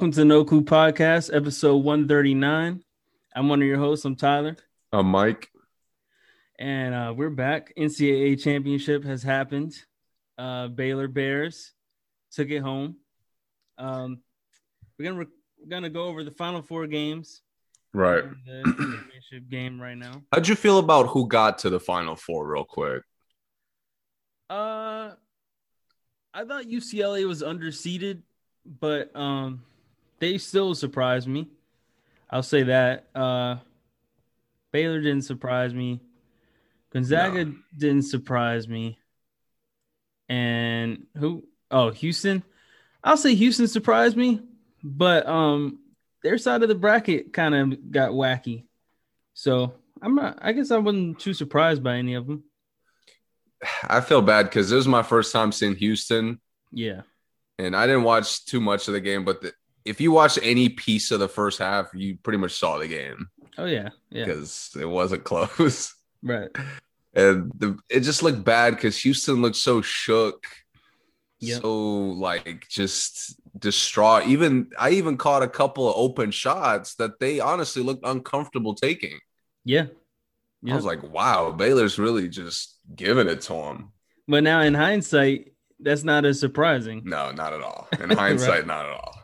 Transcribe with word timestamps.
Welcome 0.00 0.12
to 0.12 0.24
No 0.24 0.46
Clue 0.46 0.62
Podcast, 0.62 1.28
episode 1.30 1.84
139. 1.84 2.82
I'm 3.36 3.48
one 3.50 3.60
of 3.60 3.68
your 3.68 3.76
hosts. 3.76 4.06
I'm 4.06 4.16
Tyler. 4.16 4.56
I'm 4.90 5.04
Mike. 5.04 5.50
And 6.58 6.94
uh, 6.94 7.12
we're 7.14 7.28
back. 7.28 7.74
NCAA 7.76 8.42
championship 8.42 9.04
has 9.04 9.22
happened. 9.22 9.74
Uh, 10.38 10.68
Baylor 10.68 11.06
Bears 11.06 11.72
took 12.32 12.48
it 12.48 12.60
home. 12.60 12.96
Um, 13.76 14.20
we're 14.98 15.04
gonna 15.04 15.18
re- 15.18 15.26
we're 15.60 15.68
gonna 15.68 15.90
go 15.90 16.04
over 16.04 16.24
the 16.24 16.30
final 16.30 16.62
four 16.62 16.86
games. 16.86 17.42
Right. 17.92 18.24
The 18.46 18.62
championship 18.64 19.50
game 19.50 19.78
right 19.78 19.98
now. 19.98 20.22
How'd 20.32 20.48
you 20.48 20.54
feel 20.54 20.78
about 20.78 21.08
who 21.08 21.28
got 21.28 21.58
to 21.58 21.68
the 21.68 21.78
final 21.78 22.16
four, 22.16 22.46
real 22.46 22.64
quick? 22.64 23.02
Uh, 24.48 25.10
I 26.32 26.44
thought 26.46 26.64
UCLA 26.64 27.28
was 27.28 27.42
underseeded, 27.42 28.22
but 28.64 29.14
um, 29.14 29.62
they 30.20 30.38
still 30.38 30.74
surprised 30.74 31.26
me. 31.28 31.48
I'll 32.30 32.42
say 32.42 32.62
that. 32.64 33.06
Uh, 33.14 33.56
Baylor 34.72 35.00
didn't 35.00 35.22
surprise 35.22 35.74
me. 35.74 36.00
Gonzaga 36.92 37.44
No. 37.46 37.54
didn't 37.76 38.02
surprise 38.04 38.68
me. 38.68 38.98
And 40.28 41.06
who? 41.16 41.44
Oh, 41.70 41.90
Houston. 41.90 42.42
I'll 43.02 43.16
say 43.16 43.34
Houston 43.34 43.66
surprised 43.66 44.16
me, 44.16 44.42
but 44.82 45.26
um, 45.26 45.78
their 46.22 46.38
side 46.38 46.62
of 46.62 46.68
the 46.68 46.74
bracket 46.74 47.32
kind 47.32 47.54
of 47.54 47.90
got 47.90 48.10
wacky. 48.10 48.64
So 49.34 49.74
I'm 50.02 50.14
not. 50.14 50.38
I 50.42 50.52
guess 50.52 50.70
I 50.70 50.78
wasn't 50.78 51.18
too 51.18 51.32
surprised 51.34 51.82
by 51.82 51.96
any 51.96 52.14
of 52.14 52.26
them. 52.26 52.44
I 53.88 54.00
feel 54.00 54.22
bad 54.22 54.44
because 54.44 54.70
it 54.70 54.76
was 54.76 54.88
my 54.88 55.02
first 55.02 55.32
time 55.32 55.52
seeing 55.52 55.76
Houston, 55.76 56.40
Yeah. 56.72 57.02
and 57.58 57.76
I 57.76 57.86
didn't 57.86 58.04
watch 58.04 58.44
too 58.46 58.60
much 58.60 58.88
of 58.88 58.94
the 58.94 59.00
game. 59.00 59.24
But 59.24 59.42
the, 59.42 59.52
if 59.90 60.00
you 60.00 60.12
watched 60.12 60.38
any 60.42 60.68
piece 60.68 61.10
of 61.10 61.20
the 61.20 61.28
first 61.28 61.58
half, 61.58 61.88
you 61.94 62.16
pretty 62.22 62.38
much 62.38 62.52
saw 62.52 62.78
the 62.78 62.88
game 62.88 63.28
Oh 63.58 63.64
yeah. 63.66 63.88
Yeah. 64.10 64.24
because 64.26 64.70
it 64.80 64.86
wasn't 64.86 65.24
close, 65.30 65.94
Right. 66.22 66.48
and 67.14 67.50
the, 67.56 67.78
it 67.88 68.00
just 68.00 68.22
looked 68.22 68.44
bad 68.44 68.74
because 68.76 68.98
Houston 69.02 69.42
looked 69.42 69.56
so 69.56 69.82
shook, 69.82 70.46
Yep. 71.40 71.62
so 71.62 71.72
like 72.28 72.66
just 72.68 73.34
distraught. 73.58 74.26
Even 74.26 74.70
I 74.78 74.90
even 74.90 75.16
caught 75.16 75.42
a 75.42 75.48
couple 75.48 75.88
of 75.88 75.94
open 75.96 76.30
shots 76.30 76.94
that 76.96 77.18
they 77.18 77.40
honestly 77.40 77.82
looked 77.82 78.04
uncomfortable 78.06 78.74
taking. 78.74 79.18
Yeah. 79.64 79.86
I 80.70 80.74
was 80.74 80.84
like, 80.84 81.02
wow, 81.02 81.52
Baylor's 81.52 81.98
really 81.98 82.28
just 82.28 82.76
giving 82.94 83.26
it 83.28 83.40
to 83.42 83.54
him. 83.54 83.92
But 84.28 84.42
now 84.44 84.60
in 84.60 84.74
hindsight, 84.74 85.54
that's 85.80 86.04
not 86.04 86.26
as 86.26 86.38
surprising. 86.38 87.00
No, 87.06 87.32
not 87.32 87.54
at 87.54 87.62
all. 87.62 87.88
In 87.98 88.10
hindsight, 88.24 88.66
not 88.66 88.84
at 88.84 88.92
all. 88.92 89.14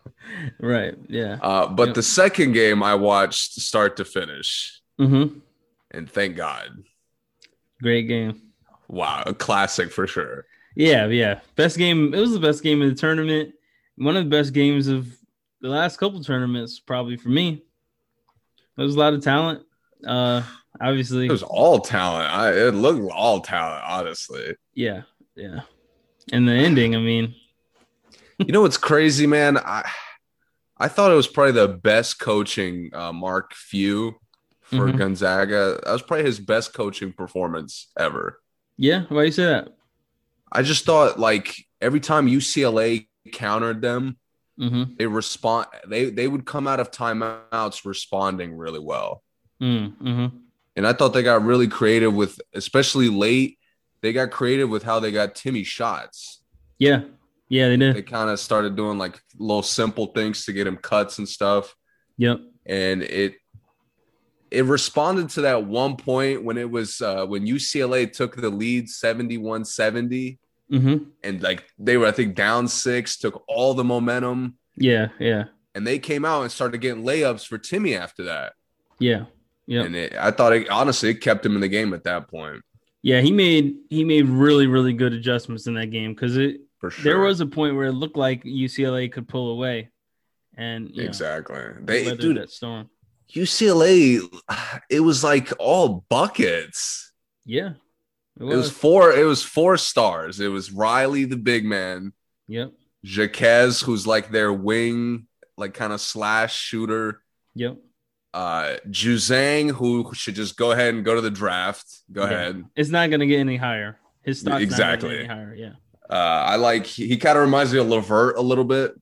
Right. 0.61 0.95
Yeah. 1.09 1.39
Uh, 1.43 1.67
but 1.69 1.89
Yep. 1.89 1.95
the 1.95 2.03
second 2.03 2.53
game 2.53 2.83
I 2.83 2.95
watched 2.95 3.53
start 3.61 3.97
to 3.99 4.05
finish, 4.05 4.81
Mm-hmm. 5.01 5.39
and 5.91 6.11
thank 6.11 6.37
God. 6.37 6.83
Great 7.83 8.09
game. 8.09 8.41
Wow, 8.89 9.23
a 9.27 9.35
classic 9.35 9.91
for 9.93 10.07
sure. 10.07 10.47
Yeah. 10.75 11.07
Yeah. 11.07 11.41
Best 11.57 11.77
game. 11.79 12.15
It 12.15 12.21
was 12.21 12.33
the 12.33 12.39
best 12.41 12.63
game 12.63 12.81
of 12.83 12.89
the 12.89 12.95
tournament. 12.95 13.55
One 13.97 14.17
of 14.17 14.25
the 14.25 14.31
best 14.31 14.53
games 14.53 14.89
of 14.89 15.07
the 15.61 15.69
last 15.69 15.97
couple 15.99 16.23
tournaments, 16.23 16.79
probably 16.81 17.17
for 17.17 17.29
me. 17.31 17.63
There 18.77 18.85
was 18.85 18.95
a 18.95 18.99
lot 18.99 19.15
of 19.15 19.23
talent. 19.25 19.65
Uh, 20.07 20.43
obviously. 20.81 21.27
It 21.27 21.33
was 21.33 21.43
all 21.43 21.79
talent. 21.81 22.31
I, 22.33 22.53
it 22.53 22.75
looked 22.75 23.11
all 23.13 23.41
talent, 23.41 23.83
honestly. 23.87 24.55
yeah. 24.75 25.03
Yeah. 25.35 25.61
And 26.33 26.47
the 26.49 26.53
ending, 26.53 26.95
I 26.97 26.99
mean, 26.99 27.35
You 28.39 28.53
know 28.53 28.63
what's 28.63 28.77
crazy, 28.79 29.27
man? 29.27 29.57
I 29.59 29.89
I 30.79 30.89
thought 30.89 31.11
it 31.11 31.15
was 31.17 31.27
probably 31.29 31.53
the 31.53 31.69
best 31.69 32.19
coaching 32.21 32.91
uh, 32.93 33.13
Mark 33.13 33.55
Few 33.55 34.17
for 34.63 34.89
Mhm. 34.89 34.99
Gonzaga. 34.99 35.81
That 35.85 35.93
was 35.93 36.03
probably 36.03 36.27
his 36.27 36.39
best 36.41 36.75
coaching 36.75 37.13
performance 37.13 37.89
ever. 37.99 38.41
yeah. 38.77 39.05
Why 39.09 39.25
you 39.25 39.33
say 39.33 39.45
that? 39.47 39.69
I 40.53 40.63
just 40.63 40.85
thought 40.85 41.19
like 41.19 41.65
every 41.81 42.01
time 42.01 42.27
UCLA 42.29 43.09
countered 43.33 43.81
them, 43.81 44.19
Mm-hmm. 44.59 44.95
they 44.99 45.07
respond 45.07 45.67
they 45.87 46.09
they 46.09 46.27
would 46.29 46.47
come 46.47 46.67
out 46.67 46.81
of 46.81 46.91
timeouts 46.91 47.85
responding 47.85 48.57
really 48.57 48.79
well. 48.79 49.23
Mm-hmm. 49.61 50.27
And 50.77 50.87
I 50.87 50.93
thought 50.95 51.13
they 51.15 51.23
got 51.23 51.43
really 51.45 51.69
creative 51.69 52.15
with 52.15 52.41
especially 52.55 53.09
late, 53.11 53.59
they 54.03 54.13
got 54.15 54.31
creative 54.31 54.69
with 54.71 54.83
how 54.83 54.99
they 55.01 55.13
got 55.13 55.35
Timmy 55.35 55.63
shots. 55.65 56.43
Yeah. 56.79 57.03
Yeah, 57.49 57.69
they 57.69 57.77
did. 57.77 57.95
They 57.97 58.03
kind 58.03 58.29
of 58.31 58.41
started 58.41 58.75
doing 58.77 58.99
like 58.99 59.21
little 59.39 59.63
simple 59.63 60.07
things 60.07 60.45
to 60.47 60.53
get 60.53 60.67
him 60.67 60.77
cuts 60.77 61.19
and 61.19 61.29
stuff. 61.29 61.75
Yep. 62.19 62.41
And 62.67 63.03
it 63.03 63.35
it 64.51 64.65
responded 64.65 65.29
to 65.31 65.43
that 65.43 65.65
one 65.65 65.97
point 65.97 66.45
when 66.45 66.57
it 66.59 66.71
was 66.71 67.01
uh 67.01 67.27
when 67.27 67.47
UCLA 67.47 68.13
took 68.13 68.37
the 68.37 68.51
lead 68.51 68.87
71-70 68.87 70.39
Mm-hmm. 70.69 71.05
and 71.23 71.41
like 71.45 71.63
they 71.79 71.97
were 71.97 72.07
I 72.07 72.11
think 72.11 72.35
down 72.35 72.67
6, 72.67 73.19
took 73.19 73.45
all 73.47 73.73
the 73.75 73.85
momentum 73.85 74.57
Yeah. 74.77 75.09
Yeah. 75.21 75.45
and 75.77 75.87
they 75.87 76.01
came 76.01 76.25
out 76.25 76.43
and 76.43 76.51
started 76.51 76.79
getting 76.81 77.05
layups 77.05 77.47
for 77.47 77.57
Timmy 77.57 77.95
after 77.95 78.25
that. 78.25 78.55
Yeah. 78.99 79.27
Yeah. 79.69 79.83
And 79.83 79.95
it, 79.95 80.15
I 80.19 80.33
thought 80.33 80.53
it 80.55 80.69
honestly 80.69 81.11
it 81.11 81.21
kept 81.21 81.47
him 81.47 81.55
in 81.55 81.61
the 81.61 81.69
game 81.69 81.95
at 81.95 82.03
that 82.05 82.27
point 82.27 82.63
Yeah, 83.03 83.21
he 83.21 83.31
made 83.31 83.77
he 83.91 84.03
made 84.03 84.27
really 84.27 84.67
really 84.67 84.93
good 84.93 85.13
adjustments 85.13 85.69
in 85.69 85.75
that 85.75 85.93
game 85.93 86.15
because 86.15 86.37
it 86.37 86.61
for 86.79 86.91
sure. 86.91 87.05
there 87.05 87.19
was 87.21 87.41
a 87.41 87.47
point 87.47 87.77
where 87.77 87.87
it 87.87 87.93
looked 87.93 88.17
like 88.17 88.45
UCLA 88.45 89.11
could 89.11 89.29
pull 89.29 89.51
away, 89.51 89.91
and 90.57 90.91
you 90.91 91.03
know, 91.03 91.09
exactly. 91.09 91.59
They 91.81 92.15
dude 92.17 92.37
that 92.37 92.51
storm. 92.51 92.89
UCLA 93.35 94.21
it 94.91 95.01
was 95.01 95.23
like 95.25 95.53
all 95.59 96.05
buckets. 96.09 97.13
Yeah, 97.45 97.71
it 98.39 98.43
It 98.43 98.45
was. 98.45 98.57
was 98.57 98.71
four 98.71 99.13
it 99.13 99.25
was 99.25 99.43
four 99.43 99.77
stars. 99.77 100.41
It 100.41 100.49
was 100.49 100.71
Riley 100.73 101.25
the 101.25 101.37
big 101.37 101.65
man, 101.65 102.13
yep, 102.49 102.73
Jaquez 103.03 103.81
who's 103.83 104.07
like 104.07 104.31
their 104.31 104.53
wing 104.53 105.27
like 105.57 105.75
kind 105.75 105.93
of 105.93 106.01
slash 106.01 106.55
shooter. 106.57 107.23
yep. 107.55 107.77
Uh 108.35 108.77
Juzang 108.91 109.71
who 109.71 110.13
should 110.13 110.35
just 110.35 110.57
go 110.59 110.71
ahead 110.73 110.95
and 110.95 111.05
go 111.05 111.15
to 111.15 111.21
the 111.23 111.31
draft. 111.31 111.87
Go 112.13 112.23
Yeah. 112.25 112.31
ahead. 112.31 112.65
It's 112.77 112.91
not 112.91 113.11
gonna 113.11 113.27
get 113.27 113.39
any 113.41 113.57
higher. 113.57 113.99
His 114.23 114.41
stock's 114.41 114.63
Exactly. 114.63 115.09
not 115.09 115.15
get 115.15 115.19
any 115.21 115.29
higher. 115.29 115.55
Yeah. 115.55 115.73
Uh 116.09 116.15
I 116.15 116.57
like 116.57 116.87
he, 116.87 117.07
he 117.09 117.17
kind 117.17 117.37
of 117.39 117.45
reminds 117.45 117.73
me 117.73 117.79
of 117.81 117.89
LeVert 117.89 118.37
a 118.37 118.43
little 118.43 118.65
bit. 118.65 118.93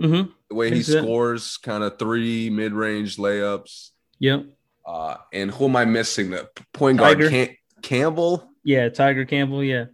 Mm-hmm. 0.00 0.30
the 0.48 0.54
way 0.54 0.70
he 0.70 0.82
scores 0.82 1.58
kind 1.58 1.84
of 1.84 1.98
three 1.98 2.48
mid-range 2.48 3.16
layups. 3.18 3.90
Yep. 4.18 4.46
Uh, 4.86 5.16
and 5.32 5.50
who 5.50 5.66
am 5.66 5.76
I 5.76 5.84
missing? 5.84 6.30
The 6.30 6.48
point 6.72 6.96
guard 6.98 7.18
Tiger. 7.18 7.28
Cam- 7.28 7.56
Campbell, 7.82 8.48
Yeah. 8.64 8.88
Tiger 8.88 9.26
Campbell. 9.26 9.62
Yeah. 9.62 9.86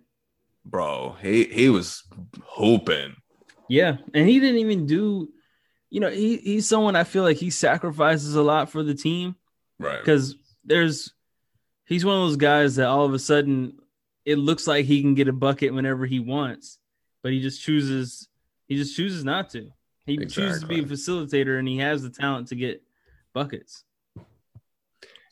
bro. 0.65 1.17
He 1.21 1.45
he 1.45 1.69
was 1.71 2.05
hooping. 2.45 3.17
Yeah. 3.69 3.97
And 4.15 4.29
he 4.29 4.39
didn't 4.39 4.61
even 4.61 4.87
do. 4.87 5.29
You 5.91 6.01
know, 6.01 6.11
he 6.11 6.37
he's 6.37 6.69
someone 6.69 6.95
I 6.95 7.03
feel 7.05 7.23
like 7.25 7.37
he 7.39 7.51
sacrifices 7.51 8.35
a 8.37 8.43
lot 8.43 8.71
for 8.71 8.83
the 8.85 8.95
team. 8.95 9.35
Right. 9.79 9.99
because 9.99 10.37
there's 10.65 11.13
he's 11.85 12.05
one 12.05 12.15
of 12.17 12.23
those 12.29 12.37
guys 12.37 12.77
that 12.77 12.87
all 12.89 13.05
of 13.05 13.13
a 13.13 13.19
sudden 13.19 13.79
it 14.27 14.37
looks 14.37 14.67
like 14.67 14.85
he 14.85 15.01
can 15.01 15.15
get 15.15 15.29
a 15.29 15.33
bucket 15.33 15.73
whenever 15.73 16.05
he 16.05 16.19
wants, 16.21 16.79
but 17.23 17.33
he 17.33 17.41
just 17.41 17.63
chooses 17.63 18.29
he 18.69 18.77
just 18.77 18.95
chooses 18.97 19.25
not 19.25 19.49
to. 19.51 19.71
He 20.05 20.19
chooses 20.19 20.61
to 20.61 20.67
be 20.67 20.81
a 20.81 20.85
facilitator 20.85 21.59
and 21.59 21.67
he 21.67 21.79
has 21.79 22.03
the 22.03 22.11
talent 22.11 22.49
to 22.49 22.55
get 22.57 22.83
buckets. 23.33 23.83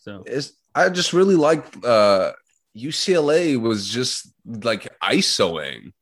So 0.01 0.23
It's, 0.27 0.53
I 0.75 0.89
just 0.89 1.13
really 1.13 1.37
like 1.37 1.65
uh, 1.85 2.33
UCLA 2.77 3.61
was 3.61 3.89
just 3.89 4.33
like 4.47 4.89
ISOing 5.01 5.93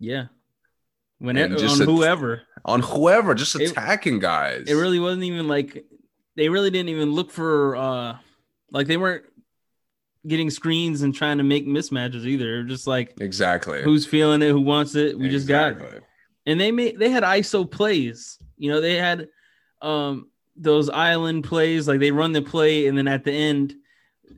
yeah. 0.00 0.26
Whenever 1.18 1.56
on 1.56 1.82
a- 1.82 1.84
whoever. 1.84 2.42
on 2.64 2.80
whoever, 2.80 3.34
just 3.34 3.56
It- 3.56 3.70
attacking 3.72 4.20
guys. 4.20 4.64
It 4.68 4.74
really 4.74 5.00
wasn't 5.00 5.24
even 5.24 5.48
like 5.48 5.84
they 6.36 6.48
really 6.48 6.70
didn't 6.70 6.90
even 6.90 7.10
look 7.12 7.30
for 7.32 7.74
uh 7.76 8.16
like 8.70 8.86
they 8.86 8.96
weren't 8.96 9.24
getting 10.26 10.50
screens 10.50 11.02
and 11.02 11.14
trying 11.14 11.38
to 11.38 11.44
make 11.44 11.66
mismatches 11.66 12.24
either. 12.26 12.62
Just 12.64 12.86
like 12.86 13.14
exactly. 13.20 13.82
who's 13.82 14.06
feeling 14.06 14.42
it, 14.42 14.50
who 14.50 14.60
wants 14.60 14.94
it. 14.94 15.18
We 15.18 15.28
just 15.28 15.48
got 15.48 15.80
it. 15.80 16.02
And 16.46 16.60
they 16.60 16.70
made 16.70 16.98
they 16.98 17.10
had 17.10 17.22
ISO 17.22 17.70
plays. 17.70 18.38
You 18.56 18.70
know, 18.70 18.80
they 18.80 18.96
had 18.96 19.28
um 19.82 20.30
those 20.56 20.90
island 20.90 21.44
plays, 21.44 21.86
like 21.86 22.00
they 22.00 22.10
run 22.10 22.32
the 22.32 22.42
play, 22.42 22.88
and 22.88 22.98
then 22.98 23.06
at 23.06 23.24
the 23.24 23.32
end, 23.32 23.74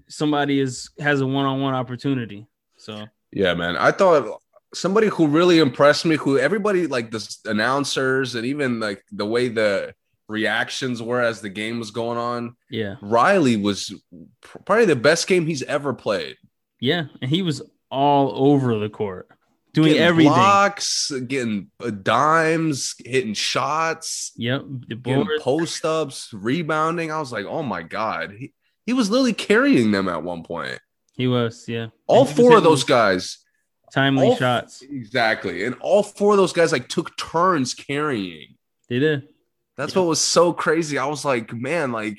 somebody 0.09 0.61
is 0.61 0.91
has 0.99 1.21
a 1.21 1.27
one 1.27 1.47
on 1.47 1.61
one 1.61 1.75
opportunity. 1.75 2.47
So 2.77 3.07
Yeah, 3.33 3.55
man. 3.55 3.77
I 3.77 3.91
thought 3.91 4.41
somebody 4.75 5.09
who 5.09 5.27
really 5.27 5.59
impressed 5.59 6.05
me, 6.05 6.17
who 6.17 6.39
everybody 6.39 6.87
like 6.87 7.11
the 7.11 7.37
announcers 7.47 8.35
and 8.35 8.47
even 8.47 8.81
like 8.81 9.05
the 9.13 9.27
way 9.27 9.49
the 9.49 9.95
reactions 10.31 11.03
were 11.03 11.21
as 11.21 11.41
the 11.41 11.49
game 11.49 11.79
was 11.79 11.91
going 11.91 12.19
on. 12.19 12.57
yeah, 12.71 12.97
Riley 13.03 13.57
was 13.57 13.93
probably 14.65 14.87
the 14.87 14.97
best 14.97 15.27
game 15.27 15.47
he's 15.47 15.63
ever 15.65 15.93
played. 15.93 16.37
yeah, 16.81 17.05
and 17.21 17.31
he 17.31 17.43
was 17.43 17.61
all 17.91 18.33
over 18.53 18.79
the 18.79 18.89
court. 18.89 19.29
doing 19.73 19.89
getting 19.89 20.03
everything. 20.03 20.33
blocks, 20.33 21.11
getting 21.27 21.71
uh, 21.85 21.91
dimes, 21.91 22.95
hitting 23.05 23.35
shots, 23.35 24.33
Yep, 24.37 24.65
post 25.41 25.85
ups, 25.85 26.31
rebounding. 26.33 27.11
I 27.13 27.19
was 27.19 27.33
like, 27.33 27.47
oh 27.47 27.63
my 27.63 27.83
god, 27.83 28.33
he, 28.39 28.53
he 28.87 28.93
was 28.93 29.11
literally 29.11 29.33
carrying 29.33 29.91
them 29.91 30.09
at 30.09 30.23
one 30.23 30.43
point. 30.45 30.79
He 31.15 31.27
was, 31.27 31.65
yeah. 31.69 31.89
All 32.07 32.25
four 32.25 32.57
of 32.57 32.63
those 32.63 32.83
guys, 32.85 33.39
timely 33.93 34.29
all- 34.29 34.37
shots. 34.37 34.83
exactly, 34.83 35.65
and 35.65 35.75
all 35.81 36.03
four 36.03 36.33
of 36.33 36.39
those 36.39 36.53
guys 36.53 36.73
like 36.73 36.89
took 36.89 37.17
turns 37.17 37.75
carrying. 37.75 38.55
They 38.89 38.99
did. 38.99 39.29
That's 39.81 39.95
Yeah. 39.95 40.01
what 40.03 40.09
was 40.09 40.21
so 40.21 40.53
crazy. 40.53 40.99
I 40.99 41.07
was 41.07 41.25
like, 41.25 41.53
man, 41.53 41.91
like 41.93 42.19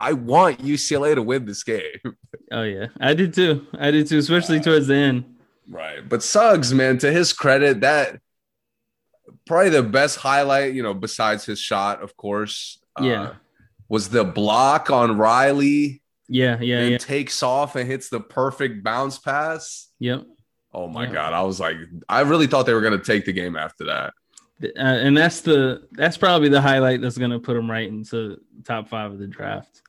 I 0.00 0.12
want 0.12 0.58
UCLA 0.62 1.14
to 1.14 1.22
win 1.22 1.44
this 1.46 1.62
game. 1.64 1.80
Oh 2.52 2.62
yeah, 2.64 2.86
I 3.00 3.14
did 3.14 3.32
too. 3.32 3.64
I 3.78 3.92
did 3.92 4.08
too, 4.08 4.18
especially 4.18 4.58
towards 4.58 4.88
the 4.88 4.96
end. 4.96 5.36
Right. 5.68 6.06
But 6.08 6.20
Suggs, 6.24 6.74
man, 6.74 6.98
to 6.98 7.12
his 7.12 7.32
credit, 7.32 7.80
that 7.82 8.18
probably 9.46 9.70
the 9.70 9.84
best 9.84 10.16
highlight, 10.16 10.74
you 10.74 10.82
know, 10.82 10.92
besides 10.94 11.44
his 11.44 11.60
shot, 11.60 12.02
of 12.02 12.16
course. 12.16 12.78
uh, 13.00 13.04
Yeah. 13.04 13.34
was 13.88 14.08
the 14.08 14.24
block 14.24 14.90
on 14.90 15.16
Riley 15.16 16.02
Yeah, 16.28 16.58
yeah, 16.60 16.80
and 16.80 16.90
yeah. 16.92 16.98
takes 16.98 17.40
off 17.40 17.76
and 17.76 17.86
hits 17.88 18.08
the 18.08 18.18
perfect 18.20 18.82
bounce 18.82 19.18
pass. 19.18 19.88
Yep. 20.00 20.24
Oh 20.74 20.88
my 20.88 21.04
Yeah. 21.04 21.12
god. 21.12 21.32
I 21.32 21.42
was 21.42 21.60
like, 21.60 21.76
I 22.08 22.22
really 22.22 22.48
thought 22.48 22.66
they 22.66 22.74
were 22.74 22.80
gonna 22.80 22.98
take 22.98 23.26
the 23.26 23.32
game 23.32 23.54
after 23.56 23.84
that. 23.86 24.12
Uh, 24.62 24.68
and 24.76 25.16
that's 25.16 25.40
the 25.40 25.88
that's 25.92 26.16
probably 26.18 26.48
the 26.48 26.60
highlight 26.60 27.00
that's 27.00 27.16
gonna 27.16 27.38
put 27.38 27.56
him 27.56 27.70
right 27.70 27.88
into 27.88 28.38
top 28.64 28.88
five 28.88 29.10
of 29.10 29.18
the 29.18 29.26
draft. 29.26 29.82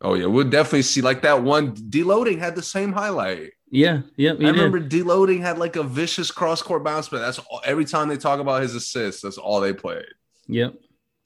Oh 0.00 0.14
yeah, 0.14 0.26
we'll 0.26 0.48
definitely 0.48 0.82
see 0.82 1.02
like 1.02 1.22
that 1.22 1.42
one 1.42 1.74
deloading 1.74 2.38
had 2.38 2.56
the 2.56 2.62
same 2.62 2.92
highlight. 2.92 3.52
Yeah, 3.70 4.02
yep. 4.16 4.38
He 4.38 4.44
I 4.44 4.52
did. 4.52 4.60
remember 4.60 4.80
deloading 4.80 5.40
had 5.40 5.58
like 5.58 5.76
a 5.76 5.82
vicious 5.82 6.30
cross 6.30 6.62
court 6.62 6.82
bounce, 6.82 7.08
but 7.08 7.18
that's 7.18 7.38
all, 7.38 7.60
every 7.64 7.84
time 7.84 8.08
they 8.08 8.16
talk 8.16 8.40
about 8.40 8.62
his 8.62 8.74
assists, 8.74 9.22
that's 9.22 9.38
all 9.38 9.60
they 9.60 9.74
played. 9.74 10.06
Yep, 10.48 10.74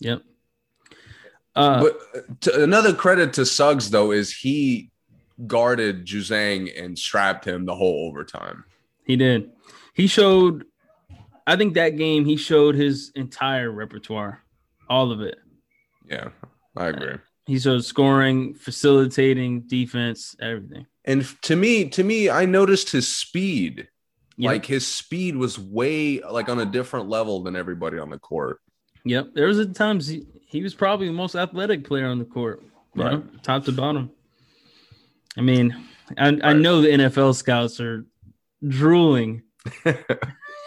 yep. 0.00 0.22
Uh, 1.54 1.80
but 1.80 1.98
uh, 2.14 2.20
to, 2.40 2.64
another 2.64 2.92
credit 2.92 3.32
to 3.34 3.46
Suggs 3.46 3.90
though 3.90 4.10
is 4.10 4.34
he 4.34 4.90
guarded 5.46 6.04
Juzang 6.06 6.70
and 6.76 6.98
strapped 6.98 7.44
him 7.44 7.64
the 7.64 7.74
whole 7.74 8.08
overtime. 8.08 8.64
he 9.06 9.16
did. 9.16 9.50
He 9.94 10.08
showed. 10.08 10.64
I 11.46 11.56
think 11.56 11.74
that 11.74 11.96
game 11.96 12.24
he 12.24 12.36
showed 12.36 12.74
his 12.74 13.12
entire 13.14 13.70
repertoire, 13.70 14.42
all 14.88 15.12
of 15.12 15.20
it. 15.20 15.38
Yeah, 16.08 16.28
I 16.76 16.86
agree. 16.88 17.16
He 17.46 17.58
showed 17.58 17.84
scoring, 17.84 18.54
facilitating, 18.54 19.62
defense, 19.62 20.34
everything. 20.40 20.86
And 21.04 21.26
to 21.42 21.56
me, 21.56 21.88
to 21.90 22.02
me, 22.02 22.30
I 22.30 22.46
noticed 22.46 22.90
his 22.90 23.06
speed. 23.14 23.88
Yep. 24.36 24.48
Like 24.50 24.66
his 24.66 24.86
speed 24.86 25.36
was 25.36 25.58
way 25.58 26.20
like 26.20 26.48
on 26.48 26.58
a 26.60 26.64
different 26.66 27.08
level 27.08 27.42
than 27.42 27.54
everybody 27.54 27.98
on 27.98 28.08
the 28.10 28.18
court. 28.18 28.60
Yep. 29.04 29.34
There 29.34 29.46
was 29.46 29.58
at 29.60 29.74
times 29.74 30.08
he, 30.08 30.26
he 30.46 30.62
was 30.62 30.74
probably 30.74 31.06
the 31.06 31.12
most 31.12 31.34
athletic 31.34 31.84
player 31.84 32.06
on 32.06 32.18
the 32.18 32.24
court, 32.24 32.62
Right. 32.96 33.12
know, 33.12 33.24
top 33.42 33.64
to 33.66 33.72
bottom. 33.72 34.10
I 35.36 35.42
mean, 35.42 35.76
I, 36.16 36.28
I 36.42 36.52
know 36.54 36.80
the 36.80 36.88
NFL 36.88 37.34
scouts 37.34 37.80
are 37.80 38.06
drooling. 38.66 39.42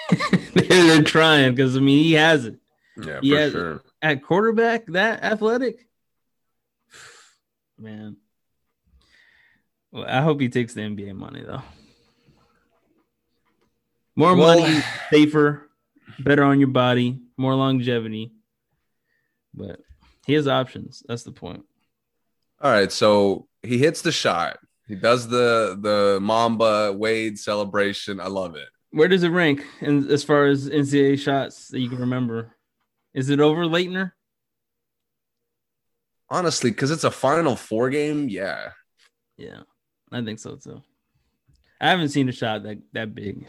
They're 0.53 1.03
trying 1.03 1.53
because 1.55 1.75
I 1.75 1.79
mean 1.79 2.03
he 2.03 2.13
has 2.13 2.45
it 2.45 2.55
Yeah, 2.97 3.19
Yeah. 3.21 3.45
for 3.47 3.51
sure. 3.51 3.81
at 4.01 4.23
quarterback. 4.23 4.85
That 4.87 5.23
athletic, 5.23 5.87
man. 7.77 8.17
Well, 9.91 10.05
I 10.07 10.21
hope 10.21 10.39
he 10.41 10.49
takes 10.49 10.73
the 10.73 10.81
NBA 10.81 11.13
money 11.15 11.43
though. 11.45 11.61
More 14.15 14.35
Well- 14.35 14.59
money, 14.59 14.81
safer, 15.09 15.69
better 16.19 16.43
on 16.43 16.59
your 16.59 16.69
body, 16.69 17.19
more 17.37 17.55
longevity. 17.55 18.31
But 19.53 19.79
he 20.25 20.33
has 20.33 20.47
options. 20.47 21.03
That's 21.07 21.23
the 21.23 21.31
point. 21.31 21.65
All 22.61 22.71
right, 22.71 22.91
so 22.91 23.47
he 23.63 23.77
hits 23.77 24.01
the 24.01 24.11
shot. 24.11 24.57
He 24.87 24.95
does 24.95 25.27
the 25.27 25.77
the 25.79 26.19
Mamba 26.21 26.93
Wade 26.93 27.37
celebration. 27.37 28.19
I 28.19 28.27
love 28.27 28.55
it. 28.55 28.69
Where 28.97 29.07
does 29.07 29.21
it 29.21 29.29
rank 29.29 29.63
in, 29.81 30.09
as 30.09 30.23
far 30.23 30.47
as 30.47 30.67
NCAA 30.69 31.19
shots 31.19 31.67
that 31.67 31.79
you 31.79 31.87
can 31.87 31.99
remember? 31.99 32.55
Is 33.13 33.29
it 33.29 33.39
over 33.39 33.61
Laettner? 33.65 34.11
Honestly, 36.29 36.71
because 36.71 36.89
it's 36.89 37.03
a 37.03 37.11
Final 37.11 37.55
Four 37.55 37.89
game. 37.91 38.27
Yeah, 38.27 38.69
Yeah, 39.37 39.61
I 40.11 40.23
think 40.23 40.39
so 40.39 40.55
too. 40.55 40.81
I 41.79 41.89
haven't 41.89 42.09
seen 42.09 42.27
a 42.27 42.31
shot 42.31 42.63
that 42.63 42.79
that 42.93 43.13
big. 43.13 43.45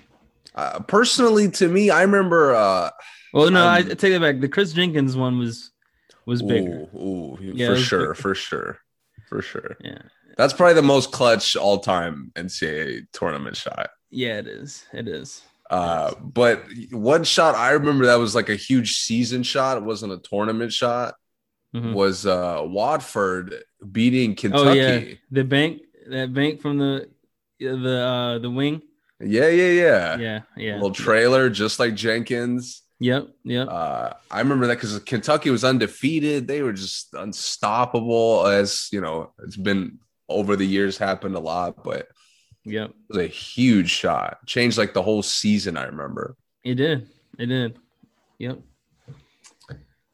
uh, 0.54 0.80
personally, 0.80 1.50
to 1.52 1.68
me, 1.68 1.88
I 1.90 2.02
remember. 2.02 2.54
uh 2.54 2.90
Well, 3.32 3.50
no, 3.50 3.66
I 3.66 3.80
Um, 3.80 3.88
take 3.88 4.12
it 4.12 4.20
back. 4.20 4.40
The 4.40 4.48
Kris 4.48 4.72
Jenkins 4.74 5.16
one 5.16 5.38
was 5.38 5.72
was 6.26 6.42
bigger. 6.42 6.86
Ooh, 6.94 6.98
ooh, 6.98 7.38
Yeah, 7.40 7.68
for 7.68 7.76
sure, 7.76 8.00
bigger. 8.00 8.14
for 8.14 8.34
sure, 8.34 8.78
for 9.28 9.40
sure. 9.42 9.76
Yeah, 9.80 10.02
That's 10.36 10.52
probably 10.52 10.74
the 10.74 10.82
most 10.82 11.10
clutch 11.10 11.56
all 11.56 11.78
time 11.80 12.32
NCAA 12.36 13.06
tournament 13.12 13.56
shot. 13.56 13.88
Yeah, 14.10 14.38
it 14.38 14.46
is. 14.46 14.84
It 14.92 15.08
is. 15.08 15.42
Uh, 15.70 16.14
but 16.20 16.64
one 16.92 17.24
shot 17.24 17.54
I 17.54 17.72
remember 17.72 18.06
that 18.06 18.16
was 18.16 18.34
like 18.34 18.48
a 18.48 18.56
huge 18.56 18.96
season 18.96 19.42
shot. 19.42 19.76
It 19.76 19.82
wasn't 19.84 20.12
a 20.12 20.18
tournament 20.18 20.72
shot. 20.72 21.14
Mhm. 21.74 21.92
Was 21.92 22.24
uh 22.24 22.62
Watford 22.64 23.54
beating 23.92 24.30
Oh 24.30 24.34
Kentucky? 24.36 24.78
yeah, 24.78 25.14
the 25.30 25.44
bank 25.44 25.82
that 26.08 26.32
bank 26.32 26.62
from 26.62 26.78
the 26.78 27.08
the 27.60 27.98
uh 27.98 28.38
the 28.38 28.50
wing. 28.50 28.80
yeah, 29.20 29.48
yeah, 29.48 29.70
yeah. 29.72 30.18
Yeah, 30.18 30.40
yeah. 30.56 30.74
Little 30.74 30.92
trailer, 30.92 31.50
just 31.50 31.78
like 31.78 31.94
Jenkins. 31.94 32.82
Yep, 33.00 33.28
yep. 33.44 33.68
Uh, 33.70 34.10
I 34.30 34.40
remember 34.40 34.66
that 34.68 34.74
because 34.76 34.98
Kentucky 35.00 35.50
was 35.50 35.62
undefeated. 35.62 36.48
They 36.48 36.62
were 36.62 36.72
just 36.72 37.14
unstoppable, 37.14 38.46
as 38.46 38.88
you 38.90 39.00
know, 39.00 39.32
it's 39.44 39.56
been 39.56 39.98
over 40.28 40.56
the 40.56 40.66
years 40.66 40.98
happened 40.98 41.34
a 41.36 41.40
lot, 41.40 41.84
but 41.84 42.08
Yep. 42.70 42.90
it 42.90 42.94
was 43.08 43.24
a 43.24 43.26
huge 43.28 43.90
shot. 43.90 44.44
Changed 44.46 44.78
like 44.78 44.92
the 44.94 45.02
whole 45.02 45.22
season, 45.22 45.76
I 45.76 45.84
remember. 45.84 46.36
It 46.64 46.74
did. 46.74 47.08
It 47.38 47.46
did. 47.46 47.78
Yep. 48.38 48.58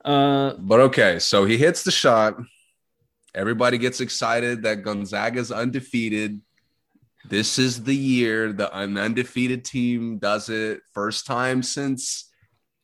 Uh 0.05 0.55
But 0.59 0.81
okay, 0.81 1.19
so 1.19 1.45
he 1.45 1.57
hits 1.57 1.83
the 1.83 1.91
shot. 1.91 2.37
Everybody 3.35 3.79
gets 3.79 4.01
excited 4.01 4.63
that 4.63 4.83
Gonzaga's 4.83 5.51
undefeated. 5.51 6.41
This 7.29 7.59
is 7.59 7.83
the 7.83 7.97
year 7.97 8.53
the 8.53 8.75
un- 8.77 8.99
undefeated 8.99 9.65
team 9.65 10.19
does 10.19 10.49
it. 10.51 10.81
First 10.93 11.27
time 11.27 11.63
since, 11.63 12.31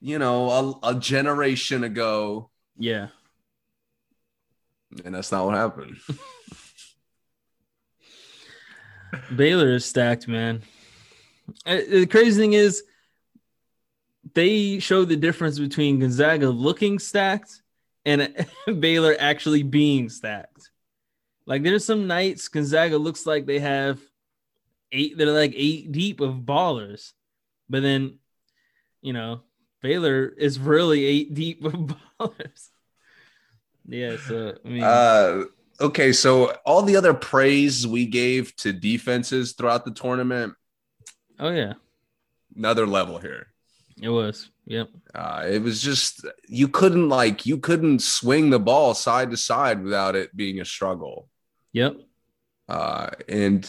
you 0.00 0.18
know, 0.18 0.50
a, 0.82 0.88
a 0.90 0.94
generation 0.98 1.84
ago. 1.84 2.50
yeah. 2.78 3.08
And 5.04 5.14
that's 5.14 5.30
not 5.30 5.44
what 5.46 5.54
happened. 5.54 5.98
Baylor 9.34 9.70
is 9.72 9.84
stacked, 9.84 10.28
man. 10.28 10.62
Uh, 11.66 11.80
The 11.88 12.06
crazy 12.06 12.40
thing 12.40 12.52
is, 12.52 12.82
they 14.34 14.78
show 14.78 15.04
the 15.04 15.16
difference 15.16 15.58
between 15.58 15.98
Gonzaga 15.98 16.48
looking 16.50 16.98
stacked 16.98 17.62
and 18.04 18.46
Baylor 18.80 19.16
actually 19.18 19.62
being 19.62 20.08
stacked. 20.08 20.70
Like, 21.46 21.62
there's 21.62 21.84
some 21.84 22.06
nights 22.06 22.48
Gonzaga 22.48 22.96
looks 22.98 23.26
like 23.26 23.46
they 23.46 23.58
have 23.58 23.98
eight, 24.92 25.16
they're 25.18 25.32
like 25.32 25.54
eight 25.56 25.90
deep 25.90 26.20
of 26.20 26.34
ballers, 26.36 27.12
but 27.68 27.82
then, 27.82 28.18
you 29.02 29.12
know, 29.12 29.42
Baylor 29.82 30.26
is 30.26 30.58
really 30.60 31.04
eight 31.04 31.34
deep 31.34 31.64
of 31.64 31.72
ballers. 32.20 32.68
Yeah, 33.88 34.16
so 34.28 34.54
I 34.64 34.68
mean, 34.68 34.82
Uh, 34.84 35.44
okay, 35.80 36.12
so 36.12 36.52
all 36.64 36.82
the 36.82 36.96
other 36.96 37.14
praise 37.14 37.86
we 37.86 38.06
gave 38.06 38.54
to 38.56 38.72
defenses 38.72 39.52
throughout 39.52 39.84
the 39.84 39.92
tournament, 39.92 40.54
oh 41.38 41.50
yeah, 41.50 41.74
another 42.56 42.86
level 42.86 43.18
here. 43.18 43.46
it 44.00 44.08
was. 44.08 44.50
Yep. 44.66 44.88
Uh, 45.12 45.46
it 45.50 45.62
was 45.62 45.82
just 45.82 46.24
you 46.46 46.68
couldn't 46.68 47.08
like 47.08 47.44
you 47.44 47.58
couldn't 47.58 48.02
swing 48.02 48.50
the 48.50 48.60
ball 48.60 48.94
side 48.94 49.32
to 49.32 49.36
side 49.36 49.82
without 49.82 50.14
it 50.14 50.36
being 50.36 50.60
a 50.60 50.64
struggle. 50.64 51.28
Yep. 51.72 51.96
Uh, 52.68 53.10
and 53.28 53.68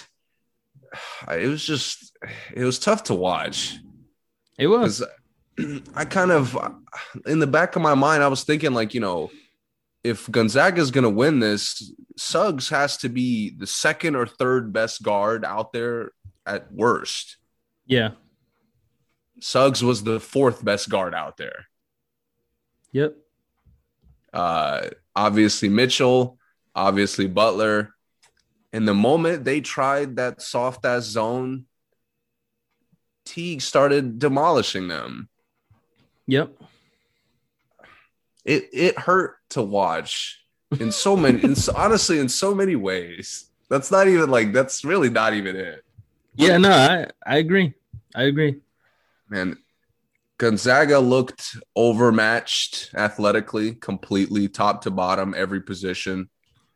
it 1.32 1.48
was 1.48 1.66
just 1.66 2.16
it 2.54 2.64
was 2.64 2.78
tough 2.78 3.04
to 3.06 3.16
watch 3.16 3.80
It 4.60 4.68
was. 4.68 5.04
I 5.96 6.06
kind 6.06 6.30
of 6.30 6.56
in 7.26 7.40
the 7.40 7.48
back 7.48 7.76
of 7.76 7.82
my 7.82 7.96
mind 7.96 8.22
I 8.22 8.28
was 8.28 8.44
thinking 8.44 8.74
like 8.74 8.94
you 8.94 9.00
know 9.00 9.32
if 10.04 10.30
Gonzaga 10.30 10.82
is 10.82 10.92
going 10.92 11.04
to 11.04 11.10
win 11.10 11.40
this, 11.40 11.94
Suggs 12.18 12.70
has 12.70 12.98
to 12.98 13.10
be 13.10 13.52
the 13.52 13.68
second 13.68 14.16
or 14.16 14.26
third 14.26 14.74
best 14.74 15.04
guard 15.04 15.46
out 15.46 15.74
there 15.74 16.12
at 16.46 16.72
worst. 16.72 17.38
Yeah. 17.86 18.12
Suggs 19.40 19.84
was 19.84 20.04
the 20.04 20.20
fourth 20.20 20.64
best 20.64 20.90
guard 20.90 21.14
out 21.14 21.38
there. 21.38 21.68
Yep. 22.92 23.16
Uh, 24.34 24.90
obviously 25.16 25.70
Mitchell, 25.70 26.38
obviously 26.76 27.28
Butler. 27.28 27.94
And 28.74 28.88
the 28.88 28.94
moment 28.94 29.44
they 29.44 29.62
tried 29.62 30.16
that 30.16 30.42
soft 30.42 30.86
ass 30.86 31.04
zone, 31.04 31.66
Teague 33.26 33.62
started 33.62 34.20
demolishing 34.20 34.88
them. 34.88 35.30
Yep. 36.28 36.61
It 38.46 38.70
it 38.74 38.98
hurt 39.00 39.36
to 39.52 39.62
watch 39.62 40.40
in 40.80 40.92
so 40.92 41.16
many, 41.18 41.44
in, 41.44 41.56
so- 41.56 41.74
honestly, 41.76 42.20
in 42.20 42.30
so 42.30 42.56
many 42.56 42.76
ways. 42.76 43.46
That's 43.70 43.92
not 43.92 44.08
even 44.08 44.30
like 44.30 44.52
that's 44.54 44.84
really 44.84 45.10
not 45.10 45.34
even 45.34 45.56
it, 45.56 45.84
Yeah, 46.36 46.58
no, 46.58 46.72
I 46.72 47.08
I 47.26 47.38
agree. 47.38 47.74
I 48.16 48.24
agree. 48.24 48.60
man. 49.30 49.58
Gonzaga 50.38 50.98
looked 51.00 51.56
overmatched 51.76 52.90
athletically, 52.96 53.76
completely 53.76 54.48
top 54.48 54.82
to 54.82 54.90
bottom, 54.92 55.36
every 55.38 55.62
position. 55.62 56.30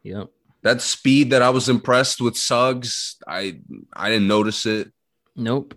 Yep. 0.03 0.29
That 0.62 0.81
speed 0.81 1.31
that 1.31 1.41
I 1.41 1.50
was 1.50 1.67
impressed 1.67 2.22
with 2.22 2.38
Suggs, 2.38 3.17
I 3.27 3.60
I 3.93 4.10
didn't 4.10 4.27
notice 4.27 4.65
it. 4.67 4.91
Nope. 5.36 5.74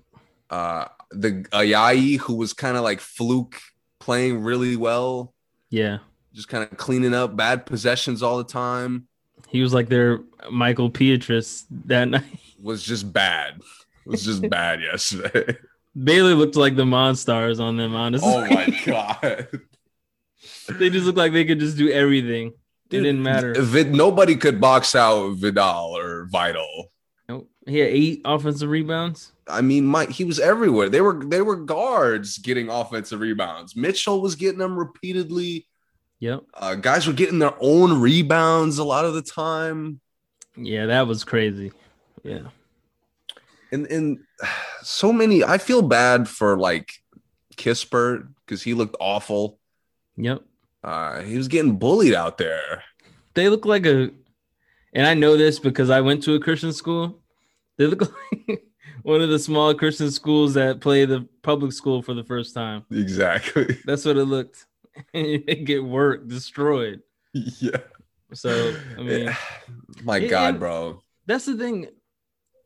Uh 0.50 0.84
the 1.10 1.46
Ayayi, 1.52 2.18
who 2.18 2.34
was 2.34 2.52
kind 2.52 2.76
of 2.76 2.82
like 2.84 3.00
fluke 3.00 3.58
playing 3.98 4.42
really 4.42 4.76
well, 4.76 5.32
Yeah. 5.70 5.98
just 6.34 6.48
kind 6.48 6.64
of 6.64 6.76
cleaning 6.78 7.14
up 7.14 7.36
bad 7.36 7.66
possessions 7.66 8.22
all 8.22 8.38
the 8.38 8.44
time, 8.44 9.06
He 9.48 9.62
was 9.62 9.72
like 9.74 9.88
their 9.88 10.18
Mickael 10.50 10.92
Pietrus 10.92 11.66
that 11.86 12.04
night. 12.08 12.24
was 12.62 12.82
just 12.82 13.12
bad. 13.12 13.60
Was 14.06 14.24
just 14.24 14.48
bad 14.50 14.80
yesterday. 14.82 15.56
Baylor 16.00 16.34
looked 16.34 16.56
like 16.56 16.76
the 16.76 16.84
Monstars 16.84 17.60
on 17.60 17.76
them, 17.76 17.94
honestly. 17.94 18.28
Oh 18.28 18.40
my 18.48 18.66
god. 18.86 19.48
they 20.68 20.90
just 20.90 21.06
looked 21.06 21.18
like 21.18 21.32
they 21.32 21.44
could 21.44 21.58
just 21.60 21.76
do 21.76 21.90
everything. 21.90 22.48
it 22.90 23.00
didn't 23.02 23.22
matter. 23.22 23.54
Vid- 23.60 23.92
nobody 23.94 24.36
could 24.36 24.60
box 24.60 24.94
out 24.94 25.32
Vidal 25.34 25.96
or 25.96 26.26
Vital. 26.30 26.90
Nope. 27.28 27.50
He 27.66 27.78
had 27.78 27.88
eight 27.88 28.22
offensive 28.24 28.68
rebounds. 28.70 29.32
I 29.48 29.60
mean, 29.60 29.86
Mike, 29.86 30.10
he 30.10 30.24
was 30.24 30.38
everywhere. 30.38 30.88
They 30.88 31.00
were 31.00 31.24
they 31.24 31.42
were 31.42 31.56
guards 31.56 32.38
getting 32.38 32.68
offensive 32.68 33.20
rebounds. 33.20 33.74
Mitchell 33.74 34.20
was 34.20 34.34
getting 34.34 34.58
them 34.58 34.78
repeatedly. 34.78 35.66
Yep. 36.20 36.44
Uh, 36.54 36.74
guys 36.74 37.06
were 37.06 37.12
getting 37.12 37.38
their 37.38 37.54
own 37.60 38.00
rebounds 38.00 38.78
a 38.78 38.84
lot 38.84 39.04
of 39.04 39.14
the 39.14 39.22
time. 39.22 40.00
Yeah, 40.56 40.86
that 40.86 41.06
was 41.06 41.24
crazy. 41.24 41.72
Yeah. 42.22 42.48
And 43.70 43.86
and 43.86 44.18
so 44.82 45.12
many. 45.12 45.44
I 45.44 45.58
feel 45.58 45.82
bad 45.82 46.28
for 46.28 46.58
like 46.58 46.92
Kispert 47.56 48.28
because 48.44 48.62
he 48.62 48.74
looked 48.74 48.96
awful. 49.00 49.58
Yep. 50.16 50.42
Uh, 50.82 51.20
he 51.20 51.36
was 51.36 51.48
getting 51.48 51.76
bullied 51.76 52.14
out 52.14 52.38
there. 52.38 52.82
They 53.34 53.48
look 53.48 53.66
like 53.66 53.86
a, 53.86 54.10
and 54.92 55.06
I 55.06 55.14
know 55.14 55.36
this 55.36 55.58
because 55.58 55.90
I 55.90 56.00
went 56.00 56.22
to 56.24 56.34
a 56.34 56.40
Christian 56.40 56.72
school. 56.72 57.20
They 57.76 57.86
look 57.86 58.00
like 58.48 58.67
one 59.08 59.22
of 59.22 59.30
the 59.30 59.38
small 59.38 59.72
Christian 59.74 60.10
schools 60.10 60.52
that 60.54 60.80
play 60.80 61.06
the 61.06 61.26
public 61.42 61.72
school 61.72 62.02
for 62.02 62.12
the 62.12 62.22
first 62.24 62.54
time. 62.54 62.84
Exactly. 62.90 63.78
That's 63.86 64.04
what 64.04 64.18
it 64.18 64.24
looked. 64.26 64.66
they 65.14 65.38
get 65.38 65.82
worked, 65.82 66.28
destroyed. 66.28 67.00
yeah. 67.32 67.78
So 68.34 68.74
I 68.98 69.02
mean, 69.02 69.36
My 70.02 70.18
Yeah, 70.18 70.28
God, 70.28 70.58
bro. 70.58 71.02
that's 71.26 71.46
the 71.46 71.56
thing. 71.56 71.88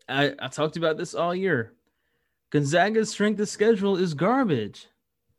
I 0.09 0.33
I 0.39 0.49
talked 0.49 0.77
about 0.77 0.97
this 0.99 1.15
all 1.15 1.35
year. 1.35 1.73
Gonzaga's 2.51 3.11
strength 3.11 3.41
of 3.41 3.49
schedule 3.49 3.97
is 3.97 4.13
garbage. 4.15 4.87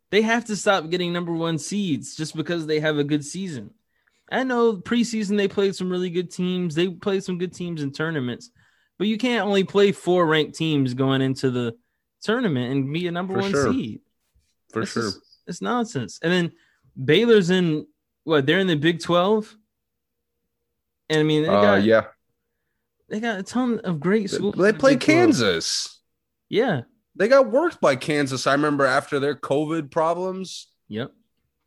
They 0.09 0.21
have 0.21 0.45
to 0.45 0.55
stop 0.55 0.89
getting 0.89 1.11
number 1.11 1.33
one 1.33 1.57
seeds 1.57 2.15
just 2.15 2.35
because 2.35 2.65
they 2.65 2.79
have 2.79 2.97
a 2.97 3.03
good 3.03 3.25
season. 3.25 3.71
I 4.31 4.43
know 4.43 4.77
preseason 4.77 5.35
they 5.37 5.47
played 5.47 5.75
some 5.75 5.89
really 5.89 6.09
good 6.09 6.31
teams. 6.31 6.75
They 6.75 6.87
played 6.89 7.23
some 7.23 7.37
good 7.37 7.53
teams 7.53 7.81
in 7.83 7.91
tournaments, 7.91 8.51
but 9.03 9.09
you 9.09 9.17
can't 9.17 9.45
only 9.45 9.65
play 9.65 9.91
four 9.91 10.25
ranked 10.25 10.55
teams 10.55 10.93
going 10.93 11.21
into 11.21 11.51
the 11.51 11.75
tournament 12.21 12.71
and 12.71 12.93
be 12.93 13.05
a 13.05 13.11
number 13.11 13.33
For 13.33 13.41
one 13.41 13.51
sure. 13.51 13.73
seed. 13.73 13.99
For 14.71 14.79
That's 14.79 14.91
sure. 14.93 15.03
just- 15.03 15.19
it's 15.45 15.61
nonsense. 15.61 16.19
And 16.21 16.31
then 16.31 16.51
Baylor's 17.03 17.49
in 17.49 17.85
what? 18.23 18.45
They're 18.45 18.59
in 18.59 18.67
the 18.67 18.77
Big 18.77 19.01
Twelve. 19.01 19.57
And 21.09 21.19
I 21.19 21.23
mean, 21.23 21.43
they 21.43 21.49
Uh, 21.49 21.75
yeah. 21.75 22.05
they 23.09 23.19
got 23.19 23.39
a 23.39 23.43
ton 23.43 23.79
of 23.79 23.99
great 23.99 24.29
schools. 24.29 24.55
They 24.57 24.69
in 24.69 24.73
the 24.75 24.79
played 24.79 25.01
12. 25.01 25.05
Kansas. 25.17 25.99
Yeah. 26.47 26.83
They 27.17 27.27
got 27.27 27.51
worked 27.51 27.81
by 27.81 27.97
Kansas. 27.97 28.47
I 28.47 28.53
remember 28.53 28.85
after 28.85 29.19
their 29.19 29.35
COVID 29.35 29.91
problems. 29.91 30.67
Yep. 30.87 31.11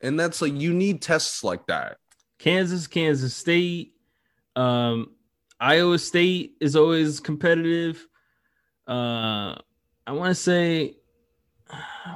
And 0.00 0.18
that's 0.18 0.40
like 0.40 0.54
you 0.54 0.72
need 0.72 1.02
tests 1.02 1.44
like 1.44 1.66
that. 1.66 1.98
Kansas, 2.38 2.86
Kansas 2.86 3.34
State, 3.36 3.92
um, 4.56 5.14
Iowa 5.60 5.98
State 5.98 6.52
is 6.60 6.76
always 6.76 7.20
competitive. 7.20 8.06
Uh, 8.86 9.56
I 10.06 10.12
want 10.12 10.30
to 10.30 10.34
say 10.34 10.96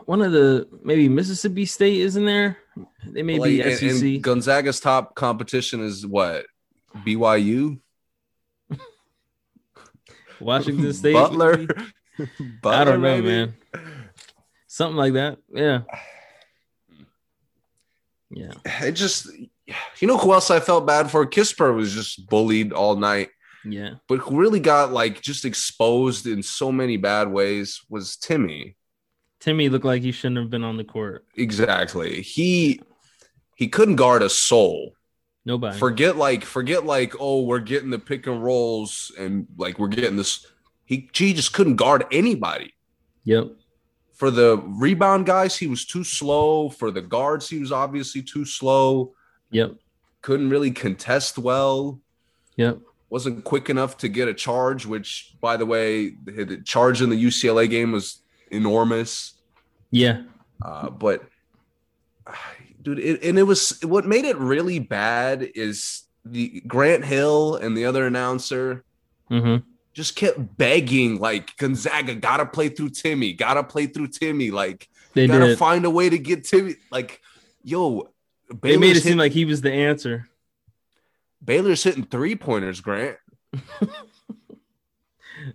one 0.05 0.23
of 0.23 0.33
the 0.33 0.69
maybe 0.85 1.09
Mississippi 1.09 1.65
State 1.67 2.01
isn't 2.01 2.25
there. 2.25 2.59
They 3.07 3.23
may 3.23 3.39
Like, 3.39 3.49
be 3.51 3.61
and- 3.63 3.77
SEC. 3.79 4.03
and 4.03 4.23
Gonzaga's 4.23 4.79
top 4.81 5.15
competition 5.15 5.81
is 5.83 6.07
what? 6.07 6.47
BYU, 7.05 7.81
Washington 10.41 10.93
State, 10.93 11.13
Butler. 11.15 11.57
Butler, 11.67 11.85
I 12.65 12.85
don't 12.85 13.01
know, 13.03 13.17
maybe? 13.21 13.27
man. 13.27 13.55
Something 14.67 14.97
like 14.97 15.13
that. 15.15 15.39
Yeah. 15.53 15.83
Yeah. 18.31 18.53
It 18.65 18.93
just, 18.93 19.29
you 19.99 20.09
know, 20.09 20.19
who 20.19 20.33
else 20.33 20.50
I 20.50 20.61
felt 20.61 20.87
bad 20.87 21.11
for? 21.11 21.27
Kispert 21.27 21.75
was 21.75 21.93
just 21.95 22.29
bullied 22.29 22.73
all 22.73 22.97
night, 22.97 23.31
Yeah. 23.65 23.95
but 24.09 24.19
who 24.19 24.39
really 24.39 24.61
got 24.61 24.93
like 24.93 25.21
just 25.21 25.45
exposed 25.45 26.27
in 26.27 26.43
so 26.43 26.71
many 26.73 26.97
bad 26.97 27.29
ways 27.31 27.81
was 27.89 28.17
Timmy. 28.17 28.77
Timmy 29.41 29.69
looked 29.69 29.85
like 29.87 30.03
he 30.03 30.12
shouldn't 30.12 30.39
have 30.39 30.50
been 30.50 30.65
on 30.65 30.77
the 30.77 30.85
court. 30.85 31.25
Exactly. 31.37 32.21
He 32.23 32.81
he 33.57 33.69
couldn't 33.69 33.97
guard 33.97 34.23
a 34.23 34.29
soul. 34.29 34.95
Nobody. 35.47 35.79
Forget 35.79 36.17
like 36.17 36.45
forget 36.45 36.85
like 36.85 37.15
oh 37.19 37.43
we're 37.45 37.61
getting 37.61 37.89
the 37.91 37.99
pick 37.99 38.27
and 38.27 38.43
rolls 38.45 39.11
and 39.19 39.47
like 39.57 39.79
we're 39.79 39.89
getting 39.89 40.17
this. 40.17 40.47
He 40.85 41.09
he 41.15 41.33
just 41.33 41.53
couldn't 41.55 41.77
guard 41.77 42.05
anybody. 42.12 42.75
yep. 43.25 43.47
For 44.15 44.31
the 44.31 44.62
rebound 44.67 45.25
guys, 45.25 45.57
he 45.57 45.67
was 45.67 45.87
too 45.87 46.05
slow. 46.05 46.69
For 46.69 46.91
the 46.91 47.00
guards, 47.00 47.49
he 47.49 47.59
was 47.59 47.73
obviously 47.73 48.21
too 48.21 48.45
slow. 48.45 49.15
Yep. 49.50 49.75
Couldn't 50.23 50.50
really 50.50 50.71
contest 50.71 51.38
well. 51.38 52.00
Yep. 52.57 52.78
Wasn't 53.09 53.42
quick 53.45 53.69
enough 53.71 53.97
to 53.99 54.09
get 54.09 54.28
a 54.28 54.35
charge. 54.35 54.87
Which, 54.87 55.35
by 55.40 55.57
the 55.57 55.66
way, 55.66 56.11
the 56.25 56.61
charge 56.64 57.02
in 57.02 57.11
the 57.11 57.23
UCLA 57.25 57.69
game 57.69 57.92
was 57.92 58.21
enormous. 58.50 59.35
Yeah. 59.90 60.23
Uh, 60.62 60.90
but 60.90 61.25
dude, 62.83 62.99
it, 62.99 63.23
and 63.25 63.38
it 63.38 63.42
was 63.45 63.78
what 63.83 64.07
made 64.07 64.25
it 64.25 64.37
really 64.38 64.78
bad 64.78 65.49
is 65.54 66.02
the 66.25 66.62
Grant 66.66 67.04
Hill 67.04 67.57
and 67.57 67.76
the 67.76 67.85
other 67.87 68.07
announcer 68.07 68.85
Mm-hmm. 69.30 69.64
just 69.95 70.16
kept 70.16 70.57
begging 70.59 71.21
like 71.21 71.57
Gonzaga 71.57 72.16
gotta 72.16 72.45
play 72.45 72.69
through 72.69 72.88
Timmy, 72.90 73.33
gotta 73.33 73.62
play 73.62 73.87
through 73.87 74.09
Timmy, 74.09 74.50
like 74.50 74.88
They 75.14 75.28
gotta 75.28 75.47
did. 75.47 75.59
find 75.59 75.85
a 75.85 75.90
way 75.90 76.11
to 76.11 76.19
get 76.19 76.45
Timmy. 76.45 76.75
Like, 76.90 77.21
yo, 77.62 78.09
They 78.50 78.76
made 78.76 78.80
Baylor's, 78.80 78.97
it 78.99 79.02
seem 79.02 79.19
like 79.19 79.33
he 79.33 79.45
was 79.45 79.61
the 79.61 79.73
answer. 79.73 80.28
Baylor's 81.45 81.83
hitting 81.83 82.04
three 82.04 82.37
pointers, 82.37 82.80
Grant. 82.80 83.16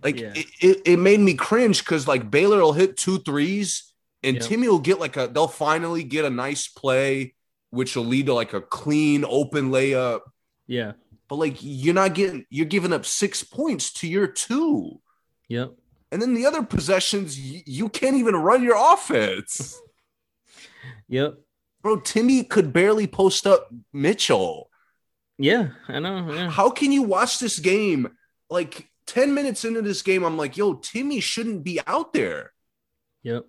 Like 0.02 0.18
Yeah. 0.18 0.32
it, 0.34 0.46
it, 0.60 0.82
it 0.84 0.98
made 0.98 1.20
me 1.20 1.34
cringe 1.34 1.78
because 1.84 2.08
like 2.08 2.28
Baylor 2.30 2.58
will 2.58 2.72
hit 2.72 2.96
two 2.96 3.18
threes 3.18 3.92
and 4.24 4.36
Yeah. 4.36 4.42
Timmy 4.42 4.68
will 4.68 4.80
get 4.80 4.98
like 4.98 5.16
a 5.16 5.28
they'll 5.28 5.46
finally 5.46 6.02
get 6.02 6.24
a 6.24 6.30
nice 6.30 6.66
play, 6.66 7.34
which 7.70 7.94
will 7.94 8.04
lead 8.04 8.26
to 8.26 8.34
like 8.34 8.52
a 8.52 8.60
clean 8.60 9.24
open 9.24 9.70
layup. 9.70 10.22
Yeah. 10.66 10.92
But 11.28 11.36
like 11.36 11.58
you're 11.60 11.94
not 11.94 12.14
getting 12.14 12.46
you're 12.50 12.66
giving 12.66 12.92
up 12.92 13.06
six 13.06 13.44
points 13.44 13.92
to 13.94 14.08
your 14.08 14.26
two. 14.26 15.00
Yep. 15.48 15.74
And 16.10 16.20
then 16.20 16.34
the 16.34 16.46
other 16.46 16.64
possessions, 16.64 17.38
you, 17.38 17.60
you 17.64 17.88
can't 17.88 18.16
even 18.16 18.34
run 18.34 18.64
your 18.64 18.76
offense. 18.92 19.80
Yep. 21.08 21.34
Bro, 21.86 22.00
Timmy 22.00 22.42
could 22.42 22.72
barely 22.72 23.06
post 23.06 23.46
up 23.46 23.72
Mitchell. 23.92 24.70
Yeah. 25.38 25.68
I 25.86 26.00
know. 26.00 26.32
Yeah. 26.32 26.50
How 26.50 26.68
can 26.68 26.90
you 26.90 27.04
watch 27.04 27.38
this 27.38 27.60
game? 27.60 28.10
Like 28.50 28.90
10 29.06 29.32
minutes 29.34 29.64
into 29.64 29.82
this 29.82 30.02
game, 30.02 30.24
I'm 30.24 30.36
like, 30.36 30.56
yo, 30.56 30.74
Timmy 30.74 31.20
shouldn't 31.20 31.62
be 31.62 31.78
out 31.86 32.12
there. 32.12 32.50
Yep. 33.22 33.46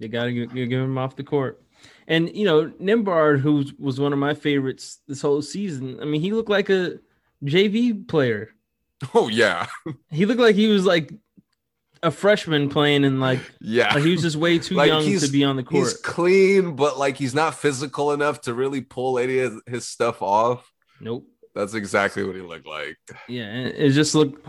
You 0.00 0.08
got 0.08 0.24
to 0.24 0.32
give, 0.34 0.52
give 0.52 0.70
him 0.70 0.98
off 0.98 1.16
the 1.16 1.24
court. 1.24 1.64
And, 2.06 2.36
you 2.36 2.44
know, 2.44 2.66
Nembhard, 2.78 3.40
who 3.40 3.64
was 3.78 3.98
one 3.98 4.12
of 4.12 4.18
my 4.18 4.34
favorites 4.34 4.98
this 5.08 5.22
whole 5.22 5.40
season, 5.40 5.98
I 6.02 6.04
mean, 6.04 6.20
he 6.20 6.32
looked 6.32 6.50
like 6.50 6.68
a 6.68 6.98
JV 7.42 8.06
player. 8.06 8.50
Oh, 9.14 9.28
yeah. 9.28 9.66
He 10.10 10.26
looked 10.26 10.42
like 10.42 10.56
he 10.56 10.68
was 10.68 10.84
like 10.84 11.10
a 12.02 12.10
freshman 12.10 12.68
playing 12.70 13.04
in 13.04 13.20
like, 13.20 13.40
Yeah. 13.60 13.92
like 13.94 14.04
he 14.04 14.12
was 14.12 14.22
just 14.22 14.36
way 14.36 14.58
too 14.58 14.74
Like, 14.76 14.88
young 14.88 15.18
to 15.18 15.28
be 15.28 15.44
on 15.44 15.56
the 15.56 15.62
court. 15.62 15.84
He's 15.84 15.94
clean, 15.94 16.74
but 16.76 16.98
like 16.98 17.16
he's 17.16 17.34
not 17.34 17.54
physical 17.54 18.12
enough 18.12 18.40
to 18.42 18.54
really 18.54 18.80
pull 18.80 19.18
any 19.18 19.40
of 19.40 19.60
his 19.66 19.86
stuff 19.86 20.22
off. 20.22 20.70
Nope. 21.00 21.26
That's 21.54 21.74
exactly 21.74 22.24
what 22.24 22.36
he 22.36 22.42
looked 22.42 22.66
like. 22.66 22.96
Yeah. 23.28 23.50
It 23.52 23.90
just 23.90 24.14
looked, 24.14 24.46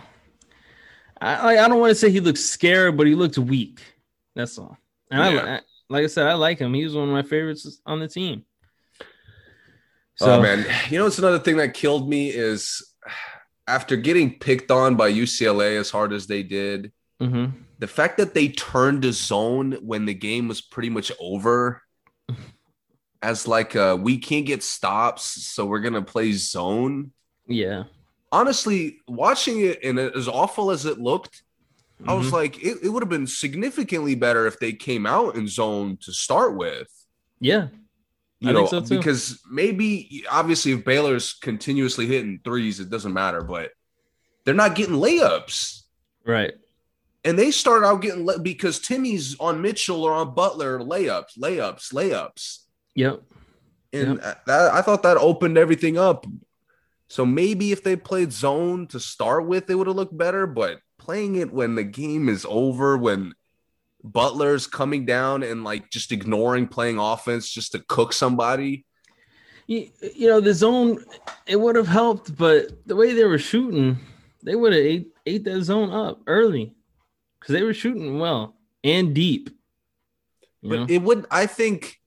I, 1.19 1.43
like, 1.45 1.59
I 1.59 1.67
don't 1.67 1.79
want 1.79 1.91
to 1.91 1.95
say 1.95 2.09
he 2.09 2.19
looked 2.19 2.37
scared, 2.39 2.95
but 2.95 3.07
he 3.07 3.15
looked 3.15 3.37
weak. 3.37 3.81
That's 4.35 4.57
all. 4.57 4.77
And 5.09 5.21
I, 5.21 5.33
Yeah. 5.33 5.43
I, 5.55 5.59
like 5.89 6.03
I 6.05 6.07
said, 6.07 6.27
I 6.27 6.33
like 6.35 6.57
him. 6.59 6.73
He 6.73 6.83
was 6.85 6.95
one 6.95 7.09
of 7.09 7.13
my 7.13 7.23
favorites 7.23 7.81
on 7.85 7.99
the 7.99 8.07
team. 8.07 8.45
oh 10.21 10.41
man, 10.41 10.65
you 10.89 10.99
know 10.99 11.07
it's 11.07 11.17
another 11.19 11.39
thing 11.39 11.57
that 11.57 11.73
killed 11.73 12.07
me 12.07 12.29
is 12.29 12.93
after 13.67 13.95
getting 13.95 14.37
picked 14.39 14.71
on 14.71 14.95
by 14.95 15.11
UCLA 15.11 15.79
as 15.79 15.89
hard 15.89 16.13
as 16.13 16.27
they 16.27 16.43
did, 16.43 16.91
mhm. 17.21 17.51
the 17.79 17.87
fact 17.87 18.17
that 18.17 18.33
they 18.33 18.47
turned 18.49 19.03
to 19.03 19.13
zone 19.13 19.73
when 19.81 20.05
the 20.05 20.13
game 20.13 20.47
was 20.47 20.59
pretty 20.61 20.89
much 20.89 21.11
over 21.19 21.81
as 23.21 23.47
like 23.47 23.75
uh 23.75 23.97
we 23.99 24.17
can't 24.17 24.45
get 24.45 24.63
stops, 24.63 25.23
so 25.23 25.65
we're 25.65 25.79
gonna 25.79 26.01
play 26.01 26.31
zone. 26.33 27.11
yeah, 27.47 27.83
Honestly, 28.31 28.99
watching 29.07 29.59
it 29.59 29.83
and 29.83 29.99
as 29.99 30.27
awful 30.27 30.71
as 30.71 30.85
it 30.85 30.97
looked, 30.99 31.43
I 32.07 32.13
was 32.13 32.27
Mhm. 32.27 32.31
like, 32.31 32.63
it, 32.63 32.77
it 32.81 32.89
would 32.89 33.03
have 33.03 33.09
been 33.09 33.27
significantly 33.27 34.15
better 34.15 34.47
if 34.47 34.57
they 34.57 34.71
came 34.73 35.05
out 35.05 35.35
in 35.35 35.47
zone 35.49 35.97
to 36.01 36.13
start 36.13 36.55
with. 36.55 36.87
yeah, 37.41 37.67
You 38.39 38.49
I 38.49 38.53
know, 38.53 38.65
think 38.67 38.87
so 38.87 38.95
too. 38.95 38.97
because 38.97 39.39
maybe 39.51 40.23
obviously 40.31 40.71
if 40.71 40.85
Baylor's 40.85 41.33
continuously 41.33 42.05
hitting 42.07 42.39
threes, 42.43 42.79
it 42.79 42.89
doesn't 42.89 43.13
matter, 43.13 43.41
but 43.43 43.71
they're 44.45 44.53
not 44.55 44.75
getting 44.75 44.95
layups. 44.95 45.83
right. 46.25 46.53
And 47.23 47.37
they 47.37 47.51
start 47.51 47.83
out 47.83 48.01
getting 48.01 48.25
le- 48.25 48.39
because 48.39 48.79
Timmy's 48.79 49.35
on 49.39 49.61
Mitchell 49.61 50.03
or 50.03 50.13
on 50.13 50.33
Butler, 50.33 50.79
layups, 50.79 51.37
layups, 51.37 51.93
layups. 51.93 52.59
Yep. 52.95 53.21
And 53.93 54.19
that, 54.19 54.73
I 54.73 54.81
thought 54.81 55.03
that 55.03 55.17
opened 55.17 55.57
everything 55.57 55.97
up. 55.97 56.25
So 57.09 57.25
maybe 57.25 57.71
if 57.71 57.83
they 57.83 57.95
played 57.95 58.31
zone 58.31 58.87
to 58.87 58.99
start 58.99 59.45
with, 59.45 59.69
it 59.69 59.75
would 59.75 59.87
have 59.87 59.95
looked 59.95 60.17
better. 60.17 60.47
But 60.47 60.79
playing 60.97 61.35
it 61.35 61.51
when 61.51 61.75
the 61.75 61.83
game 61.83 62.29
is 62.29 62.45
over, 62.49 62.97
when 62.97 63.33
Butler's 64.03 64.65
coming 64.65 65.05
down 65.05 65.43
and 65.43 65.63
like 65.63 65.89
just 65.91 66.11
ignoring 66.11 66.67
playing 66.67 66.97
offense 66.97 67.49
just 67.49 67.73
to 67.73 67.79
cook 67.79 68.13
somebody. 68.13 68.85
You, 69.67 69.89
you 70.15 70.27
know 70.27 70.39
the 70.39 70.53
zone, 70.53 71.03
it 71.45 71.59
would 71.59 71.75
have 71.75 71.87
helped, 71.87 72.35
but 72.35 72.71
the 72.87 72.95
way 72.95 73.13
they 73.13 73.25
were 73.25 73.37
shooting, 73.37 73.99
they 74.41 74.55
would 74.55 74.73
have 74.73 74.81
ate, 74.81 75.13
ate 75.25 75.43
that 75.43 75.61
zone 75.61 75.91
up 75.91 76.21
early 76.27 76.73
because 77.41 77.53
they 77.53 77.63
were 77.63 77.73
shooting 77.73 78.19
well 78.19 78.55
and 78.83 79.13
deep. 79.13 79.49
But 80.63 80.79
know? 80.79 80.85
it 80.87 81.01
would, 81.01 81.25
I 81.29 81.47
think, 81.47 81.97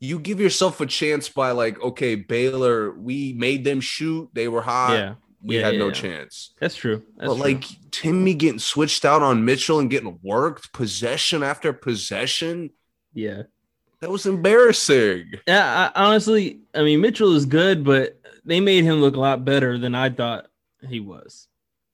you 0.00 0.18
give 0.18 0.40
yourself 0.40 0.80
a 0.80 0.86
chance 0.86 1.28
by 1.28 1.52
like, 1.52 1.80
okay, 1.80 2.14
Baylor, 2.16 2.90
we 2.92 3.34
made 3.34 3.64
them 3.64 3.80
shoot. 3.80 4.30
They 4.32 4.48
were 4.48 4.62
hot. 4.62 4.94
yeah, 4.94 5.14
We 5.42 5.58
Yeah, 5.58 5.66
had 5.66 5.74
yeah, 5.74 5.78
no 5.78 5.86
yeah. 5.88 5.92
chance. 5.92 6.54
that's 6.58 6.74
true. 6.74 7.02
That's 7.16 7.28
but 7.28 7.34
true. 7.34 7.42
like 7.44 7.64
Timmy 7.90 8.34
getting 8.34 8.58
switched 8.58 9.04
out 9.04 9.22
on 9.22 9.44
Mitchell 9.44 9.78
and 9.78 9.90
getting 9.90 10.18
worked 10.22 10.72
possession 10.72 11.42
after 11.42 11.72
possession, 11.72 12.70
yeah, 13.12 13.42
that 14.00 14.10
was 14.10 14.24
embarrassing. 14.26 15.32
yeah. 15.46 15.90
I, 15.94 16.04
honestly, 16.04 16.60
I 16.74 16.82
mean 16.82 17.00
Mitchell 17.00 17.36
is 17.36 17.44
good, 17.44 17.84
but 17.84 18.18
they 18.44 18.60
made 18.60 18.84
him 18.84 19.00
look 19.02 19.16
a 19.16 19.20
lot 19.20 19.44
better 19.44 19.78
than 19.78 19.94
I 19.94 20.08
thought 20.08 20.46
he 20.88 21.00
was. 21.00 21.46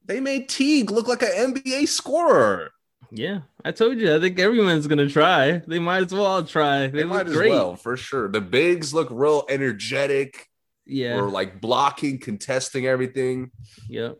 They 0.05 0.21
made 0.21 0.47
Teague 0.47 0.89
look 0.91 1.07
like 1.09 1.21
an 1.21 1.53
NBA 1.55 1.89
scorer. 1.89 2.71
Yeah, 3.11 3.41
I 3.63 3.71
told 3.71 3.97
you. 3.99 4.13
I 4.15 4.19
think 4.19 4.37
everyone's 4.39 4.85
gonna 4.87 5.09
try. 5.09 5.61
They 5.65 5.79
might 5.79 6.03
as 6.03 6.13
well 6.13 6.43
try. 6.43 6.87
They, 6.87 6.99
They 6.99 7.03
might 7.05 7.27
as 7.27 7.33
great. 7.33 7.51
well, 7.51 7.75
for 7.75 7.95
sure. 7.95 8.27
The 8.29 8.41
bigs 8.41 8.93
look 8.93 9.07
real 9.11 9.45
energetic. 9.49 10.47
Yeah. 10.85 11.17
Or 11.17 11.29
like 11.29 11.59
blocking, 11.61 12.17
contesting 12.19 12.85
everything. 12.85 13.51
Yep. 13.89 14.17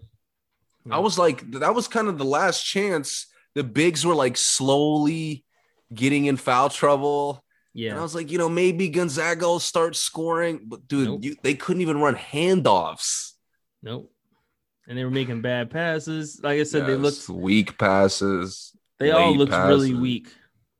I 0.89 0.99
was 0.99 1.17
like, 1.17 1.49
that 1.51 1.75
was 1.75 1.87
kind 1.89 2.07
of 2.07 2.17
the 2.17 2.25
last 2.25 2.63
chance. 2.63 3.27
The 3.55 3.63
bigs 3.63 4.05
were 4.05 4.15
like 4.15 4.37
slowly 4.37 5.43
getting 5.93 6.25
in 6.25 6.37
foul 6.37 6.69
trouble. 6.69 7.43
Yeah, 7.73 7.91
and 7.91 7.99
I 7.99 8.01
was 8.03 8.15
like, 8.15 8.31
you 8.31 8.37
know, 8.37 8.49
maybe 8.49 8.89
Gonzaga 8.89 9.45
will 9.45 9.59
start 9.59 9.95
scoring. 9.95 10.61
But 10.65 10.87
dude, 10.87 11.07
Nope. 11.07 11.23
you, 11.23 11.35
they 11.43 11.55
couldn't 11.55 11.81
even 11.81 11.99
run 11.99 12.15
handoffs. 12.15 13.33
Nope. 13.83 14.11
And 14.87 14.97
they 14.97 15.03
were 15.03 15.11
making 15.11 15.41
bad 15.41 15.69
passes. 15.69 16.39
Like 16.41 16.59
I 16.59 16.63
said, 16.63 16.85
they 16.87 16.95
looked. 16.95 17.27
weak 17.27 17.77
passes. 17.77 18.71
They 18.99 19.11
all 19.11 19.35
looked 19.35 19.51
really 19.51 19.93
weak. 19.93 20.29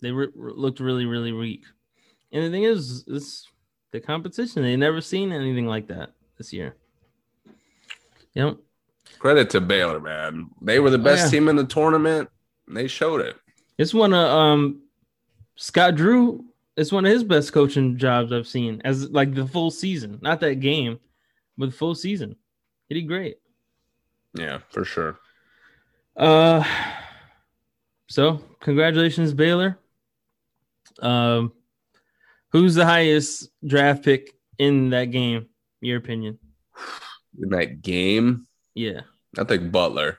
They 0.02 0.12
re- 0.12 0.30
looked 0.34 0.80
really, 0.80 1.06
really 1.06 1.34
weak. 1.34 1.66
And 2.32 2.44
the 2.44 2.50
thing 2.50 2.64
is, 2.64 3.04
it's 3.08 3.48
the 3.92 4.00
competition. 4.00 4.64
They 4.64 4.76
never 4.76 5.02
seen 5.02 5.32
anything 5.32 5.66
like 5.68 5.88
that 5.88 6.12
this 6.38 6.54
year. 6.54 6.76
Yep. 8.34 8.58
Credit 9.20 9.50
to 9.52 9.62
Baylor, 9.62 10.00
man. 10.00 10.50
They 10.62 10.80
were 10.80 10.90
the 10.90 10.98
best 10.98 11.22
Oh, 11.22 11.26
yeah. 11.26 11.32
team 11.32 11.50
in 11.50 11.56
the 11.56 11.64
tournament. 11.66 12.30
They 12.68 12.88
showed 12.88 13.22
it. 13.22 13.36
It's 13.78 13.94
one 13.94 14.14
of 14.14 14.30
um 14.30 14.82
Scott 15.56 15.96
Drew. 15.96 16.46
It's 16.76 16.92
one 16.92 17.06
of 17.06 17.12
his 17.12 17.24
best 17.24 17.54
coaching 17.54 17.98
jobs 17.98 18.32
I've 18.32 18.48
seen 18.48 18.82
as 18.86 19.10
like 19.10 19.34
the 19.34 19.48
full 19.48 19.72
season, 19.72 20.20
not 20.22 20.40
that 20.42 20.56
game, 20.56 21.00
but 21.58 21.68
the 21.68 21.76
full 21.76 21.96
season. 21.96 22.36
He 22.90 22.96
did 22.96 23.08
great. 23.08 23.38
Yeah, 24.38 24.60
for 24.70 24.86
sure. 24.86 25.20
Uh, 26.16 26.64
so 28.10 28.42
congratulations, 28.60 29.34
Baylor. 29.34 29.80
Um, 31.02 31.54
who's 32.52 32.76
the 32.76 32.86
highest 32.86 33.50
draft 33.66 34.04
pick 34.04 34.34
in 34.58 34.90
that 34.92 35.06
game? 35.06 35.48
Your 35.82 35.98
opinion? 35.98 36.40
In 37.42 37.50
that 37.50 37.82
game, 37.82 38.48
Yeah, 38.76 39.02
I 39.38 39.44
think 39.44 39.72
Butler. 39.72 40.18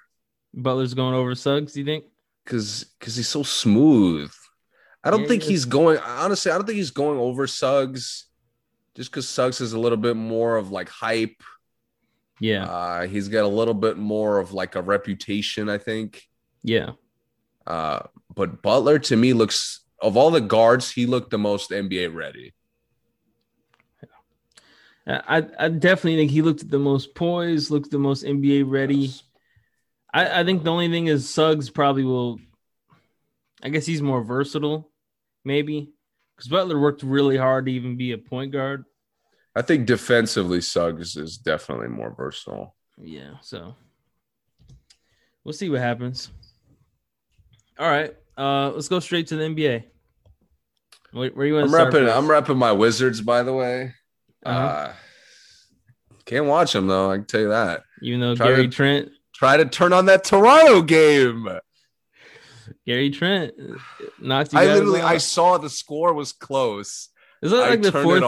Butler's 0.54 0.94
going 0.94 1.14
over 1.14 1.34
Suggs. 1.34 1.76
You 1.76 1.84
think? 1.84 2.04
Cause 2.46 2.84
because 2.98 3.16
he's 3.16 3.28
so 3.28 3.42
smooth. 3.42 4.32
I 5.04 5.10
don't 5.10 5.20
Yeah, 5.22 5.28
think 5.28 5.42
he 5.42 5.50
he's 5.50 5.64
going 5.64 5.98
honestly, 5.98 6.50
I 6.50 6.56
don't 6.56 6.66
think 6.66 6.76
he's 6.78 6.90
going 6.90 7.18
over 7.18 7.46
Suggs 7.46 8.26
just 8.96 9.10
because 9.10 9.28
Suggs 9.28 9.60
is 9.60 9.72
a 9.74 9.78
little 9.78 9.98
bit 9.98 10.16
more 10.16 10.56
of 10.56 10.70
like 10.70 10.88
hype. 10.88 11.42
Yeah, 12.40 12.68
Uh, 12.68 13.06
he's 13.06 13.28
got 13.28 13.44
a 13.44 13.48
little 13.48 13.74
bit 13.74 13.96
more 13.98 14.38
of 14.38 14.52
like 14.52 14.74
a 14.74 14.82
reputation, 14.82 15.68
I 15.68 15.78
think. 15.78 16.22
yeah, 16.62 16.92
Uh, 17.66 18.00
but 18.34 18.62
Butler 18.62 18.98
to 19.00 19.16
me 19.16 19.32
looks 19.32 19.80
of 20.00 20.16
all 20.16 20.30
the 20.30 20.40
guards, 20.40 20.90
he 20.92 21.06
looked 21.06 21.30
the 21.30 21.38
most 21.38 21.72
NBA 21.72 22.08
ready. 22.08 22.54
I 25.06 25.46
I 25.58 25.68
definitely 25.68 26.16
think 26.16 26.30
he 26.30 26.42
looked 26.42 26.68
the 26.68 26.78
most 26.78 27.14
poised, 27.14 27.70
looked 27.70 27.90
the 27.90 27.98
most 27.98 28.24
NBA 28.24 28.62
ready. 28.62 29.14
Yes. 29.14 29.22
I, 30.12 30.40
I 30.40 30.44
think 30.44 30.64
the 30.64 30.70
only 30.72 30.88
thing 30.88 31.06
is 31.06 31.28
Suggs 31.28 31.70
probably 31.70 32.04
will. 32.04 32.40
I 33.62 33.68
guess 33.70 33.86
he's 33.86 34.02
more 34.02 34.22
versatile, 34.22 34.90
maybe, 35.44 35.92
because 36.36 36.48
Butler 36.48 36.78
worked 36.78 37.02
really 37.02 37.36
hard 37.36 37.66
to 37.66 37.72
even 37.72 37.96
be 37.96 38.12
a 38.12 38.18
point 38.18 38.52
guard. 38.52 38.84
I 39.58 39.62
think 39.62 39.86
defensively, 39.86 40.60
Suggs 40.60 41.16
is 41.16 41.36
definitely 41.36 41.88
more 41.88 42.14
versatile. 42.16 42.76
Yeah, 43.00 43.34
so 43.42 43.74
we'll 45.42 45.52
see 45.52 45.68
what 45.68 45.80
happens. 45.80 46.30
All 47.78 47.88
right, 47.90 48.14
uh, 48.36 48.70
let's 48.70 48.88
go 48.88 49.00
straight 49.00 49.26
to 49.28 49.36
the 49.36 49.42
NBA. 49.44 49.84
Where, 51.12 51.30
where 51.30 51.46
you 51.46 51.54
want 51.54 51.64
I'm 51.66 51.70
to 51.72 51.76
start? 51.76 51.94
repping. 51.94 52.16
I'm 52.16 52.26
repping 52.28 52.56
my 52.56 52.70
Wizards, 52.72 53.20
by 53.20 53.42
the 53.42 53.52
way. 53.52 53.94
uh 54.46 54.48
Uh-huh. 54.48 54.92
can't 56.24 56.46
watch 56.46 56.72
them 56.72 56.86
though. 56.86 57.10
I 57.10 57.16
can 57.16 57.24
tell 57.26 57.40
you 57.40 57.48
that. 57.48 57.82
Even 58.02 58.20
though 58.20 58.36
try 58.36 58.46
Gary 58.48 58.68
to- 58.68 58.72
Trent, 58.74 59.08
Try 59.34 59.56
to 59.56 59.64
turn 59.66 59.92
on 59.92 60.06
that 60.06 60.24
Toronto 60.24 60.82
game. 60.82 61.48
Gary 62.86 63.10
Trent 63.10 63.54
uh, 63.58 63.74
knocked 64.20 64.52
you 64.52 64.58
I 64.58 64.66
literally, 64.66 65.00
I 65.00 65.18
saw 65.18 65.58
the 65.58 65.70
score 65.70 66.12
was 66.12 66.32
close. 66.32 67.08
Is 67.42 67.52
that 67.52 67.70
like 67.70 67.82
the 67.82 67.92
turned 67.92 68.04
fourth? 68.04 68.22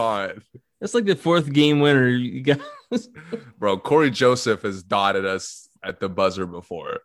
That's 0.81 0.95
like 0.95 1.05
the 1.05 1.15
fourth 1.15 1.53
game 1.53 1.79
winner. 1.79 2.07
You 2.07 2.41
got 2.41 2.59
bro. 3.59 3.77
Cory 3.77 4.09
Joseph 4.09 4.63
has 4.63 4.81
dotted 4.81 5.25
us 5.25 5.69
at 5.83 5.99
the 5.99 6.09
buzzer 6.09 6.47
before. 6.47 6.99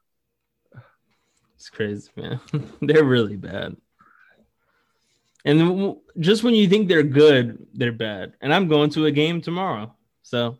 it's 1.54 1.68
crazy, 1.68 2.10
man. 2.16 2.40
they're 2.80 3.04
really 3.04 3.36
bad. 3.36 3.76
And 5.44 5.96
just 6.18 6.42
when 6.42 6.54
you 6.54 6.68
think 6.68 6.88
they're 6.88 7.04
good, 7.04 7.66
they're 7.74 7.92
bad. 7.92 8.32
And 8.40 8.52
I'm 8.52 8.66
going 8.66 8.90
to 8.90 9.06
a 9.06 9.12
game 9.12 9.40
tomorrow, 9.42 9.94
so 10.22 10.58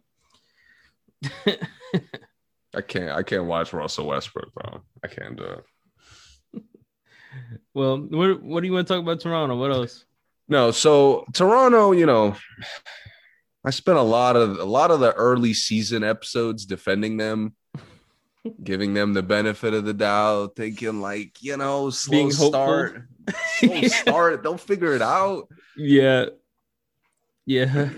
I 2.75 2.83
can't. 2.87 3.11
I 3.11 3.23
can't 3.23 3.47
watch 3.47 3.73
Russell 3.73 4.07
Westbrook, 4.07 4.55
bro. 4.55 4.83
I 5.03 5.09
can't 5.09 5.37
do 5.37 5.43
it. 5.43 5.65
well, 7.75 7.99
what 7.99 8.43
what 8.43 8.61
do 8.61 8.67
you 8.67 8.75
want 8.75 8.87
to 8.87 8.95
talk 8.95 9.03
about 9.03 9.21
Toronto? 9.21 9.57
What 9.57 9.73
else? 9.73 10.05
No, 10.49 10.71
so 10.71 11.25
Toronto, 11.33 11.93
you 11.93 12.07
know, 12.07 12.37
I 13.65 13.71
spent 13.71 13.99
a 13.99 14.03
lot 14.03 14.37
of 14.37 14.59
a 14.59 14.65
lot 14.65 14.91
of 14.91 15.01
the 15.01 15.13
early 15.13 15.55
season 15.55 16.05
episodes 16.05 16.67
defending 16.67 17.17
them, 17.17 17.57
giving 18.63 18.95
them 18.95 19.13
the 19.13 19.23
benefit 19.23 19.75
of 19.75 19.85
the 19.85 19.95
doubt, 19.95 20.55
thinking 20.55 21.01
like, 21.01 21.43
you 21.43 21.57
know, 21.57 21.91
slow 21.91 22.13
Being 22.13 22.31
start, 22.31 23.03
slow 23.59 23.83
start, 23.89 24.43
they'll 24.43 24.57
figure 24.57 24.95
it 24.95 25.03
out. 25.03 25.49
Yeah, 25.77 26.27
yeah, 27.45 27.91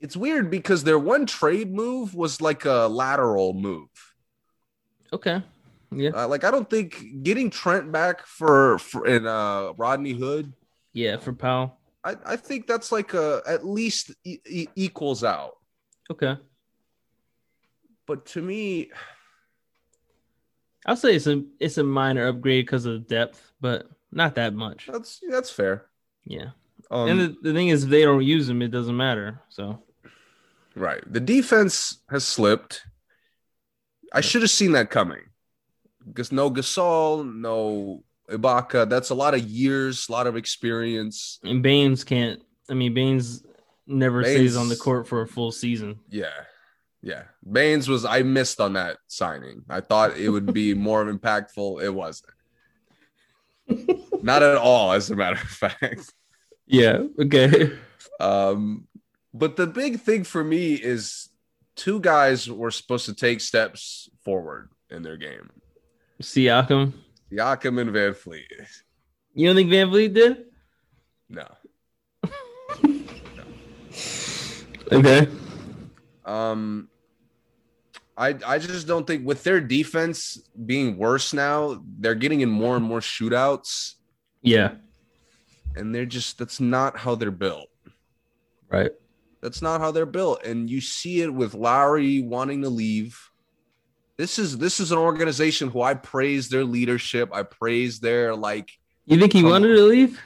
It's 0.00 0.16
weird 0.16 0.50
because 0.50 0.84
their 0.84 0.98
one 0.98 1.26
trade 1.26 1.72
move 1.72 2.14
was 2.14 2.40
like 2.40 2.64
a 2.64 2.88
lateral 2.88 3.54
move. 3.54 3.88
okay. 5.12 5.42
Yeah. 5.94 6.10
Uh, 6.14 6.26
like 6.28 6.42
I 6.44 6.50
don't 6.50 6.68
think 6.68 7.22
getting 7.22 7.50
Trent 7.50 7.92
back 7.92 8.26
for, 8.26 8.78
for 8.78 9.06
and 9.06 9.26
uh, 9.26 9.74
Rodney 9.76 10.12
Hood. 10.12 10.54
Yeah, 10.92 11.16
for 11.16 11.32
Powell. 11.32 11.78
I, 12.04 12.16
I 12.24 12.36
think 12.36 12.66
that's 12.66 12.92
like 12.92 13.14
a 13.14 13.42
at 13.46 13.64
least 13.64 14.12
e- 14.24 14.38
e- 14.46 14.68
equals 14.74 15.24
out. 15.24 15.58
Okay. 16.10 16.36
But 18.06 18.26
to 18.26 18.42
me, 18.42 18.90
I'll 20.84 20.96
say 20.96 21.14
it's 21.14 21.26
a 21.26 21.44
it's 21.60 21.78
a 21.78 21.84
minor 21.84 22.26
upgrade 22.26 22.66
because 22.66 22.86
of 22.86 23.06
depth, 23.06 23.52
but 23.60 23.88
not 24.10 24.34
that 24.34 24.54
much. 24.54 24.88
that's 24.92 25.20
that's 25.30 25.50
fair. 25.50 25.86
Yeah. 26.24 26.50
Um, 26.90 27.08
and 27.08 27.20
the, 27.20 27.36
the 27.42 27.52
thing 27.52 27.68
is, 27.68 27.84
if 27.84 27.90
they 27.90 28.02
don't 28.02 28.24
use 28.24 28.48
him, 28.48 28.60
it 28.60 28.70
doesn't 28.70 28.96
matter. 28.96 29.40
So 29.48 29.82
right, 30.74 31.02
the 31.10 31.20
defense 31.20 31.98
has 32.10 32.24
slipped. 32.26 32.82
I 34.12 34.20
should 34.20 34.42
have 34.42 34.50
seen 34.50 34.72
that 34.72 34.90
coming. 34.90 35.22
Because 36.06 36.32
no 36.32 36.50
Gasol, 36.50 37.32
no 37.34 38.02
Ibaka. 38.30 38.88
That's 38.88 39.10
a 39.10 39.14
lot 39.14 39.34
of 39.34 39.40
years, 39.42 40.06
a 40.08 40.12
lot 40.12 40.26
of 40.26 40.36
experience. 40.36 41.38
and 41.42 41.62
Baynes 41.62 42.04
can't. 42.04 42.40
I 42.70 42.74
mean, 42.74 42.94
Baynes 42.94 43.42
never 43.86 44.24
stays 44.24 44.56
on 44.56 44.68
the 44.68 44.76
court 44.76 45.08
for 45.08 45.22
a 45.22 45.26
full 45.26 45.52
season. 45.52 45.98
Yeah. 46.08 46.28
Yeah. 47.02 47.24
Baynes 47.50 47.88
was 47.88 48.04
I 48.04 48.22
missed 48.22 48.60
on 48.60 48.74
that 48.74 48.98
signing. 49.08 49.62
I 49.68 49.80
thought 49.80 50.16
it 50.16 50.28
would 50.28 50.52
be 50.54 50.74
more 50.88 51.04
impactful. 51.04 51.82
It 51.82 51.90
wasn't. 51.90 52.32
Not 54.22 54.42
at 54.42 54.56
all, 54.56 54.92
as 54.92 55.10
a 55.10 55.16
matter 55.16 55.40
of 55.40 55.48
fact. 55.48 56.12
Yeah. 56.66 57.02
Okay. 57.18 57.72
Um, 58.20 58.86
but 59.34 59.56
the 59.56 59.66
big 59.66 60.00
thing 60.00 60.24
for 60.24 60.44
me 60.44 60.74
is 60.74 61.28
two 61.74 62.00
guys 62.00 62.48
were 62.50 62.70
supposed 62.70 63.06
to 63.06 63.14
take 63.14 63.40
steps 63.40 64.08
forward 64.24 64.70
in 64.90 65.02
their 65.02 65.16
game. 65.16 65.50
Siakam. 66.22 66.92
Siakam 67.32 67.80
and 67.80 67.90
VanVleet. 67.90 68.42
You 69.34 69.46
don't 69.46 69.56
think 69.56 69.70
VanVleet 69.70 70.12
did? 70.14 70.44
No. 71.28 71.46
Okay. 74.90 75.26
Um 76.26 76.88
I 78.16 78.36
I 78.46 78.58
just 78.58 78.86
don't 78.86 79.06
think 79.06 79.26
with 79.26 79.42
their 79.42 79.60
defense 79.60 80.38
being 80.66 80.98
worse 80.98 81.32
now, 81.32 81.82
they're 81.98 82.14
getting 82.14 82.42
in 82.42 82.50
more 82.50 82.76
and 82.76 82.84
more 82.84 83.00
shootouts, 83.00 83.94
Yeah. 84.42 84.74
and 85.76 85.94
they're 85.94 86.04
just 86.04 86.36
that's 86.38 86.60
not 86.60 86.98
how 86.98 87.14
they're 87.14 87.30
built. 87.30 87.68
Right. 88.68 88.90
That's 89.40 89.62
not 89.62 89.80
how 89.80 89.90
they're 89.92 90.04
built. 90.06 90.44
And 90.44 90.68
you 90.68 90.80
see 90.82 91.22
it 91.22 91.32
with 91.32 91.54
Lowry 91.54 92.20
wanting 92.20 92.60
to 92.62 92.68
leave. 92.68 93.18
This 94.16 94.38
is 94.38 94.58
this 94.58 94.78
is 94.80 94.92
an 94.92 94.98
organization 94.98 95.70
who 95.70 95.82
I 95.82 95.94
praise 95.94 96.48
their 96.48 96.64
leadership. 96.64 97.30
I 97.32 97.42
praise 97.42 97.98
their 98.00 98.34
like 98.34 98.70
You 99.06 99.18
think 99.18 99.32
he 99.32 99.42
wanted 99.42 99.70
on. 99.70 99.76
to 99.76 99.82
leave? 99.84 100.20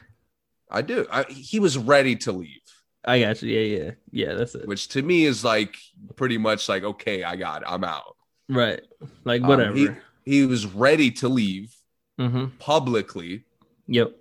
I 0.71 0.83
do. 0.83 1.07
I, 1.11 1.23
he 1.25 1.61
was 1.61 1.79
ready 1.79 2.17
to 2.17 2.33
leave, 2.33 2.61
I 3.05 3.21
got 3.21 3.41
you. 3.43 3.57
Yeah. 3.57 3.79
Yeah. 3.85 3.91
Yeah. 4.11 4.35
That's 4.35 4.55
it. 4.57 4.67
which 4.67 4.89
to 4.89 5.03
me 5.03 5.25
is 5.25 5.45
like 5.45 5.77
pretty 6.17 6.39
much 6.39 6.69
like 6.69 6.83
okay, 6.83 7.23
I 7.23 7.37
got 7.37 7.63
it. 7.63 7.69
I'm 7.69 7.85
out. 7.85 8.17
Right. 8.49 8.81
Like 9.25 9.43
Um, 9.43 9.49
whatever. 9.49 9.77
he, 9.77 9.89
he 10.25 10.47
was 10.47 10.67
ready 10.67 11.11
to 11.13 11.29
leave 11.29 11.75
mm-hmm. 12.19 12.47
publicly. 12.59 13.45
Yep. 13.87 14.13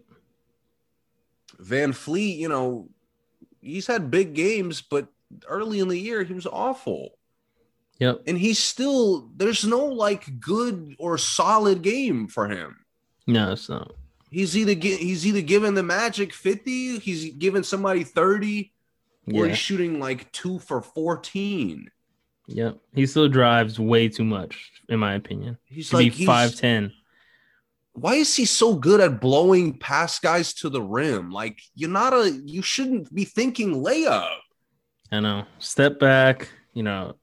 VanVleet, 1.61 2.37
you 2.37 2.49
know, 2.49 2.89
he's 3.61 3.87
had 3.87 4.11
big 4.11 4.33
games, 4.33 4.81
but 4.81 5.07
early 5.47 5.79
in 5.79 5.87
the 5.87 5.97
year 5.97 6.23
he 6.23 6.33
was 6.33 6.45
awful. 6.45 7.17
Yep. 7.99 8.23
And 8.27 8.37
he's 8.37 8.59
still 8.59 9.29
there's 9.35 9.63
no 9.65 9.85
like 9.85 10.39
good 10.39 10.95
or 10.99 11.17
solid 11.17 11.81
game 11.81 12.27
for 12.27 12.47
him. 12.49 12.77
No, 13.27 13.53
it's 13.53 13.69
not. 13.69 13.93
He's 14.31 14.57
either 14.57 14.75
gi- 14.75 14.97
he's 14.97 15.25
either 15.25 15.41
giving 15.41 15.75
the 15.75 15.83
Magic 15.83 16.33
50, 16.33 16.99
he's 16.99 17.33
giving 17.35 17.63
somebody 17.63 18.03
30, 18.03 18.73
or 19.33 19.47
he's 19.47 19.57
shooting 19.57 19.99
like 19.99 20.29
2 20.33 20.59
for 20.59 20.81
14. 20.81 21.89
Yep. 22.47 22.77
He 22.93 23.05
still 23.07 23.29
drives 23.29 23.79
way 23.79 24.09
too 24.09 24.25
much, 24.25 24.71
in 24.89 24.99
my 24.99 25.13
opinion. 25.15 25.57
He's 25.65 25.89
To 25.89 25.95
like 25.95 26.11
be 26.11 26.17
he's- 26.17 26.27
five 26.27 26.55
ten. 26.55 26.91
Why 27.93 28.15
is 28.15 28.35
he 28.35 28.43
so 28.43 28.75
good 28.75 28.99
at 28.99 29.21
blowing 29.21 29.77
past 29.79 30.21
guys 30.21 30.53
to 30.55 30.69
the 30.69 30.81
rim? 30.81 31.31
Like 31.31 31.61
you're 31.75 31.89
not 31.89 32.11
a 32.13 32.29
you 32.45 32.61
shouldn't 32.61 33.13
be 33.15 33.23
thinking 33.23 33.75
layup. 33.75 34.35
I 35.13 35.21
know. 35.21 35.45
Step 35.59 35.97
back. 35.97 36.49
You 36.73 36.83
know, 36.83 37.15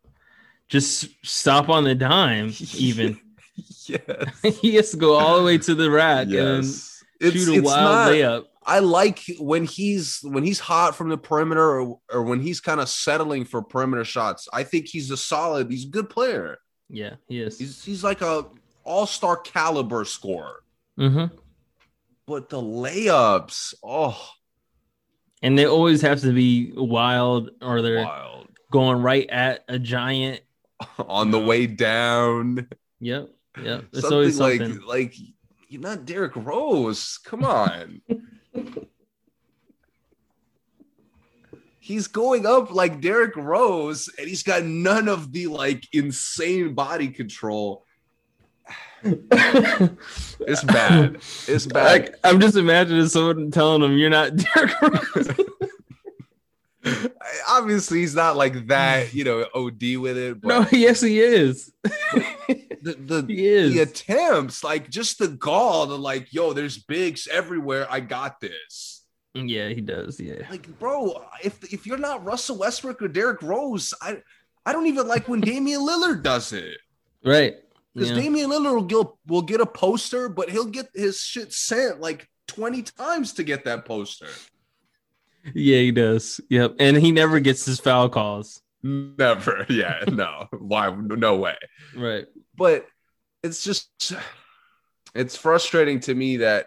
just 0.72 1.08
stop 1.22 1.68
on 1.68 1.84
the 1.84 1.94
dime. 1.94 2.52
Even 2.74 3.20
yes. 3.86 4.00
he 4.60 4.74
has 4.76 4.90
to 4.92 4.96
go 4.96 5.14
all 5.14 5.38
the 5.38 5.44
way 5.44 5.58
to 5.58 5.74
the 5.74 5.90
rack 5.90 6.28
and 6.28 6.64
It's, 6.64 7.02
shoot 7.20 7.48
a 7.48 7.58
it's 7.58 7.66
wild 7.66 7.84
not, 7.84 8.10
layup. 8.10 8.44
I 8.64 8.78
like 8.78 9.20
when 9.38 9.64
he's 9.64 10.20
when 10.22 10.44
he's 10.44 10.60
hot 10.60 10.96
from 10.96 11.08
the 11.10 11.18
perimeter 11.18 11.80
or, 11.80 11.98
or 12.10 12.22
when 12.22 12.40
he's 12.40 12.60
kind 12.60 12.80
of 12.80 12.88
settling 12.88 13.44
for 13.44 13.60
perimeter 13.60 14.04
shots. 14.04 14.48
I 14.52 14.62
think 14.64 14.86
he's 14.88 15.10
a 15.10 15.16
solid, 15.16 15.70
he's 15.70 15.84
a 15.84 15.88
good 15.88 16.08
player. 16.08 16.58
Yeah, 16.88 17.16
he 17.28 17.42
is. 17.42 17.58
He's 17.58 17.84
he's 17.84 18.02
like 18.02 18.22
a 18.22 18.46
all-star 18.84 19.36
caliber 19.36 20.04
scorer. 20.04 20.62
Mm-hmm. 20.98 21.34
But 22.26 22.48
the 22.48 22.60
layups, 22.62 23.74
oh 23.82 24.30
And 25.42 25.58
they 25.58 25.66
always 25.66 26.00
have 26.02 26.20
to 26.22 26.32
be 26.32 26.72
wild, 26.74 27.50
or 27.60 27.82
they're 27.82 28.04
wild. 28.04 28.48
going 28.70 29.02
right 29.02 29.28
at 29.28 29.64
a 29.68 29.78
giant. 29.78 30.40
On 31.08 31.30
the 31.30 31.38
way 31.38 31.66
down. 31.66 32.68
Yep. 33.00 33.28
Yep. 33.62 33.84
It's 33.92 34.00
something 34.00 34.12
always 34.12 34.40
like 34.40 34.60
something. 34.60 34.86
like 34.86 35.14
you're 35.68 35.80
not 35.80 36.04
Derrick 36.04 36.36
Rose. 36.36 37.18
Come 37.24 37.44
on. 37.44 38.02
he's 41.80 42.06
going 42.06 42.46
up 42.46 42.72
like 42.72 43.00
Derrick 43.00 43.36
Rose, 43.36 44.08
and 44.18 44.28
he's 44.28 44.42
got 44.42 44.64
none 44.64 45.08
of 45.08 45.32
the 45.32 45.48
like 45.48 45.86
insane 45.92 46.74
body 46.74 47.08
control. 47.08 47.84
It's 49.04 50.64
bad. 50.64 51.16
It's 51.48 51.66
bad. 51.74 52.02
Like, 52.02 52.14
I'm 52.22 52.40
just 52.40 52.56
imagining 52.56 53.08
someone 53.08 53.50
telling 53.50 53.82
him 53.82 53.98
you're 53.98 54.10
not 54.10 54.36
Derrick 54.36 54.80
Rose. 54.80 55.28
Obviously, 57.48 58.00
he's 58.00 58.14
not 58.14 58.36
like 58.36 58.66
that, 58.68 59.14
you 59.14 59.24
know, 59.24 59.46
OD 59.54 59.96
with 59.98 60.16
it. 60.16 60.44
no, 60.44 60.66
yes, 60.72 61.00
he 61.00 61.20
is. 61.20 61.72
the, 61.82 62.96
the, 62.98 63.24
he 63.28 63.46
is. 63.46 63.72
the 63.72 63.80
attempts, 63.80 64.64
like 64.64 64.90
just 64.90 65.18
the 65.18 65.28
gall 65.28 65.86
the 65.86 65.96
like, 65.96 66.32
yo, 66.32 66.52
there's 66.52 66.78
bigs 66.78 67.28
everywhere. 67.30 67.86
I 67.90 68.00
got 68.00 68.40
this. 68.40 69.04
Yeah, 69.34 69.68
he 69.68 69.80
does. 69.80 70.20
Yeah. 70.20 70.46
Like, 70.50 70.66
bro, 70.78 71.24
if 71.42 71.72
if 71.72 71.86
you're 71.86 71.98
not 71.98 72.24
Russell 72.24 72.58
Westbrook 72.58 73.00
or 73.00 73.08
Derrick 73.08 73.42
Rose, 73.42 73.94
I 74.02 74.18
I 74.66 74.72
don't 74.72 74.86
even 74.86 75.08
like 75.08 75.28
when 75.28 75.40
Damian 75.40 75.80
Lillard 75.80 76.22
does 76.22 76.52
it. 76.52 76.78
Right. 77.24 77.54
Because 77.94 78.10
Yeah. 78.10 78.16
Damian 78.16 78.50
Lillard 78.50 78.74
will 78.74 78.82
get, 78.82 79.06
will 79.26 79.42
get 79.42 79.60
a 79.60 79.66
poster, 79.66 80.28
but 80.28 80.50
he'll 80.50 80.66
get 80.66 80.88
his 80.94 81.20
shit 81.20 81.52
sent 81.52 82.00
like 82.00 82.28
20 82.48 82.82
times 82.82 83.32
to 83.34 83.42
get 83.42 83.64
that 83.64 83.84
poster. 83.84 84.28
Yeah, 85.54 85.78
he 85.78 85.92
does. 85.92 86.40
Yep. 86.48 86.76
And 86.78 86.96
he 86.96 87.12
never 87.12 87.40
gets 87.40 87.64
his 87.64 87.80
foul 87.80 88.08
calls. 88.08 88.62
Never. 88.82 89.66
Yeah, 89.70 90.04
no. 90.08 90.48
Why? 90.58 90.94
No 90.94 91.36
way. 91.36 91.56
Right. 91.96 92.26
But 92.56 92.86
it's 93.42 93.64
just 93.64 94.12
it's 95.14 95.36
frustrating 95.36 96.00
to 96.00 96.14
me 96.14 96.38
that 96.38 96.66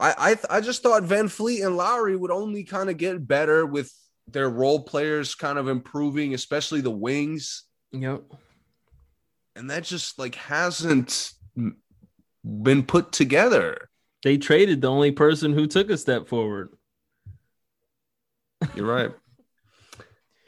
I 0.00 0.36
I, 0.50 0.56
I 0.56 0.60
just 0.60 0.82
thought 0.82 1.02
VanVleet 1.04 1.64
and 1.64 1.76
Lowry 1.76 2.16
would 2.16 2.30
only 2.30 2.64
kind 2.64 2.90
of 2.90 2.96
get 2.96 3.26
better 3.26 3.66
with 3.66 3.92
their 4.28 4.48
role 4.48 4.82
players 4.82 5.34
kind 5.34 5.58
of 5.58 5.68
improving, 5.68 6.34
especially 6.34 6.80
the 6.80 6.90
wings. 6.90 7.64
Yep. 7.92 8.22
And 9.56 9.70
that 9.70 9.84
just 9.84 10.18
like 10.18 10.34
hasn't 10.34 11.32
been 12.44 12.82
put 12.82 13.12
together. 13.12 13.88
They 14.24 14.38
traded 14.38 14.80
the 14.80 14.90
only 14.90 15.10
person 15.10 15.52
who 15.52 15.66
took 15.66 15.90
a 15.90 15.98
step 15.98 16.28
forward. 16.28 16.70
You're 18.74 18.86
right. 18.86 19.10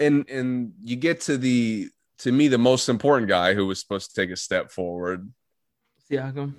and 0.00 0.29
and 0.29 0.72
you 0.83 0.96
get 0.96 1.20
to 1.22 1.37
the 1.38 1.88
to 2.18 2.33
me 2.33 2.48
the 2.48 2.59
most 2.59 2.88
important 2.88 3.29
guy 3.29 3.55
who 3.55 3.66
was 3.66 3.81
supposed 3.81 4.14
to 4.14 4.20
take 4.20 4.31
a 4.31 4.37
step 4.37 4.70
forward. 4.70 5.31
Siakam. 6.11 6.55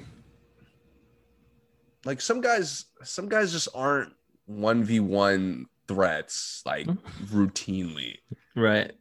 Like 2.03 2.21
some 2.21 2.41
guys, 2.41 2.85
some 3.03 3.29
guys 3.29 3.51
just 3.51 3.67
aren't 3.73 4.13
one 4.45 4.83
v 4.83 4.99
one 4.99 5.65
threats 5.87 6.61
like 6.65 6.87
routinely. 7.25 8.17
Right. 8.55 8.91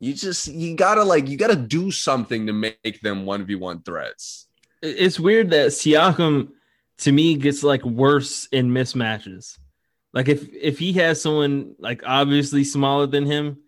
You 0.00 0.12
just 0.12 0.48
you 0.48 0.76
gotta 0.76 1.04
like 1.04 1.28
you 1.28 1.38
gotta 1.38 1.56
do 1.56 1.90
something 1.90 2.46
to 2.46 2.52
make 2.52 3.00
them 3.02 3.24
one 3.24 3.46
v 3.46 3.54
one 3.54 3.82
threats. 3.82 4.46
It's 4.82 5.18
weird 5.18 5.50
that 5.50 5.68
Siakam 5.68 6.48
to 6.98 7.12
me 7.12 7.36
gets 7.36 7.62
like 7.62 7.84
worse 7.84 8.46
in 8.52 8.70
mismatches. 8.70 9.58
Like 10.14 10.28
if 10.28 10.48
if 10.54 10.78
he 10.78 10.92
has 10.94 11.20
someone 11.20 11.74
like 11.78 12.02
obviously 12.06 12.64
smaller 12.64 13.06
than 13.06 13.26
him, 13.26 13.58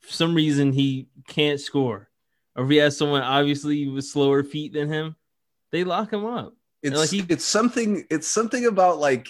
for 0.00 0.12
some 0.12 0.34
reason 0.34 0.72
he 0.72 1.06
can't 1.28 1.60
score. 1.60 2.08
Or 2.56 2.64
if 2.64 2.70
he 2.70 2.76
has 2.76 2.96
someone 2.98 3.22
obviously 3.22 3.88
with 3.88 4.04
slower 4.04 4.42
feet 4.42 4.72
than 4.74 4.88
him, 4.88 5.16
they 5.72 5.84
lock 5.84 6.12
him 6.12 6.24
up. 6.26 6.54
It's 6.82 6.96
Like 6.98 7.10
he- 7.10 7.24
it's 7.28 7.44
something 7.44 8.04
it's 8.10 8.26
something 8.28 8.66
about 8.66 8.98
like 8.98 9.28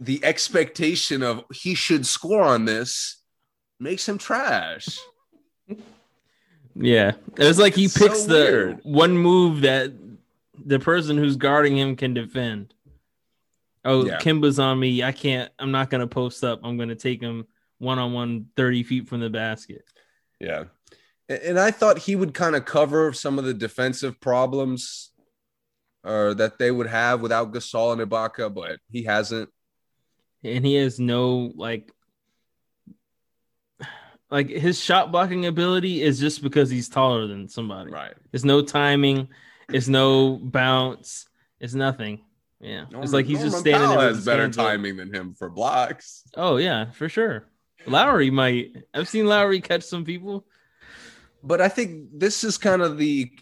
the 0.00 0.24
expectation 0.24 1.22
of 1.22 1.44
he 1.52 1.74
should 1.74 2.06
score 2.06 2.42
on 2.42 2.64
this 2.64 3.16
makes 3.80 4.08
him 4.08 4.18
trash. 4.18 4.98
Yeah, 6.74 7.12
it's 7.36 7.58
like 7.58 7.74
he 7.74 7.84
It's 7.84 7.94
so 7.94 8.08
picks 8.08 8.22
the 8.24 8.34
weird. 8.34 8.80
one 8.82 9.16
move 9.18 9.60
that 9.62 9.92
the 10.64 10.78
person 10.78 11.18
who's 11.18 11.36
guarding 11.36 11.76
him 11.76 11.96
can 11.96 12.14
defend. 12.14 12.72
Oh, 13.84 14.04
Yeah. 14.06 14.18
Kemba's 14.18 14.58
on 14.58 14.78
me. 14.78 15.02
I 15.02 15.12
can't. 15.12 15.50
I'm 15.58 15.72
not 15.72 15.90
gonna 15.90 16.06
post 16.06 16.44
up. 16.44 16.60
I'm 16.64 16.76
gonna 16.78 16.94
take 16.94 17.20
him 17.20 17.46
one 17.78 17.98
on 17.98 18.12
one, 18.12 18.46
30 18.56 18.82
feet 18.84 19.08
from 19.08 19.20
the 19.20 19.30
basket. 19.30 19.82
Yeah. 20.38 20.64
And 21.28 21.58
I 21.58 21.70
thought 21.70 21.98
he 21.98 22.14
would 22.14 22.34
kind 22.34 22.54
of 22.54 22.64
cover 22.64 23.12
some 23.12 23.38
of 23.38 23.44
the 23.44 23.54
defensive 23.54 24.20
problems 24.20 25.10
or 26.04 26.34
that 26.34 26.58
they 26.58 26.70
would 26.70 26.88
have 26.88 27.20
without 27.22 27.52
Gasol 27.52 27.92
and 27.92 28.10
Ibaka, 28.10 28.52
but 28.52 28.78
he 28.90 29.04
hasn't. 29.04 29.48
and 30.44 30.64
he 30.66 30.74
has 30.74 30.98
no 30.98 31.52
like 31.54 31.90
like 34.30 34.48
his 34.48 34.80
shot 34.82 35.12
blocking 35.12 35.46
ability 35.46 36.02
is 36.02 36.18
just 36.18 36.42
because 36.42 36.70
he's 36.70 36.88
taller 36.88 37.26
than 37.26 37.48
somebody. 37.48 37.90
Right. 37.92 38.14
There's 38.30 38.44
no 38.44 38.62
timing, 38.62 39.28
it's 39.68 39.88
no 39.88 40.36
bounce, 40.36 41.28
it's 41.60 41.74
nothing. 41.74 42.24
Yeah. 42.62 42.84
it's 42.94 43.12
like 43.12 43.26
he's 43.26 43.40
just 43.40 43.58
standing 43.58 43.88
there. 43.88 43.98
with 43.98 44.16
has 44.16 44.24
better 44.24 44.48
timing 44.48 44.96
than 44.96 45.12
him 45.12 45.34
for 45.34 45.50
blocks. 45.50 46.22
Oh 46.36 46.56
yeah, 46.56 46.92
for 46.92 47.08
sure. 47.08 47.48
Lowry 47.86 48.30
might. 48.30 48.76
I've 48.94 49.08
seen 49.08 49.26
Lowry 49.26 49.60
catch 49.60 49.82
some 49.82 50.04
people. 50.04 50.46
But 51.42 51.60
I 51.60 51.68
think 51.68 52.08
this 52.12 52.44
is 52.44 52.56
kind 52.56 52.82
of 52.82 52.98
the 52.98 53.32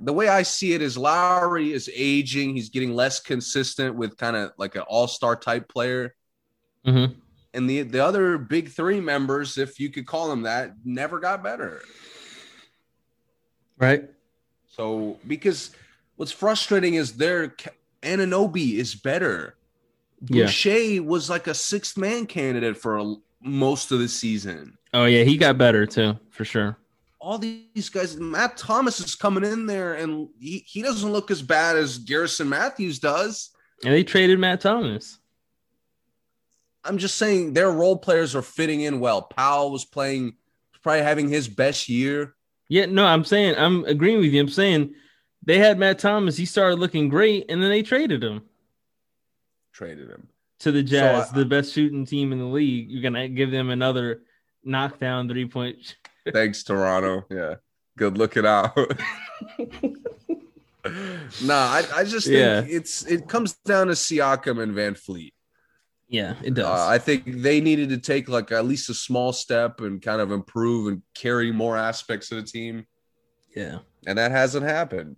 the 0.00 0.12
way 0.12 0.28
I 0.28 0.42
see 0.42 0.72
it 0.72 0.82
is 0.82 0.98
Lowry 0.98 1.72
is 1.72 1.88
aging. 1.94 2.56
He's 2.56 2.70
getting 2.70 2.94
less 2.94 3.20
consistent 3.20 3.94
with 3.94 4.16
kind 4.16 4.36
of 4.36 4.52
like 4.58 4.74
an 4.74 4.82
all-star 4.82 5.36
type 5.36 5.68
player. 5.68 6.14
Mm-hmm. 6.84 7.14
And 7.54 7.70
the 7.70 7.82
the 7.82 8.04
other 8.04 8.36
big 8.36 8.70
three 8.70 9.00
members, 9.00 9.58
if 9.58 9.78
you 9.78 9.90
could 9.90 10.06
call 10.06 10.28
them 10.28 10.42
that, 10.42 10.72
never 10.84 11.20
got 11.20 11.44
better. 11.44 11.82
Right. 13.78 14.10
So 14.66 15.18
because 15.26 15.70
what's 16.16 16.32
frustrating 16.32 16.94
is 16.94 17.12
their 17.16 17.54
Anunoby 18.06 18.74
is 18.74 18.94
better. 18.94 19.56
Yeah. 20.28 20.44
Boucher 20.44 21.02
was 21.02 21.28
like 21.28 21.46
a 21.46 21.54
sixth 21.54 21.98
man 21.98 22.26
candidate 22.26 22.76
for 22.76 22.96
a, 22.96 23.14
most 23.42 23.92
of 23.92 23.98
the 23.98 24.08
season. 24.08 24.78
Oh 24.94 25.04
yeah, 25.04 25.24
he 25.24 25.36
got 25.36 25.58
better 25.58 25.84
too, 25.86 26.18
for 26.30 26.44
sure. 26.44 26.78
All 27.18 27.38
these 27.38 27.88
guys, 27.88 28.16
Matt 28.16 28.56
Thomas 28.56 29.00
is 29.00 29.14
coming 29.14 29.44
in 29.44 29.66
there, 29.66 29.94
and 29.94 30.28
he, 30.38 30.64
he 30.66 30.80
doesn't 30.80 31.12
look 31.12 31.30
as 31.30 31.42
bad 31.42 31.76
as 31.76 31.98
Garrison 31.98 32.48
Matthews 32.48 32.98
does. 32.98 33.50
And 33.84 33.92
they 33.92 34.04
traded 34.04 34.38
Matt 34.38 34.60
Thomas. 34.60 35.18
I'm 36.84 36.98
just 36.98 37.16
saying 37.16 37.52
their 37.52 37.70
role 37.70 37.96
players 37.96 38.36
are 38.36 38.42
fitting 38.42 38.82
in 38.82 39.00
well. 39.00 39.22
Powell 39.22 39.72
was 39.72 39.84
playing, 39.84 40.36
probably 40.82 41.02
having 41.02 41.28
his 41.28 41.48
best 41.48 41.88
year. 41.88 42.34
Yeah, 42.68 42.86
no, 42.86 43.04
I'm 43.04 43.24
saying 43.24 43.56
I'm 43.58 43.84
agreeing 43.84 44.18
with 44.18 44.32
you. 44.32 44.40
I'm 44.40 44.48
saying 44.48 44.94
they 45.42 45.58
had 45.58 45.78
Matt 45.78 45.98
Thomas. 45.98 46.36
He 46.36 46.44
started 46.46 46.78
looking 46.78 47.08
great, 47.08 47.46
and 47.50 47.62
then 47.62 47.70
they 47.70 47.82
traded 47.82 48.22
him 48.24 48.42
Traded 49.72 50.08
him. 50.10 50.28
to 50.60 50.72
the 50.72 50.82
Jazz, 50.82 51.30
I- 51.32 51.36
the 51.38 51.44
best 51.44 51.72
shooting 51.72 52.04
team 52.06 52.32
in 52.32 52.38
the 52.38 52.46
league. 52.46 52.90
You're 52.90 53.02
gonna 53.02 53.28
give 53.28 53.50
them 53.50 53.70
another 53.70 54.22
knockdown 54.64 55.28
three 55.28 55.46
point. 55.46 55.96
Thanks, 56.32 56.62
Toronto. 56.64 57.24
Yeah. 57.30 57.56
Good 57.96 58.18
looking 58.18 58.44
out. 58.44 58.76
nah, 61.42 61.54
I, 61.54 61.84
I 61.94 62.04
just 62.04 62.26
think 62.26 62.38
Yeah. 62.38 62.62
it's 62.66 63.04
it 63.06 63.28
comes 63.28 63.54
down 63.64 63.88
to 63.88 63.94
Siakam 63.94 64.62
and 64.62 64.74
VanVleet. 64.74 65.32
Yeah, 66.08 66.34
it 66.42 66.54
does. 66.54 66.66
Uh, 66.66 66.86
I 66.86 66.98
think 66.98 67.24
they 67.42 67.60
needed 67.60 67.88
to 67.88 67.98
take 67.98 68.28
like 68.28 68.52
at 68.52 68.64
least 68.64 68.88
a 68.90 68.94
small 68.94 69.32
step 69.32 69.80
and 69.80 70.00
kind 70.00 70.20
of 70.20 70.30
improve 70.30 70.86
and 70.88 71.02
carry 71.14 71.50
more 71.50 71.76
aspects 71.76 72.30
of 72.30 72.36
the 72.38 72.44
team, 72.44 72.86
yeah. 73.56 73.78
and 74.06 74.16
that 74.18 74.30
hasn't 74.30 74.64
happened. 74.64 75.16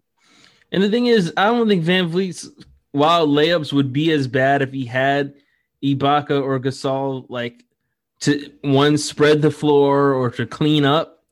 And 0.70 0.82
the 0.82 0.90
thing 0.90 1.06
is, 1.06 1.32
I 1.36 1.46
don't 1.46 1.68
think 1.68 1.84
VanVleet's 1.84 2.50
wild 2.92 3.30
layups 3.30 3.72
would 3.72 3.92
be 3.92 4.12
as 4.12 4.26
bad 4.26 4.62
if 4.62 4.72
he 4.72 4.84
had 4.84 5.34
Ibaka 5.82 6.42
or 6.42 6.58
Gasol 6.58 7.26
like 7.28 7.64
to 8.20 8.50
one 8.62 8.98
spread 8.98 9.42
the 9.42 9.50
floor 9.50 10.12
or 10.12 10.30
to 10.32 10.46
clean 10.46 10.84
up, 10.84 11.24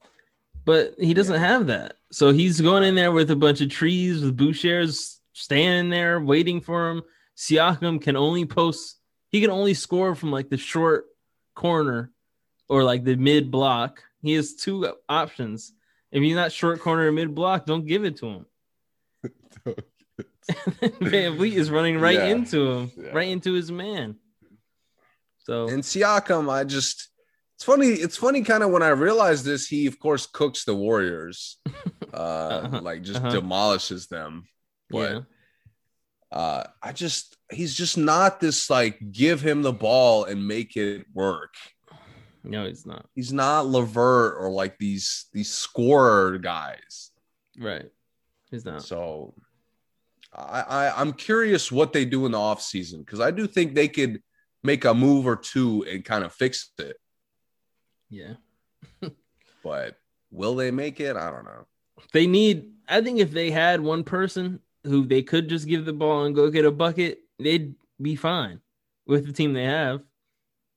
but 0.64 0.94
he 0.98 1.14
doesn't 1.14 1.40
have 1.40 1.66
that. 1.66 1.96
So 2.12 2.32
he's 2.32 2.60
going 2.60 2.84
in 2.84 2.94
there 2.94 3.12
with 3.12 3.30
a 3.30 3.36
bunch 3.36 3.60
of 3.60 3.70
trees 3.70 4.22
with 4.22 4.36
Boucher's 4.36 5.20
standing 5.32 5.90
there 5.90 6.20
waiting 6.20 6.60
for 6.60 6.90
him. 6.90 7.02
Siakam 7.36 8.00
can 8.00 8.16
only 8.16 8.46
post. 8.46 8.98
He 9.30 9.40
can 9.40 9.50
only 9.50 9.74
score 9.74 10.14
from 10.14 10.30
like 10.30 10.48
the 10.48 10.56
short 10.56 11.06
corner 11.54 12.12
or 12.68 12.84
like 12.84 13.04
the 13.04 13.16
mid 13.16 13.50
block. 13.50 14.02
He 14.22 14.32
has 14.34 14.54
two 14.54 14.92
options. 15.08 15.72
If 16.12 16.22
he's 16.22 16.36
not 16.36 16.52
short 16.52 16.80
corner 16.80 17.08
or 17.08 17.12
mid 17.12 17.34
block, 17.34 17.66
don't 17.66 17.86
give 17.86 18.04
it 18.04 18.16
to 18.18 18.26
him. 18.26 18.46
VanVleet 20.50 21.52
is 21.52 21.70
running 21.70 21.98
right 21.98 22.14
Yeah. 22.18 22.26
into 22.26 22.70
him, 22.70 22.92
Yeah. 22.96 23.10
right 23.10 23.28
into 23.28 23.52
his 23.52 23.70
man. 23.70 24.16
So 25.38 25.68
And 25.68 25.82
Siakam, 25.82 26.50
I 26.50 26.64
just 26.64 27.08
it's 27.54 27.64
funny. 27.64 27.86
It's 27.88 28.16
funny, 28.18 28.42
kind 28.42 28.62
of 28.62 28.70
when 28.70 28.82
I 28.82 28.88
realized 28.88 29.44
this. 29.44 29.66
He 29.66 29.86
of 29.86 29.98
course 29.98 30.26
cooks 30.26 30.64
the 30.64 30.74
Warriors, 30.74 31.58
uh, 32.12 32.16
Uh-huh, 32.16 32.80
like 32.82 33.02
just 33.02 33.20
uh-huh. 33.20 33.30
demolishes 33.30 34.08
them. 34.08 34.44
But 34.90 35.12
yeah, 35.12 35.20
uh, 36.32 36.64
I 36.82 36.92
just 36.92 37.36
he's 37.50 37.74
just 37.74 37.96
not 37.96 38.40
this 38.40 38.68
like 38.68 38.98
give 39.10 39.40
him 39.40 39.62
the 39.62 39.72
ball 39.72 40.24
and 40.24 40.46
make 40.46 40.76
it 40.76 41.06
work. 41.14 41.54
no, 42.44 42.66
he's 42.66 42.84
not 42.86 43.06
He's 43.14 43.32
not 43.32 43.66
LeVert 43.66 44.36
or 44.38 44.50
like 44.50 44.76
these 44.78 45.26
these 45.32 45.50
scorer 45.50 46.38
guys. 46.38 47.10
right. 47.58 47.90
He's 48.50 48.64
not. 48.64 48.82
So 48.84 49.34
I, 50.36 50.60
I 50.68 51.00
I'm 51.00 51.12
curious 51.14 51.72
what 51.72 51.92
they 51.92 52.04
do 52.04 52.26
in 52.26 52.32
the 52.32 52.38
offseason 52.38 52.98
because 52.98 53.20
I 53.20 53.30
do 53.30 53.46
think 53.46 53.74
they 53.74 53.88
could 53.88 54.22
make 54.62 54.84
a 54.84 54.92
move 54.94 55.26
or 55.26 55.36
two 55.36 55.84
and 55.90 56.04
kind 56.04 56.24
of 56.24 56.32
fix 56.32 56.70
it. 56.78 56.96
Yeah, 58.10 58.34
But 59.64 59.96
will 60.30 60.54
they 60.54 60.70
make 60.70 61.00
it? 61.00 61.16
I 61.16 61.30
don't 61.30 61.44
know. 61.44 61.66
they 62.12 62.26
need. 62.26 62.70
I 62.88 63.00
think 63.00 63.18
if 63.18 63.32
they 63.32 63.50
had 63.50 63.80
one 63.80 64.04
person 64.04 64.60
who 64.84 65.06
they 65.06 65.22
could 65.22 65.48
just 65.48 65.66
give 65.66 65.84
the 65.84 65.92
ball 65.92 66.24
and 66.24 66.34
go 66.34 66.50
get 66.50 66.64
a 66.64 66.70
bucket, 66.70 67.18
they'd 67.38 67.74
be 68.00 68.14
fine 68.14 68.60
with 69.06 69.26
the 69.26 69.32
team 69.32 69.54
they 69.54 69.64
have 69.64 70.02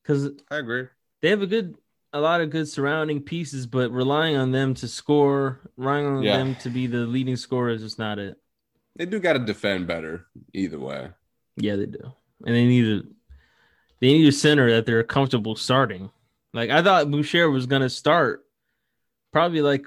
because 0.02 0.30
I 0.50 0.58
agree. 0.58 0.86
they 1.22 1.30
have 1.30 1.42
a 1.44 1.48
good, 1.48 1.78
a 2.14 2.20
lot 2.20 2.42
of 2.42 2.50
good 2.50 2.68
surrounding 2.68 3.22
pieces, 3.22 3.68
but 3.68 3.92
relying 3.92 4.36
on 4.38 4.52
them 4.52 4.74
to 4.76 4.88
score, 4.88 5.60
relying 5.78 6.06
on 6.08 6.24
Yeah. 6.24 6.38
them 6.38 6.56
to 6.56 6.70
be 6.72 6.88
the 6.88 7.00
leading 7.06 7.36
scorer 7.36 7.70
is 7.70 7.82
just 7.84 8.00
not 8.00 8.18
it. 8.18 8.38
They 8.96 9.06
do 9.06 9.20
got 9.20 9.34
to 9.34 9.40
defend 9.40 9.88
better 9.88 10.26
either 10.54 10.80
way. 10.80 11.10
Yeah, 11.56 11.76
they 11.76 11.86
do, 11.86 12.12
and 12.46 12.56
they 12.56 12.66
need 12.66 12.86
a 12.86 13.02
they 14.02 14.08
need 14.14 14.28
a 14.28 14.32
center 14.32 14.70
that 14.72 14.86
they're 14.86 15.04
comfortable 15.04 15.56
starting. 15.56 16.10
Like 16.54 16.70
I 16.70 16.82
thought 16.82 17.12
Boucher 17.12 17.50
was 17.50 17.66
gonna 17.66 17.90
start 17.90 18.46
probably 19.32 19.62
like 19.62 19.86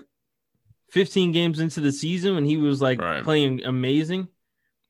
15 0.91 1.33
games 1.33 1.59
into 1.59 1.81
the 1.81 1.91
season 1.93 2.35
when 2.35 2.45
he 2.45 2.57
was 2.59 2.81
like 2.83 3.01
Right. 3.01 3.25
playing 3.25 3.65
amazing. 3.65 4.29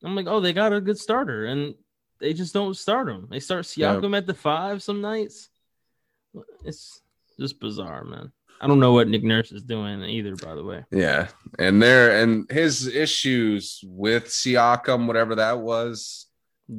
I'm 0.03 0.15
like, 0.15 0.27
oh, 0.27 0.41
they 0.41 0.51
got 0.51 0.73
a 0.73 0.81
good 0.81 0.97
starter, 0.99 1.45
and 1.45 1.75
they 2.19 2.33
just 2.33 2.53
don't 2.53 2.75
start 2.75 3.07
him. 3.07 3.27
They 3.31 3.39
start 3.39 3.63
Siakam 3.63 4.15
at 4.17 4.27
the 4.27 4.33
five 4.33 4.83
some 4.83 4.99
nights. 5.01 5.49
It's 6.65 7.01
just 7.39 7.59
bizarre, 7.59 8.03
man. 8.03 8.31
I 8.63 8.67
don't 8.67 8.79
know 8.79 8.93
what 8.93 9.09
Nick 9.09 9.23
Nurse 9.23 9.51
is 9.51 9.61
doing 9.63 10.01
either. 10.03 10.35
By 10.37 10.55
the 10.55 10.63
way, 10.63 10.85
Yeah, 10.89 11.27
and 11.59 11.81
there 11.81 12.21
and 12.23 12.49
his 12.49 12.87
issues 12.87 13.81
with 13.83 14.25
Siakam, 14.27 15.05
whatever 15.05 15.35
that 15.35 15.59
was, 15.59 16.27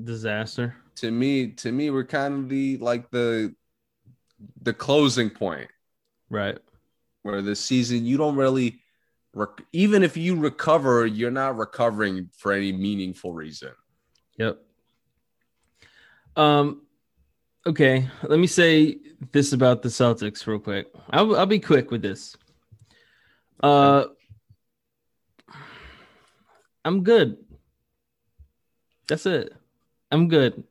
disaster. 0.05 0.75
to 0.97 1.11
me, 1.11 1.49
to 1.49 1.71
me, 1.71 1.91
were 1.91 2.05
kind 2.05 2.35
of 2.35 2.49
the 2.49 2.79
like 2.79 3.11
the 3.11 3.55
the 4.63 4.73
closing 4.73 5.29
point 5.31 5.69
Right. 6.31 6.59
where 7.23 7.43
this 7.43 7.61
season 7.61 8.07
you 8.07 8.17
don't 8.17 8.37
really 8.37 8.81
rec- 9.35 9.65
even 9.73 10.03
if 10.03 10.17
you 10.17 10.37
recover, 10.37 11.05
you're 11.07 11.31
not 11.31 11.57
recovering 11.59 12.31
for 12.37 12.53
any 12.53 12.73
meaningful 12.73 13.33
reason. 13.35 13.73
Yep. 14.39 14.59
Um. 16.37 16.81
Okay, 17.67 18.09
let 18.23 18.39
me 18.39 18.47
say 18.47 18.99
this 19.33 19.55
about 19.55 19.81
the 19.81 19.89
Celtics 19.89 20.47
real 20.47 20.59
quick. 20.59 20.87
I'll 21.11 21.35
I'll 21.35 21.47
be 21.47 21.61
quick 21.61 21.91
with 21.91 22.03
this. 22.03 22.37
Uh, 23.63 24.05
I'm 26.85 27.03
good. 27.03 27.39
That's 29.09 29.25
it. 29.25 29.55
I'm 30.11 30.29
good. 30.29 30.65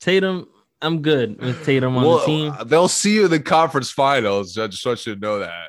Tatum, 0.00 0.48
I'm 0.82 1.02
good 1.02 1.40
with 1.40 1.64
Tatum 1.64 1.96
on 1.96 2.02
the 2.02 2.24
team. 2.24 2.54
they'll 2.66 2.88
see 2.88 3.14
you 3.14 3.26
in 3.26 3.30
the 3.30 3.38
conference 3.38 3.90
finals. 3.90 4.58
I 4.58 4.66
just 4.66 4.84
want 4.84 5.06
you 5.06 5.14
to 5.14 5.20
know 5.20 5.38
that. 5.38 5.68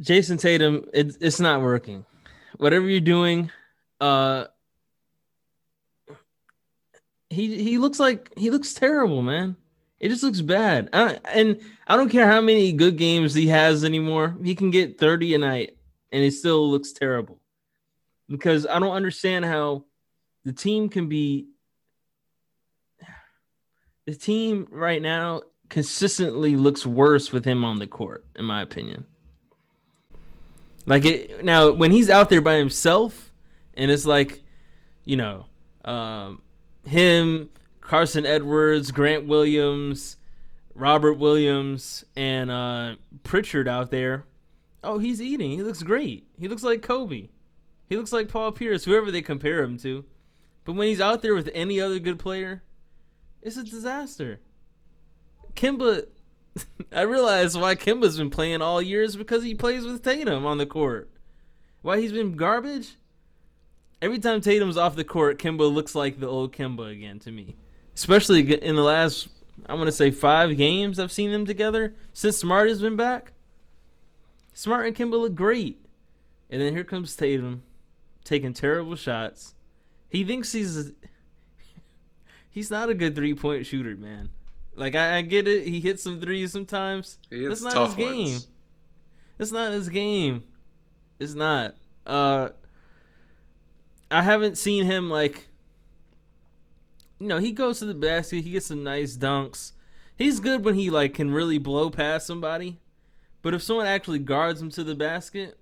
Jayson 0.00 0.38
Tatum, 0.38 0.84
it's 0.92 1.16
it's 1.20 1.38
not 1.38 1.60
working. 1.60 2.04
Whatever 2.56 2.88
you're 2.88 3.00
doing, 3.00 3.50
uh, 4.00 4.46
he 7.30 7.62
he 7.62 7.78
looks 7.78 7.98
like 8.00 8.32
he 8.36 8.50
looks 8.50 8.74
terrible, 8.74 9.22
man. 9.22 9.56
It 10.00 10.10
just 10.10 10.22
looks 10.22 10.40
bad. 10.40 10.90
I, 10.92 11.18
and 11.32 11.60
I 11.86 11.96
don't 11.96 12.08
care 12.08 12.26
how 12.26 12.40
many 12.40 12.72
good 12.72 12.96
games 12.96 13.34
he 13.34 13.48
has 13.48 13.82
anymore. 13.82 14.36
He 14.44 14.54
can 14.54 14.70
get 14.70 14.98
30 14.98 15.34
a 15.34 15.38
night 15.38 15.76
and 16.12 16.22
it 16.22 16.32
still 16.32 16.70
looks 16.70 16.92
terrible. 16.92 17.40
Because 18.28 18.66
I 18.66 18.78
don't 18.78 18.92
understand 18.92 19.44
how 19.44 19.84
the 20.44 20.52
team 20.52 20.88
can 20.88 21.08
be 21.08 21.48
the 24.06 24.14
team 24.14 24.68
right 24.70 25.02
now 25.02 25.42
consistently 25.68 26.56
looks 26.56 26.86
worse 26.86 27.32
with 27.32 27.44
him 27.44 27.64
on 27.64 27.78
the 27.78 27.86
court, 27.86 28.24
in 28.36 28.44
my 28.44 28.62
opinion. 28.62 29.04
Like 30.86 31.04
it 31.04 31.44
now 31.44 31.72
when 31.72 31.90
he's 31.90 32.08
out 32.08 32.30
there 32.30 32.40
by 32.40 32.54
himself 32.54 33.30
and 33.74 33.90
it's 33.90 34.06
like, 34.06 34.42
you 35.04 35.16
know, 35.16 35.46
um, 35.84 36.40
him, 36.88 37.50
Carson 37.80 38.26
Edwards, 38.26 38.90
Grant 38.90 39.26
Williams, 39.26 40.16
Robert 40.74 41.14
Williams, 41.14 42.04
and 42.16 42.50
uh, 42.50 42.96
Pritchard 43.24 43.68
out 43.68 43.90
there. 43.90 44.24
Oh, 44.82 44.98
he's 44.98 45.20
eating. 45.20 45.50
He 45.50 45.62
looks 45.62 45.82
great. 45.82 46.26
He 46.38 46.48
looks 46.48 46.62
like 46.62 46.82
Kobe. 46.82 47.28
He 47.88 47.96
looks 47.96 48.12
like 48.12 48.28
Paul 48.28 48.52
Pierce, 48.52 48.84
whoever 48.84 49.10
they 49.10 49.22
compare 49.22 49.62
him 49.62 49.78
to. 49.78 50.04
But 50.64 50.74
when 50.74 50.88
he's 50.88 51.00
out 51.00 51.22
there 51.22 51.34
with 51.34 51.50
any 51.54 51.80
other 51.80 51.98
good 51.98 52.18
player, 52.18 52.62
it's 53.42 53.56
a 53.56 53.64
disaster. 53.64 54.40
Kemba, 55.54 56.06
I 56.92 57.02
realize 57.02 57.56
why 57.56 57.74
Kemba's 57.74 58.18
been 58.18 58.30
playing 58.30 58.62
all 58.62 58.82
year 58.82 59.02
is 59.02 59.16
because 59.16 59.42
he 59.42 59.54
plays 59.54 59.84
with 59.84 60.02
Tatum 60.02 60.44
on 60.44 60.58
the 60.58 60.66
court. 60.66 61.10
Why 61.82 62.00
he's 62.00 62.12
been 62.12 62.36
garbage? 62.36 62.96
Every 64.00 64.18
time 64.18 64.40
Tatum's 64.40 64.76
off 64.76 64.94
the 64.94 65.04
court, 65.04 65.38
Kemba 65.38 65.72
looks 65.72 65.94
like 65.94 66.20
the 66.20 66.28
old 66.28 66.52
Kemba 66.52 66.92
again 66.92 67.18
to 67.20 67.32
me. 67.32 67.56
Especially 67.94 68.52
in 68.54 68.76
the 68.76 68.82
last, 68.82 69.28
I 69.66 69.74
want 69.74 69.86
to 69.86 69.92
say 69.92 70.12
five 70.12 70.56
games 70.56 71.00
I've 71.00 71.10
seen 71.10 71.32
them 71.32 71.44
together 71.44 71.94
since 72.12 72.36
Smart 72.36 72.68
has 72.68 72.80
been 72.80 72.96
back. 72.96 73.32
Smart 74.52 74.86
and 74.86 74.96
Kemba 74.96 75.18
look 75.18 75.34
great. 75.34 75.84
And 76.50 76.62
then 76.62 76.72
here 76.72 76.84
comes 76.84 77.14
Tatum 77.16 77.62
taking 78.24 78.52
terrible 78.52 78.96
shots. 78.96 79.54
He 80.08 80.24
thinks 80.24 80.52
he's 80.52 80.92
he's 82.50 82.70
not 82.70 82.88
a 82.88 82.94
good 82.94 83.14
three 83.14 83.34
point 83.34 83.66
shooter, 83.66 83.96
man. 83.96 84.30
Like 84.74 84.94
I, 84.94 85.16
I, 85.16 85.22
get 85.22 85.48
it, 85.48 85.66
he 85.66 85.80
hits 85.80 86.04
some 86.04 86.20
threes 86.20 86.52
sometimes. 86.52 87.18
That's 87.30 87.62
not 87.62 87.86
his 87.88 87.94
game. 87.96 88.30
Ones. 88.30 88.48
That's 89.36 89.52
not 89.52 89.72
his 89.72 89.88
game. 89.88 90.44
It's 91.18 91.34
not. 91.34 91.74
Uh 92.06 92.50
I 94.10 94.22
haven't 94.22 94.58
seen 94.58 94.84
him 94.84 95.10
like 95.10 95.48
you 97.18 97.26
know, 97.26 97.38
he 97.38 97.52
goes 97.52 97.80
to 97.80 97.84
the 97.84 97.94
basket, 97.94 98.44
he 98.44 98.52
gets 98.52 98.66
some 98.66 98.84
nice 98.84 99.16
dunks. 99.16 99.72
He's 100.16 100.40
good 100.40 100.64
when 100.64 100.74
he 100.74 100.90
like 100.90 101.14
can 101.14 101.30
really 101.30 101.58
blow 101.58 101.90
past 101.90 102.26
somebody. 102.26 102.78
But 103.42 103.54
if 103.54 103.62
someone 103.62 103.86
actually 103.86 104.18
guards 104.18 104.60
him 104.60 104.70
to 104.70 104.84
the 104.84 104.94
basket, 104.94 105.58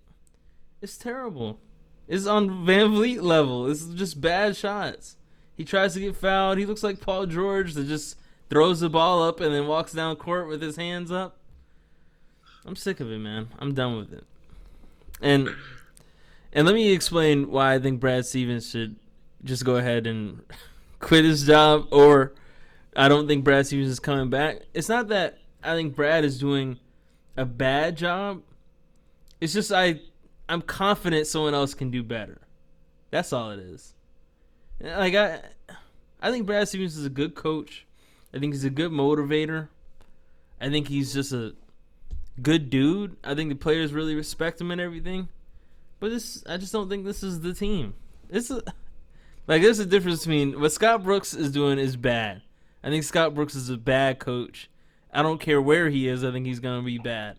it's 0.80 0.96
terrible. 0.96 1.61
It's 2.09 2.26
on 2.26 2.66
VanVleet 2.66 3.20
level. 3.22 3.70
It's 3.70 3.85
just 3.87 4.20
bad 4.20 4.56
shots. 4.56 5.16
He 5.56 5.64
tries 5.64 5.94
to 5.94 6.00
get 6.00 6.16
fouled. 6.16 6.59
He 6.59 6.66
looks 6.66 6.82
like 6.82 7.00
Paul 7.00 7.26
George 7.26 7.74
that 7.74 7.87
just 7.87 8.18
throws 8.48 8.80
the 8.80 8.88
ball 8.88 9.22
up 9.22 9.40
and 9.40 9.54
then 9.54 9.66
walks 9.66 9.92
down 9.92 10.16
court 10.16 10.48
with 10.48 10.62
his 10.62 10.76
hands 10.76 11.11
up. 11.11 11.38
I'm 12.64 12.76
sick 12.76 13.00
of 13.00 13.11
it, 13.11 13.18
man. 13.18 13.48
I'm 13.59 13.74
done 13.74 13.96
with 13.96 14.12
it. 14.12 14.24
And 15.20 15.50
and 16.56 16.64
let 16.64 16.74
me 16.74 16.90
explain 16.90 17.50
why 17.50 17.74
I 17.74 17.78
think 17.78 18.00
Brad 18.00 18.24
Stevens 18.24 18.70
should 18.70 18.96
just 19.44 19.62
go 19.66 19.76
ahead 19.76 20.06
and 20.06 20.40
quit 21.00 21.22
his 21.22 21.46
job 21.46 21.86
or 21.92 22.32
I 22.96 23.08
don't 23.08 23.28
think 23.28 23.44
Brad 23.44 23.66
Stevens 23.66 23.90
is 23.90 24.00
coming 24.00 24.30
back. 24.30 24.62
It's 24.72 24.88
not 24.88 25.08
that 25.08 25.38
I 25.62 25.74
think 25.74 25.94
Brad 25.94 26.24
is 26.24 26.38
doing 26.38 26.78
a 27.36 27.44
bad 27.44 27.98
job. 27.98 28.40
It's 29.38 29.52
just 29.52 29.70
I 29.70 30.00
I'm 30.48 30.62
confident 30.62 31.26
someone 31.26 31.52
else 31.52 31.74
can 31.74 31.90
do 31.90 32.02
better. 32.02 32.40
That's 33.10 33.34
all 33.34 33.50
it 33.50 33.60
is. 33.60 33.92
Like 34.80 35.14
I 35.14 35.42
I 36.22 36.30
think 36.30 36.46
Brad 36.46 36.66
Stevens 36.68 36.96
is 36.96 37.04
a 37.04 37.10
good 37.10 37.34
coach. 37.34 37.86
I 38.32 38.38
think 38.38 38.54
he's 38.54 38.64
a 38.64 38.70
good 38.70 38.92
motivator. 38.92 39.68
I 40.58 40.70
think 40.70 40.88
he's 40.88 41.12
just 41.12 41.34
a 41.34 41.54
good 42.40 42.70
dude. 42.70 43.18
I 43.22 43.34
think 43.34 43.50
the 43.50 43.56
players 43.56 43.92
really 43.92 44.14
respect 44.14 44.58
him 44.58 44.70
and 44.70 44.80
everything. 44.80 45.28
But 46.00 46.11
this 46.11 46.42
I 46.46 46.56
just 46.56 46.72
don't 46.72 46.88
think 46.88 47.04
this 47.04 47.22
is 47.22 47.40
the 47.40 47.54
team. 47.54 47.94
This 48.28 48.50
is 48.50 48.62
like 49.46 49.62
there's 49.62 49.78
a 49.78 49.87
difference 49.87 50.20
between 50.20 50.61
what 50.61 50.72
Scott 50.72 51.02
Brooks 51.02 51.35
is 51.35 51.50
doing 51.50 51.78
is 51.78 51.96
bad. 51.96 52.42
I 52.82 52.90
think 52.90 53.04
Scott 53.04 53.35
Brooks 53.35 53.54
is 53.54 53.70
a 53.70 53.76
bad 53.76 54.18
coach. 54.18 54.70
I 55.12 55.22
don't 55.22 55.40
care 55.40 55.61
where 55.61 55.88
he 55.88 56.09
is. 56.09 56.22
I 56.24 56.30
think 56.32 56.46
he's 56.46 56.61
gonna 56.61 56.82
be 56.82 56.98
bad. 56.98 57.38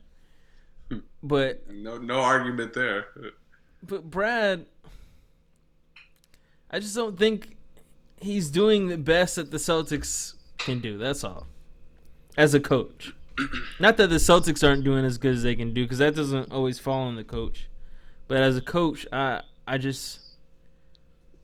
But 1.21 1.69
no, 1.69 1.97
no 1.97 2.19
argument 2.19 2.73
there. 2.73 3.07
But 3.83 4.09
Brad, 4.09 4.65
I 6.71 6.79
just 6.79 6.95
don't 6.95 7.17
think 7.17 7.57
he's 8.19 8.49
doing 8.49 8.87
the 8.87 8.97
best 8.97 9.35
that 9.35 9.51
the 9.51 9.57
Celtics 9.57 10.33
can 10.57 10.79
do. 10.79 10.97
That's 10.97 11.23
all. 11.23 11.47
As 12.35 12.53
a 12.53 12.59
coach, 12.59 13.13
not 13.79 13.97
that 13.97 14.07
the 14.07 14.17
Celtics 14.17 14.67
aren't 14.67 14.83
doing 14.83 15.05
as 15.05 15.17
good 15.17 15.35
as 15.35 15.43
they 15.43 15.55
can 15.55 15.73
do, 15.73 15.83
because 15.83 15.97
that 15.99 16.15
doesn't 16.15 16.51
always 16.51 16.79
fall 16.79 17.01
on 17.01 17.15
the 17.15 17.23
coach. 17.23 17.67
But 18.27 18.37
as 18.37 18.57
a 18.57 18.61
coach, 18.61 19.05
I 19.11 19.41
I 19.67 19.77
just 19.77 20.19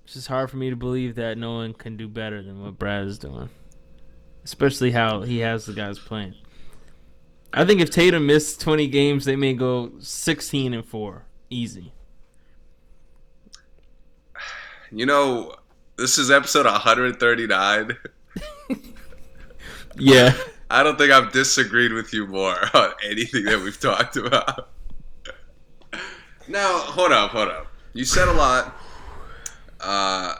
it's 0.04 0.14
just 0.14 0.28
hard 0.28 0.52
for 0.52 0.58
me 0.58 0.70
to 0.70 0.76
believe 0.76 1.16
that 1.16 1.38
no 1.38 1.56
one 1.56 1.74
can 1.74 1.98
do 1.98 2.08
better 2.08 2.42
than 2.42 2.62
what 2.62 2.78
Brad 2.78 3.08
is 3.08 3.18
doing, 3.18 3.50
especially 4.44 4.92
how 4.92 5.22
he 5.22 5.40
has 5.40 5.66
the 5.66 5.74
guys 5.74 5.98
playing. 5.98 6.36
I 7.54 7.66
think 7.66 7.82
if 7.82 7.92
Tatum 7.92 8.26
missed 8.26 8.60
20 8.62 8.88
games, 8.88 9.26
they 9.26 9.36
may 9.36 9.54
go 9.54 9.92
16 10.00 10.74
and 10.74 10.84
4. 10.84 11.26
Easy. 11.52 11.94
You 14.92 15.06
know, 15.06 15.56
this 15.96 16.18
is 16.18 16.32
episode 16.32 16.66
139. 16.66 17.98
yeah. 19.98 20.36
I 20.72 20.82
don't 20.82 20.98
think 20.98 21.12
I've 21.12 21.32
disagreed 21.32 21.94
with 21.94 22.12
you 22.12 22.26
more 22.26 22.58
on 22.74 22.92
anything 23.08 23.46
that 23.46 23.62
we've 23.62 23.80
talked 23.80 24.18
about. 24.18 24.73
Now, 26.48 26.80
hold 26.80 27.12
up, 27.12 27.32
hold 27.32 27.50
up. 27.50 27.68
You 27.94 28.06
said 28.06 28.28
a 28.28 28.34
lot. 28.34 28.76
Uh, 29.80 30.36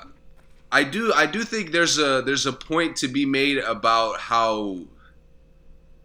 I 0.72 0.84
do 0.84 1.14
I 1.14 1.28
do 1.28 1.44
think 1.44 1.72
there's 1.72 2.00
a 2.00 2.24
there's 2.26 2.48
a 2.48 2.54
point 2.54 2.96
to 2.98 3.08
be 3.08 3.26
made 3.26 3.60
about 3.60 4.20
how 4.20 4.80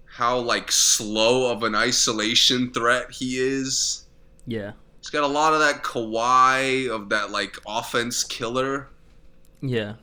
how 0.05 0.39
like 0.39 0.71
slow 0.71 1.51
of 1.51 1.63
an 1.63 1.75
isolation 1.75 2.71
threat 2.73 3.11
he 3.11 3.39
is. 3.39 4.05
Yeah. 4.47 4.73
He's 5.01 5.11
got 5.11 5.25
a 5.25 5.29
lot 5.29 5.55
of 5.55 5.61
that 5.61 5.83
Kawhi 5.83 6.91
of 6.91 7.09
that 7.09 7.31
like 7.31 7.57
offense 7.67 8.25
killer. 8.25 8.89
Yeah. 9.63 9.95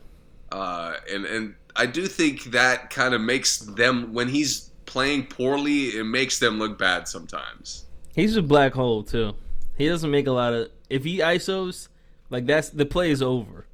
Uh, 0.52 0.96
and 1.12 1.26
and 1.26 1.56
I 1.76 1.86
do 1.86 2.08
think 2.08 2.46
that 2.46 2.90
kind 2.90 3.14
of 3.14 3.22
makes 3.22 3.58
them 3.58 4.14
when 4.14 4.30
he's 4.30 4.72
playing 4.86 5.28
poorly, 5.28 5.90
it 5.90 6.06
makes 6.06 6.40
them 6.40 6.58
look 6.58 6.80
bad 6.80 7.08
sometimes. 7.08 7.86
He's 8.16 8.36
a 8.38 8.42
black 8.42 8.74
hole 8.74 9.04
too. 9.04 9.36
He 9.78 9.88
doesn't 9.88 10.10
make 10.12 10.28
a 10.28 10.32
lot 10.32 10.54
of. 10.54 10.70
If 10.90 11.04
he 11.04 11.20
isos, 11.20 11.90
like 12.30 12.46
that's 12.46 12.70
the 12.70 12.86
play 12.86 13.12
is 13.12 13.22
over. 13.22 13.66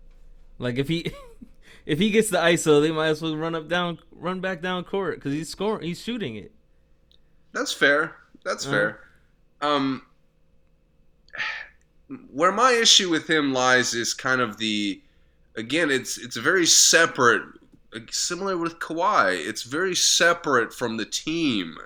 Like 0.58 0.78
if 0.78 0.88
he 0.88 1.12
if 1.86 1.99
he 1.99 2.10
gets 2.12 2.30
the 2.30 2.38
ISO, 2.38 2.82
they 2.82 2.91
might 2.91 3.08
as 3.08 3.22
well 3.22 3.36
run 3.36 3.56
up 3.56 3.68
down, 3.68 3.99
run 4.12 4.39
back 4.39 4.62
down 4.62 4.84
court 4.84 5.16
because 5.16 5.34
he's 5.34 5.49
scoring, 5.49 5.86
he's 5.86 6.02
shooting 6.02 6.36
it. 6.36 6.52
That's 7.54 7.74
fair. 7.74 8.16
That's 8.43 8.66
uh-huh. 8.66 8.76
fair. 8.76 8.99
Um, 9.62 10.04
where 12.32 12.52
my 12.52 12.72
issue 12.72 13.10
with 13.10 13.30
him 13.30 13.54
lies 13.54 13.93
is 13.93 14.14
kind 14.14 14.41
of 14.41 14.58
the, 14.58 15.02
again, 15.56 15.91
it's 15.91 16.18
it's 16.18 16.38
very 16.38 16.66
separate, 16.66 17.43
similar 18.10 18.58
with 18.58 18.80
Kawhi. 18.80 19.34
It's 19.34 19.64
very 19.64 19.95
separate 19.95 20.74
from 20.74 20.97
the 20.97 21.06
team. 21.06 21.78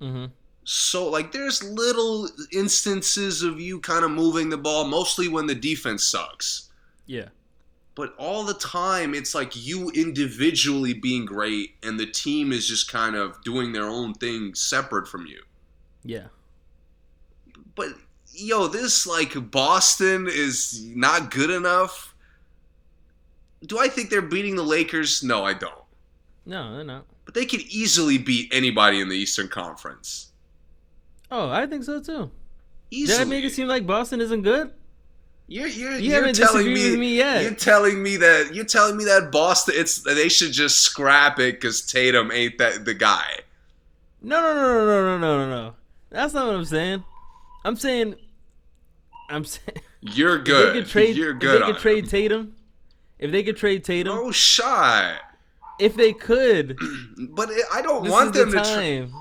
Mm-hmm. 0.00 0.26
So 0.64 1.08
like, 1.08 1.32
there's 1.32 1.62
little 1.62 2.28
instances 2.52 3.42
of 3.42 3.60
you 3.60 3.80
kind 3.80 4.04
of 4.04 4.10
moving 4.10 4.48
the 4.48 4.56
ball, 4.56 4.84
mostly 4.84 5.28
when 5.28 5.46
the 5.46 5.54
defense 5.54 6.04
sucks. 6.04 6.70
Yeah 7.06 7.28
but 7.94 8.14
all 8.16 8.44
the 8.44 8.54
time 8.54 9.14
it's 9.14 9.34
like 9.34 9.52
you 9.54 9.90
individually 9.90 10.94
being 10.94 11.24
great 11.24 11.74
and 11.82 11.98
the 11.98 12.06
team 12.06 12.52
is 12.52 12.66
just 12.66 12.90
kind 12.90 13.14
of 13.16 13.42
doing 13.44 13.72
their 13.72 13.86
own 13.86 14.14
thing 14.14 14.54
separate 14.54 15.06
from 15.06 15.26
you. 15.26 15.42
Yeah. 16.02 16.28
But 17.74 17.88
yo, 18.32 18.66
this 18.66 19.06
like 19.06 19.50
Boston 19.50 20.26
is 20.28 20.82
not 20.94 21.30
good 21.30 21.50
enough. 21.50 22.14
Do 23.64 23.78
I 23.78 23.88
think 23.88 24.10
they're 24.10 24.22
beating 24.22 24.56
the 24.56 24.62
Lakers? 24.62 25.22
No, 25.22 25.44
I 25.44 25.54
don't. 25.54 25.74
No, 26.44 26.74
they're 26.74 26.84
not. 26.84 27.04
But 27.24 27.34
they 27.34 27.46
could 27.46 27.60
easily 27.60 28.18
beat 28.18 28.52
anybody 28.52 29.00
in 29.00 29.08
the 29.08 29.16
Eastern 29.16 29.48
Conference. 29.48 30.31
Oh, 31.34 31.48
I 31.48 31.66
think 31.66 31.82
so 31.82 31.98
too. 31.98 32.30
Easily. 32.90 33.16
Did 33.16 33.26
I 33.26 33.30
make 33.30 33.44
it 33.44 33.54
seem 33.54 33.66
like 33.66 33.86
Boston 33.86 34.20
isn't 34.20 34.42
good? 34.42 34.70
You're 35.48 35.66
you're, 35.66 35.92
you 35.92 36.10
you 36.10 36.16
are 36.16 36.24
you 36.24 36.30
are 36.30 36.32
telling 36.34 36.66
me, 36.66 37.16
yet. 37.16 37.42
you're 37.42 37.54
telling 37.54 38.02
me 38.02 38.18
that 38.18 38.54
you're 38.54 38.66
telling 38.66 38.98
me 38.98 39.04
that 39.04 39.32
Boston 39.32 39.74
it's 39.78 40.02
they 40.02 40.28
should 40.28 40.52
just 40.52 40.80
scrap 40.80 41.38
it 41.38 41.54
because 41.54 41.80
Tatum 41.80 42.30
ain't 42.30 42.58
that 42.58 42.84
the 42.84 42.92
guy. 42.92 43.40
No 44.20 44.42
no 44.42 44.54
no 44.54 44.84
no 44.84 44.84
no 44.84 45.18
no 45.18 45.38
no 45.38 45.48
no. 45.48 45.74
That's 46.10 46.34
not 46.34 46.48
what 46.48 46.54
I'm 46.54 46.66
saying. 46.66 47.02
I'm 47.64 47.76
saying 47.76 48.14
I'm 49.30 49.46
saying 49.46 49.78
you're 50.02 50.38
good. 50.38 50.74
They 50.74 50.80
could 50.80 50.90
trade, 50.90 51.16
you're 51.16 51.32
good. 51.32 51.62
If 51.62 51.66
they 51.66 51.72
could 51.72 51.80
trade. 51.80 52.08
Tatum, 52.10 52.56
if 53.18 53.32
they 53.32 53.42
could 53.42 53.56
trade 53.56 53.84
Tatum, 53.84 54.12
oh 54.12 54.24
no 54.24 54.32
shot. 54.32 55.16
If 55.78 55.96
they 55.96 56.12
could, 56.12 56.76
but 57.30 57.48
I 57.72 57.80
don't 57.80 58.06
want 58.10 58.34
them 58.34 58.50
the 58.50 58.62
to. 58.62 59.06
Tra- 59.08 59.20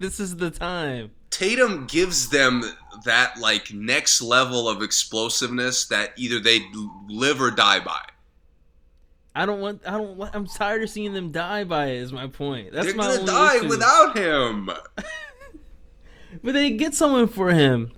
this 0.00 0.18
is 0.18 0.36
the 0.36 0.50
time. 0.50 1.12
Tatum 1.30 1.86
gives 1.86 2.28
them 2.30 2.62
that 3.04 3.38
like 3.38 3.72
next 3.72 4.22
level 4.22 4.68
of 4.68 4.82
explosiveness 4.82 5.86
that 5.86 6.12
either 6.16 6.40
they 6.40 6.60
live 7.08 7.40
or 7.40 7.50
die 7.50 7.80
by. 7.80 8.00
I 9.34 9.44
don't 9.44 9.60
want. 9.60 9.82
I 9.86 9.90
don't. 9.92 10.16
want- 10.16 10.34
I'm 10.34 10.46
tired 10.46 10.82
of 10.82 10.88
seeing 10.90 11.12
them 11.12 11.30
die 11.30 11.64
by 11.64 11.86
it. 11.88 11.96
Is 11.96 12.12
my 12.12 12.26
point. 12.26 12.72
That's 12.72 12.86
They're 12.86 12.96
my 12.96 13.16
gonna 13.16 13.26
die 13.26 13.56
issue. 13.56 13.68
without 13.68 14.16
him. 14.16 14.70
But 16.42 16.52
they 16.52 16.72
get 16.72 16.92
someone 16.94 17.28
for 17.28 17.50
him. 17.50 17.92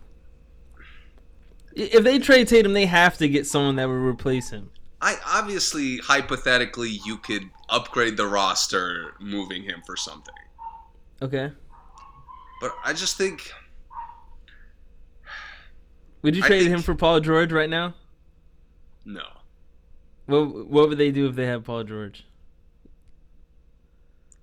If 1.75 2.05
they 2.05 2.19
trade 2.21 2.47
Tatum, 2.49 2.73
they 2.73 2.87
have 2.87 3.19
to 3.19 3.29
get 3.29 3.47
someone 3.47 3.77
that 3.77 3.87
will 3.89 3.95
replace 3.95 4.51
him. 4.51 4.71
I 5.01 5.17
obviously, 5.27 5.99
hypothetically, 5.99 7.01
you 7.05 7.19
could 7.19 7.51
upgrade 7.69 8.17
the 8.17 8.27
roster, 8.27 9.15
moving 9.21 9.63
him 9.65 9.83
for 9.85 9.97
something. 9.97 10.35
Okay. 11.21 11.51
But 12.61 12.75
I 12.85 12.93
just 12.93 13.17
think 13.17 13.53
Would 16.23 16.35
you 16.37 16.43
trade 16.43 16.63
think- 16.65 16.75
him 16.75 16.83
for 16.83 16.95
Paul 16.95 17.21
George 17.21 17.53
right 17.53 17.71
now? 17.71 17.95
no. 19.05 19.23
What 20.27 20.67
What 20.69 20.89
would 20.91 20.99
they 20.99 21.11
do 21.11 21.27
if 21.29 21.35
they 21.37 21.47
had 21.47 21.65
Paul 21.65 21.85
George? 21.85 22.25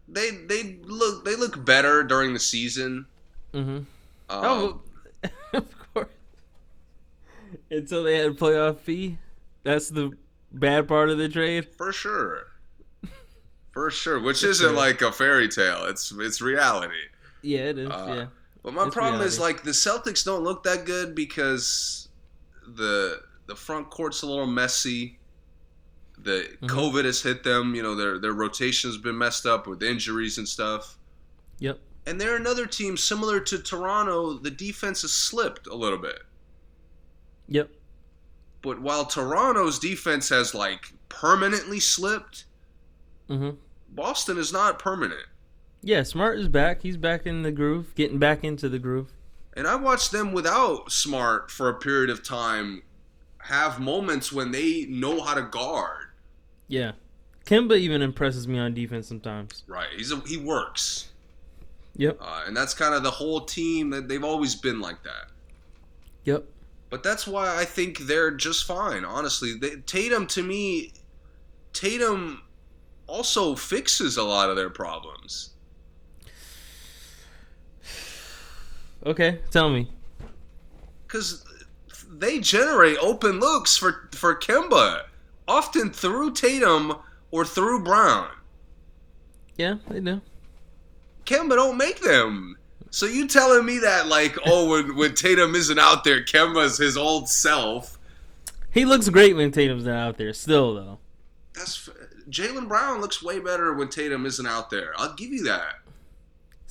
They 0.07 0.31
they 0.31 0.77
look 0.83 1.25
they 1.25 1.35
look 1.35 1.63
better 1.63 2.03
during 2.03 2.33
the 2.33 2.39
season. 2.39 3.05
Mm-hmm. 3.53 3.77
Um, 3.77 3.85
oh, 4.29 4.81
of 5.53 5.93
course. 5.93 6.07
Until 7.69 8.03
they 8.03 8.17
had 8.17 8.27
a 8.31 8.33
playoff 8.33 8.79
fee. 8.79 9.17
That's 9.63 9.89
the 9.89 10.11
bad 10.51 10.87
part 10.87 11.09
of 11.09 11.17
the 11.19 11.29
trade. 11.29 11.67
for 11.77 11.91
sure, 11.91 12.47
for 13.71 13.91
sure. 13.91 14.19
Which 14.19 14.43
isn't 14.43 14.75
like 14.75 15.01
a 15.01 15.11
fairy 15.11 15.47
tale. 15.49 15.85
It's 15.85 16.11
it's 16.17 16.41
reality. 16.41 16.93
Yeah, 17.45 17.59
it 17.69 17.77
is. 17.77 17.89
Uh, 17.89 18.05
yeah. 18.17 18.25
But 18.63 18.73
my 18.73 18.85
It's 18.85 18.95
problem 18.95 19.21
is 19.21 19.39
like 19.39 19.63
the 19.63 19.71
Celtics 19.71 20.25
don't 20.25 20.43
look 20.43 20.63
that 20.63 20.85
good 20.85 21.13
because 21.15 22.09
the 22.67 23.21
the 23.45 23.55
front 23.55 23.89
court's 23.91 24.23
a 24.23 24.25
little 24.25 24.47
messy. 24.47 25.19
The 26.17 26.57
Mhm. 26.61 26.69
COVID 26.69 27.05
has 27.05 27.21
hit 27.21 27.43
them. 27.43 27.75
You 27.75 27.83
know 27.83 27.95
their 27.95 28.17
their 28.19 28.33
rotation's 28.33 28.97
been 28.97 29.17
messed 29.17 29.45
up 29.45 29.67
with 29.67 29.83
injuries 29.83 30.37
and 30.39 30.47
stuff. 30.47 30.97
Yep. 31.59 31.79
And 32.07 32.19
they're 32.19 32.35
another 32.35 32.65
team 32.65 32.97
similar 32.97 33.39
to 33.41 33.59
Toronto. 33.59 34.33
The 34.39 34.51
defense 34.51 35.03
has 35.03 35.11
slipped 35.13 35.67
a 35.67 35.75
little 35.75 35.97
bit. 35.99 36.21
Yep. 37.47 37.69
But 38.63 38.81
while 38.81 39.05
Toronto's 39.05 39.77
defense 39.77 40.29
has 40.29 40.55
like 40.55 40.93
permanently 41.09 41.79
slipped, 41.79 42.45
Mm-hmm. 43.29 43.57
Boston 43.89 44.37
is 44.37 44.51
not 44.53 44.77
permanent. 44.79 45.25
Yeah, 45.85 46.01
Smart 46.01 46.39
is 46.39 46.47
back. 46.47 46.81
He's 46.81 46.97
back 46.97 47.27
in 47.27 47.43
the 47.43 47.51
groove, 47.51 47.93
getting 47.93 48.17
back 48.17 48.43
into 48.43 48.67
the 48.67 48.79
groove. 48.79 49.13
And 49.53 49.67
I 49.67 49.75
watched 49.75 50.11
them 50.11 50.33
without 50.33 50.91
Smart 50.91 51.51
for 51.51 51.69
a 51.69 51.75
period 51.75 52.09
of 52.09 52.23
time 52.23 52.81
have 53.37 53.79
moments 53.79 54.31
when 54.31 54.51
they 54.51 54.87
know 54.89 55.21
how 55.21 55.35
to 55.35 55.43
guard. 55.43 56.07
Yeah. 56.67 56.93
Kemba 57.45 57.77
even 57.77 58.01
impresses 58.01 58.47
me 58.47 58.57
on 58.57 58.73
defense 58.73 59.07
sometimes. 59.07 59.61
Right. 59.67 59.89
He's 59.95 60.11
a, 60.11 60.15
he 60.21 60.37
works. 60.37 61.11
Yep. 61.97 62.17
Uh, 62.19 62.45
and 62.47 62.57
that's 62.57 62.73
kind 62.73 62.95
of 62.95 63.03
the 63.03 63.11
whole 63.11 63.41
team 63.41 63.91
that 63.91 64.07
they've 64.07 64.23
always 64.23 64.55
been 64.55 64.81
like 64.81 65.03
that. 65.03 65.27
Yep. 66.23 66.45
But 66.89 67.03
that's 67.03 67.27
why 67.27 67.55
I 67.55 67.63
think 67.63 67.99
they're 67.99 68.31
just 68.31 68.65
fine, 68.65 69.05
honestly. 69.05 69.53
They, 69.53 69.75
Tatum 69.85 70.25
to 70.27 70.41
me 70.41 70.93
Tatum 71.73 72.41
also 73.05 73.53
fixes 73.53 74.17
a 74.17 74.23
lot 74.23 74.49
of 74.49 74.55
their 74.55 74.71
problems. 74.71 75.51
Okay, 79.05 79.39
tell 79.51 79.69
me. 79.69 79.87
because 81.07 81.45
they 82.09 82.39
generate 82.39 82.97
open 82.99 83.39
looks 83.39 83.77
for 83.77 84.09
for 84.13 84.35
Kemba, 84.35 85.03
often 85.47 85.91
through 85.91 86.33
Tatum 86.33 86.95
or 87.31 87.45
through 87.45 87.83
Brown. 87.83 88.29
Yeah, 89.57 89.75
they 89.89 89.99
do. 89.99 90.21
Kemba 91.25 91.55
don't 91.55 91.77
make 91.77 92.01
them. 92.01 92.57
So 92.89 93.05
you 93.05 93.27
telling 93.27 93.65
me 93.65 93.79
that 93.79 94.07
like 94.07 94.37
oh 94.45 94.69
when 94.71 94.95
when 94.95 95.13
Tatum 95.15 95.53
isn't 95.55 95.79
out 95.79 96.03
there, 96.03 96.23
Kemba's 96.23 96.77
his 96.77 96.97
old 96.97 97.29
self. 97.29 97.97
He 98.71 98.85
looks 98.85 99.07
great 99.09 99.35
when 99.35 99.51
Tatum's 99.51 99.85
not 99.85 99.95
out 99.95 100.17
there. 100.17 100.33
Still 100.33 100.73
though. 100.75 100.99
That's 101.53 101.89
Jaylen 102.29 102.67
Brown 102.67 102.99
looks 103.01 103.21
way 103.23 103.39
better 103.39 103.73
when 103.73 103.87
Tatum 103.89 104.25
isn't 104.25 104.45
out 104.47 104.69
there. 104.69 104.93
I'll 104.97 105.13
give 105.13 105.31
you 105.31 105.43
that. 105.43 105.75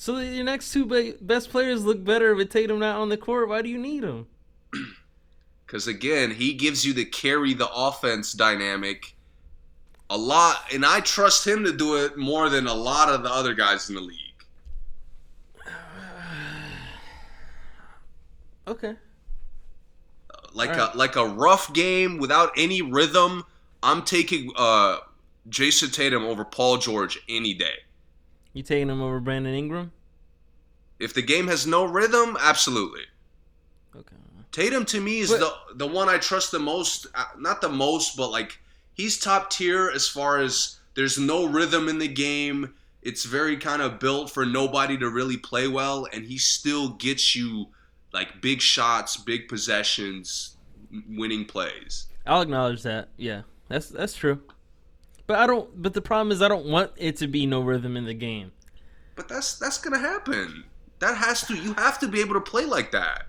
So 0.05 0.19
your 0.19 0.45
next 0.45 0.71
two 0.71 1.15
best 1.23 1.49
players 1.49 1.83
look 1.83 2.05
better 2.05 2.35
with 2.35 2.51
Tatum 2.51 2.79
not 2.79 2.97
on 2.97 3.09
the 3.09 3.17
court. 3.17 3.49
Why 3.49 3.63
do 3.63 3.71
you 3.71 3.79
need 3.79 4.05
him? 4.05 4.27
Because 5.67 5.87
again, 5.87 6.31
he 6.31 6.53
gives 6.53 6.85
you 6.85 6.93
the 6.93 7.07
carry 7.07 7.55
the 7.55 7.69
offense 7.75 8.35
dynamic 8.35 9.17
a 10.11 10.17
lot, 10.17 10.57
and 10.75 10.85
I 10.85 11.01
trust 11.01 11.47
him 11.47 11.65
to 11.65 11.73
do 11.73 12.05
it 12.05 12.19
more 12.19 12.51
than 12.51 12.67
a 12.67 12.75
lot 12.75 13.09
of 13.09 13.23
the 13.23 13.31
other 13.33 13.55
guys 13.55 13.89
in 13.89 13.95
the 13.95 14.03
league. 14.03 14.19
Okay. 18.69 18.95
like 20.53 20.69
Alright. 20.69 20.95
a 20.95 20.99
like 20.99 21.17
a 21.17 21.25
rough 21.27 21.73
game 21.73 22.19
without 22.19 22.51
any 22.59 22.83
rhythm. 22.83 23.43
I'm 23.83 24.03
taking 24.03 24.53
uh, 24.55 24.99
Jayson 25.49 25.91
Tatum 25.91 26.25
over 26.25 26.45
Paul 26.45 26.77
George 26.77 27.19
any 27.27 27.55
day. 27.55 27.79
You 28.55 28.63
taking 28.63 28.89
him 28.89 29.03
over 29.03 29.21
Brandon 29.21 29.55
Ingram? 29.55 29.93
If 30.99 31.13
the 31.13 31.23
game 31.23 31.49
has 31.49 31.67
no 31.67 31.85
rhythm, 31.85 32.37
absolutely. 32.41 33.03
Okay. 33.95 34.17
Tatum 34.53 34.85
to 34.87 35.01
me 35.01 35.19
is 35.21 35.31
But- 35.31 35.41
the 35.41 35.75
the 35.75 35.87
one 35.87 36.09
I 36.09 36.19
trust 36.19 36.51
the 36.53 36.61
most. 36.61 37.07
uh, 37.15 37.25
Not 37.37 37.61
the 37.61 37.69
most, 37.69 38.17
but 38.17 38.31
like 38.31 38.61
he's 38.95 39.19
top 39.19 39.51
tier 39.51 39.91
as 39.91 40.09
far 40.09 40.41
as 40.41 40.79
there's 40.95 41.19
no 41.19 41.45
rhythm 41.47 41.89
in 41.89 41.99
the 41.99 42.09
game. 42.09 42.75
It's 43.03 43.25
very 43.25 43.57
kind 43.59 43.83
of 43.83 43.99
built 43.99 44.31
for 44.31 44.47
nobody 44.47 44.97
to 44.99 45.11
really 45.11 45.37
play 45.37 45.67
well, 45.69 46.07
and 46.13 46.25
he 46.25 46.39
still 46.39 46.91
gets 46.91 47.35
you 47.37 47.67
like 48.13 48.41
big 48.41 48.61
shots, 48.63 49.17
big 49.17 49.49
possessions, 49.49 50.57
winning 51.09 51.45
plays. 51.45 52.07
I'll 52.25 52.41
acknowledge 52.43 52.83
that. 52.85 53.09
Yeah, 53.17 53.43
that's 53.69 53.89
that's 53.89 54.15
true. 54.15 54.41
But 55.27 55.39
I 55.39 55.47
don't. 55.47 55.83
But 55.83 55.95
the 55.95 56.03
problem 56.03 56.33
is, 56.33 56.43
I 56.43 56.49
don't 56.49 56.67
want 56.67 56.93
it 56.97 57.17
to 57.19 57.27
be 57.27 57.47
no 57.47 57.63
rhythm 57.63 57.97
in 57.97 58.05
the 58.05 58.15
game. 58.15 58.53
But 59.17 59.29
that's 59.29 59.59
that's 59.59 59.79
gonna 59.79 59.99
happen. 59.99 60.65
That 60.99 61.17
has 61.17 61.47
to. 61.47 61.55
You 61.55 61.75
have 61.75 61.99
to 62.01 62.09
be 62.09 62.21
able 62.21 62.35
to 62.35 62.41
play 62.41 62.67
like 62.67 62.93
that. 62.93 63.27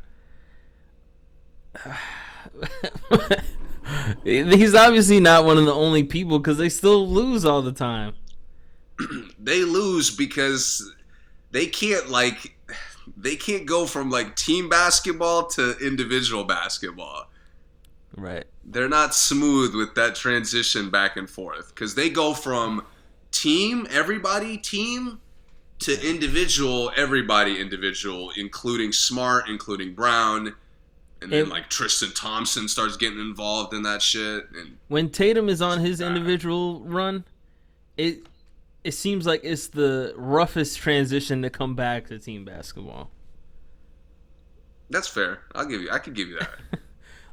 He's 4.24 4.76
obviously 4.76 5.20
not 5.20 5.46
one 5.46 5.58
of 5.58 5.66
the 5.66 5.74
only 5.74 6.04
people 6.04 6.39
because 6.39 6.58
they 6.58 6.70
still 6.70 7.08
lose 7.08 7.46
all 7.46 7.62
the 7.62 7.72
time. 7.72 8.14
They 9.38 9.64
lose 9.64 10.10
because 10.10 10.93
they 11.52 11.68
can't 11.68 12.10
like 12.10 12.58
they 13.16 13.36
can't 13.36 13.66
go 13.66 13.86
from 13.86 14.10
like 14.10 14.36
team 14.36 14.70
basketball 14.70 15.48
to 15.50 15.78
individual 15.78 16.46
basketball. 16.46 17.30
Right. 18.16 18.46
They're 18.66 18.89
not 18.89 19.13
smooth 19.13 19.76
with 19.76 19.93
that 19.95 20.16
transition 20.16 20.89
back 20.89 21.18
and 21.18 21.30
forth 21.30 21.70
because 21.70 21.93
they 21.95 22.09
go 22.09 22.34
from 22.34 22.84
team 23.32 23.86
everybody 23.91 24.57
team 24.57 25.20
to 25.80 26.09
individual 26.09 26.91
everybody 26.95 27.59
individual, 27.59 28.32
including 28.38 28.91
Smart, 28.91 29.47
including 29.49 29.93
Brown. 29.93 30.55
And 31.22 31.32
then 31.32 31.41
And- 31.43 31.49
like 31.49 31.70
Tristan 31.70 32.11
Thompson 32.13 32.68
starts 32.68 32.97
getting 32.97 33.20
involved 33.20 33.74
in 33.74 33.84
that 33.84 34.01
shit, 34.01 34.49
and 34.55 34.78
When 34.88 35.09
Tatum 35.09 35.47
is 35.49 35.61
on 35.61 35.80
his 35.80 36.01
individual 36.01 36.82
run, 36.86 37.24
it 37.97 38.28
it 38.84 38.93
seems 38.93 39.26
like 39.26 39.41
it's 39.43 39.68
the 39.68 40.13
roughest 40.16 40.78
transition 40.78 41.41
to 41.41 41.49
come 41.49 41.74
back 41.76 42.07
to 42.07 42.20
team 42.20 42.45
basketball. 42.45 43.09
that's 44.89 45.07
fair. 45.07 45.39
I'll 45.55 45.66
give 45.66 45.82
you. 45.82 45.89
I 45.91 45.97
could 45.99 46.13
give 46.13 46.28
you 46.30 46.38
that. 46.39 46.51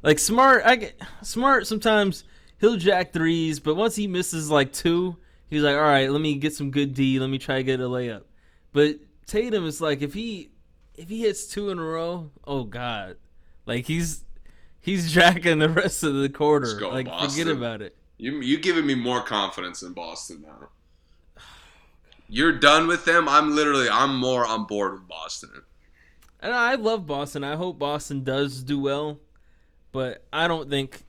Like 0.03 0.19
smart, 0.19 0.63
I 0.65 0.75
get 0.75 1.01
smart. 1.21 1.65
Sometimes 1.65 2.25
he'll 2.59 2.75
jack 2.75 3.13
threes, 3.13 3.59
but 3.59 3.75
once 3.75 3.95
he 3.95 4.05
misses 4.05 4.49
like 4.51 4.73
two, 4.73 5.15
he's 5.49 5.63
like, 5.63 5.75
"All 5.75 5.81
right, 5.81 6.11
let 6.11 6.21
me 6.21 6.35
get 6.35 6.53
some 6.53 6.71
good 6.71 6.93
D. 6.93 7.19
Let 7.19 7.29
me 7.29 7.37
try 7.37 7.55
to 7.57 7.63
get 7.63 7.79
a 7.79 7.83
layup." 7.83 8.23
But 8.73 8.97
Tatum 9.25 9.65
is 9.65 9.79
like, 9.79 10.01
if 10.01 10.13
he 10.13 10.51
if 10.95 11.07
he 11.09 11.21
hits 11.21 11.47
two 11.47 11.69
in 11.69 11.79
a 11.79 11.83
row, 11.83 12.31
oh 12.45 12.65
god, 12.65 13.15
like 13.65 13.85
he's 13.85 14.25
he's 14.81 15.11
jacking 15.11 15.59
the 15.59 15.69
rest 15.69 16.03
of 16.03 16.13
the 16.15 16.27
quarter. 16.29 16.77
go, 16.77 16.89
Like 16.89 17.05
Boston. 17.05 17.29
forget 17.29 17.47
about 17.57 17.81
it. 17.81 17.95
You 18.17 18.41
you 18.41 18.59
giving 18.59 18.85
me 18.85 18.95
more 18.95 19.21
confidence 19.21 19.81
in 19.83 19.93
Boston 19.93 20.43
now. 20.45 20.69
You're 22.29 22.53
done 22.59 22.87
with 22.87 23.05
them. 23.05 23.27
I'm 23.29 23.55
literally 23.55 23.87
I'm 23.89 24.17
more 24.17 24.45
on 24.45 24.65
board 24.65 24.93
with 24.93 25.07
Boston. 25.07 25.49
And 26.39 26.53
I 26.53 26.75
love 26.75 27.07
Boston. 27.07 27.43
I 27.43 27.55
hope 27.55 27.79
Boston 27.79 28.23
does 28.23 28.61
do 28.63 28.79
well, 28.79 29.19
but 29.93 30.25
I 30.33 30.49
don't 30.49 30.69
think 30.69 31.03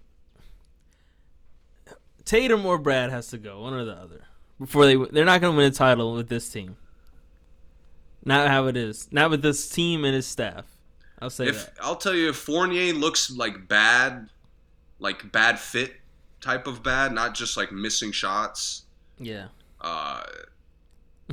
Tatum 2.25 2.65
or 2.65 2.79
Brad 2.79 3.11
has 3.11 3.29
to 3.29 3.39
go, 3.39 3.61
one 3.63 3.75
or 3.75 3.85
the 3.85 3.93
other, 3.93 4.23
before 4.59 4.87
they 4.87 4.95
they're 4.97 5.25
not 5.25 5.41
going 5.41 5.53
to 5.53 5.57
win 5.57 5.67
a 5.67 5.75
title 5.75 6.15
with 6.15 6.29
this 6.29 6.49
team. 6.49 6.77
Not 8.25 8.49
how 8.49 8.67
it 8.69 8.77
is. 8.77 9.09
Not 9.13 9.31
with 9.31 9.43
this 9.43 9.69
team 9.69 10.05
and 10.05 10.15
his 10.15 10.27
staff. 10.27 10.65
I'll 11.21 11.29
say 11.31 11.49
If 11.49 11.67
that. 11.67 11.75
I'll 11.83 11.97
tell 11.97 12.15
you, 12.15 12.31
if 12.31 12.37
Fournier 12.37 12.95
looks 12.95 13.31
like 13.31 13.69
bad, 13.69 14.29
like 14.99 15.31
bad 15.31 15.59
fit 15.59 15.93
type 16.41 16.67
of 16.67 16.83
bad, 16.83 17.13
not 17.13 17.35
just 17.35 17.57
like 17.57 17.71
missing 17.73 18.13
shots, 18.13 18.85
Yeah, 19.19 19.49
uh, 19.81 20.23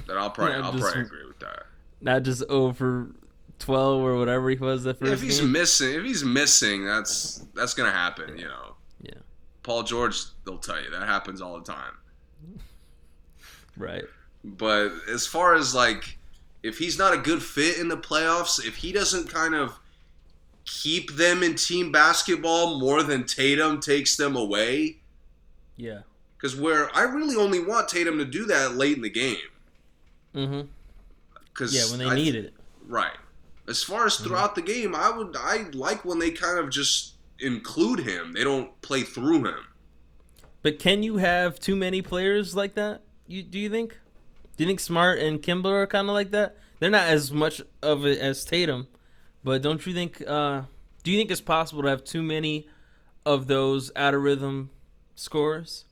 then 0.08 0.18
I'll 0.18 0.30
probably 0.32 0.56
I'll 0.56 0.72
just- 0.74 0.84
probably 0.84 1.02
agree 1.04 1.26
with 1.26 1.40
that. 1.40 1.64
not 2.02 2.24
just 2.24 2.44
over 2.50 3.12
twelve 3.62 4.02
or 4.02 4.18
whatever 4.18 4.50
he 4.50 4.58
was 4.58 4.84
the 4.84 4.94
first 4.94 5.14
if 5.14 5.22
he's 5.22 5.40
game. 5.40 5.52
missing, 5.52 5.94
if 5.94 6.04
he's 6.04 6.24
missing, 6.26 6.86
that's 6.86 7.46
that's 7.56 7.74
gonna 7.74 7.92
happen. 7.92 8.38
You 8.38 8.46
know. 8.46 8.76
Yeah. 9.02 9.14
Paul 9.64 9.84
George, 9.84 10.22
they'll 10.46 10.58
tell 10.58 10.82
you 10.84 10.90
that 10.92 11.08
happens 11.08 11.40
all 11.42 11.58
the 11.58 11.64
time. 11.66 11.94
right. 13.78 14.04
But 14.44 14.92
as 15.10 15.28
far 15.28 15.56
as 15.56 15.74
like, 15.76 16.18
if 16.64 16.78
he's 16.78 16.98
not 16.98 17.14
a 17.14 17.18
good 17.18 17.42
fit 17.44 17.78
in 17.78 17.88
the 17.88 17.98
playoffs, 17.98 18.64
if 18.66 18.76
he 18.78 18.92
doesn't 18.92 19.30
kind 19.30 19.54
of 19.54 19.78
keep 20.66 21.12
them 21.14 21.44
in 21.44 21.56
team 21.56 21.92
basketball 21.92 22.80
more 22.80 23.04
than 23.04 23.26
Tatum 23.26 23.80
takes 23.80 24.16
them 24.16 24.36
away, 24.36 24.98
Yeah. 25.78 26.02
because 26.38 26.56
where 26.56 26.96
I 26.96 27.04
really 27.04 27.36
only 27.36 27.60
want 27.64 27.90
Tatum 27.90 28.18
to 28.20 28.26
do 28.26 28.46
that 28.46 28.76
late 28.76 28.96
in 28.96 29.02
the 29.02 29.10
game. 29.10 29.38
Mm-hmm. 30.36 30.62
Because 31.50 31.76
Yeah, 31.76 31.90
when 31.98 32.08
they 32.08 32.16
need 32.16 32.36
it. 32.36 32.54
right. 32.88 33.18
As 33.72 33.82
far 33.82 34.06
as 34.06 34.18
throughout 34.18 34.56
the 34.56 34.62
game, 34.62 34.94
I 34.94 35.10
would 35.10 35.34
I 35.40 35.66
like 35.72 36.04
when 36.04 36.20
they 36.20 36.30
kind 36.32 36.60
of 36.60 36.70
just 36.70 37.14
include 37.40 38.00
him. 38.00 38.34
They 38.34 38.44
don't 38.44 38.80
play 38.82 39.04
through 39.04 39.46
him. 39.46 39.66
But 40.62 40.78
can 40.78 41.04
you 41.04 41.18
have 41.18 41.58
too 41.58 41.78
many 41.78 42.02
players 42.02 42.54
like 42.54 42.76
that? 42.76 43.02
You 43.28 43.44
do 43.44 43.58
you 43.58 43.70
think? 43.70 43.98
Do 44.58 44.66
you 44.66 44.68
think 44.68 44.82
Smart 44.82 45.20
and 45.20 45.42
Kemba 45.42 45.68
are 45.72 45.88
kind 45.88 46.10
of 46.10 46.14
like 46.14 46.32
that? 46.32 46.58
They're 46.80 46.90
not 46.90 47.08
as 47.08 47.32
much 47.32 47.62
of 47.82 48.06
it 48.06 48.20
as 48.20 48.44
Tatum, 48.44 48.88
but 49.42 49.62
don't 49.62 49.86
you 49.88 49.94
think? 49.94 50.22
Uh, 50.28 50.64
do 51.04 51.12
you 51.12 51.18
think 51.18 51.32
it's 51.32 51.40
possible 51.40 51.84
to 51.84 51.90
have 51.90 52.04
too 52.04 52.22
many 52.22 52.68
of 53.26 53.48
those 53.48 53.90
out 53.96 54.14
of 54.14 54.22
rhythm 54.22 54.70
scores? 55.16 55.86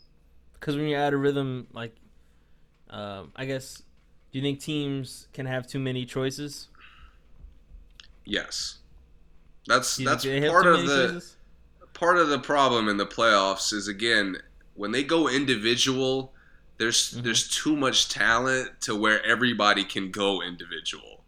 Because 0.53 0.75
when 0.75 0.89
you're 0.89 0.99
out 0.99 1.13
of 1.13 1.21
rhythm, 1.21 1.67
like, 1.71 1.95
um, 2.89 3.31
I 3.37 3.45
guess, 3.45 3.83
do 4.31 4.39
you 4.39 4.41
think 4.41 4.59
teams 4.59 5.29
can 5.31 5.45
have 5.45 5.65
too 5.65 5.79
many 5.79 6.05
choices? 6.05 6.67
Yes. 8.29 8.77
That's 9.67 9.99
you 9.99 10.05
that's 10.05 10.23
think 10.23 10.35
they 10.35 10.41
have 10.41 10.51
part 10.51 10.67
of 10.67 10.85
the 10.85 11.25
part 11.93 12.17
of 12.17 12.29
the 12.29 12.39
problem 12.39 12.87
in 12.87 12.97
the 12.97 13.05
playoffs 13.05 13.73
is 13.73 13.87
again 13.87 14.37
when 14.75 14.91
they 14.91 15.03
go 15.03 15.27
individual 15.27 16.31
there's 16.77 17.11
Mm-hmm. 17.11 17.23
there's 17.23 17.47
too 17.49 17.75
much 17.75 18.07
talent 18.09 18.79
to 18.81 18.95
where 18.95 19.23
everybody 19.25 19.83
can 19.83 20.11
go 20.11 20.41
individual 20.41 21.23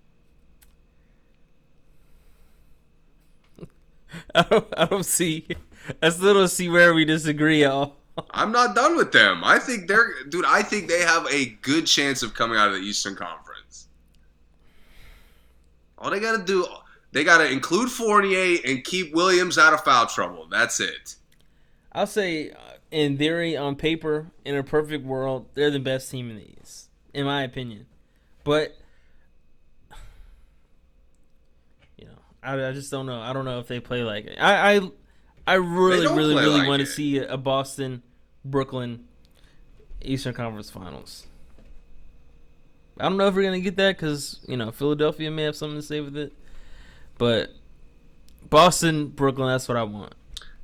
I 4.36 4.44
don't, 4.44 4.68
I 4.78 4.86
don't 4.86 5.06
see. 5.06 5.48
I 6.02 6.10
still 6.10 6.34
don't 6.34 6.48
see 6.48 6.70
where 6.70 6.94
we 6.94 7.06
disagree 7.06 7.64
at 7.64 7.72
all. 7.72 7.98
i'm 8.32 8.52
not 8.52 8.76
done 8.76 8.98
with 8.98 9.12
them 9.14 9.42
i 9.44 9.58
think 9.58 9.88
they're 9.88 10.24
dude 10.30 10.44
i 10.46 10.62
think 10.62 10.88
they 10.90 11.00
have 11.02 11.26
a 11.32 11.46
good 11.62 11.86
chance 11.88 12.22
of 12.24 12.34
coming 12.34 12.58
out 12.58 12.68
of 12.68 12.74
the 12.74 12.82
eastern 12.82 13.16
conference 13.16 13.88
all 15.98 16.10
they 16.12 16.20
gotta 16.20 16.44
do 16.44 16.66
they 17.12 17.24
gotta 17.24 17.50
include 17.50 17.90
fournier 17.90 18.58
and 18.66 18.84
keep 18.84 19.14
williams 19.14 19.58
out 19.58 19.74
of 19.74 19.82
foul 19.84 20.06
trouble 20.06 20.48
that's 20.50 20.80
it 20.80 21.16
I'll 21.94 22.08
say, 22.08 22.52
uh, 22.52 22.56
in 22.90 23.18
theory, 23.18 23.58
on 23.58 23.76
paper, 23.76 24.32
in 24.46 24.56
a 24.56 24.64
perfect 24.64 25.06
world, 25.06 25.48
they're 25.54 25.72
the 25.72 25.80
best 25.80 26.10
team 26.10 26.30
in 26.30 26.38
the 26.38 26.48
East, 26.62 26.90
in 27.14 27.26
my 27.26 27.44
opinion. 27.44 27.86
But, 28.44 28.78
you 31.98 32.06
know, 32.06 32.18
I, 32.42 32.70
I 32.70 32.72
just 32.72 32.92
don't 32.92 33.06
know. 33.06 33.20
I 33.20 33.34
don't 33.34 33.46
know 33.46 33.60
if 33.60 33.68
they 33.68 33.82
play 33.82 34.04
like 34.04 34.26
it. 34.26 34.38
I, 34.40 34.76
I, 34.76 34.82
I 35.48 35.54
really, 35.56 36.08
really, 36.08 36.36
really 36.36 36.60
like 36.60 36.68
want 36.68 36.82
it. 36.82 36.86
to 36.86 36.92
see 36.92 37.18
a 37.18 37.38
Boston, 37.38 38.04
Brooklyn, 38.46 39.06
Eastern 40.02 40.34
Conference 40.34 40.70
Finals. 40.70 41.28
I 43.00 43.10
don't 43.10 43.18
know 43.18 43.28
if 43.28 43.36
we're 43.36 43.44
gonna 43.44 43.60
get 43.60 43.78
that 43.78 43.98
because 43.98 44.40
you 44.48 44.56
know 44.58 44.72
Philadelphia 44.72 45.32
may 45.32 45.44
have 45.44 45.56
something 45.56 45.80
to 45.80 45.82
say 45.82 46.02
with 46.02 46.16
it, 46.16 46.34
but 47.22 47.52
Boston, 48.50 49.10
Brooklyn, 49.10 49.48
that's 49.50 49.68
what 49.68 49.78
I 49.78 49.84
want. 49.84 50.14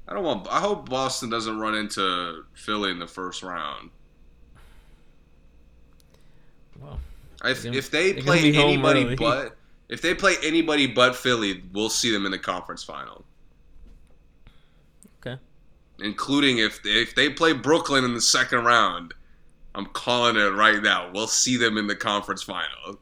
i 0.07 0.13
don't 0.13 0.23
want 0.23 0.47
i 0.49 0.59
hope 0.59 0.89
boston 0.89 1.29
doesn't 1.29 1.59
run 1.59 1.75
into 1.75 2.43
philly 2.55 2.89
in 2.91 2.97
the 2.97 3.05
first 3.07 3.43
round 3.43 3.91
Well, 6.81 6.99
If, 7.45 7.63
gonna- 7.63 7.77
if 7.77 7.91
they 7.91 8.13
play 8.13 8.39
gonna 8.39 8.41
be 8.41 8.53
home 8.55 8.69
anybody 8.71 9.03
early. 9.05 9.15
but 9.15 9.57
if 9.89 10.01
they 10.01 10.13
play 10.13 10.33
anybody 10.43 10.85
but 10.87 11.15
Philly, 11.15 11.63
we'll 11.73 11.89
see 11.89 12.11
them 12.11 12.25
in 12.25 12.31
the 12.31 12.39
conference 12.39 12.83
final. 12.83 13.23
okay. 15.21 15.39
Including 15.99 16.57
if 16.57 16.83
they, 16.83 16.89
if 17.01 17.15
they 17.15 17.29
play 17.29 17.53
Brooklyn 17.53 18.03
in 18.03 18.13
the 18.13 18.19
second 18.21 18.65
round, 18.65 19.13
I'm 19.75 19.85
calling 19.85 20.35
it 20.35 20.49
right 20.53 20.81
now. 20.83 21.09
We'll 21.13 21.27
see 21.27 21.55
them 21.55 21.77
in 21.77 21.87
the 21.87 21.95
conference 21.95 22.43
final. 22.43 22.99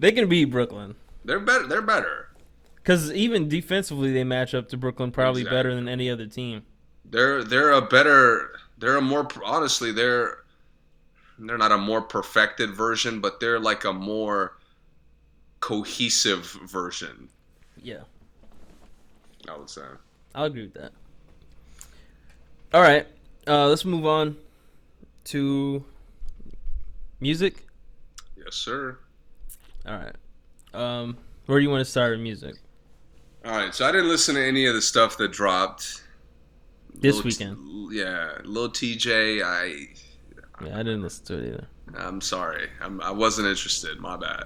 They 0.00 0.10
can 0.10 0.28
beat 0.28 0.46
Brooklyn 0.46 0.96
They're 1.24 1.40
better. 1.40 1.66
They're 1.66 1.82
better. 1.82 2.28
because 2.76 3.12
even 3.12 3.48
defensively 3.48 4.12
they 4.12 4.24
match 4.24 4.54
up 4.54 4.68
to 4.70 4.76
Brooklyn 4.76 5.10
probably 5.12 5.44
better 5.44 5.74
than 5.74 5.88
any 5.88 6.10
other 6.10 6.26
team. 6.26 6.62
They're 7.04 7.44
they're 7.44 7.70
a 7.72 7.82
better. 7.82 8.52
They're 8.78 8.96
a 8.96 9.00
more 9.02 9.28
honestly. 9.44 9.92
They're 9.92 10.38
they're 11.38 11.58
not 11.58 11.72
a 11.72 11.78
more 11.78 12.00
perfected 12.02 12.70
version, 12.74 13.20
but 13.20 13.38
they're 13.40 13.60
like 13.60 13.84
a 13.84 13.92
more 13.92 14.56
cohesive 15.60 16.44
version. 16.66 17.28
Yeah, 17.80 18.02
I 19.48 19.56
would 19.56 19.70
say. 19.70 19.82
I'll 20.34 20.44
agree 20.44 20.62
with 20.62 20.74
that. 20.74 20.92
All 22.74 22.80
right, 22.80 23.06
uh, 23.46 23.68
let's 23.68 23.84
move 23.84 24.06
on 24.06 24.36
to 25.24 25.84
music. 27.20 27.66
Yes, 28.36 28.54
sir. 28.54 28.98
All 29.86 29.94
right, 29.96 30.14
um, 30.74 31.16
where 31.46 31.58
do 31.58 31.64
you 31.64 31.70
want 31.70 31.84
to 31.84 31.90
start 31.90 32.12
with 32.12 32.20
music? 32.20 32.54
All 33.44 33.52
right, 33.52 33.74
so 33.74 33.86
I 33.86 33.92
didn't 33.92 34.08
listen 34.08 34.34
to 34.36 34.44
any 34.44 34.66
of 34.66 34.74
the 34.74 34.82
stuff 34.82 35.16
that 35.18 35.32
dropped 35.32 36.02
This 36.94 37.14
Lil 37.16 37.22
T- 37.24 37.28
weekend. 37.28 37.92
yeah, 37.92 38.38
Lil 38.44 38.70
Tjay. 38.70 39.42
I 39.42 39.88
Yeah, 40.64 40.74
I 40.74 40.78
didn't 40.78 41.02
listen 41.02 41.24
to 41.26 41.38
it 41.38 41.48
either. 41.48 41.66
I'm 41.96 42.20
sorry, 42.20 42.68
I'm, 42.80 43.00
I 43.00 43.10
wasn't 43.10 43.48
interested. 43.48 43.98
My 43.98 44.16
bad. 44.16 44.44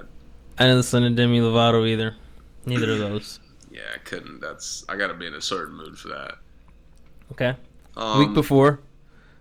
I 0.58 0.64
didn't 0.64 0.78
listen 0.78 1.02
to 1.02 1.10
Demi 1.10 1.40
Lovato 1.40 1.86
either. 1.86 2.16
Neither 2.64 2.92
of 2.92 2.98
those. 2.98 3.40
Yeah, 3.68 3.82
I 3.94 3.98
couldn't. 3.98 4.40
That's 4.40 4.86
I 4.88 4.96
got 4.96 5.08
to 5.08 5.14
be 5.14 5.26
in 5.26 5.34
a 5.34 5.40
certain 5.42 5.74
mood 5.76 5.98
for 5.98 6.08
that. 6.08 6.36
Okay. 7.32 7.54
Um, 7.94 8.20
week 8.20 8.32
before, 8.32 8.80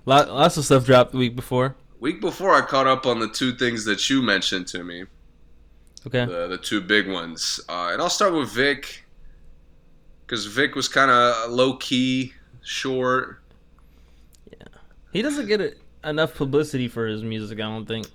lot, 0.06 0.28
lots 0.30 0.58
of 0.58 0.66
stuff 0.66 0.86
dropped 0.86 1.14
the 1.14 1.18
week 1.18 1.38
before. 1.38 1.74
week 2.02 2.20
before, 2.20 2.54
I 2.54 2.60
caught 2.60 2.86
up 2.86 3.06
on 3.06 3.20
the 3.20 3.30
two 3.30 3.54
things 3.56 3.86
that 3.86 4.10
you 4.10 4.22
mentioned 4.22 4.68
to 4.68 4.84
me. 4.84 5.06
Okay. 6.08 6.26
the 6.26 6.48
the 6.48 6.58
two 6.58 6.82
big 6.82 7.10
ones. 7.10 7.60
Uh, 7.68 7.90
and 7.94 8.02
I'll 8.02 8.10
start 8.10 8.34
with 8.34 8.50
Vic 8.52 9.06
because 10.26 10.46
Vic 10.46 10.76
was 10.76 10.88
kind 10.88 11.12
of 11.12 11.52
low 11.52 11.78
key, 11.78 12.34
short. 12.62 13.42
Yeah, 14.52 14.68
he 15.12 15.22
doesn't 15.22 15.48
get 15.48 15.62
it, 15.62 15.80
enough 16.04 16.36
publicity 16.36 16.88
for 16.88 17.08
his 17.08 17.24
music. 17.24 17.60
I 17.60 17.64
don't 17.64 17.86
think. 17.86 18.08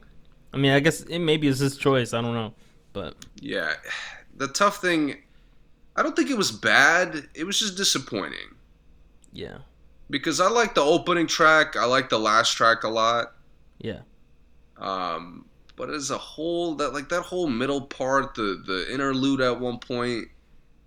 I 0.52 0.56
mean, 0.56 0.72
I 0.72 0.80
guess 0.80 1.02
it 1.02 1.18
maybe 1.18 1.48
it's 1.48 1.60
his 1.60 1.76
choice. 1.76 2.12
I 2.12 2.20
don't 2.20 2.34
know, 2.34 2.54
but 2.92 3.14
Yeah, 3.40 3.74
the 4.36 4.48
tough 4.48 4.78
thing. 4.80 5.22
I 5.96 6.02
don't 6.02 6.16
think 6.16 6.30
it 6.30 6.36
was 6.36 6.52
bad. 6.52 7.28
It 7.34 7.44
was 7.44 7.58
just 7.58 7.76
disappointing 7.76 8.54
yeah, 9.32 9.58
because 10.08 10.40
I 10.40 10.48
like 10.48 10.74
the 10.74 10.80
opening 10.82 11.26
track. 11.26 11.76
I 11.76 11.84
like 11.84 12.08
the 12.08 12.18
last 12.18 12.52
track 12.56 12.84
a 12.84 12.88
lot. 12.88 13.34
yeah, 13.78 14.00
Um, 14.78 15.46
but 15.80 15.90
as 15.90 16.10
a 16.10 16.18
whole, 16.18 16.76
that 16.76 16.92
like 16.94 17.08
that 17.10 17.22
whole 17.22 17.48
middle 17.48 17.82
part, 17.82 18.34
the 18.36 18.62
the 18.66 18.92
interlude 18.92 19.40
at 19.40 19.60
one 19.60 19.78
point, 19.78 20.28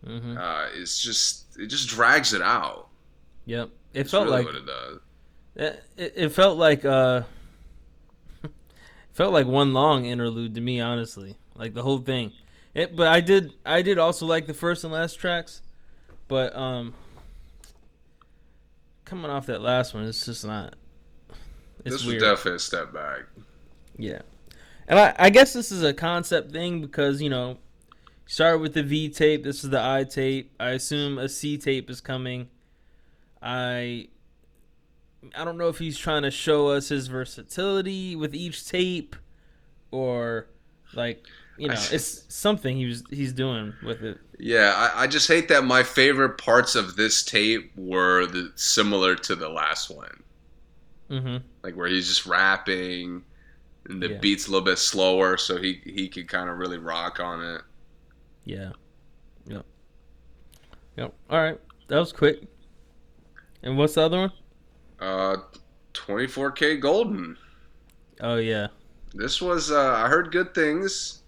hmm 0.05 0.37
uh, 0.37 0.67
is 0.73 0.99
just 0.99 1.57
it 1.57 1.67
just 1.67 1.87
drags 1.89 2.33
it 2.33 2.41
out. 2.41 2.89
yep. 3.45 3.69
It 3.93 4.09
That's 4.09 4.09
felt 4.09 4.27
really 4.27 4.43
like 4.43 4.45
what 4.45 4.55
it 4.55 4.65
does. 4.65 4.99
it, 5.55 5.83
it 5.97 6.13
it 6.15 6.29
felt 6.29 6.57
like 6.57 6.85
uh, 6.85 7.23
felt 9.13 9.33
like 9.33 9.47
one 9.47 9.73
long 9.73 10.05
interlude 10.05 10.55
to 10.55 10.61
me. 10.61 10.79
Honestly, 10.79 11.35
like 11.55 11.73
the 11.73 11.83
whole 11.83 11.99
thing 11.99 12.31
It, 12.73 12.95
but 12.95 13.07
I 13.07 13.21
did 13.21 13.53
I 13.65 13.81
did 13.81 13.97
also 13.97 14.25
like 14.25 14.47
the 14.47 14.53
first 14.53 14.83
and 14.83 14.93
last 14.93 15.15
tracks, 15.15 15.61
but 16.27 16.55
um, 16.55 16.95
coming 19.05 19.31
off 19.31 19.45
that 19.47 19.61
last 19.61 19.93
one, 19.93 20.05
it's 20.05 20.25
just 20.25 20.45
not. 20.45 20.75
It's 21.85 22.01
this 22.01 22.03
weird. 22.03 22.23
was 22.23 22.29
definitely 22.29 22.55
a 22.55 22.59
step 22.59 22.93
back. 22.93 23.21
Yeah, 23.97 24.21
and 24.87 24.99
I, 24.99 25.15
I 25.17 25.29
guess 25.29 25.53
this 25.53 25.71
is 25.71 25.83
a 25.83 25.93
concept 25.93 26.51
thing 26.51 26.81
because 26.81 27.21
you 27.21 27.29
know, 27.29 27.57
start 28.25 28.61
with 28.61 28.73
the 28.73 28.83
V 28.83 29.09
tape. 29.09 29.43
This 29.43 29.63
is 29.63 29.69
the 29.69 29.81
I 29.81 30.03
tape. 30.03 30.53
I 30.59 30.69
assume 30.69 31.17
a 31.17 31.29
C 31.29 31.57
tape 31.57 31.89
is 31.89 32.01
coming. 32.01 32.49
I 33.41 34.07
I 35.35 35.45
don't 35.45 35.57
know 35.57 35.69
if 35.69 35.77
he's 35.77 35.97
trying 35.97 36.23
to 36.23 36.31
show 36.31 36.67
us 36.67 36.89
his 36.89 37.07
versatility 37.07 38.15
with 38.15 38.35
each 38.35 38.67
tape, 38.67 39.15
or 39.91 40.47
like 40.93 41.25
you 41.57 41.67
know, 41.67 41.75
it's 41.91 42.25
something 42.33 42.77
he 42.77 42.85
was 42.85 43.03
he's 43.09 43.33
doing 43.33 43.73
with 43.83 44.03
it. 44.03 44.17
Yeah, 44.39 44.73
I, 44.75 45.03
I, 45.03 45.07
just 45.07 45.27
hate 45.27 45.47
that 45.49 45.63
my 45.63 45.83
favorite 45.83 46.37
parts 46.37 46.75
of 46.75 46.95
this 46.95 47.23
tape 47.23 47.71
were 47.77 48.25
the 48.25 48.51
similar 48.55 49.15
to 49.15 49.35
the 49.35 49.49
last 49.49 49.95
one. 49.95 50.23
Mm-hmm. 51.09 51.37
Like 51.63 51.75
where 51.75 51.87
he's 51.87 52.07
just 52.07 52.25
rapping, 52.25 53.23
and 53.89 54.01
the 54.01 54.09
yeah. 54.09 54.17
beat's 54.17 54.47
a 54.47 54.51
little 54.51 54.65
bit 54.65 54.77
slower, 54.77 55.37
so 55.37 55.57
he 55.57 55.81
he 55.85 56.07
could 56.07 56.27
kind 56.27 56.49
of 56.49 56.57
really 56.57 56.77
rock 56.77 57.19
on 57.19 57.43
it. 57.43 57.61
Yeah. 58.45 58.71
Yep. 59.47 59.65
Yep. 60.97 61.13
All 61.29 61.39
right, 61.39 61.59
that 61.87 61.97
was 61.97 62.11
quick. 62.11 62.43
And 63.61 63.77
what's 63.77 63.95
the 63.95 64.01
other 64.01 64.19
one? 64.19 64.31
Uh, 64.99 65.37
24K 65.93 66.79
Golden. 66.79 67.37
Oh 68.21 68.35
yeah. 68.35 68.67
This 69.13 69.41
was 69.41 69.71
uh, 69.71 69.93
I 69.93 70.07
heard 70.07 70.31
good 70.31 70.53
things. 70.53 71.23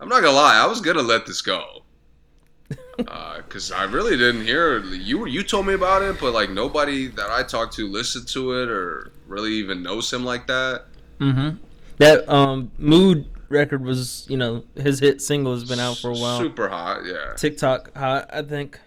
I'm 0.00 0.08
not 0.08 0.22
gonna 0.22 0.36
lie, 0.36 0.56
I 0.56 0.66
was 0.66 0.80
gonna 0.80 1.02
let 1.02 1.26
this 1.26 1.42
go 1.42 1.82
because 2.96 3.70
uh, 3.72 3.76
I 3.76 3.84
really 3.84 4.16
didn't 4.16 4.44
hear 4.44 4.80
you. 4.80 5.26
You 5.26 5.42
told 5.42 5.66
me 5.66 5.74
about 5.74 6.02
it, 6.02 6.18
but 6.20 6.32
like 6.32 6.50
nobody 6.50 7.08
that 7.08 7.30
I 7.30 7.42
talked 7.42 7.74
to 7.74 7.88
listened 7.88 8.28
to 8.28 8.62
it 8.62 8.68
or 8.68 9.12
really 9.26 9.52
even 9.52 9.82
knows 9.82 10.12
him 10.12 10.24
like 10.24 10.46
that. 10.46 10.86
Mm-hmm. 11.20 11.56
That 12.02 12.28
um 12.28 12.72
mood 12.78 13.26
record 13.48 13.84
was 13.84 14.26
you 14.28 14.36
know 14.36 14.64
his 14.74 14.98
hit 14.98 15.22
single 15.22 15.54
has 15.54 15.64
been 15.64 15.78
out 15.78 15.98
for 15.98 16.10
a 16.10 16.16
while. 16.16 16.40
Super 16.40 16.68
hot, 16.68 17.04
yeah. 17.04 17.34
TikTok 17.36 17.96
hot, 17.96 18.28
I 18.32 18.42
think. 18.42 18.80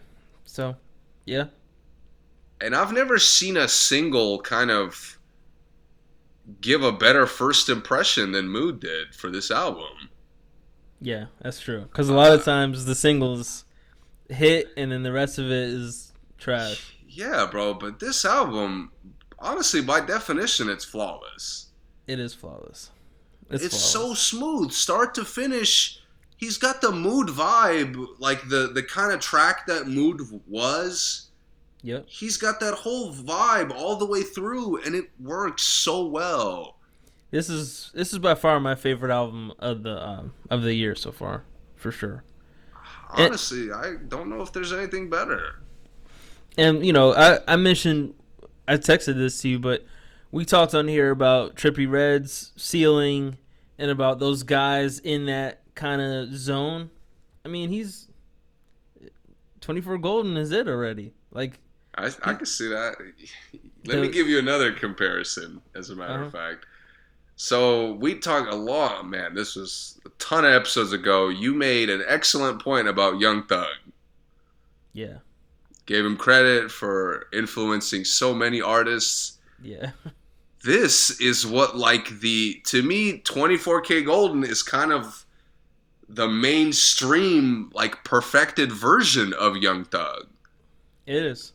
So, 0.44 0.76
yeah. 1.26 1.46
And 2.60 2.76
I've 2.76 2.92
never 2.92 3.18
seen 3.20 3.58
a 3.58 3.68
single 3.68 4.40
kind 4.40 4.72
of 4.72 5.20
give 6.62 6.84
a 6.84 6.92
better 6.92 7.26
first 7.26 7.70
impression 7.70 8.32
than 8.32 8.50
Mood 8.50 8.80
did 8.80 9.16
for 9.16 9.30
this 9.30 9.52
album. 9.52 10.10
Yeah, 11.02 11.26
that's 11.42 11.60
true. 11.60 11.82
Because 11.82 12.10
a 12.10 12.14
lot 12.14 12.32
of 12.32 12.44
times 12.44 12.86
the 12.86 12.96
singles 12.96 13.66
hit, 14.30 14.70
and 14.78 14.92
then 14.92 15.04
the 15.04 15.12
rest 15.12 15.38
of 15.38 15.46
it 15.46 15.70
is 15.70 16.14
trash. 16.38 16.98
Yeah, 17.08 17.48
bro. 17.50 17.74
But 17.74 18.00
this 18.00 18.26
album, 18.26 18.92
honestly, 19.40 19.82
by 19.82 20.02
definition, 20.02 20.70
it's 20.70 20.86
flawless. 20.86 21.68
It 22.08 22.20
is 22.20 22.34
flawless. 22.34 22.92
It's, 23.50 23.64
it's 23.66 23.78
so 23.78 24.14
smooth, 24.14 24.72
start 24.72 25.14
to 25.16 25.26
finish. 25.26 26.00
He's 26.38 26.58
got 26.58 26.82
the 26.82 26.92
mood 26.92 27.28
vibe, 27.28 28.08
like 28.20 28.48
the 28.50 28.72
the 28.74 28.84
kind 28.84 29.12
of 29.12 29.20
track 29.20 29.68
that 29.68 29.88
mood 29.88 30.22
was. 30.48 31.30
Yep. 31.84 32.06
He's 32.08 32.38
got 32.38 32.60
that 32.62 32.74
whole 32.74 33.14
vibe 33.14 33.72
all 33.72 33.96
the 33.96 34.08
way 34.08 34.24
through, 34.24 34.82
and 34.82 34.96
it 34.96 35.12
works 35.20 35.62
so 35.62 36.06
well. 36.06 36.78
This 37.30 37.50
is 37.50 37.92
this 37.94 38.12
is 38.12 38.20
by 38.20 38.34
far 38.34 38.60
my 38.60 38.76
favorite 38.76 39.12
album 39.12 39.54
of 39.60 39.84
the 39.84 40.04
um, 40.04 40.34
of 40.50 40.64
the 40.64 40.74
year 40.74 40.96
so 40.96 41.12
far, 41.12 41.44
for 41.76 41.92
sure. 41.92 42.24
Honestly, 43.12 43.70
and, 43.70 43.74
I 43.74 43.94
don't 44.08 44.30
know 44.30 44.42
if 44.42 44.52
there's 44.52 44.74
anything 44.74 45.10
better. 45.10 45.62
And 46.58 46.86
you 46.86 46.94
know, 46.94 47.14
I 47.14 47.40
I 47.48 47.56
mentioned 47.56 48.16
I 48.68 48.78
texted 48.78 49.16
this 49.16 49.42
to 49.42 49.50
you, 49.50 49.60
but 49.60 49.86
we 50.36 50.44
talked 50.44 50.76
on 50.76 50.90
here 50.90 51.12
about 51.12 51.56
Trippie 51.56 51.90
Redd's 51.90 52.52
ceiling 52.58 53.38
and 53.80 53.90
about 53.90 54.20
those 54.20 54.44
guys 54.44 55.00
in 55.00 55.28
that 55.28 55.62
kind 55.76 56.02
of 56.02 56.36
zone. 56.36 56.90
I 57.46 57.48
mean, 57.48 57.70
he's 57.70 58.10
24 59.62 59.98
golden 60.00 60.36
is 60.36 60.52
it 60.52 60.68
already. 60.68 61.14
Like 61.32 61.60
I 61.98 62.12
I 62.24 62.34
can 62.34 62.46
see 62.46 62.68
that. 62.68 62.96
Let 63.86 63.96
the, 63.96 64.02
me 64.02 64.10
give 64.10 64.28
you 64.28 64.38
another 64.38 64.74
comparison 64.74 65.62
as 65.74 65.90
a 65.90 65.96
matter 65.96 66.16
uh-huh. 66.16 66.26
of 66.26 66.32
fact. 66.34 66.66
So 67.38 67.94
we 67.94 68.16
talked 68.16 68.52
a 68.52 68.58
lot, 68.58 69.08
man. 69.08 69.36
This 69.36 69.56
was 69.56 70.02
a 70.06 70.10
ton 70.20 70.44
of 70.44 70.52
episodes 70.52 70.92
ago. 70.92 71.30
You 71.30 71.54
made 71.54 71.90
an 71.90 72.04
excellent 72.10 72.62
point 72.62 72.90
about 72.90 73.22
Young 73.22 73.48
Thug. 73.48 73.70
Yeah. 74.92 75.20
Gave 75.86 76.06
him 76.06 76.18
credit 76.18 76.72
for 76.72 77.28
influencing 77.32 78.04
so 78.04 78.34
many 78.34 78.60
artists. 78.62 79.38
Yeah. 79.64 79.92
This 80.66 81.22
is 81.22 81.46
what 81.46 81.78
like 81.78 82.22
the 82.22 82.60
to 82.66 82.82
me 82.82 83.20
24kGoldn 83.20 84.48
is 84.48 84.64
kind 84.64 84.92
of 84.92 85.24
the 86.10 86.28
mainstream 86.28 87.70
like 87.76 88.04
perfected 88.04 88.72
version 88.72 89.32
of 89.34 89.58
Young 89.58 89.86
Thug. 89.86 90.26
It 91.06 91.24
is. 91.24 91.54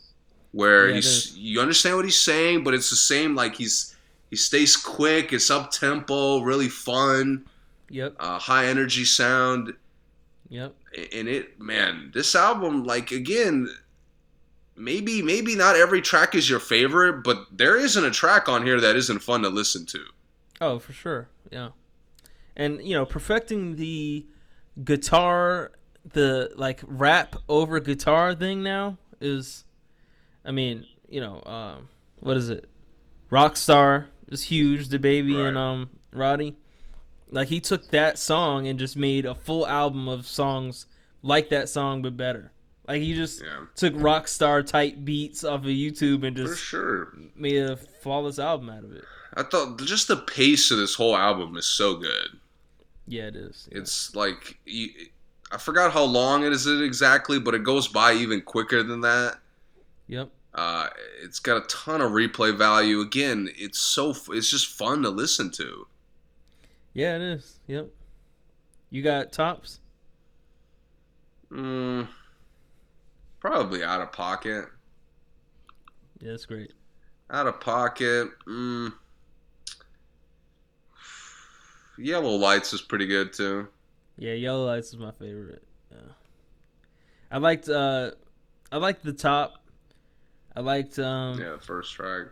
Where 0.52 0.88
yeah, 0.88 0.94
he's 0.94 1.36
you 1.36 1.60
understand 1.60 1.96
what 1.96 2.04
he's 2.04 2.20
saying, 2.20 2.62
but 2.62 2.72
it's 2.72 2.90
the 2.90 2.96
same 2.96 3.34
like 3.34 3.56
he's 3.56 3.96
he 4.30 4.36
stays 4.36 4.76
quick. 4.76 5.32
It's 5.32 5.50
up 5.50 5.72
tempo, 5.72 6.40
really 6.42 6.68
fun. 6.68 7.46
Yep. 7.88 8.14
Uh, 8.20 8.38
high 8.38 8.66
energy 8.66 9.04
sound. 9.04 9.74
Yep. 10.50 10.72
And 11.12 11.28
it, 11.28 11.60
man, 11.60 12.12
this 12.14 12.36
album, 12.36 12.84
like 12.84 13.10
again, 13.10 13.68
maybe 14.80 15.22
maybe 15.22 15.54
not 15.54 15.76
every 15.76 16.00
track 16.00 16.34
is 16.34 16.48
your 16.48 16.58
favorite, 16.58 17.22
but 17.22 17.46
there 17.52 17.76
isn't 17.76 18.04
a 18.04 18.10
track 18.10 18.48
on 18.48 18.64
here 18.64 18.80
that 18.80 18.96
isn't 18.96 19.20
fun 19.20 19.42
to 19.42 19.48
listen 19.48 19.86
to. 19.86 20.04
Oh, 20.60 20.78
for 20.78 20.92
sure. 20.92 21.28
Yeah. 21.50 21.70
And 22.56 22.82
you 22.82 22.94
know, 22.94 23.04
perfecting 23.04 23.76
the 23.76 24.26
guitar, 24.82 25.72
the 26.12 26.52
like 26.56 26.80
rap 26.86 27.36
over 27.48 27.78
guitar 27.80 28.34
thing 28.34 28.62
now 28.62 28.98
is, 29.20 29.64
I 30.44 30.50
mean, 30.50 30.86
you 31.08 31.20
know, 31.20 31.42
um, 31.44 31.88
what 32.18 32.36
is 32.36 32.50
it? 32.50 32.68
Rockstar 33.30 34.06
is 34.28 34.44
huge. 34.44 34.88
DaBaby 34.88 35.36
right. 35.36 35.48
and 35.48 35.58
um 35.58 35.90
Roddy, 36.12 36.56
like 37.30 37.48
he 37.48 37.60
took 37.60 37.90
that 37.90 38.18
song 38.18 38.66
and 38.66 38.78
just 38.78 38.96
made 38.96 39.24
a 39.24 39.34
full 39.34 39.66
album 39.66 40.08
of 40.08 40.26
songs 40.26 40.86
like 41.22 41.50
that 41.50 41.68
song 41.68 42.02
but 42.02 42.16
better. 42.16 42.52
Like 42.90 43.02
he 43.02 43.14
just 43.14 43.40
yeah. 43.40 43.66
took 43.76 43.94
rock 43.96 44.26
star 44.26 44.64
type 44.64 44.96
beats 45.04 45.44
off 45.44 45.60
of 45.60 45.66
YouTube 45.66 46.26
and 46.26 46.36
just 46.36 46.50
For 46.50 46.56
sure 46.56 47.14
made 47.36 47.62
a 47.62 47.76
flawless 47.76 48.40
album 48.40 48.68
out 48.68 48.82
of 48.82 48.90
it. 48.90 49.04
I 49.34 49.44
thought 49.44 49.78
just 49.78 50.08
the 50.08 50.16
pace 50.16 50.72
of 50.72 50.78
this 50.78 50.96
whole 50.96 51.16
album 51.16 51.56
is 51.56 51.66
so 51.66 51.94
good. 51.94 52.40
Yeah, 53.06 53.28
it 53.28 53.36
is. 53.36 53.68
Yeah. 53.70 53.78
It's 53.78 54.16
like 54.16 54.58
I 55.52 55.58
forgot 55.58 55.92
how 55.92 56.02
long 56.02 56.44
it 56.44 56.52
is 56.52 56.66
it 56.66 56.82
exactly, 56.82 57.38
but 57.38 57.54
it 57.54 57.62
goes 57.62 57.86
by 57.86 58.12
even 58.14 58.40
quicker 58.40 58.82
than 58.82 59.02
that. 59.02 59.38
Yep. 60.08 60.30
Uh, 60.52 60.88
it's 61.22 61.38
got 61.38 61.58
a 61.58 61.66
ton 61.68 62.00
of 62.00 62.10
replay 62.10 62.58
value. 62.58 63.02
Again, 63.02 63.50
it's 63.54 63.78
so 63.78 64.12
it's 64.30 64.50
just 64.50 64.66
fun 64.66 65.02
to 65.04 65.10
listen 65.10 65.52
to. 65.52 65.86
Yeah, 66.92 67.14
it 67.14 67.22
is. 67.22 67.60
Yep. 67.68 67.88
You 68.90 69.02
got 69.02 69.30
tops? 69.30 69.78
Mm, 71.52 72.08
probably 73.40 73.82
out 73.82 74.00
of 74.00 74.12
pocket. 74.12 74.66
Yeah, 76.20 76.30
that's 76.32 76.46
great. 76.46 76.72
Out 77.30 77.46
of 77.46 77.60
pocket. 77.60 78.28
Mm, 78.46 78.92
Yellow 81.98 82.36
Lights 82.36 82.72
is 82.72 82.80
pretty 82.80 83.06
good 83.06 83.32
too. 83.32 83.68
Yeah, 84.16 84.32
Yellow 84.34 84.66
Lights 84.66 84.88
is 84.88 84.96
my 84.96 85.12
favorite. 85.12 85.62
Yeah. 85.90 86.12
I 87.30 87.38
liked 87.38 87.68
uh 87.68 88.12
I 88.72 88.76
liked 88.78 89.04
the 89.04 89.12
top 89.12 89.64
I 90.54 90.60
liked 90.60 90.98
um 90.98 91.40
Yeah, 91.40 91.56
first 91.58 91.94
track. 91.94 92.28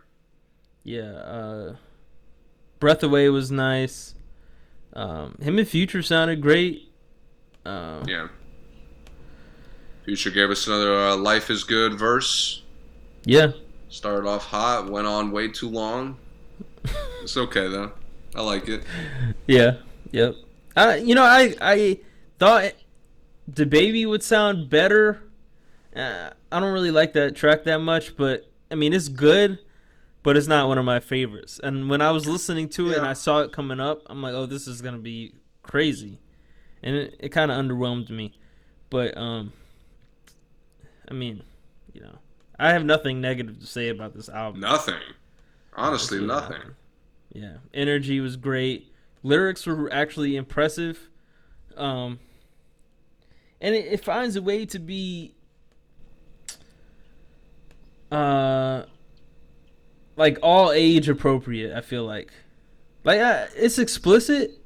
Yeah, 0.83 1.11
uh 1.11 1.75
Breath 2.79 3.03
Away 3.03 3.29
was 3.29 3.51
nice. 3.51 4.15
Um 4.93 5.35
him 5.41 5.57
and 5.59 5.67
Future 5.67 6.01
sounded 6.01 6.41
great. 6.41 6.91
Uh, 7.65 8.03
yeah. 8.07 8.27
Future 10.09 10.31
gave 10.31 10.49
us 10.49 10.65
another 10.65 10.95
uh, 10.95 11.15
"Life 11.15 11.51
Is 11.51 11.63
Good" 11.63 11.93
verse. 11.93 12.63
Yeah. 13.25 13.51
Started 13.89 14.27
off 14.27 14.43
hot, 14.43 14.89
went 14.89 15.05
on 15.05 15.29
way 15.29 15.49
too 15.49 15.69
long. 15.69 16.17
it's 17.21 17.37
okay 17.37 17.67
though. 17.67 17.91
I 18.33 18.41
like 18.41 18.67
it. 18.67 18.85
Yeah. 19.45 19.77
Yep. 20.09 20.33
Uh, 20.75 20.97
you 20.99 21.13
know, 21.13 21.21
I 21.21 21.53
I 21.61 21.99
thought 22.39 22.73
the 23.47 23.67
baby 23.67 24.03
would 24.07 24.23
sound 24.23 24.67
better. 24.67 25.21
Uh, 25.95 26.31
I 26.51 26.59
don't 26.59 26.73
really 26.73 26.89
like 26.89 27.13
that 27.13 27.35
track 27.35 27.65
that 27.65 27.77
much, 27.77 28.17
but 28.17 28.49
I 28.71 28.73
mean 28.73 28.93
it's 28.93 29.09
good, 29.09 29.59
but 30.23 30.37
it's 30.37 30.47
not 30.47 30.67
one 30.67 30.79
of 30.79 30.85
my 30.85 30.99
favorites. 30.99 31.59
And 31.63 31.87
when 31.87 32.01
I 32.01 32.09
was 32.09 32.25
listening 32.25 32.67
to 32.69 32.87
it 32.87 32.93
yeah. 32.93 32.97
and 32.97 33.05
I 33.05 33.13
saw 33.13 33.41
it 33.41 33.51
coming 33.51 33.79
up, 33.79 34.01
I'm 34.07 34.23
like, 34.23 34.33
oh, 34.33 34.47
this 34.47 34.65
is 34.65 34.81
gonna 34.81 34.97
be 34.97 35.35
crazy. 35.61 36.17
and 36.81 36.95
it, 36.95 37.15
it 37.19 37.29
kind 37.29 37.51
of 37.51 37.63
underwhelmed 37.63 38.09
me. 38.09 38.33
But 38.89 39.15
um, 39.15 39.53
I 41.09 41.13
mean, 41.13 41.43
you 41.93 42.01
know, 42.01 42.19
I 42.57 42.71
have 42.73 42.85
nothing 42.85 43.21
negative 43.21 43.59
to 43.59 43.65
say 43.65 43.89
about 43.89 44.13
this 44.13 44.29
album. 44.29 44.61
Nothing. 44.61 45.01
Honestly, 45.75 46.19
nothing. 46.19 46.75
Yeah, 47.31 47.57
energy 47.73 48.19
was 48.19 48.35
great. 48.35 48.91
Lyrics 49.23 49.65
were 49.65 49.91
actually 49.91 50.35
impressive. 50.35 51.09
Um, 51.77 52.19
and 53.61 53.75
it, 53.75 53.85
it 53.93 54.03
finds 54.03 54.35
a 54.35 54.41
way 54.41 54.65
to 54.65 54.79
be, 54.79 55.35
uh, 58.11 58.83
like 60.15 60.37
all 60.41 60.71
age 60.71 61.07
appropriate. 61.07 61.75
I 61.75 61.81
feel 61.81 62.05
like, 62.05 62.33
like 63.03 63.19
it's 63.55 63.79
explicit, 63.79 64.59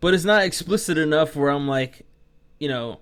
but 0.00 0.12
it's 0.12 0.24
not 0.24 0.42
explicit 0.44 0.98
enough 0.98 1.36
where 1.36 1.50
I'm 1.50 1.68
like, 1.68 2.06
you 2.58 2.68
know, 2.68 3.00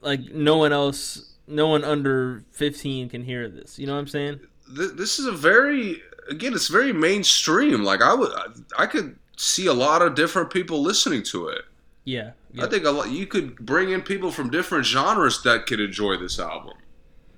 like 0.00 0.20
no 0.32 0.56
one 0.56 0.72
else, 0.72 1.29
no 1.50 1.68
one 1.68 1.84
under 1.84 2.44
fifteen 2.52 3.08
can 3.08 3.24
hear 3.24 3.48
this. 3.48 3.78
You 3.78 3.86
know 3.86 3.94
what 3.94 4.00
I'm 4.00 4.08
saying? 4.08 4.40
This 4.68 5.18
is 5.18 5.26
a 5.26 5.32
very 5.32 6.00
again, 6.30 6.54
it's 6.54 6.68
very 6.68 6.92
mainstream. 6.92 7.82
Like 7.82 8.00
I 8.00 8.14
would, 8.14 8.32
I 8.78 8.86
could 8.86 9.18
see 9.36 9.66
a 9.66 9.74
lot 9.74 10.02
of 10.02 10.14
different 10.14 10.50
people 10.50 10.80
listening 10.80 11.22
to 11.24 11.48
it. 11.48 11.62
Yeah. 12.04 12.30
I 12.60 12.66
think 12.66 12.84
a 12.84 12.90
lot. 12.90 13.10
You 13.10 13.26
could 13.26 13.56
bring 13.56 13.90
in 13.90 14.02
people 14.02 14.30
from 14.30 14.50
different 14.50 14.86
genres 14.86 15.42
that 15.42 15.66
could 15.66 15.80
enjoy 15.80 16.16
this 16.16 16.40
album. 16.40 16.74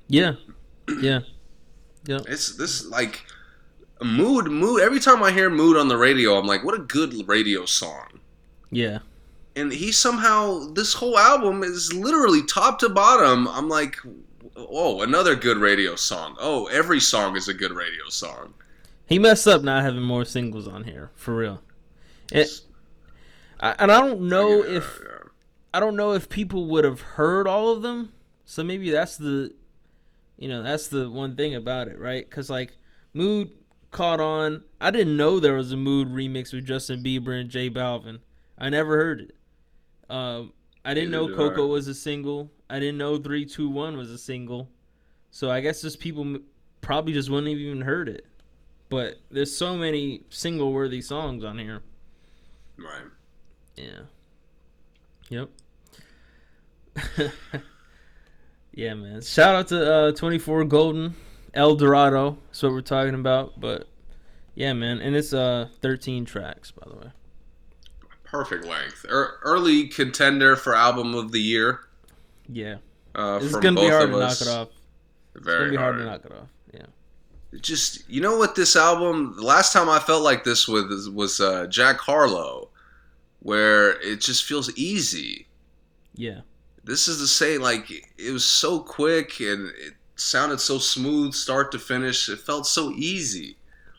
Yeah. 0.09 0.35
Yeah. 1.01 1.21
Yeah. 2.07 2.21
It's 2.27 2.57
this 2.57 2.87
like 2.87 3.27
mood, 4.03 4.47
mood. 4.47 4.81
Every 4.81 5.01
time 5.01 5.23
I 5.23 5.31
hear 5.31 5.51
mood 5.51 5.77
on 5.77 5.89
the 5.89 5.97
radio, 5.97 6.39
I'm 6.39 6.47
like, 6.47 6.65
what 6.65 6.75
a 6.75 6.83
good 6.83 7.29
radio 7.29 7.67
song. 7.67 8.21
Yeah. 8.71 9.01
And 9.55 9.73
he 9.73 9.93
somehow, 9.93 10.73
this 10.73 10.95
whole 10.95 11.19
album 11.19 11.63
is 11.63 11.93
literally 11.93 12.43
top 12.45 12.79
to 12.81 12.89
bottom. 12.89 13.47
I'm 13.49 13.69
like, 13.69 13.97
oh, 14.57 15.03
another 15.03 15.37
good 15.37 15.59
radio 15.59 15.95
song. 15.97 16.37
Oh, 16.41 16.67
every 16.67 17.01
song 17.01 17.37
is 17.37 17.49
a 17.49 17.55
good 17.55 17.73
radio 17.73 18.09
song. 18.09 18.55
He 19.07 19.19
messed 19.19 19.47
up 19.47 19.63
not 19.63 19.83
having 19.83 20.03
more 20.03 20.25
singles 20.25 20.67
on 20.67 20.85
here, 20.85 21.11
for 21.15 21.37
real. 21.37 21.61
It, 22.33 22.49
I, 23.61 23.75
and 23.79 23.93
I 23.93 24.01
don't 24.01 24.23
know 24.29 24.63
Yeah, 24.65 24.77
if 24.79 25.01
yeah. 25.03 25.29
I 25.75 25.81
don't 25.81 25.97
know 25.97 26.13
if 26.13 26.29
people 26.29 26.67
would 26.69 26.85
have 26.85 27.01
heard 27.01 27.47
all 27.47 27.71
of 27.71 27.83
them. 27.83 28.13
So 28.45 28.63
maybe 28.65 28.91
that's 28.91 29.17
the, 29.17 29.55
you 30.37 30.49
know, 30.49 30.63
that's 30.63 30.89
the 30.89 31.11
one 31.11 31.37
thing 31.37 31.55
about 31.55 31.89
it, 31.89 31.99
right? 31.99 32.29
Because 32.29 32.51
like 32.51 32.77
Mood 33.15 33.51
caught 33.91 34.21
on. 34.21 34.65
I 34.81 34.91
didn't 34.91 35.17
know 35.17 35.39
there 35.39 35.55
was 35.55 35.73
a 35.73 35.77
Mood 35.77 36.09
remix 36.09 36.53
with 36.53 36.67
Justin 36.67 37.03
Bieber 37.03 37.39
and 37.39 37.51
J 37.51 37.71
Balvin. 37.71 38.21
I 38.59 38.69
never 38.69 38.97
heard 38.97 39.21
it. 39.21 39.35
Um, 40.13 40.53
I 40.85 40.93
didn't 40.93 41.11
Neither 41.11 41.31
know 41.31 41.37
Coco 41.37 41.67
was 41.67 41.89
a 41.89 41.95
single. 41.95 42.51
I 42.69 42.79
didn't 42.79 42.99
know 42.99 43.17
Three 43.17 43.47
Two 43.47 43.71
One 43.71 43.97
was 43.97 44.11
a 44.11 44.19
single. 44.19 44.69
So 45.31 45.51
I 45.51 45.61
guess 45.61 45.81
just 45.81 46.01
people 46.01 46.37
probably 46.83 47.15
just 47.15 47.31
wouldn't 47.31 47.49
have 47.49 47.59
even 47.59 47.81
heard 47.81 48.11
it. 48.11 48.27
But 48.91 49.17
there's 49.31 49.57
so 49.57 49.75
many 49.75 50.25
single 50.29 50.71
worthy 50.73 51.01
songs 51.01 51.43
on 51.45 51.59
here. 51.59 51.81
right. 52.77 53.05
Yeah. 53.75 54.01
Yep. 55.31 55.49
yeah, 58.75 58.93
man. 58.93 59.23
Shout 59.23 59.55
out 59.55 59.69
to 59.69 59.93
uh, 59.93 60.13
24 60.13 60.67
Golden 60.67 61.15
El 61.55 61.75
Dorado. 61.77 62.37
That's 62.49 62.63
what 62.63 62.73
we're 62.73 62.83
talking 62.83 63.15
about. 63.15 63.59
But 63.59 63.89
yeah, 64.55 64.75
man. 64.75 65.01
And 65.01 65.17
it's 65.17 65.33
uh 65.33 65.69
13 65.81 66.27
tracks, 66.27 66.71
by 66.71 66.87
the 66.87 66.97
way. 66.97 67.13
Perfect 68.33 68.65
length. 68.65 69.05
Er, 69.09 69.39
early 69.45 69.87
contender 69.89 70.57
for 70.57 70.75
album 70.75 71.15
of 71.15 71.31
the 71.33 71.41
year. 71.41 71.81
Yeah. 72.49 72.77
Uh, 73.15 73.39
It's 73.41 73.55
gonna 73.55 73.79
be 73.81 73.89
hard 73.89 74.11
to 74.11 74.19
knock 74.19 74.41
it 74.41 74.49
off. 74.49 74.69
It's 75.37 75.45
Very 75.45 75.59
gonna 75.67 75.71
be 75.71 75.77
hard 75.77 75.95
hard. 75.95 75.99
to 76.07 76.11
knock 76.11 76.25
it 76.25 76.33
off. 76.33 76.49
Yeah. 76.73 76.87
just 77.61 78.09
you 78.09 78.21
know 78.23 78.39
what 78.39 78.55
this 78.55 78.75
album 78.77 79.35
the 79.37 79.43
last 79.45 79.75
time 79.75 79.87
i 79.91 79.99
felt 79.99 80.23
like 80.23 80.43
this 80.43 80.67
was 80.67 81.11
was 81.11 81.39
uh, 81.39 81.67
jack 81.67 81.99
harlow 81.99 82.71
where 83.41 84.01
it 84.01 84.23
just 84.23 84.45
feels 84.45 84.75
easy 84.75 85.47
Yeah. 86.15 86.41
this 86.85 87.09
is 87.09 87.19
the 87.21 87.27
same 87.27 87.61
like 87.61 87.91
it 88.17 88.31
was 88.33 88.47
so 88.47 88.81
quick 88.81 89.39
and 89.41 89.69
it 89.77 89.93
sounded 90.17 90.61
so 90.61 90.79
smooth 90.79 91.35
start 91.35 91.71
to 91.73 91.79
finish 91.79 92.31
it 92.31 92.39
felt 92.39 92.67
so 92.67 92.91
easy 92.93 93.59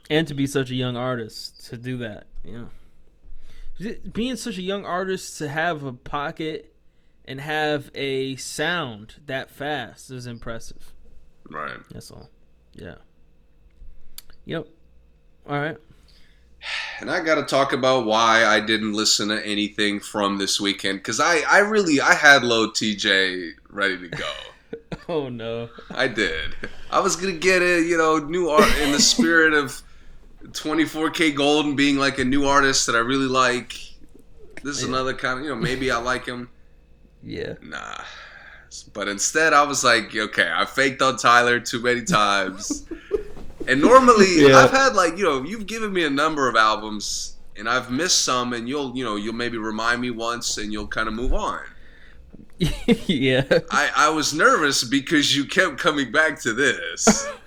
And 0.09 0.27
to 0.27 0.34
be 0.34 0.47
such 0.47 0.71
a 0.71 0.75
young 0.75 0.97
artist 0.97 1.63
to 1.69 1.77
do 1.77 1.97
that, 1.97 2.25
yeah. 2.43 2.65
Being 4.11 4.36
such 4.36 4.57
a 4.57 4.61
young 4.61 4.86
artist 4.86 5.38
to 5.39 5.47
have 5.47 5.84
a 5.84 5.93
pocket 5.93 6.73
and 7.25 7.39
have 7.39 7.89
a 7.95 8.36
sound 8.36 9.15
that 9.25 9.49
fast 9.49 10.11
is 10.11 10.27
impressive. 10.27 10.93
right 11.49 11.79
That's 11.91 12.11
all. 12.11 12.29
Yeah. 12.73 12.95
Yep. 14.45 14.67
All 15.47 15.59
right. 15.59 15.77
and 16.99 17.11
i 17.11 17.19
gotta 17.19 17.43
talk 17.43 17.73
about 17.73 18.05
why 18.05 18.45
i 18.45 18.59
didn't 18.59 18.93
listen 18.93 19.27
to 19.27 19.45
anything 19.45 19.99
from 19.99 20.38
this 20.38 20.61
weekend 20.61 20.97
because 20.99 21.19
i 21.19 21.41
i 21.49 21.57
really 21.59 21.99
i 21.99 22.13
had 22.13 22.41
lil 22.43 22.71
tjay 22.71 23.51
ready 23.69 23.97
to 23.97 24.07
go 24.07 24.31
Oh 25.09 25.29
no. 25.29 25.69
I 25.91 26.07
did. 26.07 26.55
I 26.91 26.99
was 26.99 27.15
gonna 27.15 27.34
get 27.34 27.61
it, 27.61 27.86
you 27.88 27.97
know, 27.97 28.19
new 28.19 28.49
art 28.49 28.77
in 28.79 28.91
the 28.91 28.99
spirit 28.99 29.53
of 29.53 29.81
24kGoldn 30.51 31.75
being 31.75 31.97
like 31.97 32.19
a 32.19 32.25
new 32.25 32.45
artist 32.45 32.85
that 32.87 32.95
I 32.95 32.99
really 32.99 33.27
like. 33.27 33.73
This 34.63 34.77
is 34.77 34.83
Yeah. 34.83 34.89
another 34.89 35.13
kind 35.13 35.39
of, 35.39 35.45
you 35.45 35.51
know, 35.51 35.55
maybe 35.55 35.91
I 35.91 35.97
like 35.97 36.25
him. 36.25 36.49
Yeah. 37.23 37.53
Nah. 37.61 38.01
But 38.93 39.07
instead, 39.07 39.53
I 39.53 39.63
was 39.63 39.83
like, 39.83 40.15
okay, 40.15 40.51
I 40.53 40.65
faked 40.65 41.01
on 41.01 41.17
Tyler 41.17 41.59
too 41.59 41.79
many 41.81 42.03
times. 42.21 42.85
and 43.67 43.81
normally, 43.81 44.47
Yeah. 44.47 44.57
I've 44.59 44.71
had 44.71 44.95
like, 44.95 45.17
you 45.17 45.23
know, 45.23 45.43
you've 45.43 45.67
given 45.67 45.93
me 45.93 46.03
a 46.03 46.09
number 46.09 46.47
of 46.49 46.55
albums, 46.55 47.35
and 47.55 47.69
I've 47.69 47.91
missed 47.91 48.21
some, 48.23 48.53
and 48.53 48.67
you'll, 48.67 48.95
you 48.97 49.03
know, 49.03 49.15
you'll 49.15 49.33
maybe 49.35 49.57
remind 49.57 50.01
me 50.01 50.09
once, 50.11 50.57
and 50.57 50.71
you'll 50.73 50.87
kind 50.87 51.07
of 51.07 51.13
move 51.13 51.33
on. 51.33 51.59
yeah. 53.07 53.43
I, 53.71 53.91
I 53.95 54.09
was 54.09 54.33
nervous 54.33 54.83
because 54.83 55.35
you 55.35 55.45
kept 55.45 55.77
coming 55.77 56.11
back 56.11 56.41
to 56.41 56.53
this. 56.53 57.27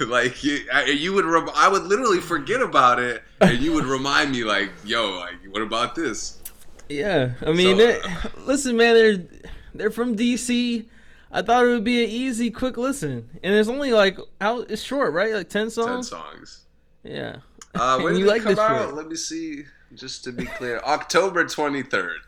like 0.06 0.42
you, 0.44 0.60
I, 0.72 0.84
you 0.86 1.12
would, 1.12 1.24
rem- 1.24 1.50
I 1.54 1.68
would 1.68 1.84
literally 1.84 2.20
forget 2.20 2.60
about 2.60 3.00
it, 3.00 3.22
and 3.40 3.58
you 3.58 3.72
would 3.72 3.84
remind 3.84 4.32
me, 4.32 4.44
like, 4.44 4.70
"Yo, 4.84 5.18
like, 5.18 5.34
what 5.50 5.62
about 5.62 5.94
this?" 5.94 6.40
Yeah. 6.88 7.32
I 7.44 7.52
mean, 7.52 7.76
So- 7.76 7.86
they- 7.86 8.02
listen, 8.44 8.76
man, 8.76 8.94
they're 8.94 9.50
they're 9.74 9.90
from 9.90 10.16
DC. 10.16 10.86
I 11.30 11.42
thought 11.42 11.64
it 11.64 11.68
would 11.68 11.84
be 11.84 12.02
an 12.04 12.10
easy, 12.10 12.50
quick 12.50 12.76
listen, 12.78 13.28
and 13.42 13.54
it's 13.54 13.68
only 13.68 13.92
like 13.92 14.18
how 14.40 14.60
it's 14.60 14.82
short, 14.82 15.12
right? 15.12 15.34
Like 15.34 15.48
ten 15.50 15.68
songs. 15.70 16.08
Ten 16.10 16.20
songs. 16.20 16.64
Yeah. 17.04 17.36
Uh, 17.74 17.98
when 18.02 18.16
you 18.16 18.24
like 18.24 18.42
come 18.42 18.58
out? 18.58 18.94
Let 18.94 19.08
me 19.08 19.16
see, 19.16 19.64
just 19.94 20.24
to 20.24 20.32
be 20.32 20.46
clear, 20.46 20.78
October 20.80 21.46
twenty 21.46 21.82
third. 21.82 22.20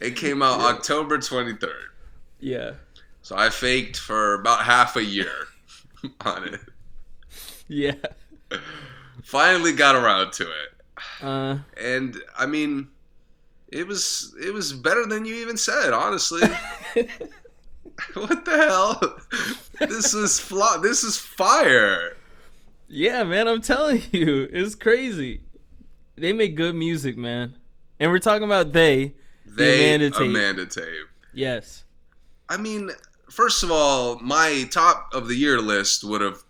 It 0.00 0.16
came 0.16 0.42
out 0.42 0.60
October 0.60 1.18
twenty 1.18 1.54
third. 1.54 1.90
Yeah. 2.40 2.72
So 3.22 3.36
I 3.36 3.48
faked 3.48 3.96
for 3.96 4.34
about 4.34 4.64
half 4.64 4.96
a 4.96 5.04
year 5.04 5.30
on 6.20 6.44
it. 6.48 6.60
Yeah. 7.68 7.94
Finally 9.22 9.72
got 9.72 9.94
around 9.94 10.32
to 10.34 10.44
it. 10.44 10.70
Uh. 11.22 11.58
and 11.80 12.16
I 12.38 12.46
mean, 12.46 12.88
it 13.68 13.86
was 13.86 14.34
it 14.40 14.52
was 14.52 14.72
better 14.72 15.06
than 15.06 15.24
you 15.24 15.34
even 15.36 15.56
said. 15.56 15.92
Honestly, 15.92 16.42
what 18.14 18.44
the 18.44 18.56
hell? 18.56 19.18
This 19.88 20.14
is 20.14 20.38
fla- 20.38 20.78
This 20.82 21.02
is 21.02 21.18
fire. 21.18 22.16
Yeah, 22.88 23.24
man, 23.24 23.48
I'm 23.48 23.60
telling 23.62 24.02
you, 24.12 24.48
it's 24.52 24.74
crazy. 24.74 25.40
They 26.16 26.32
make 26.32 26.54
good 26.54 26.74
music, 26.76 27.16
man. 27.16 27.56
And 27.98 28.10
we're 28.10 28.18
talking 28.20 28.44
about 28.44 28.72
they. 28.72 29.14
They 29.46 29.94
Amanda. 29.94 30.18
Amanda 30.18 30.66
Tape. 30.66 31.08
Yes. 31.32 31.84
I 32.48 32.56
mean, 32.56 32.90
first 33.34 33.62
of 33.62 33.70
all, 33.70 34.18
my 34.20 34.66
top 34.70 35.10
of 35.12 35.28
the 35.28 35.34
year 35.34 35.60
list 35.60 36.04
would 36.04 36.20
have 36.20 36.42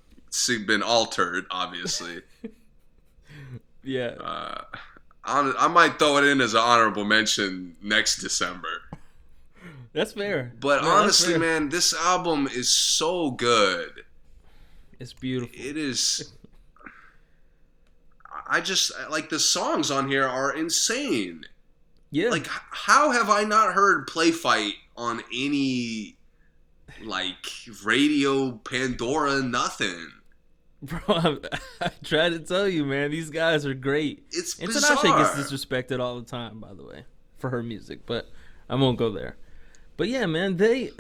been 0.67 0.83
altered. 0.83 1.47
Obviously, 1.51 2.21
Yeah. 3.83 4.15
uh, 4.21 4.65
I 5.25 5.69
might 5.69 5.99
throw 5.99 6.19
it 6.19 6.25
in 6.25 6.41
as 6.41 6.55
an 6.55 6.61
honorable 6.61 7.05
mention 7.05 7.77
next 7.83 8.19
December. 8.19 8.83
That's 9.93 10.13
fair. 10.13 10.53
But 10.61 10.83
No, 10.83 10.89
honestly, 10.91 11.33
fair. 11.35 11.39
man, 11.41 11.69
this 11.71 11.95
album 11.95 12.49
is 12.53 12.69
so 12.71 13.31
good. 13.31 14.05
it's 14.99 15.13
beautiful. 15.13 15.55
it 15.59 15.77
is 15.77 16.33
i 18.47 18.61
just 18.61 18.93
like 19.11 19.31
the 19.31 19.39
songs 19.39 19.91
on 19.91 20.09
here 20.09 20.27
are 20.27 20.53
insane 20.55 21.45
Yeah. 22.11 22.29
like 22.31 22.47
how 22.49 23.11
have 23.13 23.31
i 23.31 23.43
not 23.45 23.73
heard 23.75 24.07
play 24.07 24.31
fight 24.33 24.75
on 24.97 25.23
any 25.35 26.17
like 27.05 27.47
radio 27.85 28.53
pandora 28.53 29.43
nothing 29.43 30.09
Bro, 30.85 31.01
I, 31.09 31.39
I 31.81 31.91
try 32.03 32.29
to 32.29 32.39
tell 32.41 32.69
you, 32.69 32.85
man. 32.85 33.11
These 33.11 33.31
guys 33.31 33.65
are 33.65 33.73
great. 33.73 34.27
It's 34.31 34.59
And 34.59 34.69
bizarre. 34.69 34.99
Tinashe 34.99 35.35
gets 35.35 35.51
disrespected 35.51 35.99
all 35.99 36.21
the 36.21 36.27
time, 36.27 36.61
by 36.61 36.75
the 36.75 36.85
way, 36.85 37.05
for 37.39 37.49
her 37.49 37.63
music, 37.63 38.01
but 38.05 38.29
I 38.69 38.75
won't 38.75 38.99
go 38.99 39.11
there. 39.11 39.37
But 39.97 40.09
yeah, 40.09 40.27
man, 40.27 40.59
they. 40.59 40.91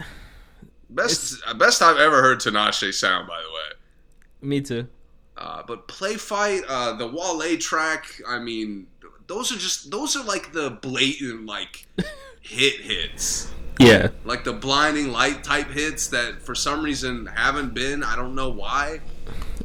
Best 0.89 1.43
best 1.59 1.83
I've 1.83 1.99
ever 1.99 2.23
heard 2.23 2.39
Tinashe 2.39 2.95
sound, 2.95 3.29
by 3.29 3.41
the 3.43 3.49
way. 3.49 4.49
Me 4.49 4.61
too. 4.61 4.89
Uh, 5.37 5.63
but 5.67 5.89
play 5.89 6.15
fight, 6.15 6.63
uh, 6.69 6.95
the 6.95 7.07
Wale 7.07 7.59
track. 7.59 8.07
I 8.27 8.39
mean, 8.39 8.87
those 9.27 9.51
are 9.53 9.59
just 9.59 9.91
those 9.91 10.17
are 10.17 10.25
like 10.25 10.53
the 10.53 10.71
blatant 10.71 11.47
like 11.47 11.87
hit 12.41 12.81
hits, 12.81 13.51
Yeah. 13.79 14.09
like 14.25 14.45
the 14.45 14.53
blinding 14.53 15.11
light 15.11 15.43
type 15.43 15.68
hits 15.68 16.09
that 16.09 16.43
for 16.43 16.55
some 16.55 16.83
reason 16.83 17.27
haven't 17.27 17.75
been. 17.75 18.03
I 18.05 18.16
don't 18.16 18.35
know 18.35 18.51
why. 18.51 19.01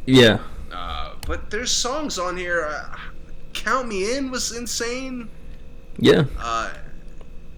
Yeah. 0.06 0.40
Uh, 0.72 1.16
but 1.28 1.50
there's 1.52 1.72
songs 1.72 2.18
on 2.18 2.38
here. 2.38 2.66
Uh, 2.66 2.96
Count 3.54 3.88
Me 3.88 4.16
In 4.16 4.32
was 4.32 4.56
insane. 4.56 5.30
Yeah. 5.98 6.26
Uh, 6.40 6.72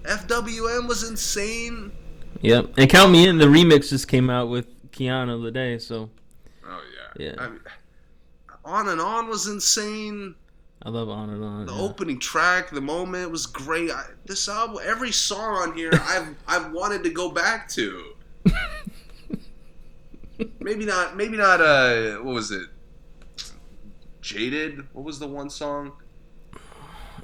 FWM 0.04 0.88
was 0.88 1.10
insane. 1.10 1.91
Yeah. 2.41 2.64
And 2.78 2.89
Count 2.89 3.12
Me 3.12 3.28
In, 3.28 3.38
the 3.38 3.45
remix 3.45 3.89
just 3.89 4.08
came 4.08 4.30
out 4.30 4.49
with 4.49 4.68
Kiana 4.91 5.39
Lede, 5.39 5.82
so 5.82 6.10
Oh 6.68 6.82
yeah. 7.18 7.26
Yeah. 7.28 7.36
I 7.38 7.49
mean, 7.49 7.60
on 8.66 8.89
and 8.89 9.02
on 9.02 9.28
was 9.28 9.47
insane. 9.47 10.36
I 10.84 10.90
love 10.90 11.10
On 11.10 11.30
and 11.30 11.44
On. 11.44 11.66
The 11.66 11.74
yeah. 11.74 11.82
opening 11.82 12.20
track, 12.20 12.72
the 12.72 12.82
moment 12.82 13.30
was 13.30 13.46
great. 13.46 13.92
I, 13.92 14.06
this 14.26 14.50
album, 14.50 14.80
every 14.84 15.12
song 15.12 15.70
on 15.70 15.78
here, 15.78 15.92
I've 16.02 16.36
I've 16.48 16.72
wanted 16.72 17.04
to 17.04 17.10
go 17.12 17.30
back 17.30 17.70
to. 17.70 18.16
maybe 20.60 20.86
not. 20.86 21.16
Maybe 21.16 21.38
not. 21.38 21.62
Uh, 21.62 22.18
what 22.18 22.34
was 22.34 22.52
it? 22.52 22.68
Jaded. 24.22 24.88
What 24.94 25.06
was 25.06 25.20
the 25.20 25.28
one 25.28 25.50
song? 25.50 25.94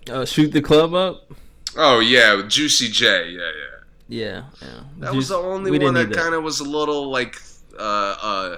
Uh, 0.09 0.25
shoot 0.25 0.51
the 0.51 0.61
club 0.61 0.93
up. 0.93 1.31
Oh 1.75 1.99
yeah, 1.99 2.41
Juicy 2.47 2.89
J. 2.89 3.29
Yeah, 3.29 3.39
yeah. 3.39 3.77
Yeah, 4.09 4.43
yeah. 4.61 4.79
That 4.99 5.13
was 5.13 5.29
the 5.29 5.35
only 5.35 5.77
one 5.79 5.93
that 5.95 6.13
kind 6.13 6.33
of 6.33 6.43
was 6.43 6.61
a 6.61 6.63
little 6.63 7.11
like, 7.11 7.35
uh, 7.77 8.15
uh, 8.21 8.57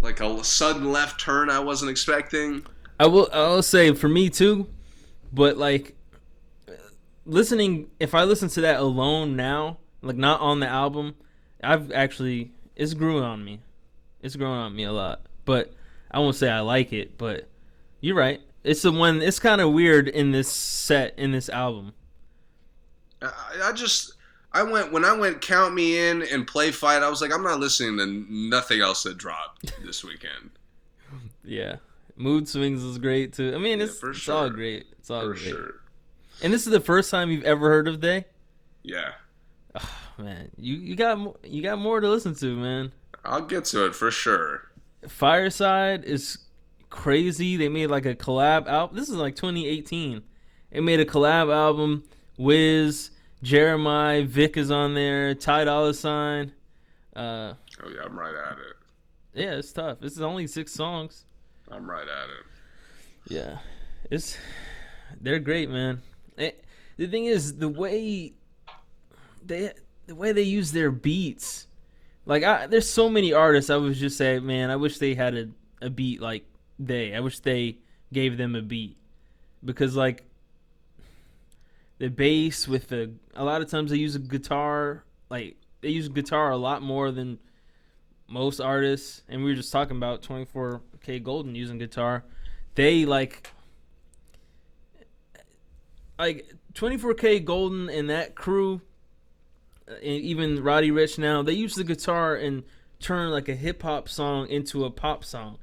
like 0.00 0.20
a 0.20 0.44
sudden 0.44 0.92
left 0.92 1.20
turn 1.20 1.50
I 1.50 1.58
wasn't 1.58 1.90
expecting. 1.90 2.64
I 2.98 3.06
will. 3.06 3.28
I 3.32 3.48
will 3.48 3.62
say 3.62 3.92
for 3.94 4.08
me 4.08 4.30
too, 4.30 4.68
but 5.32 5.56
like 5.56 5.94
listening. 7.24 7.90
If 8.00 8.14
I 8.14 8.24
listen 8.24 8.48
to 8.50 8.60
that 8.62 8.80
alone 8.80 9.36
now, 9.36 9.78
like 10.02 10.16
not 10.16 10.40
on 10.40 10.60
the 10.60 10.68
album, 10.68 11.14
I've 11.62 11.92
actually 11.92 12.52
it's 12.74 12.94
grew 12.94 13.22
on 13.22 13.44
me. 13.44 13.60
It's 14.22 14.36
grown 14.36 14.56
on 14.56 14.74
me 14.74 14.84
a 14.84 14.92
lot. 14.92 15.22
But 15.44 15.72
I 16.10 16.18
won't 16.18 16.36
say 16.36 16.50
I 16.50 16.60
like 16.60 16.92
it. 16.92 17.18
But 17.18 17.48
you're 18.00 18.16
right. 18.16 18.40
It's 18.64 18.82
the 18.82 18.92
one. 18.92 19.22
It's 19.22 19.38
kind 19.38 19.60
of 19.60 19.72
weird 19.72 20.08
in 20.08 20.32
this 20.32 20.50
set 20.50 21.18
in 21.18 21.32
this 21.32 21.48
album. 21.48 21.92
I, 23.22 23.30
I 23.64 23.72
just 23.72 24.14
I 24.52 24.62
went 24.62 24.92
when 24.92 25.04
I 25.04 25.12
went 25.12 25.40
count 25.42 25.74
me 25.74 26.08
in 26.08 26.22
and 26.22 26.46
play 26.46 26.70
fight. 26.70 27.02
I 27.02 27.08
was 27.08 27.20
like, 27.20 27.32
I'm 27.32 27.44
not 27.44 27.60
listening 27.60 27.98
to 27.98 28.26
nothing 28.32 28.80
else 28.80 29.02
that 29.02 29.18
dropped 29.18 29.72
this 29.84 30.02
weekend 30.02 30.50
Yeah. 31.44 31.76
Mood 32.16 32.48
swings 32.48 32.82
is 32.82 32.98
great 32.98 33.32
too. 33.34 33.52
I 33.54 33.58
mean, 33.58 33.78
Yeah, 33.78 33.86
it's, 33.86 33.98
for 33.98 34.10
it's 34.10 34.28
all 34.28 34.48
great. 34.50 34.86
It's 34.98 35.10
all 35.10 35.20
for 35.22 35.32
great. 35.34 35.40
sure. 35.42 35.74
And 36.42 36.52
this 36.52 36.66
is 36.66 36.72
the 36.72 36.80
first 36.80 37.10
time 37.10 37.30
you've 37.30 37.44
ever 37.44 37.68
heard 37.68 37.88
of 37.88 38.00
They. 38.00 38.24
Yeah, 38.82 39.12
Oh, 39.74 39.98
Man, 40.18 40.50
you 40.56 40.74
you 40.76 40.96
got 40.96 41.44
you 41.44 41.62
got 41.62 41.78
more 41.78 42.00
to 42.00 42.08
listen 42.08 42.34
to, 42.36 42.56
man. 42.56 42.92
I'll 43.24 43.42
get 43.44 43.64
to 43.66 43.84
it 43.86 43.94
for 43.94 44.10
sure. 44.10 44.70
Fireside 45.08 46.04
is 46.04 46.38
crazy. 46.90 47.56
They 47.56 47.68
made 47.68 47.88
like 47.88 48.06
a 48.06 48.14
collab 48.14 48.66
album. 48.66 48.96
This 48.96 49.08
is 49.08 49.16
like 49.16 49.34
2018. 49.36 50.22
They 50.70 50.80
made 50.80 51.00
a 51.00 51.04
collab 51.04 51.52
album. 51.52 52.04
Wiz, 52.38 53.10
Jeremih, 53.42 54.26
Vic 54.26 54.56
is 54.56 54.70
on 54.70 54.94
there. 54.94 55.34
Ty 55.34 55.64
Dolla 55.64 55.94
Sign. 55.94 56.52
Uh, 57.14 57.54
Oh 57.82 57.88
yeah, 57.94 58.02
I'm 58.04 58.18
right 58.18 58.34
at 58.34 58.58
it. 58.58 58.76
yeah, 59.34 59.52
it's 59.58 59.72
tough. 59.72 60.00
This 60.00 60.12
is 60.12 60.22
only 60.22 60.46
six 60.46 60.72
songs. 60.72 61.24
I'm 61.70 61.88
right 61.88 62.06
at 62.08 62.28
it. 62.30 62.46
Yeah, 63.28 63.58
it's 64.10 64.36
they're 65.20 65.38
great, 65.38 65.68
man. 65.68 66.02
Eh, 66.38 66.52
the 66.96 67.06
thing 67.06 67.24
is, 67.24 67.56
the 67.56 67.68
way 67.68 68.34
they 69.44 69.72
the 70.06 70.14
way 70.14 70.32
they 70.32 70.42
use 70.42 70.72
their 70.72 70.90
beats, 70.90 71.66
like 72.24 72.44
I, 72.44 72.66
there's 72.66 72.88
so 72.88 73.08
many 73.08 73.32
artists. 73.32 73.70
I 73.70 73.76
was 73.76 73.98
just 73.98 74.16
say, 74.16 74.38
man, 74.38 74.70
I 74.70 74.76
wish 74.76 74.98
they 74.98 75.14
had 75.14 75.34
a, 75.34 75.48
a 75.82 75.90
beat 75.90 76.20
like 76.20 76.44
they. 76.78 77.14
I 77.14 77.20
wish 77.20 77.40
they 77.40 77.78
gave 78.12 78.36
them 78.36 78.54
a 78.54 78.62
beat 78.62 78.96
because 79.64 79.96
like 79.96 80.22
the 81.98 82.08
bass 82.08 82.68
with 82.68 82.88
the 82.88 83.12
a 83.34 83.44
lot 83.44 83.62
of 83.62 83.70
times 83.70 83.90
they 83.90 83.96
use 83.96 84.14
a 84.14 84.20
guitar 84.20 85.04
like 85.28 85.56
they 85.80 85.88
use 85.88 86.08
guitar 86.08 86.50
a 86.50 86.56
lot 86.56 86.82
more 86.82 87.10
than 87.10 87.38
most 88.28 88.60
artists 88.60 89.22
and 89.28 89.44
we 89.44 89.50
were 89.50 89.56
just 89.56 89.72
talking 89.72 89.96
about 89.96 90.22
24kGoldn 90.22 91.54
using 91.54 91.78
guitar 91.78 92.24
they 92.74 93.04
like 93.04 93.50
like 96.18 96.46
24kGoldn 96.74 97.96
and 97.96 98.10
that 98.10 98.34
crew 98.34 98.80
uh, 99.88 99.94
and 99.94 100.02
even 100.02 100.62
roddy 100.62 100.90
ricch 100.90 101.18
now 101.18 101.42
they 101.42 101.52
use 101.52 101.74
the 101.74 101.84
guitar 101.84 102.34
and 102.34 102.64
turn 103.00 103.30
like 103.30 103.48
a 103.48 103.54
hip-hop 103.54 104.08
song 104.08 104.48
into 104.48 104.84
a 104.84 104.90
pop 104.90 105.24
song. 105.24 105.58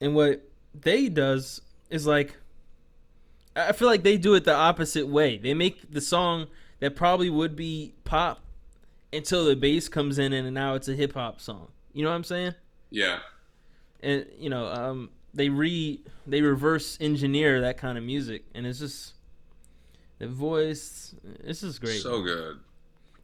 And 0.00 0.14
what 0.14 0.48
they 0.74 1.08
does 1.08 1.60
is 1.90 2.06
like 2.06 2.36
i 3.54 3.70
feel 3.70 3.86
like 3.86 4.02
they 4.02 4.16
do 4.16 4.34
it 4.34 4.44
the 4.44 4.54
opposite 4.54 5.06
way. 5.06 5.38
They 5.38 5.54
make 5.54 5.92
the 5.92 6.00
song 6.00 6.48
that 6.80 6.96
probably 6.96 7.30
would 7.30 7.54
be 7.54 7.94
pop 8.04 8.40
until 9.14 9.44
the 9.44 9.56
bass 9.56 9.88
comes 9.88 10.18
in 10.18 10.32
and 10.32 10.52
now 10.52 10.74
it's 10.74 10.88
a 10.88 10.94
hip-hop 10.94 11.40
song. 11.40 11.68
You 11.92 12.02
know 12.02 12.10
what 12.10 12.16
i'm 12.16 12.24
saying? 12.24 12.54
Yeah, 12.90 13.18
and 14.02 14.26
you 14.38 14.50
know 14.50 14.66
um 14.66 15.10
they 15.32 15.48
re 15.48 16.00
they 16.26 16.42
reverse 16.42 16.98
engineer 17.00 17.60
that 17.62 17.76
kind 17.76 17.98
of 17.98 18.04
music 18.04 18.44
and 18.54 18.66
it's 18.66 18.78
just 18.78 19.14
the 20.18 20.28
voice 20.28 21.14
it's 21.42 21.60
just 21.60 21.80
great. 21.80 22.00
So 22.00 22.22
good, 22.22 22.58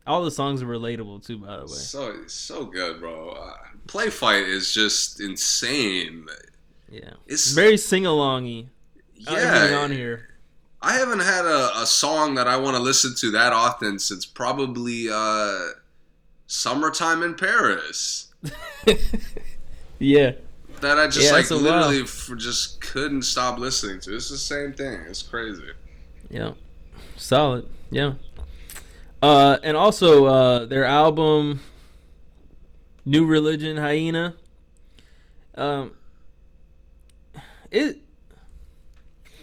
all 0.07 0.25
the 0.25 0.31
songs 0.31 0.63
are 0.63 0.67
relatable 0.67 1.25
too 1.27 1.39
by 1.39 1.57
the 1.57 1.63
way. 1.63 1.69
So 1.69 2.27
so 2.27 2.65
good, 2.65 3.01
bro. 3.01 3.31
Uh, 3.31 3.55
play 3.87 4.11
fight 4.11 4.45
is 4.45 4.73
just 4.73 5.21
insane. 5.21 6.27
yeah. 6.91 7.11
It's 7.27 7.53
very 7.53 7.77
everything 9.27 9.77
on 9.77 9.91
yeah. 9.91 9.97
here. 9.97 10.27
I 10.83 10.95
haven't 10.95 11.21
had 11.21 11.45
a, 11.45 11.81
a 11.81 11.87
song 11.87 12.37
that 12.37 12.49
I 12.49 12.57
want 12.57 12.77
to 12.77 12.83
listen 12.83 13.15
to 13.17 13.31
that 13.33 13.53
often 13.53 13.99
since 13.99 14.25
probably 14.25 15.09
uh, 15.13 15.69
"Summertime 16.51 17.23
in 17.23 17.35
Paris." 17.37 18.27
yeah 20.01 20.33
that 20.81 20.99
I 20.99 21.07
just 21.07 21.27
Yeah, 21.27 21.33
like 21.33 21.51
literally 21.51 22.03
f- 22.03 22.31
just 22.37 22.81
couldn't 22.81 23.23
stop 23.23 23.59
listening 23.59 24.01
to. 24.01 24.17
It's 24.17 24.31
the 24.31 24.39
same 24.39 24.73
thing. 24.73 25.03
It's 25.09 25.23
crazy. 25.23 25.63
Yeah. 26.29 26.53
Solid. 27.17 27.69
Yeah. 27.91 28.15
Uh 29.23 29.59
and 29.63 29.77
also 29.77 30.25
uh 30.25 30.65
their 30.67 30.85
album 30.85 31.61
New 33.05 33.27
Religion 33.27 33.77
Hyena. 33.77 34.35
Um 35.55 35.93
it 37.71 37.99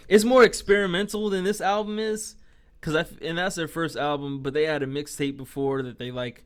it's 0.10 0.24
more 0.26 0.44
experimental 0.44 1.30
than 1.30 1.44
this 1.46 1.62
album 1.62 2.00
is 2.00 2.36
cuz 2.82 2.96
I 2.96 3.06
and 3.22 3.38
that's 3.38 3.56
their 3.56 3.68
first 3.68 3.96
album, 3.96 4.42
but 4.42 4.54
they 4.54 4.66
had 4.66 4.84
a 4.84 4.88
mixtape 4.88 5.38
before 5.38 5.84
that 5.84 6.00
they 6.00 6.12
like 6.12 6.44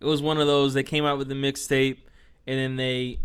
it 0.00 0.04
was 0.04 0.22
one 0.22 0.38
of 0.38 0.46
those 0.46 0.74
they 0.74 0.82
came 0.82 1.04
out 1.04 1.18
with 1.18 1.28
the 1.28 1.34
mixtape 1.34 1.98
and 2.46 2.58
then 2.58 2.76
they 2.76 3.18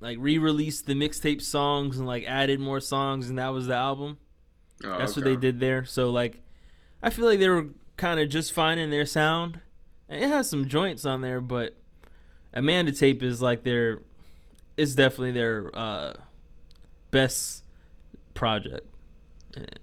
like 0.00 0.18
re-released 0.20 0.86
the 0.86 0.94
mixtape 0.94 1.40
songs 1.40 1.98
and 1.98 2.06
like 2.06 2.24
added 2.24 2.60
more 2.60 2.80
songs 2.80 3.28
and 3.28 3.38
that 3.38 3.48
was 3.48 3.66
the 3.66 3.74
album. 3.74 4.18
Oh, 4.84 4.98
That's 4.98 5.16
what 5.16 5.24
they 5.24 5.36
did 5.36 5.60
there. 5.60 5.84
So 5.84 6.10
like, 6.10 6.42
I 7.02 7.10
feel 7.10 7.24
like 7.26 7.38
they 7.38 7.48
were 7.48 7.68
kind 7.96 8.20
of 8.20 8.28
just 8.28 8.52
finding 8.52 8.90
their 8.90 9.06
sound. 9.06 9.60
And 10.08 10.22
it 10.22 10.28
has 10.28 10.50
some 10.50 10.68
joints 10.68 11.06
on 11.06 11.22
there, 11.22 11.40
but 11.40 11.76
Amanda 12.52 12.92
Tape 12.92 13.22
is 13.22 13.40
like 13.40 13.64
their, 13.64 14.00
it's 14.76 14.94
definitely 14.94 15.32
their 15.32 15.70
uh, 15.74 16.14
best 17.10 17.64
project. 18.34 18.86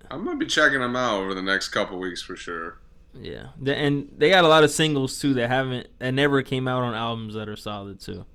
I'm 0.09 0.25
gonna 0.25 0.37
be 0.37 0.45
checking 0.45 0.81
them 0.81 0.95
out 0.95 1.21
over 1.21 1.33
the 1.33 1.41
next 1.41 1.69
couple 1.69 1.97
weeks 1.97 2.21
for 2.21 2.35
sure. 2.35 2.77
Yeah, 3.13 3.47
and 3.65 4.09
they 4.17 4.29
got 4.29 4.45
a 4.45 4.47
lot 4.47 4.63
of 4.63 4.71
singles 4.71 5.19
too 5.19 5.33
that 5.35 5.49
haven't 5.49 5.87
that 5.99 6.11
never 6.13 6.41
came 6.43 6.67
out 6.67 6.81
on 6.83 6.93
albums 6.93 7.33
that 7.33 7.49
are 7.49 7.57
solid 7.57 7.99
too. 7.99 8.25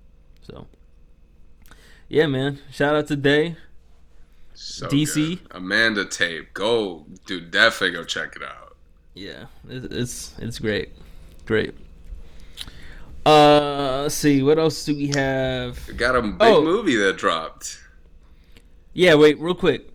So, 0.42 0.66
yeah, 2.08 2.26
man. 2.26 2.58
Shout 2.70 2.94
out 2.94 3.06
to 3.08 3.16
They. 3.16 3.56
So 4.54 4.86
DC? 4.88 5.38
good. 5.38 5.38
Amanda 5.50 6.04
Tape, 6.04 6.52
go, 6.54 7.06
dude. 7.26 7.50
Definitely 7.50 7.96
go 7.96 8.04
check 8.04 8.36
it 8.36 8.42
out. 8.42 8.76
Yeah, 9.14 9.46
it- 9.68 9.92
it's 9.92 10.34
it's 10.38 10.58
great, 10.58 10.90
great. 11.46 11.74
Uh, 13.24 14.02
let's 14.02 14.14
see. 14.14 14.42
What 14.42 14.58
else 14.58 14.84
do 14.84 14.94
we 14.94 15.08
have? 15.08 15.86
We 15.88 15.94
got 15.94 16.14
a 16.14 16.22
big 16.22 16.36
Oh. 16.40 16.62
movie 16.62 16.96
that 16.96 17.16
dropped. 17.16 17.78
Yeah, 18.92 19.14
wait, 19.14 19.38
real 19.40 19.54
quick. 19.54 19.90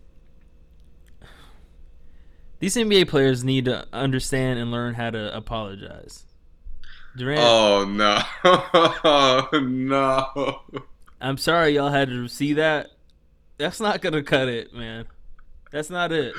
These 2.61 2.75
NBA 2.75 3.07
players 3.07 3.43
need 3.43 3.65
to 3.65 3.87
understand 3.91 4.59
and 4.59 4.69
learn 4.71 4.93
how 4.93 5.09
to 5.09 5.35
apologize. 5.35 6.27
Durant, 7.17 7.41
Oh 7.43 7.85
no, 7.85 9.59
no! 9.59 10.61
I'm 11.19 11.37
sorry 11.37 11.71
y'all 11.71 11.89
had 11.89 12.09
to 12.09 12.27
see 12.27 12.53
that. 12.53 12.91
That's 13.57 13.79
not 13.79 14.01
gonna 14.01 14.21
cut 14.21 14.47
it, 14.47 14.75
man. 14.75 15.07
That's 15.71 15.89
not 15.89 16.11
it. 16.11 16.35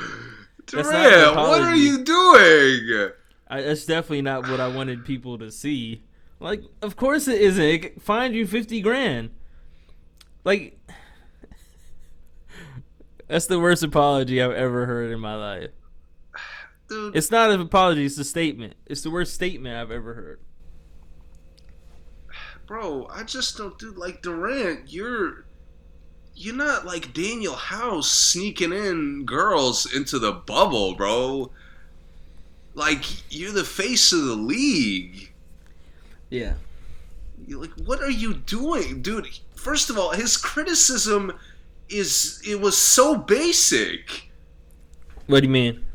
That's 0.72 0.88
not 0.88 1.34
what 1.34 1.60
are 1.60 1.74
you 1.74 2.04
doing? 2.04 3.10
I, 3.48 3.62
that's 3.62 3.84
definitely 3.84 4.22
not 4.22 4.48
what 4.48 4.60
I 4.60 4.68
wanted 4.68 5.04
people 5.04 5.38
to 5.38 5.50
see. 5.50 6.04
Like, 6.38 6.62
of 6.82 6.94
course 6.94 7.26
it 7.26 7.40
isn't. 7.40 7.64
It 7.64 8.00
fined 8.00 8.36
you 8.36 8.46
fifty 8.46 8.80
grand. 8.80 9.30
Like, 10.44 10.78
that's 13.26 13.46
the 13.46 13.58
worst 13.58 13.82
apology 13.82 14.40
I've 14.40 14.52
ever 14.52 14.86
heard 14.86 15.10
in 15.10 15.18
my 15.18 15.34
life. 15.34 15.70
Dude, 16.92 17.16
It's 17.16 17.30
not 17.30 17.50
an 17.50 17.58
apology. 17.62 18.04
It's 18.04 18.18
a 18.18 18.24
statement. 18.24 18.74
It's 18.84 19.00
the 19.00 19.10
worst 19.10 19.32
statement 19.32 19.74
I've 19.76 19.90
ever 19.90 20.12
heard. 20.12 20.40
bro, 22.66 23.06
I 23.10 23.22
just 23.22 23.56
don't 23.56 23.78
do 23.78 23.92
like 23.92 24.20
Durant. 24.20 24.92
You're 24.92 25.46
you're 26.34 26.54
not 26.54 26.84
like 26.84 27.14
Danuel 27.14 27.56
House 27.56 28.10
sneaking 28.10 28.72
in 28.74 29.24
girls 29.24 29.90
into 29.94 30.18
the 30.18 30.32
bubble, 30.32 30.94
bro. 30.94 31.50
Like 32.74 33.04
you're 33.32 33.52
the 33.52 33.64
face 33.64 34.12
of 34.12 34.24
the 34.24 34.34
league. 34.34 35.32
Yeah. 36.28 36.54
You're 37.46 37.62
like, 37.62 37.72
what 37.86 38.02
are 38.02 38.10
you 38.10 38.34
doing, 38.34 39.00
dude? 39.00 39.28
First 39.54 39.88
of 39.88 39.96
all, 39.96 40.10
his 40.10 40.36
criticism 40.36 41.32
is 41.88 42.42
it 42.46 42.60
was 42.60 42.76
so 42.76 43.16
basic. 43.16 44.30
What 45.26 45.40
do 45.40 45.46
you 45.46 45.52
mean? 45.52 45.86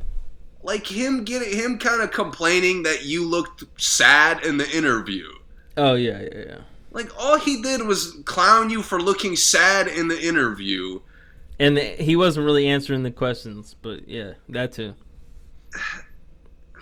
Like 0.68 0.86
him 0.86 1.24
getting 1.24 1.58
him 1.58 1.80
kind 1.80 2.02
of 2.02 2.12
complaining 2.12 2.84
that 2.84 3.06
you 3.06 3.26
looked 3.26 3.64
sad 3.82 4.46
in 4.46 4.58
the 4.58 4.70
interview. 4.70 5.30
Oh 5.78 5.94
yeah, 5.94 6.20
yeah, 6.20 6.44
yeah. 6.46 6.58
Like 6.92 7.10
all 7.18 7.40
he 7.40 7.62
did 7.62 7.84
was 7.84 8.18
clown 8.26 8.70
you 8.70 8.82
for 8.82 9.02
looking 9.02 9.38
sad 9.38 9.88
in 9.88 10.10
the 10.10 10.20
interview. 10.20 11.00
And 11.58 11.78
he 11.78 12.18
wasn't 12.18 12.46
really 12.46 12.68
answering 12.68 13.04
the 13.04 13.12
questions, 13.12 13.78
but 13.82 14.10
yeah, 14.10 14.34
that 14.50 14.74
too. 14.74 14.94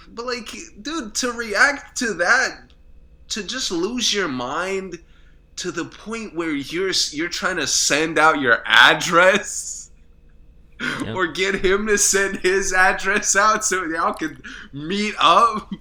But 0.08 0.26
like, 0.26 0.50
dude, 0.82 1.14
to 1.16 1.32
react 1.34 1.96
to 2.00 2.16
that, 2.16 2.72
to 3.30 3.44
just 3.44 3.72
lose 3.72 4.12
your 4.12 4.28
mind 4.28 4.98
to 5.58 5.72
the 5.72 5.86
point 5.86 6.34
where 6.34 6.56
you're 6.56 6.92
you're 7.12 7.30
trying 7.30 7.58
to 7.58 7.68
send 7.68 8.18
out 8.18 8.42
your 8.42 8.64
address 8.66 9.84
Yep. 10.80 11.16
or 11.16 11.28
get 11.28 11.56
him 11.64 11.88
to 11.88 11.98
send 11.98 12.38
his 12.38 12.74
address 12.74 13.36
out 13.36 13.64
so 13.64 13.86
y'all 13.86 14.14
can 14.14 14.42
meet 14.74 15.16
up. 15.20 15.72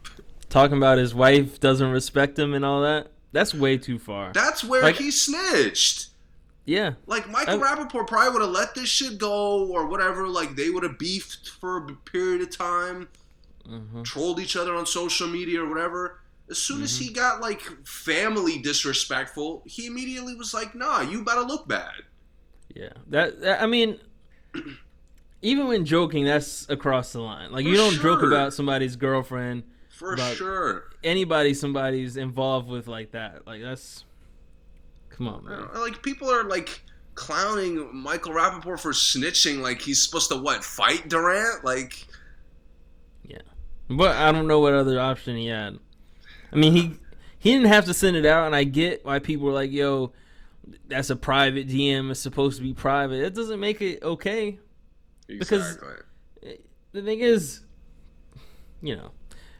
Talking 0.48 0.76
about 0.76 0.98
his 0.98 1.14
wife 1.14 1.58
doesn't 1.58 1.90
respect 1.90 2.38
him 2.38 2.54
and 2.54 2.64
all 2.64 2.82
that. 2.82 3.08
That's 3.32 3.52
way 3.52 3.76
too 3.76 3.98
far. 3.98 4.32
That's 4.32 4.62
where 4.62 4.82
Like- 4.82 4.96
he 4.96 5.10
snitched. 5.10 6.08
Yeah. 6.64 6.94
Like 7.06 7.28
Michael 7.28 7.62
I- 7.62 7.74
Rappaport 7.74 8.06
probably 8.06 8.30
would 8.34 8.42
have 8.42 8.50
let 8.52 8.74
this 8.76 8.88
shit 8.88 9.18
go 9.18 9.66
or 9.66 9.86
whatever. 9.86 10.28
Like 10.28 10.54
they 10.56 10.70
would 10.70 10.82
have 10.84 10.98
beefed 10.98 11.50
for 11.50 11.78
a 11.78 11.92
period 12.10 12.40
of 12.42 12.56
time. 12.56 13.08
hmm 13.66 14.02
trolled 14.02 14.38
each 14.40 14.56
other 14.56 14.74
on 14.74 14.86
social 14.86 15.26
media 15.26 15.60
or 15.62 15.68
whatever. 15.68 16.20
As 16.50 16.58
soon 16.58 16.82
as 16.82 16.96
he 16.98 17.10
got 17.12 17.40
like 17.40 17.62
family 17.86 18.58
disrespectful, 18.58 19.62
he 19.66 19.86
immediately 19.86 20.34
was 20.36 20.52
like, 20.54 20.74
"Nah, 20.74 21.00
you 21.00 21.24
better 21.24 21.40
look 21.40 21.66
bad." 21.66 21.94
Yeah. 22.74 22.90
That, 23.08 23.40
that- 23.40 23.62
I 23.62 23.66
mean 23.66 23.98
even 25.44 25.68
when 25.68 25.84
joking, 25.84 26.24
that's 26.24 26.68
across 26.68 27.12
the 27.12 27.20
line. 27.20 27.52
Like 27.52 27.64
For 27.64 27.70
you 27.70 27.76
don't 27.76 27.94
joke 28.00 28.22
about 28.22 28.54
somebody's 28.54 28.96
girlfriend, 28.96 29.62
For 29.90 30.16
sure. 30.16 30.84
anybody 31.04 31.54
somebody's 31.54 32.16
involved 32.16 32.68
with 32.68 32.88
like 32.88 33.12
that. 33.12 33.46
Like 33.46 33.62
that's 33.62 34.04
Come 35.10 35.28
on, 35.28 35.44
man. 35.44 35.68
Like 35.74 36.02
people 36.02 36.28
are 36.30 36.44
like 36.44 36.82
clowning 37.14 37.94
Michael 37.94 38.32
Rappaport 38.32 38.80
for 38.80 38.92
snitching. 38.92 39.60
Like 39.60 39.80
he's 39.80 40.02
supposed 40.02 40.30
to 40.30 40.36
what 40.36 40.64
fight 40.64 41.08
Durant? 41.08 41.64
Like 41.64 42.06
Yeah, 43.22 43.38
But 43.88 44.16
I 44.16 44.32
don't 44.32 44.48
know 44.48 44.60
what 44.60 44.72
other 44.72 44.98
option 44.98 45.36
he 45.36 45.46
had. 45.48 45.78
I 46.52 46.56
mean, 46.56 46.72
he 46.72 46.96
he 47.38 47.52
didn't 47.52 47.66
have 47.68 47.84
to 47.84 47.94
send 47.94 48.16
it 48.16 48.24
out, 48.24 48.46
and 48.46 48.56
I 48.56 48.64
get 48.64 49.04
why 49.04 49.18
people 49.18 49.46
were 49.46 49.52
like, 49.52 49.70
"Yo, 49.70 50.12
that's 50.88 51.10
a 51.10 51.16
private 51.16 51.68
DM. 51.68 52.10
It's 52.10 52.20
supposed 52.20 52.56
to 52.56 52.62
be 52.62 52.72
private." 52.72 53.22
It 53.22 53.34
doesn't 53.34 53.60
make 53.60 53.82
it 53.82 54.02
okay. 54.02 54.58
Because- 55.26 55.78
The 56.92 57.02
thing 57.02 57.20
is, 57.20 57.60
you 58.80 58.94
know, 58.94 59.10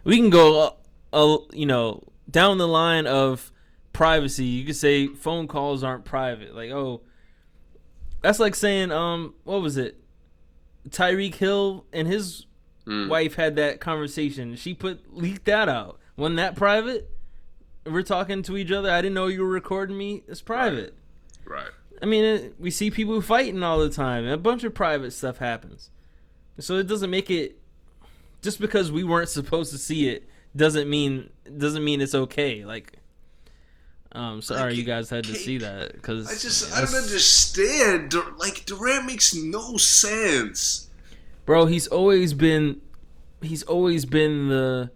we 0.05 0.17
can 0.19 0.31
go, 0.31 0.77
uh, 1.13 1.35
uh, 1.35 1.39
you 1.53 1.67
know, 1.67 2.05
down 2.31 2.59
the 2.59 2.69
line 2.69 3.07
of 3.09 3.51
privacy. 3.93 4.45
You 4.45 4.65
could 4.67 4.77
say 4.77 5.09
phone 5.09 5.49
calls 5.49 5.83
aren't 5.83 6.05
private. 6.05 6.55
Like, 6.55 6.71
oh, 6.71 7.01
that's 8.23 8.39
like 8.39 8.55
saying, 8.55 8.93
um, 8.93 9.35
what 9.45 9.63
was 9.63 9.77
it? 9.77 9.97
Tyreek 10.91 11.35
Hill 11.37 11.87
and 11.93 12.07
his 12.07 12.47
Mm. 12.87 13.09
wife 13.09 13.35
had 13.35 13.57
that 13.57 13.81
conversation. 13.81 14.55
She 14.57 14.75
put 14.75 15.17
leaked 15.17 15.47
that 15.47 15.69
out. 15.69 15.99
Wasn't 16.17 16.37
that 16.37 16.55
private? 16.55 17.11
We're 17.87 18.03
talking 18.03 18.43
to 18.45 18.57
each 18.57 18.71
other. 18.71 18.91
I 18.91 19.01
didn't 19.03 19.15
know 19.15 19.27
you 19.27 19.41
were 19.43 19.49
recording 19.49 19.97
me. 19.99 20.23
It's 20.29 20.41
private. 20.43 20.95
right. 21.47 21.71
I 22.03 22.07
mean, 22.07 22.25
it, 22.25 22.55
we 22.59 22.71
see 22.71 22.91
people 22.91 23.21
fighting 23.23 23.63
all 23.63 23.79
the 23.79 23.91
time. 23.91 24.25
And 24.25 24.33
a 24.33 24.39
bunch 24.39 24.65
of 24.65 24.75
private 24.75 25.13
stuff 25.13 25.39
happens. 25.39 25.91
So 26.59 26.77
it 26.77 26.87
doesn't 26.87 27.11
make 27.11 27.31
it 27.31 27.59
just 28.43 28.61
because 28.61 28.93
we 28.93 29.05
weren't 29.05 29.29
supposed 29.29 29.73
to 29.73 29.79
see 29.79 30.09
it 30.09 30.29
doesn't 30.55 30.89
mean 30.89 31.31
doesn't 31.59 31.85
mean 31.85 32.01
it's 32.01 32.15
okay. 32.15 32.65
Like, 32.65 32.99
um, 34.13 34.41
sorry 34.43 34.71
Like, 34.71 34.77
you 34.77 34.85
guys 34.85 35.11
had 35.11 35.25
to 35.25 35.35
see 35.35 35.59
that 35.59 35.93
because 35.95 36.29
I 36.29 36.35
just 36.35 36.73
I 36.73 36.81
don't 36.83 36.95
understand. 36.95 38.11
Dur- 38.11 38.35
Like 38.39 38.65
Durant 38.67 39.07
makes 39.07 39.35
no 39.35 39.77
sense. 39.77 40.89
bro. 41.45 41.67
He's 41.67 41.89
always 41.89 42.35
been 42.35 42.81
he's 43.43 43.63
always 43.65 44.05
been 44.05 44.49
the 44.49 44.91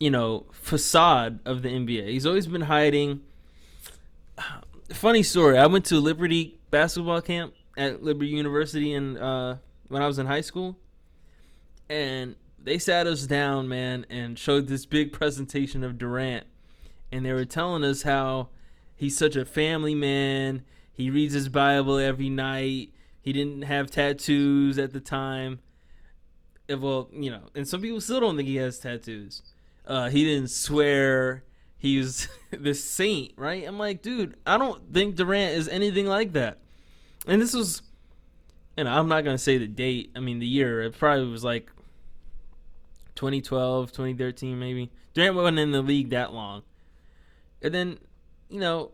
you 0.00 0.10
know 0.10 0.46
facade 0.52 1.38
of 1.44 1.62
the 1.62 1.68
NBA. 1.68 2.08
He's 2.08 2.26
always 2.26 2.46
been 2.48 2.62
hiding. 2.62 3.20
Funny 4.92 5.22
story. 5.22 5.56
I 5.56 5.66
went 5.66 5.86
to 5.86 5.98
Liberty 5.98 6.58
basketball 6.70 7.22
camp 7.22 7.54
at 7.76 8.02
Liberty 8.02 8.28
University 8.30 8.92
in 8.92 9.16
uh, 9.16 9.56
when 9.88 10.02
I 10.02 10.06
was 10.06 10.18
in 10.18 10.26
high 10.26 10.42
school, 10.42 10.76
and 11.88 12.36
they 12.62 12.78
sat 12.78 13.06
us 13.06 13.26
down, 13.26 13.66
man, 13.66 14.04
and 14.10 14.38
showed 14.38 14.68
this 14.68 14.84
big 14.84 15.12
presentation 15.12 15.82
of 15.82 15.96
Durant, 15.96 16.46
and 17.10 17.24
they 17.24 17.32
were 17.32 17.46
telling 17.46 17.82
us 17.82 18.02
how 18.02 18.50
he's 18.94 19.16
such 19.16 19.36
a 19.36 19.46
family 19.46 19.94
man. 19.94 20.64
He 20.92 21.08
reads 21.10 21.32
his 21.32 21.48
Bible 21.48 21.98
every 21.98 22.28
night. 22.28 22.92
He 23.22 23.32
didn't 23.32 23.62
have 23.62 23.90
tattoos 23.90 24.78
at 24.78 24.92
the 24.92 25.00
time. 25.00 25.60
Uh, 26.70 26.76
Well, 26.76 27.08
you 27.10 27.30
know, 27.30 27.48
and 27.54 27.66
some 27.66 27.80
people 27.80 28.02
still 28.02 28.20
don't 28.20 28.36
think 28.36 28.48
he 28.48 28.56
has 28.56 28.78
tattoos. 28.78 29.42
Uh, 29.86 30.10
he 30.10 30.24
didn't 30.24 30.50
swear. 30.50 31.42
He 31.84 31.98
was 31.98 32.28
this 32.50 32.82
saint, 32.82 33.32
right? 33.36 33.62
I'm 33.68 33.78
like, 33.78 34.00
dude, 34.00 34.36
I 34.46 34.56
don't 34.56 34.90
think 34.90 35.16
Durant 35.16 35.54
is 35.54 35.68
anything 35.68 36.06
like 36.06 36.32
that. 36.32 36.56
And 37.26 37.42
this 37.42 37.52
was, 37.52 37.82
and 38.78 38.88
I'm 38.88 39.06
not 39.06 39.22
gonna 39.22 39.36
say 39.36 39.58
the 39.58 39.66
date. 39.66 40.10
I 40.16 40.20
mean 40.20 40.38
the 40.38 40.46
year. 40.46 40.80
It 40.80 40.98
probably 40.98 41.26
was 41.26 41.44
like 41.44 41.70
2012, 43.16 43.92
2013, 43.92 44.58
maybe. 44.58 44.90
Durant 45.12 45.36
wasn't 45.36 45.58
in 45.58 45.72
the 45.72 45.82
league 45.82 46.08
that 46.08 46.32
long. 46.32 46.62
And 47.60 47.74
then, 47.74 47.98
you 48.48 48.60
know, 48.60 48.92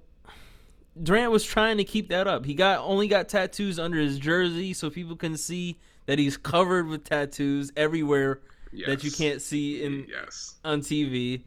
Durant 1.01 1.30
was 1.30 1.45
trying 1.45 1.76
to 1.78 1.84
keep 1.84 2.09
that 2.09 2.26
up. 2.26 2.45
He 2.45 2.55
got 2.55 2.80
only 2.80 3.07
got 3.07 3.28
tattoos 3.28 3.78
under 3.78 3.99
his 4.01 4.18
jersey 4.18 4.72
so 4.72 4.91
people 4.91 5.14
can 5.14 5.36
see 5.36 5.78
that 6.07 6.18
he's 6.18 6.36
covered 6.36 6.88
with 6.88 7.05
tattoos 7.05 7.70
everywhere 7.76 8.41
that 8.86 9.05
you 9.05 9.12
can't 9.12 9.41
see 9.41 9.80
in 9.84 10.07
Yes. 10.09 10.57
on 10.64 10.80
TV. 10.80 11.43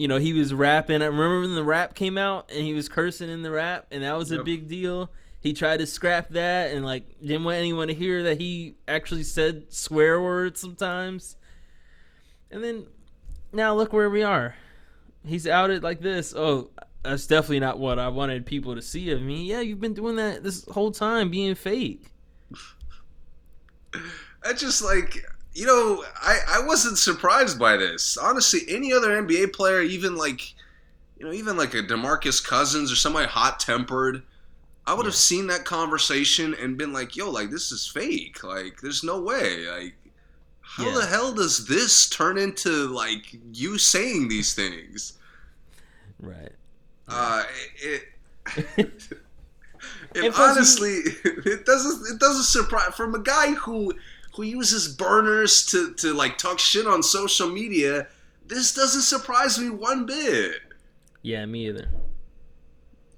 You 0.00 0.08
know, 0.08 0.16
he 0.16 0.32
was 0.32 0.54
rapping. 0.54 1.02
I 1.02 1.04
remember 1.04 1.42
when 1.42 1.54
the 1.54 1.62
rap 1.62 1.94
came 1.94 2.16
out 2.16 2.50
and 2.50 2.64
he 2.64 2.72
was 2.72 2.88
cursing 2.88 3.28
in 3.28 3.42
the 3.42 3.50
rap, 3.50 3.84
and 3.90 4.02
that 4.02 4.16
was 4.16 4.32
a 4.32 4.42
big 4.42 4.66
deal. 4.66 5.10
He 5.42 5.52
tried 5.52 5.76
to 5.80 5.86
scrap 5.86 6.30
that 6.30 6.70
and 6.70 6.86
like 6.86 7.20
didn't 7.20 7.44
want 7.44 7.58
anyone 7.58 7.88
to 7.88 7.92
hear 7.92 8.22
that 8.22 8.40
he 8.40 8.76
actually 8.88 9.24
said 9.24 9.66
swear 9.68 10.18
words 10.18 10.58
sometimes. 10.58 11.36
And 12.50 12.64
then 12.64 12.86
now 13.52 13.74
look 13.74 13.92
where 13.92 14.08
we 14.08 14.22
are. 14.22 14.54
He's 15.22 15.46
outed 15.46 15.82
like 15.82 16.00
this. 16.00 16.32
Oh, 16.34 16.70
that's 17.02 17.26
definitely 17.26 17.60
not 17.60 17.78
what 17.78 17.98
I 17.98 18.08
wanted 18.08 18.46
people 18.46 18.76
to 18.76 18.80
see 18.80 19.10
of 19.10 19.20
me. 19.20 19.44
Yeah, 19.44 19.60
you've 19.60 19.82
been 19.82 19.92
doing 19.92 20.16
that 20.16 20.42
this 20.42 20.64
whole 20.64 20.92
time, 20.92 21.30
being 21.30 21.54
fake. 21.54 22.06
I 24.42 24.54
just 24.54 24.82
like 24.82 25.26
you 25.54 25.66
know 25.66 26.04
I 26.16 26.38
I 26.48 26.66
wasn't 26.66 26.98
surprised 26.98 27.58
by 27.58 27.76
this. 27.76 28.16
Honestly, 28.16 28.60
any 28.68 28.92
other 28.92 29.10
NBA 29.10 29.52
player, 29.52 29.80
even 29.82 30.16
like 30.16 30.54
you 31.18 31.26
know, 31.26 31.32
even 31.32 31.56
like 31.56 31.74
a 31.74 31.82
Demarcus 31.82 32.44
Cousins 32.44 32.90
or 32.92 32.96
somebody 32.96 33.26
hot 33.28 33.60
tempered, 33.60 34.22
I 34.86 34.94
would 34.94 35.06
have 35.06 35.14
seen 35.14 35.46
that 35.48 35.64
conversation 35.64 36.54
and 36.54 36.78
been 36.78 36.92
like, 36.92 37.16
"Yo, 37.16 37.30
like 37.30 37.50
this 37.50 37.72
is 37.72 37.86
fake. 37.86 38.42
Like, 38.42 38.80
there's 38.80 39.04
no 39.04 39.20
way. 39.20 39.68
Like, 39.68 39.94
how 40.62 40.86
Yeah. 40.86 40.94
the 40.94 41.06
hell 41.06 41.32
does 41.34 41.66
this 41.66 42.08
turn 42.08 42.38
into 42.38 42.86
like 42.88 43.36
you 43.52 43.78
saying 43.78 44.28
these 44.28 44.54
things?" 44.54 45.14
Right. 46.20 46.52
Uh, 47.08 47.44
it. 47.82 48.02
it 48.76 49.10
And 50.14 50.34
honestly, 50.34 50.90
it 51.24 51.64
doesn't. 51.64 52.14
It 52.14 52.18
doesn't 52.20 52.44
surprise 52.44 52.94
from 52.94 53.14
a 53.14 53.18
guy 53.20 53.52
who 53.52 53.92
who 54.34 54.42
uses 54.42 54.88
burners 54.88 55.66
to 55.66 55.94
to 55.94 56.12
like 56.14 56.38
talk 56.38 56.58
shit 56.58 56.86
on 56.86 57.02
social 57.02 57.48
media. 57.48 58.06
This 58.46 58.74
doesn't 58.74 59.02
surprise 59.02 59.58
me 59.58 59.70
one 59.70 60.06
bit. 60.06 60.56
Yeah, 61.22 61.46
me 61.46 61.68
either. 61.68 61.88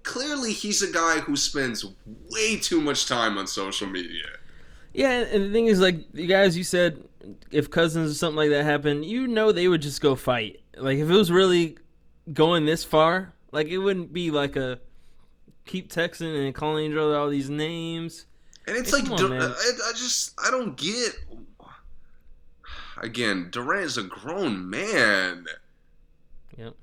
Clearly, 0.03 0.53
he's 0.53 0.83
a 0.83 0.93
guy 0.93 1.21
who 1.21 1.37
spends 1.37 1.85
way 2.31 2.57
too 2.57 2.81
much 2.81 3.07
time 3.07 3.39
on 3.39 3.47
social 3.47 3.89
media. 3.89 4.27
Yeah, 4.93 5.21
and 5.21 5.45
the 5.45 5.53
thing 5.53 5.67
is, 5.67 5.81
like 5.81 5.97
you 6.13 6.27
guys 6.27 6.57
you 6.57 6.65
said, 6.65 7.03
if 7.51 7.71
cousins 7.71 8.11
or 8.11 8.15
something 8.15 8.37
like 8.37 8.51
that 8.51 8.65
happened, 8.65 9.05
you 9.05 9.27
know 9.27 9.53
they 9.53 9.69
would 9.69 9.83
just 9.83 10.01
go 10.01 10.17
fight. 10.17 10.61
Like 10.77 10.99
if 10.99 11.09
it 11.09 11.15
was 11.15 11.31
really 11.31 11.79
going 12.33 12.67
this 12.67 12.85
far, 12.85 13.33
like 13.53 13.69
it 13.69 13.79
wouldn't 13.79 14.13
be 14.13 14.31
like 14.31 14.57
a 14.57 14.81
keep 15.65 15.91
texting 15.91 16.45
and 16.45 16.55
calling 16.55 16.91
each 16.91 16.97
other 16.97 17.17
all 17.17 17.31
these 17.31 17.51
names. 17.51 18.27
And 18.67 18.77
it's 18.77 18.95
Hey, 18.97 19.03
like 19.03 19.11
on, 19.11 19.17
Dur- 19.19 19.39
I, 19.41 19.89
I 19.89 19.93
just 19.93 20.33
I 20.45 20.51
don't 20.51 20.77
get. 20.77 21.13
Again, 22.99 23.49
Durant 23.51 23.85
is 23.85 23.97
a 23.99 24.03
grown 24.05 24.69
man. 24.69 25.47
Yep. 26.57 26.75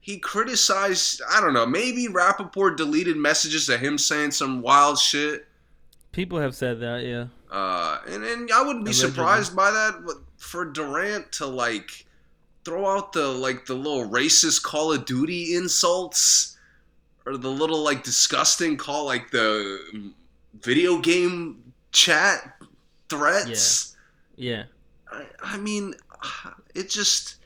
he 0.00 0.18
criticized 0.18 1.22
I 1.30 1.40
don't 1.40 1.54
know, 1.54 1.64
maybe 1.66 2.08
Rappaport 2.08 2.76
deleted 2.76 3.16
messages 3.16 3.68
of 3.68 3.80
him 3.80 3.96
saying 3.96 4.32
some 4.32 4.60
wild 4.60 4.98
shit. 4.98 5.46
People 6.12 6.38
have 6.40 6.54
said 6.54 6.80
that. 6.80 7.04
Yeah. 7.04 7.26
Uh 7.50 8.00
and, 8.08 8.24
and 8.24 8.50
I 8.52 8.62
wouldn't 8.62 8.84
be 8.84 8.90
Allegedly. 8.90 9.10
surprised 9.14 9.56
by 9.56 9.70
that 9.70 9.94
for 10.36 10.64
Durant 10.66 11.30
to 11.32 11.46
like 11.46 12.04
throw 12.64 12.86
out 12.86 13.12
the 13.12 13.28
like 13.28 13.64
the 13.66 13.74
little 13.74 14.08
racist 14.10 14.62
Call 14.64 14.92
of 14.92 15.04
Duty 15.06 15.54
insults 15.54 16.56
or 17.24 17.36
the 17.36 17.50
little 17.50 17.78
like 17.82 18.02
disgusting 18.02 18.76
call 18.76 19.06
like 19.06 19.30
the 19.30 20.12
video 20.62 20.98
game 20.98 21.72
chat 21.92 22.56
threats. 23.08 23.96
Yeah. 24.36 24.64
I, 25.10 25.26
I 25.42 25.56
mean, 25.56 25.94
it 26.74 26.90
just 26.90 27.36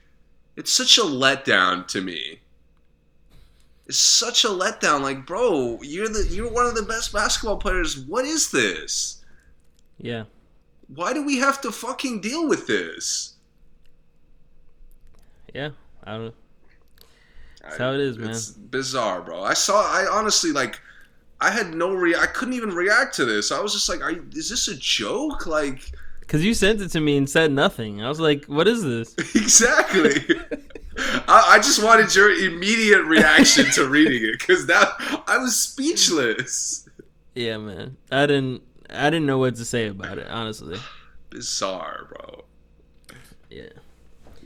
it's 0.57 0.73
such 0.73 0.99
a 0.99 1.03
letdown 1.03 1.87
to 1.89 2.01
me. 2.01 2.41
It's 3.87 3.99
such 3.99 4.45
a 4.45 4.49
letdown. 4.49 5.03
Like, 5.03 5.27
bro, 5.27 5.79
you're 5.83 6.09
the 6.09 6.27
you're 6.31 6.51
one 6.51 6.67
of 6.67 6.75
the 6.75 6.83
best 6.83 7.13
basketball 7.13 7.57
players. 7.57 7.99
What 7.99 8.25
is 8.25 8.51
this? 8.51 9.25
Yeah. 9.99 10.25
Why 10.95 11.13
do 11.13 11.25
we 11.25 11.39
have 11.39 11.61
to 11.63 11.71
fucking 11.71 12.21
deal 12.21 12.49
with 12.49 12.67
this? 12.67 13.35
Yeah. 15.55 15.71
I 16.05 16.17
don't. 16.17 16.35
That's 17.63 17.77
how 17.77 17.93
it 17.93 18.01
is, 18.01 18.19
man. 18.19 18.31
It's 18.31 18.51
bizarre, 18.51 19.21
bro. 19.21 19.43
I 19.43 19.55
saw. 19.55 19.83
I 19.83 20.07
honestly 20.11 20.53
like. 20.53 20.81
I 21.41 21.51
had 21.51 21.75
no 21.75 21.95
re. 21.95 22.15
I 22.15 22.27
couldn't 22.27 22.55
even 22.55 22.71
react 22.75 23.15
to 23.17 23.25
this. 23.25 23.51
I 23.51 23.61
was 23.61 23.73
just 23.73 23.89
like, 23.89 24.01
Are 24.03 24.13
"Is 24.33 24.51
this 24.51 24.69
a 24.69 24.77
joke?" 24.77 25.47
Like, 25.47 25.91
Because 26.21 26.45
you 26.45 26.53
sent 26.55 26.81
it 26.81 26.89
to 26.93 27.01
me 27.01 27.17
and 27.17 27.29
said 27.29 27.51
nothing. 27.53 28.03
I 28.05 28.09
was 28.09 28.21
like, 28.21 28.45
"What 28.47 28.69
is 28.69 28.83
this?" 28.83 29.15
exactly. 29.35 30.13
I, 31.27 31.53
I 31.53 31.57
just 31.59 31.83
wanted 31.83 32.15
your 32.15 32.31
immediate 32.31 33.03
reaction 33.05 33.67
to 33.73 33.89
reading 33.89 34.23
it 34.29 34.39
because 34.39 34.67
that 34.67 34.89
I 35.27 35.39
was 35.39 35.57
speechless. 35.57 36.87
Yeah, 37.35 37.57
man. 37.59 37.97
I 38.13 38.27
didn't. 38.27 38.63
I 38.91 39.09
didn't 39.09 39.27
know 39.27 39.39
what 39.39 39.55
to 39.57 39.65
say 39.65 39.87
about 39.87 40.19
it. 40.19 40.27
Honestly. 40.29 40.79
Bizarre, 41.31 42.09
bro. 42.09 42.45
Yeah. 43.49 43.69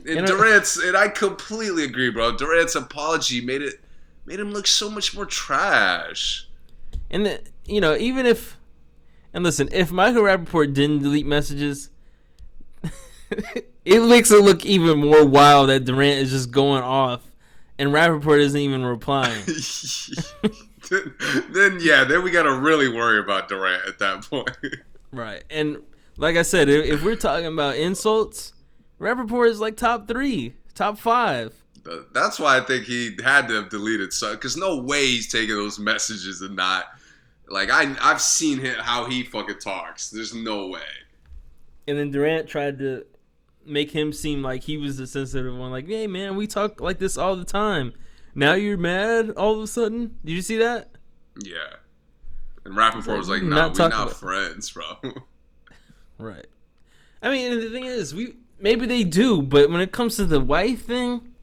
And 0.07 0.19
And 0.19 0.21
I- 0.21 0.25
Durant's 0.27 0.77
and 0.77 0.95
I 0.95 1.07
completely 1.09 1.83
agree, 1.83 2.11
bro. 2.11 2.37
Durant's 2.37 2.75
apology 2.75 3.41
made 3.41 3.61
it 3.63 3.81
made 4.25 4.39
him 4.39 4.51
look 4.53 4.67
so 4.67 4.89
much 4.89 5.15
more 5.15 5.25
trash. 5.25 6.47
And 7.09 7.25
the, 7.25 7.41
you 7.65 7.81
know, 7.81 7.95
even 7.95 8.25
if, 8.25 8.57
and 9.33 9.43
listen, 9.43 9.69
if 9.71 9.91
Michael 9.91 10.23
Rappaport 10.23 10.73
didn't 10.73 11.03
delete 11.03 11.25
messages, 11.25 11.89
it 13.85 14.03
makes 14.03 14.31
it 14.31 14.43
look 14.43 14.65
even 14.65 14.99
more 14.99 15.25
wild 15.25 15.69
that 15.69 15.85
Durant 15.85 16.19
is 16.19 16.31
just 16.31 16.51
going 16.51 16.83
off, 16.83 17.21
and 17.77 17.89
Rappaport 17.91 18.39
isn't 18.39 18.59
even 18.59 18.83
replying. 18.85 19.43
then, 20.89 21.79
yeah, 21.81 22.03
then 22.03 22.23
we 22.23 22.31
gotta 22.31 22.53
really 22.53 22.89
worry 22.89 23.19
about 23.19 23.49
Durant 23.49 23.87
at 23.87 23.99
that 23.99 24.23
point. 24.23 24.49
right. 25.11 25.43
And 25.49 25.77
like 26.17 26.37
I 26.37 26.43
said, 26.43 26.69
if, 26.69 26.85
if 26.85 27.03
we're 27.03 27.15
talking 27.15 27.47
about 27.47 27.75
insults, 27.75 28.53
Rappaport 28.99 29.49
is 29.49 29.59
like 29.59 29.77
top 29.77 30.07
three, 30.07 30.55
top 30.73 30.97
five. 30.97 31.53
That's 32.13 32.39
why 32.39 32.57
I 32.57 32.61
think 32.61 32.85
he 32.85 33.15
had 33.23 33.47
to 33.47 33.55
have 33.55 33.69
deleted 33.69 34.13
some 34.13 34.33
because 34.33 34.57
no 34.57 34.77
way 34.77 35.05
he's 35.05 35.31
taking 35.31 35.55
those 35.55 35.79
messages 35.79 36.41
and 36.41 36.55
not 36.55 36.85
like 37.47 37.69
I 37.69 37.95
I've 38.01 38.21
seen 38.21 38.59
him 38.59 38.75
how 38.79 39.05
he 39.05 39.23
fucking 39.23 39.59
talks. 39.59 40.09
There's 40.09 40.33
no 40.33 40.67
way. 40.67 40.81
And 41.87 41.97
then 41.97 42.11
Durant 42.11 42.47
tried 42.47 42.79
to 42.79 43.05
make 43.65 43.91
him 43.91 44.13
seem 44.13 44.41
like 44.41 44.63
he 44.63 44.77
was 44.77 44.97
the 44.97 45.07
sensitive 45.07 45.55
one. 45.55 45.71
Like, 45.71 45.87
hey 45.87 46.07
man, 46.07 46.35
we 46.35 46.47
talk 46.47 46.81
like 46.81 46.99
this 46.99 47.17
all 47.17 47.35
the 47.35 47.45
time. 47.45 47.93
Now 48.33 48.53
you're 48.53 48.77
mad 48.77 49.31
all 49.31 49.55
of 49.55 49.61
a 49.61 49.67
sudden. 49.67 50.17
Did 50.25 50.33
you 50.33 50.41
see 50.41 50.57
that? 50.57 50.89
Yeah. 51.39 51.57
And 52.65 52.75
Rappaport 52.75 53.17
was 53.17 53.29
like, 53.29 53.43
"No, 53.43 53.55
nah, 53.55 53.73
we're 53.77 53.89
not 53.89 54.13
friends, 54.13 54.71
bro." 54.71 54.85
Right. 56.17 56.47
I 57.21 57.29
mean, 57.29 57.59
the 57.59 57.69
thing 57.71 57.83
is, 57.83 58.15
we 58.15 58.35
maybe 58.57 58.85
they 58.85 59.03
do, 59.03 59.41
but 59.41 59.69
when 59.69 59.81
it 59.81 59.91
comes 59.91 60.15
to 60.15 60.25
the 60.25 60.39
wife 60.39 60.85
thing. 60.85 61.34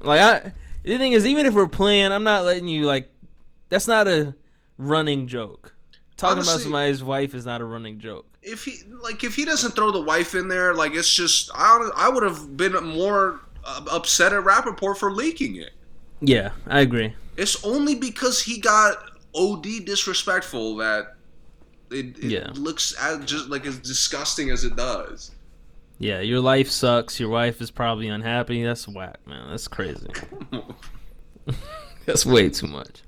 Like 0.00 0.20
I, 0.20 0.52
the 0.82 0.98
thing 0.98 1.12
is, 1.12 1.26
even 1.26 1.46
if 1.46 1.54
we're 1.54 1.68
playing, 1.68 2.12
I'm 2.12 2.24
not 2.24 2.44
letting 2.44 2.68
you 2.68 2.86
like. 2.86 3.10
That's 3.68 3.88
not 3.88 4.06
a 4.08 4.34
running 4.78 5.26
joke. 5.28 5.74
Talking 6.16 6.42
about 6.42 6.60
somebody's 6.60 7.02
wife 7.02 7.34
is 7.34 7.46
not 7.46 7.60
a 7.60 7.64
running 7.64 7.98
joke. 7.98 8.26
if 8.42 8.64
he 8.64 8.78
like 9.02 9.24
if 9.24 9.34
he 9.34 9.44
doesn't 9.44 9.72
throw 9.72 9.90
the 9.90 10.00
wife 10.02 10.34
in 10.34 10.48
there, 10.48 10.74
like 10.74 10.94
it's 10.94 11.12
just 11.12 11.50
I 11.54 11.90
I 11.96 12.08
would 12.08 12.22
have 12.22 12.56
been 12.56 12.72
more 12.84 13.40
uh, 13.64 13.84
upset 13.90 14.32
at 14.32 14.44
Rappaport 14.44 14.96
for 14.98 15.10
leaking 15.12 15.56
it. 15.56 15.70
Yeah, 16.20 16.50
I 16.66 16.80
agree. 16.80 17.14
It's 17.36 17.64
only 17.64 17.94
because 17.94 18.42
he 18.42 18.58
got 18.60 18.96
OD 19.34 19.84
disrespectful 19.86 20.76
that 20.76 21.16
it, 21.90 22.18
it 22.18 22.24
Yeah. 22.24 22.50
looks 22.54 22.94
as, 23.00 23.24
just 23.24 23.48
like 23.48 23.66
as 23.66 23.78
disgusting 23.78 24.50
as 24.50 24.64
it 24.64 24.76
does. 24.76 25.30
Yeah, 26.02 26.20
your 26.20 26.40
life 26.40 26.68
sucks. 26.68 27.20
Your 27.20 27.28
wife 27.28 27.60
is 27.60 27.70
probably 27.70 28.08
unhappy. 28.08 28.62
That's 28.64 28.88
whack, 28.88 29.18
man. 29.24 29.50
That's 29.50 29.68
crazy. 29.68 30.08
That's 32.06 32.26
way 32.26 32.50
too 32.50 32.66
much. 32.66 33.02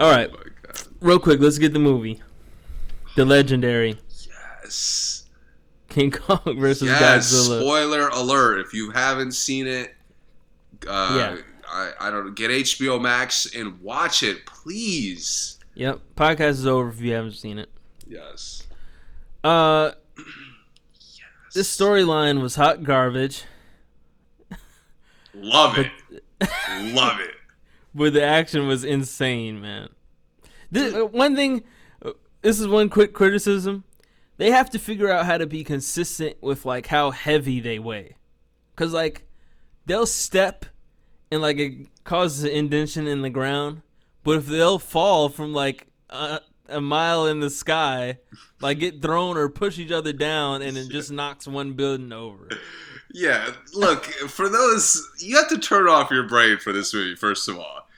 All 0.00 0.10
right, 0.10 0.30
Oh 0.32 0.42
real 1.00 1.18
quick, 1.18 1.40
let's 1.40 1.58
get 1.58 1.72
the 1.74 1.78
movie. 1.78 2.22
The 3.16 3.24
legendary 3.26 3.98
Yes. 4.62 5.26
King 5.90 6.12
Kong 6.12 6.40
versus 6.58 6.88
Yes. 6.88 7.30
Godzilla. 7.32 7.60
Spoiler 7.60 8.08
alert. 8.08 8.60
If 8.60 8.72
you 8.72 8.90
haven't 8.92 9.32
seen 9.32 9.66
it, 9.66 9.94
uh, 10.88 11.14
Yeah. 11.36 11.42
I, 11.70 11.92
I 12.00 12.10
don't 12.10 12.24
know, 12.26 12.32
get 12.32 12.50
HBO 12.50 12.98
Max 13.00 13.54
and 13.54 13.78
watch 13.82 14.22
it, 14.22 14.46
please. 14.46 15.58
Yep, 15.74 16.00
podcast 16.16 16.50
is 16.50 16.66
over 16.66 16.88
if 16.88 17.00
you 17.02 17.12
haven't 17.12 17.32
seen 17.34 17.58
it. 17.58 17.68
Yes. 18.06 18.62
Uh, 19.44 19.90
this 21.58 21.76
storyline 21.76 22.40
was 22.40 22.54
hot 22.54 22.84
garbage, 22.84 23.42
Love 25.34 25.76
it. 25.76 25.90
Love 26.94 27.18
it. 27.18 27.34
but 27.94 28.12
the 28.12 28.22
action 28.22 28.68
was 28.68 28.84
insane, 28.84 29.60
man. 29.60 29.88
This, 30.70 30.94
uh, 30.94 31.06
one 31.06 31.34
thing, 31.34 31.64
uh, 32.04 32.12
this 32.42 32.60
is 32.60 32.68
one 32.68 32.88
quick 32.88 33.12
criticism. 33.12 33.82
They 34.36 34.52
have 34.52 34.70
to 34.70 34.78
figure 34.78 35.10
out 35.10 35.26
how 35.26 35.36
to 35.36 35.46
be 35.46 35.64
consistent 35.64 36.40
with 36.40 36.64
like 36.64 36.86
how 36.86 37.10
heavy 37.10 37.58
they 37.58 37.80
weigh, 37.80 38.14
cause 38.76 38.92
like 38.92 39.26
they'll 39.86 40.06
step 40.06 40.64
and 41.32 41.42
like 41.42 41.58
it 41.58 41.88
causes 42.04 42.44
an 42.44 42.50
indentation 42.50 43.08
in 43.08 43.22
the 43.22 43.30
ground, 43.30 43.82
but 44.22 44.36
if 44.36 44.46
they'll 44.46 44.78
fall 44.78 45.28
from 45.28 45.52
like 45.52 45.88
a, 46.08 46.40
a 46.68 46.80
mile 46.80 47.26
in 47.26 47.40
the 47.40 47.50
sky, 47.50 48.18
like 48.60 48.78
get 48.78 49.00
thrown 49.02 49.36
or 49.36 49.48
push 49.48 49.78
each 49.78 49.90
other 49.92 50.12
down, 50.12 50.62
and 50.62 50.76
it 50.76 50.88
just 50.90 51.10
knocks 51.10 51.46
one 51.46 51.72
building 51.72 52.12
over. 52.12 52.48
Yeah, 53.12 53.52
look, 53.74 54.04
for 54.04 54.48
those 54.48 55.02
you 55.18 55.36
have 55.36 55.48
to 55.48 55.58
turn 55.58 55.88
off 55.88 56.10
your 56.10 56.28
brain 56.28 56.58
for 56.58 56.72
this 56.72 56.92
movie 56.92 57.14
first 57.16 57.48
of 57.48 57.58
all. 57.58 57.88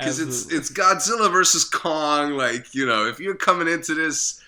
Cuz 0.00 0.20
it's 0.20 0.50
it's 0.52 0.70
Godzilla 0.70 1.30
versus 1.30 1.64
Kong 1.64 2.32
like, 2.32 2.74
you 2.74 2.86
know, 2.86 3.06
if 3.06 3.18
you're 3.20 3.34
coming 3.34 3.68
into 3.68 3.94
this 3.94 4.40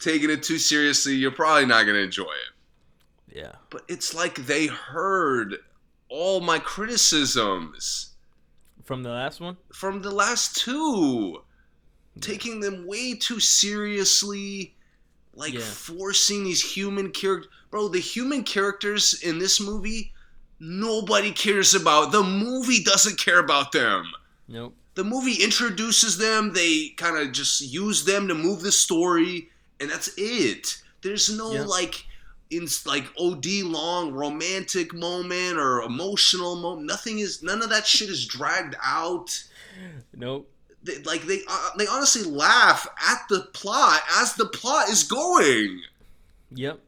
taking 0.00 0.30
it 0.30 0.42
too 0.42 0.58
seriously, 0.58 1.14
you're 1.14 1.30
probably 1.30 1.66
not 1.66 1.84
going 1.84 1.94
to 1.96 2.02
enjoy 2.02 2.24
it. 2.24 3.36
yeah. 3.36 3.52
But 3.70 3.82
it's 3.88 4.12
like 4.14 4.46
they 4.46 4.66
heard 4.66 5.56
all 6.08 6.40
my 6.40 6.58
criticisms 6.58 8.14
From 8.84 9.02
the 9.04 9.10
last 9.10 9.40
one? 9.40 9.56
from 9.72 10.02
the 10.02 10.10
last 10.10 10.56
two, 10.56 11.42
taking 12.20 12.60
them 12.60 12.86
way 12.86 13.14
too 13.14 13.40
seriously, 13.40 14.74
like 15.34 15.54
Yeah. 15.54 15.60
forcing 15.60 16.44
these 16.44 16.62
human 16.62 17.10
characters. 17.10 17.50
Bro, 17.70 17.88
the 17.88 18.00
human 18.00 18.44
characters 18.44 19.14
in 19.22 19.38
this 19.38 19.58
movie, 19.60 20.12
nobody 20.60 21.32
cares 21.32 21.74
about. 21.74 22.12
The 22.12 22.22
movie 22.22 22.82
doesn't 22.84 23.18
care 23.18 23.38
about 23.38 23.72
them. 23.72 24.04
Nope. 24.46 24.76
The 24.94 25.04
movie 25.04 25.42
introduces 25.42 26.18
them, 26.18 26.52
they 26.52 26.90
kind 26.98 27.16
of 27.16 27.32
just 27.32 27.62
use 27.62 28.04
them 28.04 28.28
to 28.28 28.34
move 28.34 28.60
the 28.60 28.72
story, 28.72 29.50
and 29.80 29.88
that's 29.90 30.10
it. 30.18 30.82
There's 31.00 31.30
no 31.30 31.52
Yeah. 31.52 31.62
like 31.64 32.04
in 32.50 32.68
like 32.84 33.06
OD 33.18 33.62
long 33.62 34.12
romantic 34.12 34.92
moment 34.92 35.56
or 35.56 35.80
emotional 35.80 36.56
moment. 36.56 36.86
Nothing 36.86 37.20
is 37.20 37.42
none 37.42 37.62
of 37.62 37.70
that 37.70 37.86
shit 37.86 38.10
is 38.10 38.26
dragged 38.26 38.74
out. 38.84 39.42
Nope. 40.14 40.51
They, 40.84 40.98
like 41.02 41.22
they 41.22 41.40
uh, 41.48 41.70
they 41.78 41.86
honestly 41.86 42.28
laugh 42.28 42.86
at 43.08 43.20
the 43.28 43.40
plot 43.52 44.00
as 44.18 44.34
the 44.34 44.46
plot 44.46 44.88
is 44.88 45.04
going. 45.04 45.80
Yep. 46.54 46.80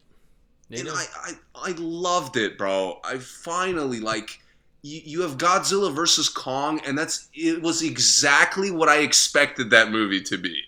They 0.71 0.81
and. 0.81 0.89
I, 0.91 1.05
I 1.23 1.33
I 1.71 1.75
loved 1.79 2.37
it, 2.37 2.59
bro. 2.59 2.99
I 3.05 3.19
finally 3.19 4.01
like 4.01 4.41
you, 4.83 5.01
you 5.05 5.21
have 5.23 5.39
Godzilla 5.39 5.95
versus 5.95 6.29
Kong, 6.29 6.81
and 6.87 6.99
that's 6.99 7.29
it 7.35 7.63
was 7.63 7.83
exactly 7.83 8.71
what 8.71 8.89
I 8.89 8.99
expected 8.99 9.71
that 9.71 9.91
movie 9.91 10.21
to 10.23 10.37
be. 10.39 10.61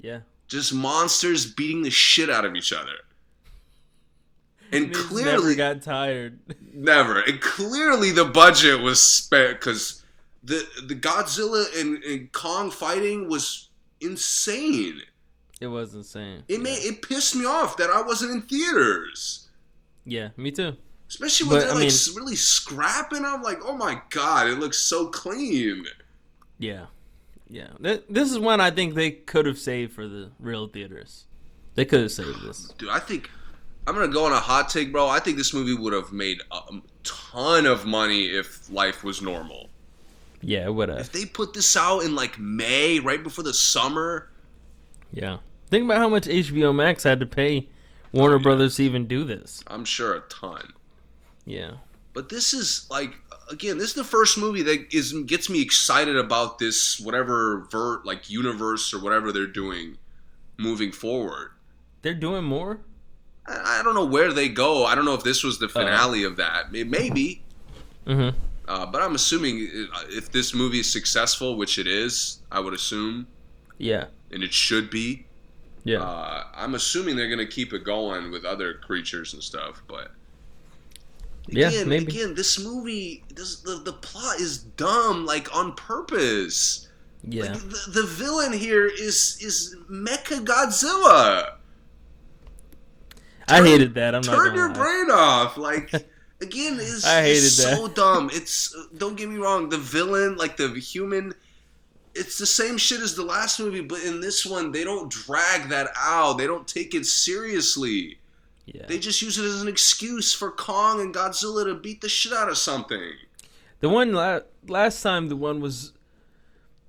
yeah. 0.00 0.20
Just 0.48 0.74
monsters 0.74 1.46
beating 1.46 1.82
the 1.82 1.90
shit 1.90 2.28
out 2.28 2.44
of 2.44 2.56
each 2.56 2.72
other. 2.72 2.92
And 4.72 4.94
clearly 4.94 5.32
never 5.32 5.54
got 5.56 5.82
tired. 5.82 6.38
Never. 6.72 7.20
And 7.20 7.40
clearly 7.40 8.12
the 8.12 8.24
budget 8.24 8.80
was 8.80 9.02
spent 9.02 9.58
because 9.58 9.99
the 10.42 10.66
the 10.86 10.94
Godzilla 10.94 11.64
and, 11.80 12.02
and 12.04 12.32
Kong 12.32 12.70
fighting 12.70 13.28
was 13.28 13.68
insane. 14.00 15.02
It 15.60 15.66
was 15.66 15.94
insane. 15.94 16.44
It 16.48 16.54
yeah. 16.54 16.58
made 16.58 16.78
it 16.84 17.02
pissed 17.02 17.36
me 17.36 17.44
off 17.44 17.76
that 17.76 17.90
I 17.90 18.02
wasn't 18.02 18.32
in 18.32 18.42
theaters. 18.42 19.48
Yeah, 20.04 20.30
me 20.36 20.50
too. 20.50 20.76
Especially 21.08 21.48
when 21.48 21.56
But, 21.58 21.60
they're 21.64 21.70
I 21.70 21.74
like 21.74 21.88
mean- 21.88 22.16
really 22.16 22.36
scrapping. 22.36 23.24
I'm 23.24 23.42
like, 23.42 23.58
oh 23.64 23.76
my 23.76 24.00
god, 24.10 24.46
it 24.48 24.58
looks 24.58 24.78
so 24.78 25.08
clean. 25.08 25.84
Yeah. 26.58 26.86
Yeah. 27.48 27.68
This 27.80 28.30
is 28.30 28.38
one 28.38 28.60
I 28.60 28.70
think 28.70 28.94
they 28.94 29.10
could 29.10 29.44
have 29.46 29.58
saved 29.58 29.92
for 29.92 30.06
the 30.06 30.30
real 30.38 30.68
theaters. 30.68 31.24
They 31.74 31.84
could 31.84 32.00
have 32.00 32.12
saved 32.12 32.42
this. 32.42 32.72
Dude, 32.78 32.88
I 32.90 33.00
think 33.00 33.28
I'm 33.86 33.94
gonna 33.94 34.08
go 34.08 34.24
on 34.24 34.32
a 34.32 34.38
hot 34.40 34.68
take, 34.68 34.92
bro. 34.92 35.08
I 35.08 35.18
think 35.18 35.36
this 35.36 35.52
movie 35.52 35.74
would 35.74 35.92
have 35.92 36.12
made 36.12 36.38
a 36.52 36.60
ton 37.02 37.66
of 37.66 37.86
money 37.86 38.26
if 38.26 38.70
life 38.70 39.02
was 39.02 39.20
normal. 39.20 39.68
Yeah, 40.42 40.68
have. 40.68 41.00
If 41.00 41.12
they 41.12 41.26
put 41.26 41.52
this 41.52 41.76
out 41.76 42.00
in 42.00 42.14
like 42.14 42.38
May, 42.38 42.98
right 42.98 43.22
before 43.22 43.44
the 43.44 43.54
summer, 43.54 44.30
Yeah. 45.12 45.38
Think 45.68 45.84
about 45.84 45.98
how 45.98 46.08
much 46.08 46.24
HBO 46.24 46.74
Max 46.74 47.04
had 47.04 47.20
to 47.20 47.26
pay 47.26 47.68
Warner 48.12 48.40
Brothers 48.40 48.76
to 48.76 48.82
even 48.82 49.06
do 49.06 49.22
this. 49.22 49.62
I'm 49.68 49.84
sure 49.84 50.14
a 50.14 50.20
ton. 50.22 50.72
Yeah. 51.44 51.72
But 52.12 52.28
this 52.28 52.52
is 52.52 52.86
like 52.90 53.14
again, 53.50 53.78
this 53.78 53.90
is 53.90 53.94
the 53.94 54.04
first 54.04 54.38
movie 54.38 54.62
that 54.62 54.92
is 54.92 55.12
gets 55.26 55.48
me 55.48 55.60
excited 55.62 56.16
about 56.16 56.58
this 56.58 56.98
whatever 56.98 57.66
vert 57.70 58.04
like 58.04 58.30
universe 58.30 58.92
or 58.92 59.00
whatever 59.00 59.30
they're 59.32 59.46
doing 59.46 59.98
moving 60.56 60.92
forward. 60.92 61.52
They're 62.02 62.14
doing 62.14 62.44
more? 62.44 62.80
I, 63.46 63.80
I 63.80 63.82
don't 63.82 63.94
know 63.94 64.04
where 64.04 64.32
they 64.32 64.48
go. 64.48 64.86
I 64.86 64.94
don't 64.94 65.04
know 65.04 65.14
if 65.14 65.22
this 65.22 65.44
was 65.44 65.58
the 65.58 65.68
finale 65.68 66.24
of 66.24 66.36
that. 66.36 66.72
Maybe. 66.72 67.42
Mm-hmm. 68.06 68.36
Uh, 68.68 68.86
but 68.86 69.02
I'm 69.02 69.14
assuming 69.14 69.68
if 70.10 70.30
this 70.32 70.54
movie 70.54 70.80
is 70.80 70.90
successful, 70.90 71.56
which 71.56 71.78
it 71.78 71.86
is, 71.86 72.40
I 72.52 72.60
would 72.60 72.74
assume, 72.74 73.26
Yeah. 73.78 74.06
and 74.30 74.42
it 74.42 74.52
should 74.52 74.90
be. 74.90 75.26
Yeah. 75.84 76.02
Uh, 76.02 76.44
I'm 76.54 76.74
assuming 76.74 77.16
they're 77.16 77.30
gonna 77.30 77.46
keep 77.46 77.72
it 77.72 77.84
going 77.84 78.30
with 78.30 78.44
other 78.44 78.74
creatures 78.74 79.32
and 79.34 79.42
stuff, 79.42 79.82
but. 79.88 80.12
Yeah, 81.48 81.68
Again, 81.68 81.88
maybe. 81.88 82.12
again, 82.12 82.34
this 82.34 82.60
movie, 82.62 83.24
this, 83.34 83.56
the 83.62 83.76
the 83.82 83.94
plot 83.94 84.38
is 84.38 84.58
dumb, 84.58 85.24
like 85.26 85.52
on 85.56 85.72
purpose. 85.74 86.86
yeah. 87.24 87.44
Like, 87.44 87.54
the, 87.62 87.84
the 87.88 88.02
villain 88.06 88.52
here 88.52 88.86
is 88.86 89.38
is 89.40 89.74
Mecha 89.90 90.44
Godzilla. 90.44 91.54
I 93.48 93.62
hated 93.66 93.94
that. 93.94 94.14
I'm 94.14 94.20
not 94.22 94.36
Turn 94.36 94.54
your 94.54 94.68
lie. 94.68 94.74
brain 94.74 95.10
off. 95.10 95.56
Like 95.56 95.90
again, 96.40 96.78
is 96.80 97.04
I 97.04 97.22
hated 97.22 97.42
that. 97.42 97.76
so 97.76 97.88
dumb. 97.88 98.30
It's 98.32 98.74
don't 98.96 99.16
get 99.16 99.28
me 99.28 99.36
wrong. 99.36 99.68
The 99.68 99.78
villain, 99.78 100.36
like 100.36 100.56
the 100.56 100.68
human, 100.78 101.34
it's 102.14 102.38
the 102.38 102.46
same 102.46 102.78
shit 102.78 103.00
as 103.00 103.14
the 103.14 103.24
last 103.24 103.60
movie, 103.60 103.80
but 103.80 104.02
in 104.02 104.20
this 104.20 104.44
one, 104.44 104.72
they 104.72 104.84
don't 104.84 105.10
drag 105.10 105.68
that 105.68 105.88
out. 105.96 106.34
They 106.34 106.46
don't 106.46 106.66
take 106.66 106.94
it 106.94 107.06
seriously. 107.06 108.18
Yeah. 108.66 108.86
They 108.86 108.98
just 108.98 109.20
use 109.22 109.38
it 109.38 109.44
as 109.44 109.62
an 109.62 109.68
excuse 109.68 110.32
for 110.32 110.50
Kong 110.50 111.00
and 111.00 111.14
Godzilla 111.14 111.64
to 111.64 111.74
beat 111.74 112.00
the 112.00 112.08
shit 112.08 112.32
out 112.32 112.48
of 112.48 112.56
something. 112.56 113.12
The 113.80 113.88
one 113.88 114.12
la- 114.12 114.40
last 114.68 115.02
time, 115.02 115.28
the 115.28 115.36
one 115.36 115.60
was 115.60 115.92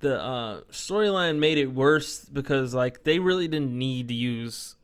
the 0.00 0.20
uh, 0.20 0.60
storyline 0.70 1.38
made 1.38 1.58
it 1.58 1.68
worse 1.72 2.24
because 2.24 2.74
like 2.74 3.04
they 3.04 3.18
really 3.18 3.48
didn't 3.48 3.76
need 3.76 4.08
to 4.08 4.14
use 4.14 4.76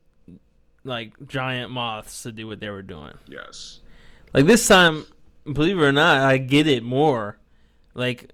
like 0.85 1.13
giant 1.27 1.71
moths 1.71 2.23
to 2.23 2.33
do 2.33 2.47
what 2.47 2.61
they 2.61 2.71
were 2.71 2.83
doing. 2.83 3.15
Yes. 3.29 3.81
Like 4.35 4.47
this 4.47 4.67
time, 4.67 5.07
believe 5.51 5.79
it 5.79 5.83
or 5.83 5.93
not, 5.93 6.21
I 6.21 6.39
get 6.39 6.67
it 6.67 6.83
more. 6.83 7.39
Like 7.95 8.31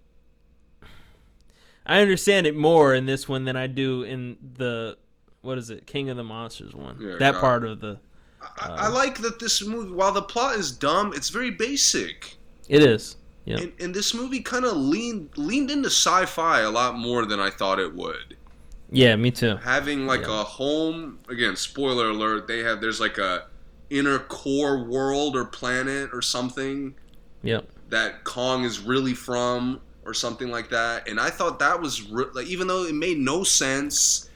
I 1.86 2.00
understand 2.00 2.46
it 2.46 2.56
more 2.56 2.94
in 2.94 3.06
this 3.06 3.28
one 3.28 3.44
than 3.44 3.56
I 3.56 3.66
do 3.66 4.02
in 4.02 4.36
the 4.56 4.96
what 5.42 5.58
is 5.58 5.68
it, 5.70 5.86
King 5.86 6.08
of 6.08 6.16
the 6.16 6.24
Monsters 6.24 6.74
one. 6.74 6.96
Yeah, 7.00 7.16
that 7.18 7.32
God. 7.32 7.40
part 7.40 7.64
of 7.64 7.80
the 7.80 7.98
I, 8.40 8.66
Uh, 8.68 8.76
I 8.78 8.88
like 8.88 9.18
that 9.18 9.38
this 9.38 9.64
movie, 9.64 9.90
while 9.92 10.12
the 10.12 10.22
plot 10.22 10.56
is 10.56 10.72
dumb, 10.72 11.12
it's 11.14 11.28
very 11.30 11.50
basic. 11.50 12.36
it 12.68 12.82
is. 12.82 13.16
Yeah. 13.44 13.58
And, 13.58 13.72
and 13.78 13.94
this 13.94 14.14
movie 14.14 14.40
kind 14.40 14.64
of 14.64 14.74
leaned 14.76 15.36
leaned 15.36 15.70
into 15.70 15.88
sci-fi 15.90 16.60
a 16.60 16.70
lot 16.70 16.96
more 16.96 17.26
than 17.26 17.38
I 17.40 17.50
thought 17.50 17.78
it 17.78 17.94
would. 17.94 18.36
Yeah, 18.90 19.16
me 19.16 19.30
too. 19.30 19.56
Having 19.56 20.06
like 20.06 20.22
Yeah. 20.22 20.40
a 20.40 20.44
home 20.44 21.18
again, 21.28 21.56
spoiler 21.56 22.08
alert, 22.10 22.48
they 22.48 22.60
have 22.60 22.80
there's 22.80 23.00
like 23.00 23.18
a 23.18 23.44
inner 23.94 24.18
core 24.18 24.84
world 24.84 25.36
or 25.36 25.44
planet 25.44 26.10
or 26.12 26.20
something 26.22 26.94
Yep. 27.42 27.68
that 27.90 28.24
Kong 28.24 28.64
is 28.64 28.80
really 28.80 29.14
from 29.14 29.80
or 30.04 30.12
something 30.14 30.50
like 30.50 30.68
that. 30.70 31.08
And 31.08 31.18
I 31.20 31.30
thought 31.30 31.58
that 31.60 31.80
was 31.80 32.02
re- 32.02 32.26
like 32.34 32.46
even 32.46 32.66
though 32.66 32.84
it 32.84 32.94
made 32.94 33.18
no 33.18 33.44
sense, 33.44 34.28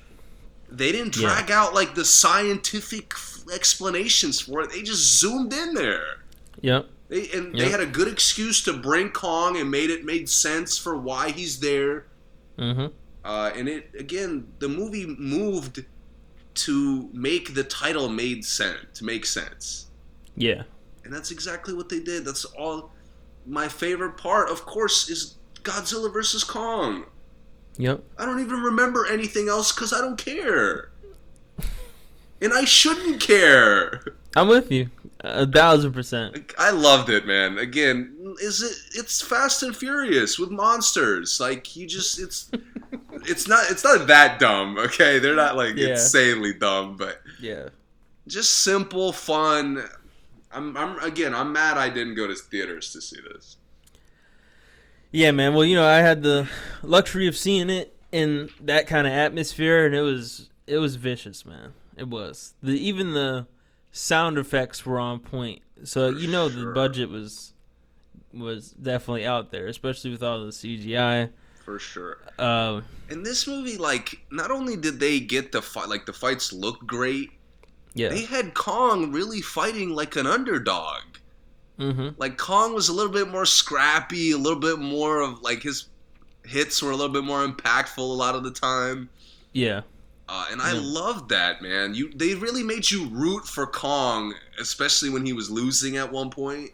they 0.71 0.93
didn't 0.93 1.17
Yeah. 1.17 1.29
drag 1.29 1.51
out 1.51 1.75
like 1.75 1.95
the 1.95 2.05
scientific 2.05 3.13
f- 3.15 3.45
explanations 3.53 4.41
for 4.41 4.61
it. 4.63 4.71
They 4.71 4.83
just 4.83 5.19
zoomed 5.21 5.53
in 5.53 5.75
there. 5.75 6.23
Yep. 6.61 6.89
They, 7.09 7.29
and 7.31 7.55
Yeah. 7.55 7.65
they 7.65 7.71
had 7.71 7.81
a 7.81 7.87
good 7.87 8.09
excuse 8.09 8.61
to 8.63 8.73
bring 8.75 9.11
Kong 9.11 9.57
and 9.57 9.71
made 9.71 9.91
it 9.91 10.05
made 10.05 10.29
sense 10.29 10.77
for 10.77 10.97
why 10.97 11.31
he's 11.31 11.59
there. 11.61 12.05
Mhm. 12.59 12.93
Uh, 13.25 13.51
and 13.57 13.69
it 13.69 13.91
again, 13.99 14.47
the 14.59 14.69
movie 14.69 15.07
moved 15.07 15.85
to 16.59 17.09
make 17.13 17.55
the 17.55 17.65
title 17.65 18.09
made 18.09 18.45
sense 18.45 18.79
to 18.95 19.05
make 19.05 19.25
sense, 19.27 19.87
Yeah. 20.37 20.63
and 21.05 21.13
that's 21.13 21.31
exactly 21.31 21.75
what 21.75 21.89
they 21.89 22.01
did. 22.01 22.25
That's 22.25 22.45
all. 22.45 22.91
My 23.47 23.67
favorite 23.69 24.17
part, 24.19 24.51
of 24.51 24.67
course, 24.67 25.09
is 25.09 25.37
Godzilla 25.63 26.13
versus 26.13 26.45
Kong. 26.45 27.05
Yep. 27.79 28.03
I 28.19 28.27
don't 28.27 28.41
even 28.41 28.61
remember 28.61 29.07
anything 29.07 29.49
else 29.49 29.73
because 29.73 29.93
I 29.93 30.01
don't 30.01 30.19
care, 30.19 30.91
and 32.41 32.53
I 32.53 32.65
shouldn't 32.65 33.21
care. 33.21 34.03
I'm 34.37 34.49
with 34.49 34.71
you. 34.71 34.91
A 35.21 35.47
thousand 35.51 35.93
percent. 35.93 36.53
I 36.59 36.71
loved 36.71 37.09
it, 37.11 37.27
man. 37.27 37.59
Again, 37.59 38.35
is 38.41 38.63
it? 38.63 38.99
It's 38.99 39.21
Fast 39.21 39.63
and 39.63 39.77
Furious 39.77 40.39
with 40.39 40.51
monsters. 40.51 41.41
Like 41.41 41.75
you 41.75 41.87
just, 41.89 42.21
it's, 42.21 42.51
it's 43.27 43.47
not, 43.48 43.70
it's 43.70 43.85
not 43.85 44.06
that 44.06 44.39
dumb. 44.39 44.78
Okay, 44.78 45.19
they're 45.19 45.35
not 45.36 45.56
like 45.56 45.77
Yeah. 45.77 45.90
insanely 45.90 46.52
dumb, 46.55 46.97
but 46.97 47.20
Yeah. 47.40 47.69
just 48.27 48.51
simple, 48.60 49.12
fun. 49.12 49.85
I'm, 50.52 50.77
I'm 50.77 50.98
again, 51.01 51.35
I'm 51.35 51.52
mad 51.52 51.77
I 51.77 51.90
didn't 51.90 52.15
go 52.15 52.27
to 52.27 52.35
theaters 52.35 52.93
to 52.93 53.01
see 53.01 53.19
this. 53.32 53.56
Yeah, 55.10 55.31
man. 55.31 55.55
Well, 55.55 55.65
you 55.65 55.74
know, 55.77 55.86
I 55.86 55.98
had 55.98 56.23
the 56.23 56.48
luxury 56.82 57.27
of 57.27 57.36
seeing 57.36 57.70
it 57.70 57.94
in 58.12 58.51
that 58.60 58.86
kind 58.86 59.06
of 59.06 59.12
atmosphere, 59.12 59.86
and 59.86 59.94
it 59.94 60.02
was 60.02 60.48
it 60.66 60.78
was 60.78 60.97
vicious, 60.97 61.47
man. 61.47 61.73
It 61.97 62.09
was 62.09 62.55
the 62.62 62.73
even 62.73 63.12
the 63.15 63.47
sound 63.93 64.39
effects 64.39 64.85
were 64.86 64.98
on 64.98 65.19
point, 65.20 65.62
so 65.85 66.12
For 66.12 66.19
you 66.19 66.28
know 66.28 66.48
sure. 66.51 66.66
the 66.66 66.73
budget 66.73 67.09
was 67.10 67.52
was 68.32 68.70
definitely 68.73 69.27
out 69.27 69.51
there, 69.51 69.66
especially 69.66 70.10
with 70.10 70.23
all 70.23 70.44
the 70.44 70.52
CGI. 70.52 71.31
For 71.69 71.78
sure. 71.78 72.16
Uh, 72.39 72.81
In 73.11 73.23
this 73.24 73.47
movie, 73.47 73.77
like, 73.77 74.20
not 74.31 74.51
only 74.51 74.74
did 74.74 74.99
they 75.01 75.20
get 75.20 75.53
the 75.53 75.61
fight, 75.61 75.90
like 75.90 76.07
the 76.07 76.15
fights 76.15 76.51
look 76.51 76.86
great, 76.86 77.31
yeah, 77.93 78.09
they 78.09 78.23
had 78.23 78.55
Kong 78.55 79.12
really 79.12 79.43
fighting 79.43 79.90
like 79.90 80.16
an 80.16 80.27
underdog. 80.27 81.03
Mm-hmm. 81.78 82.09
Like 82.16 82.39
Kong 82.39 82.73
was 82.73 82.89
a 82.89 82.95
little 82.95 83.12
bit 83.12 83.28
more 83.28 83.45
scrappy, 83.45 84.31
a 84.31 84.39
little 84.39 84.59
bit 84.59 84.78
more 84.78 85.20
of 85.20 85.43
like 85.43 85.62
his 85.62 85.89
hits 86.47 86.82
were 86.82 86.90
a 86.90 86.97
little 86.97 87.12
bit 87.12 87.24
more 87.24 87.47
impactful 87.47 87.99
a 87.99 88.01
lot 88.01 88.35
of 88.35 88.45
the 88.45 88.51
time. 88.51 89.11
Yeah. 89.53 89.82
Uh, 90.27 90.47
and 90.51 90.62
I 90.62 90.73
Yeah. 90.73 90.81
loved 90.82 91.28
that, 91.28 91.61
man. 91.61 91.95
You 91.95 92.11
they 92.15 92.35
really 92.35 92.62
made 92.62 92.90
you 92.90 93.09
root 93.09 93.47
for 93.47 93.66
Kong, 93.66 94.32
especially 94.59 95.11
when 95.11 95.27
he 95.27 95.35
was 95.35 95.51
losing 95.51 95.99
at 95.99 96.11
one 96.11 96.31
point. 96.31 96.70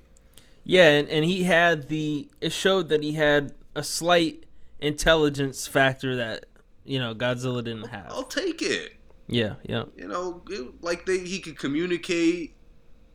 Yeah, 0.63 0.89
and, 0.91 1.09
and 1.09 1.25
he 1.25 1.43
had 1.43 1.89
the 1.89 2.29
it 2.41 2.53
showed 2.53 2.89
that 2.91 3.03
he 3.03 3.15
had 3.15 3.55
a 3.75 3.83
slight 3.83 4.44
intelligence 4.85 5.67
factor 5.67 6.17
that, 6.17 6.47
you 6.85 6.99
know, 6.99 7.15
Godzilla 7.15 7.65
didn't 7.65 7.89
have. 7.89 8.07
I'll 8.11 8.23
take 8.25 8.63
it. 8.63 8.95
Yeah, 9.27 9.55
yeah. 9.65 9.85
You 9.97 10.09
know, 10.09 10.43
it- 10.51 10.83
like 10.83 11.07
they 11.07 11.19
he 11.19 11.41
could 11.41 11.59
communicate. 11.59 12.55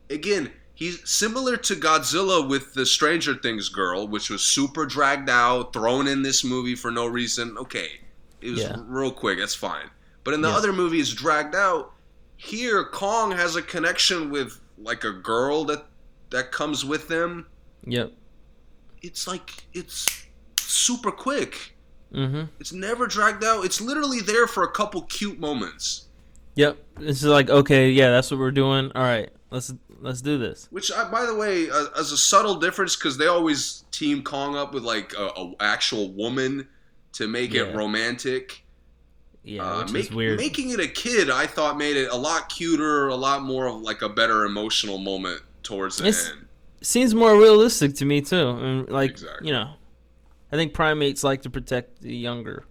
Again, 0.09 0.51
he's 0.73 1.07
similar 1.07 1.55
to 1.57 1.75
Godzilla 1.75 2.47
with 2.47 2.73
the 2.73 2.85
Stranger 2.85 3.35
Things 3.35 3.69
girl, 3.69 4.07
which 4.07 4.29
was 4.29 4.41
super 4.41 4.85
dragged 4.87 5.29
out, 5.29 5.71
thrown 5.73 6.07
in 6.07 6.23
this 6.23 6.43
movie 6.43 6.75
for 6.75 6.89
no 6.89 7.05
reason. 7.05 7.57
Okay, 7.59 8.01
it 8.41 8.49
was 8.51 8.61
Yeah. 8.61 8.77
real 8.87 9.11
quick. 9.11 9.37
That's 9.37 9.53
fine. 9.55 9.89
But 10.23 10.33
in 10.33 10.41
the 10.41 10.49
Yeah. 10.49 10.57
other 10.57 10.73
movie, 10.73 10.99
it's 10.99 11.13
dragged 11.13 11.55
out. 11.55 11.93
Here, 12.37 12.83
Kong 12.85 13.31
has 13.31 13.55
a 13.55 13.61
connection 13.61 14.29
with 14.31 14.59
like 14.81 15.03
a 15.03 15.11
girl 15.11 15.65
that 15.65 15.85
that 16.31 16.51
comes 16.51 16.83
with 16.85 17.07
them. 17.07 17.45
Yep. 17.85 18.13
It's 19.01 19.27
like 19.27 19.51
it's 19.73 20.07
super 20.69 21.11
quick. 21.11 21.75
Mm-hmm. 22.13 22.43
It's 22.59 22.73
never 22.73 23.05
dragged 23.07 23.43
out. 23.43 23.65
It's 23.65 23.79
literally 23.81 24.19
there 24.21 24.47
for 24.47 24.63
a 24.63 24.71
couple 24.71 25.01
cute 25.03 25.39
moments. 25.39 26.05
Yep. 26.55 26.77
It's 27.01 27.23
like, 27.23 27.49
okay, 27.49 27.89
yeah, 27.91 28.09
that's 28.09 28.31
what 28.31 28.39
we're 28.39 28.51
doing. 28.51 28.91
All 28.95 29.03
right, 29.03 29.29
let's 29.51 29.71
let's 30.01 30.21
do 30.21 30.37
this. 30.37 30.67
Which, 30.71 30.91
I, 30.91 31.09
by 31.09 31.25
the 31.25 31.35
way, 31.35 31.69
uh, 31.69 31.85
as 31.97 32.11
a 32.11 32.17
subtle 32.17 32.55
difference, 32.55 32.95
because 32.95 33.17
they 33.17 33.27
always 33.27 33.83
team 33.91 34.23
Kong 34.23 34.55
up 34.55 34.73
with 34.73 34.83
like 34.83 35.13
a, 35.17 35.27
a 35.27 35.53
actual 35.59 36.11
woman 36.11 36.67
to 37.13 37.27
make 37.27 37.53
Yeah. 37.53 37.63
it 37.63 37.75
romantic. 37.75 38.63
Yeah, 39.43 39.63
Uh, 39.63 39.83
which 39.83 39.91
make- 39.93 40.03
is 40.05 40.11
weird. 40.11 40.37
Making 40.39 40.71
it 40.71 40.79
a 40.79 40.87
kid, 40.87 41.29
I 41.29 41.45
thought 41.47 41.77
made 41.77 41.95
it 41.95 42.09
a 42.11 42.15
lot 42.15 42.49
cuter, 42.49 43.07
a 43.07 43.15
lot 43.15 43.41
more 43.43 43.67
of 43.67 43.81
like 43.81 44.01
a 44.01 44.09
better 44.09 44.43
emotional 44.45 44.97
moment 44.97 45.41
towards 45.63 45.97
the 45.97 46.07
It's- 46.07 46.29
end. 46.29 46.45
Seems 46.81 47.13
more 47.13 47.37
realistic 47.37 47.93
to 47.95 48.05
me 48.05 48.21
too, 48.21 48.49
and 48.49 48.89
like 48.89 49.11
Exactly. 49.11 49.47
you 49.47 49.53
know, 49.53 49.71
I 50.51 50.55
think 50.55 50.73
primates 50.73 51.23
like 51.23 51.41
to 51.43 51.49
protect 51.49 52.01
the 52.01 52.15
younger 52.15 52.65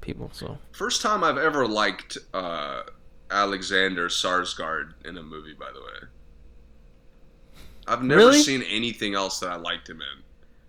people. 0.00 0.30
So 0.32 0.58
First 0.72 1.02
time 1.02 1.24
I've 1.24 1.38
ever 1.38 1.66
liked 1.66 2.16
uh, 2.32 2.82
Alexander 3.30 4.08
Skarsgard 4.08 4.92
in 5.04 5.18
a 5.18 5.22
movie. 5.22 5.54
By 5.54 5.70
the 5.72 5.80
way, 5.80 6.08
I've 7.86 8.02
never 8.02 8.20
Really? 8.20 8.40
seen 8.42 8.62
anything 8.62 9.14
else 9.14 9.40
that 9.40 9.50
I 9.50 9.56
liked 9.56 9.88
him 9.88 10.00
in. 10.00 10.22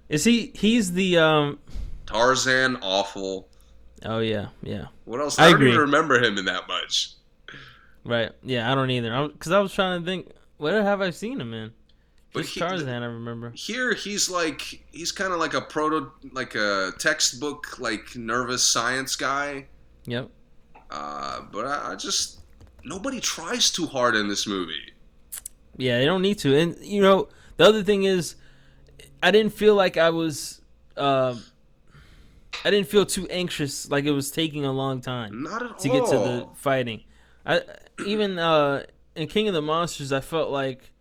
is 0.09 0.23
he? 0.23 0.51
He's 0.55 0.91
the 0.93 1.17
um. 1.17 1.59
Tarzan, 2.05 2.77
awful. 2.81 3.47
Oh 4.05 4.19
yeah, 4.19 4.47
yeah. 4.63 4.87
What 5.05 5.19
else? 5.19 5.37
I 5.37 5.43
I, 5.43 5.45
don't 5.47 5.55
agree. 5.57 5.69
even 5.69 5.81
remember 5.81 6.21
him 6.23 6.37
in 6.37 6.45
that 6.45 6.67
much. 6.67 7.11
Right. 8.05 8.31
Yeah, 8.43 8.71
I 8.71 8.75
don't 8.75 8.89
either. 8.89 9.27
Because 9.27 9.51
I, 9.51 9.59
was 9.59 9.73
trying 9.73 9.99
to 9.99 10.05
think, 10.05 10.31
what 10.57 10.73
have 10.73 11.01
I 11.01 11.09
seen 11.11 11.39
him 11.39 11.53
in? 11.53 11.71
But 12.33 12.45
he- 12.45 12.59
Tarzan, 12.59 13.03
I 13.03 13.05
remember. 13.05 13.51
Here, 13.55 13.93
he's 13.93 14.29
like 14.29 14.61
he's 14.91 15.11
kind 15.11 15.33
of 15.33 15.39
like 15.39 15.53
a 15.53 15.61
proto, 15.61 16.11
like 16.31 16.55
a 16.55 16.91
textbook, 16.99 17.79
like 17.79 18.15
nervous 18.15 18.63
science 18.63 19.15
guy. 19.15 19.65
Yep. 20.05 20.29
Uh, 20.91 21.41
but 21.51 21.65
I, 21.65 21.91
I 21.91 21.95
just 21.95 22.39
nobody 22.83 23.19
tries 23.19 23.71
too 23.71 23.85
hard 23.85 24.15
in 24.15 24.27
this 24.27 24.47
movie. 24.47 24.93
Yeah, 25.77 25.97
they 25.97 26.05
don't 26.05 26.21
need 26.21 26.37
to. 26.39 26.55
And 26.55 26.77
you 26.83 27.01
know, 27.01 27.29
the 27.57 27.65
other 27.65 27.83
thing 27.83 28.03
is, 28.03 28.35
I 29.23 29.31
didn't 29.31 29.53
feel 29.53 29.75
like 29.75 29.97
I 29.97 30.09
was. 30.09 30.61
Uh, 30.95 31.35
I 32.65 32.71
didn't 32.71 32.89
feel 32.89 33.05
too 33.05 33.25
anxious, 33.29 33.89
like 33.89 34.03
it 34.03 34.11
was 34.11 34.31
taking 34.31 34.65
a 34.65 34.71
long 34.73 34.99
time 34.99 35.43
Not 35.43 35.63
at 35.63 35.79
to 35.79 35.87
get 35.89 36.05
to 36.07 36.17
the 36.17 36.47
fighting. 36.55 37.03
I 37.45 37.61
even 38.05 38.37
uh, 38.37 38.83
in 39.15 39.27
King 39.27 39.47
of 39.47 39.53
the 39.53 39.61
Monsters, 39.61 40.11
I 40.11 40.19
felt 40.19 40.49
like 40.49 40.91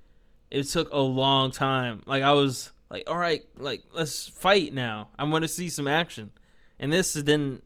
it 0.50 0.64
took 0.64 0.90
a 0.92 0.98
long 0.98 1.50
time. 1.50 2.02
Like 2.06 2.22
I 2.22 2.32
was 2.32 2.72
like, 2.90 3.04
all 3.06 3.16
right, 3.18 3.44
like 3.56 3.82
let's 3.92 4.28
fight 4.28 4.72
now. 4.72 5.08
I 5.18 5.24
want 5.24 5.42
to 5.42 5.48
see 5.48 5.68
some 5.68 5.86
action. 5.88 6.30
And 6.78 6.92
this 6.92 7.12
didn't. 7.14 7.62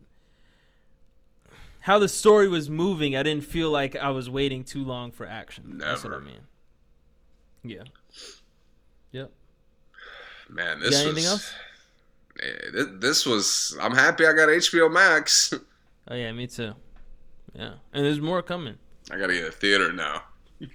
How 1.81 1.99
the 1.99 2.09
story 2.09 2.49
was 2.49 2.71
moving, 2.71 3.17
I 3.17 3.23
didn't 3.25 3.45
feel 3.45 3.71
like 3.71 3.97
I 3.97 4.11
was 4.11 4.31
waiting 4.31 4.63
too 4.63 4.85
long 4.85 5.11
for 5.11 5.27
action. 5.27 5.79
That's 5.79 6.05
what 6.05 6.13
I 6.13 6.17
Never. 6.19 6.27
mean. 6.27 6.41
Yeah. 7.65 7.83
Yep. 9.11 9.33
Man, 10.49 10.79
You 10.79 10.83
this 10.85 10.91
got 10.91 11.01
anything 11.07 11.15
was. 11.25 11.27
else? 11.27 11.55
Eh, 12.41 12.71
thi- 12.73 12.97
This 12.99 13.27
was. 13.27 13.77
I'm 13.81 13.95
happy 13.95 14.27
I 14.27 14.33
got 14.33 14.49
HBO 14.49 14.91
Max. 14.93 15.53
Oh 16.09 16.17
yeah, 16.17 16.33
me 16.33 16.49
too. 16.49 16.73
Yeah, 17.55 17.75
and 17.93 18.05
there's 18.05 18.21
more 18.21 18.43
coming. 18.43 18.77
I 19.13 19.19
gotta 19.19 19.35
get 19.35 19.45
a 19.47 19.53
theater 19.53 19.93
now. 19.93 20.25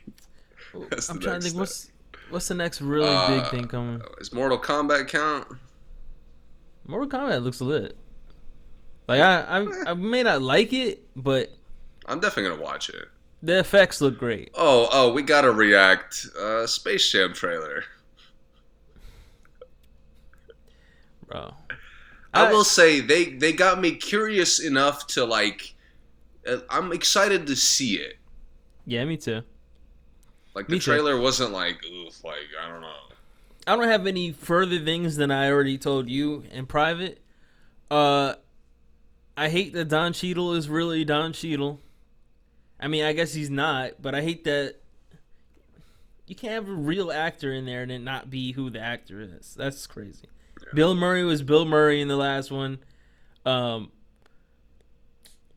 That's 0.89 1.09
I'm 1.09 1.19
trying 1.19 1.41
to 1.41 1.41
think 1.41 1.49
step. 1.51 1.59
what's 1.59 1.91
what's 2.29 2.47
the 2.47 2.55
next 2.55 2.81
really 2.81 3.07
Uh, 3.09 3.27
big 3.41 3.51
thing 3.51 3.67
coming. 3.67 4.01
Is 4.19 4.33
Mortal 4.33 4.57
Kombat 4.59 5.07
count? 5.07 5.47
Mortal 6.85 7.09
Kombat 7.19 7.43
looks 7.43 7.61
lit. 7.61 7.95
Like 9.07 9.21
I, 9.21 9.41
I, 9.59 9.91
I 9.91 9.93
may 9.93 10.23
not 10.23 10.41
like 10.41 10.73
it, 10.73 11.07
but 11.15 11.49
I'm 12.05 12.19
definitely 12.19 12.51
gonna 12.51 12.61
watch 12.61 12.89
it. 12.89 13.07
the 13.41 13.59
effects 13.59 14.01
look 14.01 14.17
great. 14.17 14.51
Oh, 14.55 14.89
oh, 14.91 15.13
we 15.13 15.21
gotta 15.21 15.51
react. 15.51 16.25
Uh, 16.39 16.67
Space 16.67 17.09
Jam 17.11 17.33
trailer. 17.33 17.83
Bro. 21.27 21.53
I, 22.33 22.47
I- 22.47 22.51
will 22.51 22.63
say 22.63 22.99
they 22.99 23.25
they 23.33 23.53
got 23.53 23.79
me 23.81 23.91
curious 23.95 24.59
enough 24.59 25.07
to 25.07 25.25
like. 25.25 25.73
uh, 26.47 26.57
I'm 26.69 26.91
excited 26.91 27.47
to 27.47 27.55
see 27.55 27.95
it. 27.95 28.15
Yeah, 28.85 29.03
me 29.05 29.17
too. 29.17 29.41
Like 30.57 30.69
Me 30.69 30.77
the 30.77 30.83
too. 30.83 30.91
trailer 30.91 31.19
wasn't 31.19 31.51
like, 31.51 31.85
oof, 31.85 32.23
like 32.23 32.47
I 32.59 32.67
don't 32.67 32.81
know. 32.81 32.93
I 33.67 33.75
don't 33.75 33.87
have 33.87 34.07
any 34.07 34.31
further 34.31 34.79
things 34.79 35.15
than 35.15 35.29
I 35.29 35.51
already 35.51 35.77
told 35.77 36.09
you 36.09 36.45
in 36.51 36.65
private. 36.65 37.21
Uh, 37.91 38.33
I 39.37 39.49
hate 39.49 39.73
that 39.73 39.87
Don 39.87 40.13
Cheadle 40.13 40.53
is 40.53 40.67
really 40.67 41.05
Don 41.05 41.31
Cheadle. 41.31 41.79
I 42.79 42.87
mean, 42.87 43.03
I 43.03 43.13
guess 43.13 43.35
he's 43.35 43.51
not, 43.51 44.01
but 44.01 44.15
I 44.15 44.23
hate 44.23 44.45
that 44.45 44.77
you 46.25 46.33
can't 46.33 46.53
have 46.53 46.67
a 46.67 46.73
real 46.73 47.11
actor 47.11 47.53
in 47.53 47.67
there 47.67 47.83
and 47.83 47.91
it 47.91 47.99
not 47.99 48.31
be 48.31 48.53
who 48.53 48.71
the 48.71 48.79
actor 48.79 49.21
is. 49.21 49.53
That's 49.53 49.85
crazy. 49.85 50.25
Bill 50.73 50.95
Murray 50.95 51.23
was 51.23 51.43
Bill 51.43 51.65
Murray 51.65 52.01
in 52.01 52.07
the 52.07 52.17
last 52.17 52.49
one. 52.49 52.79
Um, 53.45 53.91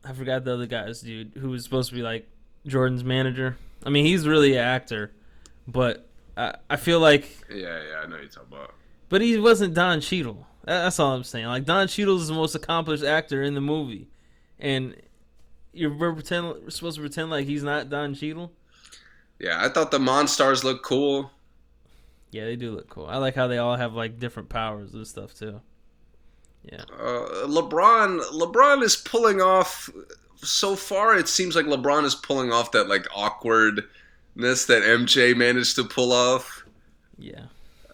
I 0.05 0.13
forgot 0.13 0.45
the 0.45 0.53
other 0.53 0.67
guy's 0.67 1.01
dude 1.01 1.31
who 1.39 1.49
was 1.49 1.63
supposed 1.63 1.89
to 1.89 1.95
be 1.95 2.03
like 2.03 2.29
Jordan's 2.67 3.03
manager. 3.03 3.57
I 3.85 3.89
mean, 3.89 4.05
he's 4.05 4.27
really 4.27 4.53
an 4.53 4.59
actor, 4.63 5.11
but 5.67 6.07
I, 6.37 6.55
I 6.69 6.75
feel 6.75 6.99
like 6.99 7.45
Yeah, 7.49 7.81
yeah, 7.89 7.95
I 8.03 8.07
know 8.07 8.17
you're 8.17 8.27
talking 8.27 8.53
about. 8.53 8.73
but 9.09 9.21
he 9.21 9.37
wasn't 9.39 9.73
Don 9.73 10.01
Cheadle. 10.01 10.47
That's 10.63 10.99
all 10.99 11.13
I'm 11.13 11.23
saying. 11.23 11.47
Like 11.47 11.65
Don 11.65 11.87
Cheadle 11.87 12.17
is 12.17 12.27
the 12.27 12.33
most 12.33 12.53
accomplished 12.55 13.03
actor 13.03 13.41
in 13.41 13.55
the 13.55 13.61
movie, 13.61 14.07
and 14.59 14.95
you're 15.73 15.91
pretend 16.13 16.45
we're 16.63 16.69
supposed 16.69 16.95
to 16.97 17.01
pretend 17.01 17.29
like 17.31 17.47
he's 17.47 17.63
not 17.63 17.89
Don 17.89 18.13
Cheadle. 18.13 18.51
Yeah, 19.39 19.63
I 19.63 19.69
thought 19.69 19.89
the 19.89 19.97
Monstars 19.99 20.63
looked 20.63 20.83
cool. 20.85 21.31
Yeah, 22.29 22.45
they 22.45 22.55
do 22.55 22.71
look 22.71 22.89
cool. 22.89 23.07
I 23.07 23.17
like 23.17 23.35
how 23.35 23.47
they 23.47 23.57
all 23.57 23.75
have 23.75 23.93
like 23.93 24.19
different 24.19 24.49
powers 24.49 24.93
and 24.93 25.05
stuff 25.07 25.33
too. 25.33 25.61
Yeah, 26.63 26.83
Uh, 26.93 27.47
LeBron, 27.47 28.21
LeBron 28.33 28.83
is 28.83 28.95
pulling 28.95 29.41
off. 29.41 29.89
So 30.43 30.75
far, 30.75 31.15
it 31.17 31.27
seems 31.27 31.55
like 31.55 31.65
LeBron 31.65 32.03
is 32.03 32.15
pulling 32.15 32.51
off 32.51 32.71
that 32.71 32.87
like 32.89 33.05
awkwardness 33.15 34.65
that 34.65 34.83
MJ 34.83 35.35
managed 35.35 35.75
to 35.75 35.83
pull 35.83 36.11
off. 36.11 36.65
yeah, 37.17 37.45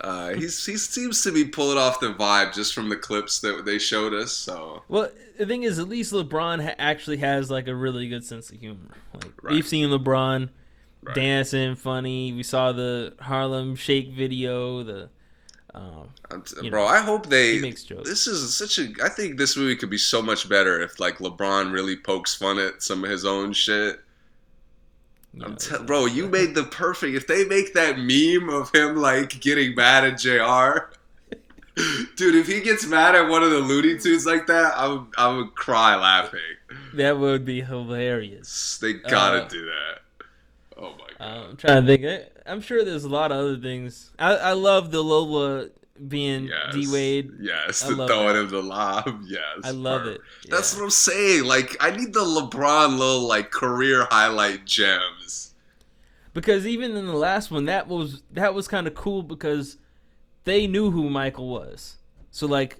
Uh, 0.01 0.29
he's 0.33 0.65
he 0.65 0.77
seems 0.77 1.21
to 1.23 1.31
be 1.31 1.43
pulling 1.45 1.77
off 1.77 1.99
the 1.99 2.13
vibe 2.13 2.53
just 2.53 2.73
from 2.73 2.87
the 2.89 2.95
clips 2.95 3.39
that 3.41 3.65
they 3.65 3.77
showed 3.79 4.13
us. 4.13 4.31
So 4.33 4.83
Well, 4.87 5.09
the 5.37 5.45
thing 5.45 5.63
is, 5.63 5.79
at 5.79 5.89
least 5.89 6.13
LeBron 6.13 6.63
ha- 6.63 6.75
actually 6.77 7.17
has 7.17 7.49
like 7.51 7.67
a 7.67 7.75
really 7.75 8.07
good 8.07 8.23
sense 8.23 8.49
of 8.51 8.59
humor. 8.59 8.95
Like 9.13 9.31
Right. 9.43 9.53
we've 9.53 9.67
seen 9.67 9.89
LeBron 9.89 10.49
Right. 11.03 11.15
dancing, 11.15 11.75
funny. 11.75 12.33
We 12.33 12.43
saw 12.43 12.71
the 12.71 13.13
Harlem 13.19 13.75
Shake 13.75 14.11
video. 14.13 14.83
The 14.83 15.09
um, 15.77 16.41
t- 16.43 16.69
bro, 16.69 16.83
know, 16.83 16.87
I 16.87 16.99
hope 16.99 17.27
they. 17.27 17.55
he 17.55 17.61
makes 17.61 17.83
jokes. 17.83 18.09
This 18.09 18.27
is 18.27 18.55
such 18.55 18.79
a. 18.79 18.89
I 19.03 19.09
think 19.09 19.37
this 19.37 19.55
movie 19.55 19.75
could 19.75 19.89
be 19.89 19.97
so 19.97 20.21
much 20.21 20.47
better 20.49 20.81
if 20.81 20.99
like 20.99 21.17
LeBron 21.19 21.71
really 21.71 21.95
pokes 21.95 22.33
fun 22.35 22.57
at 22.59 22.81
some 22.81 23.03
of 23.03 23.09
his 23.09 23.25
own 23.25 23.53
shit. 23.53 23.99
you 25.33 25.43
I'm 25.45 25.55
te- 25.57 25.83
bro, 25.85 26.05
you 26.05 26.27
made 26.27 26.55
the 26.55 26.63
perfect. 26.63 27.15
If 27.15 27.27
they 27.27 27.45
make 27.45 27.73
that 27.73 27.97
meme 27.99 28.49
of 28.49 28.73
him 28.73 28.95
like 28.95 29.39
getting 29.41 29.75
mad 29.75 30.03
at 30.05 30.17
Jr. 30.19 30.87
Dude, 32.15 32.33
if 32.35 32.47
he 32.47 32.59
gets 32.61 32.87
mad 32.87 33.13
at 33.13 33.29
one 33.29 33.43
of 33.43 33.51
the 33.51 33.59
Looney 33.59 33.99
Tunes 33.99 34.25
like 34.25 34.47
that, 34.47 34.73
I 34.75 34.87
would, 34.87 35.05
I 35.15 35.27
would 35.35 35.53
cry 35.53 35.95
laughing. 35.95 36.39
that 36.95 37.19
would 37.19 37.45
be 37.45 37.61
hilarious. 37.61 38.79
They 38.81 38.93
gotta 38.93 39.43
Uh, 39.43 39.47
do 39.47 39.65
that. 39.65 39.99
Oh 40.75 40.91
my 40.97 41.07
god. 41.19 41.49
I'm 41.49 41.57
trying 41.57 41.85
to 41.85 41.97
think. 41.97 42.25
I'm 42.47 42.61
sure 42.61 42.83
there's 42.85 43.03
a 43.03 43.09
lot 43.09 43.31
of 43.31 43.37
other 43.39 43.57
things. 43.57 44.11
I, 44.17 44.35
I 44.35 44.51
love 44.53 44.91
the 44.91 45.01
Lola 45.03 45.67
being 46.07 46.45
Yes. 46.47 46.73
D 46.73 46.87
Wade. 46.91 47.31
Yes, 47.39 47.83
I 47.83 47.89
the 47.89 48.07
throwing 48.07 48.33
that. 48.33 48.35
him 48.41 48.49
the 48.49 48.61
lob. 48.61 49.21
Yes. 49.27 49.41
I 49.63 49.71
love 49.71 50.05
it. 50.05 50.21
That's 50.49 50.75
what 50.75 50.83
I'm 50.83 50.89
saying. 50.89 51.45
Like, 51.45 51.75
I 51.79 51.91
need 51.91 52.13
the 52.13 52.19
LeBron 52.21 52.97
little 52.97 53.27
like 53.27 53.51
career 53.51 54.05
highlight 54.09 54.65
gems. 54.65 55.53
because 56.33 56.67
even 56.67 56.95
in 56.95 57.05
the 57.07 57.13
last 57.15 57.49
one, 57.51 57.65
that 57.65 57.87
was 57.87 58.21
that 58.31 58.53
was 58.53 58.67
kind 58.67 58.85
of 58.87 58.93
cool 58.95 59.23
because 59.23 59.77
they 60.43 60.67
knew 60.67 60.91
who 60.91 61.09
Michael 61.09 61.49
was. 61.49 61.97
So 62.31 62.45
like, 62.47 62.77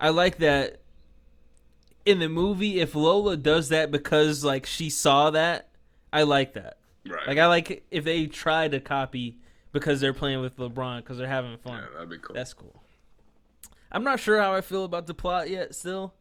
I 0.00 0.08
like 0.10 0.38
that. 0.38 0.78
In 2.04 2.18
the 2.18 2.28
movie, 2.28 2.80
if 2.80 2.94
Lola 2.96 3.36
does 3.36 3.68
that 3.68 3.90
because 3.92 4.42
like 4.44 4.66
she 4.66 4.88
saw 4.90 5.30
that, 5.30 5.68
I 6.12 6.22
like 6.22 6.54
that. 6.54 6.78
Right. 7.08 7.26
Like 7.26 7.38
I 7.38 7.46
like 7.46 7.84
if 7.90 8.04
they 8.04 8.26
try 8.26 8.68
to 8.68 8.80
copy 8.80 9.38
because 9.72 10.00
they're 10.00 10.12
playing 10.12 10.40
with 10.40 10.56
LeBron 10.56 10.98
because 10.98 11.18
they're 11.18 11.26
having 11.26 11.56
fun. 11.58 11.82
yeah, 11.82 11.88
that'd 11.94 12.10
be 12.10 12.18
cool. 12.18 12.34
That's 12.34 12.52
cool. 12.54 12.82
I'm 13.90 14.04
not 14.04 14.20
sure 14.20 14.40
how 14.40 14.54
I 14.54 14.60
feel 14.60 14.84
about 14.84 15.06
the 15.06 15.14
plot 15.14 15.50
yet. 15.50 15.74
Still, 15.74 16.14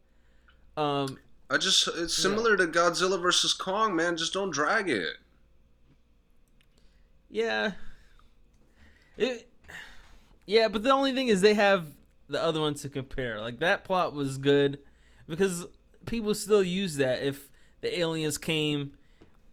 um, 0.75 1.17
I 1.49 1.57
just 1.57 1.87
it's 1.95 2.15
similar 2.15 2.57
to 2.57 2.67
Godzilla 2.67 3.21
versus 3.21 3.53
Kong, 3.53 3.95
man. 3.95 4.17
Just 4.17 4.33
don't 4.33 4.51
drag 4.51 4.89
it. 4.89 5.17
yeah, 7.29 7.71
it, 9.17 9.47
yeah. 10.45 10.67
But 10.67 10.83
the 10.83 10.91
only 10.91 11.13
thing 11.13 11.27
is 11.27 11.41
they 11.41 11.53
have 11.53 11.87
the 12.27 12.41
other 12.41 12.59
one 12.59 12.73
to 12.75 12.89
compare. 12.89 13.39
Like 13.39 13.59
that 13.59 13.83
plot 13.83 14.13
was 14.13 14.37
good 14.37 14.79
because 15.27 15.65
people 16.05 16.33
still 16.33 16.63
use 16.63 16.95
that. 16.97 17.21
If 17.21 17.49
the 17.81 17.99
aliens 17.99 18.37
came 18.37 18.93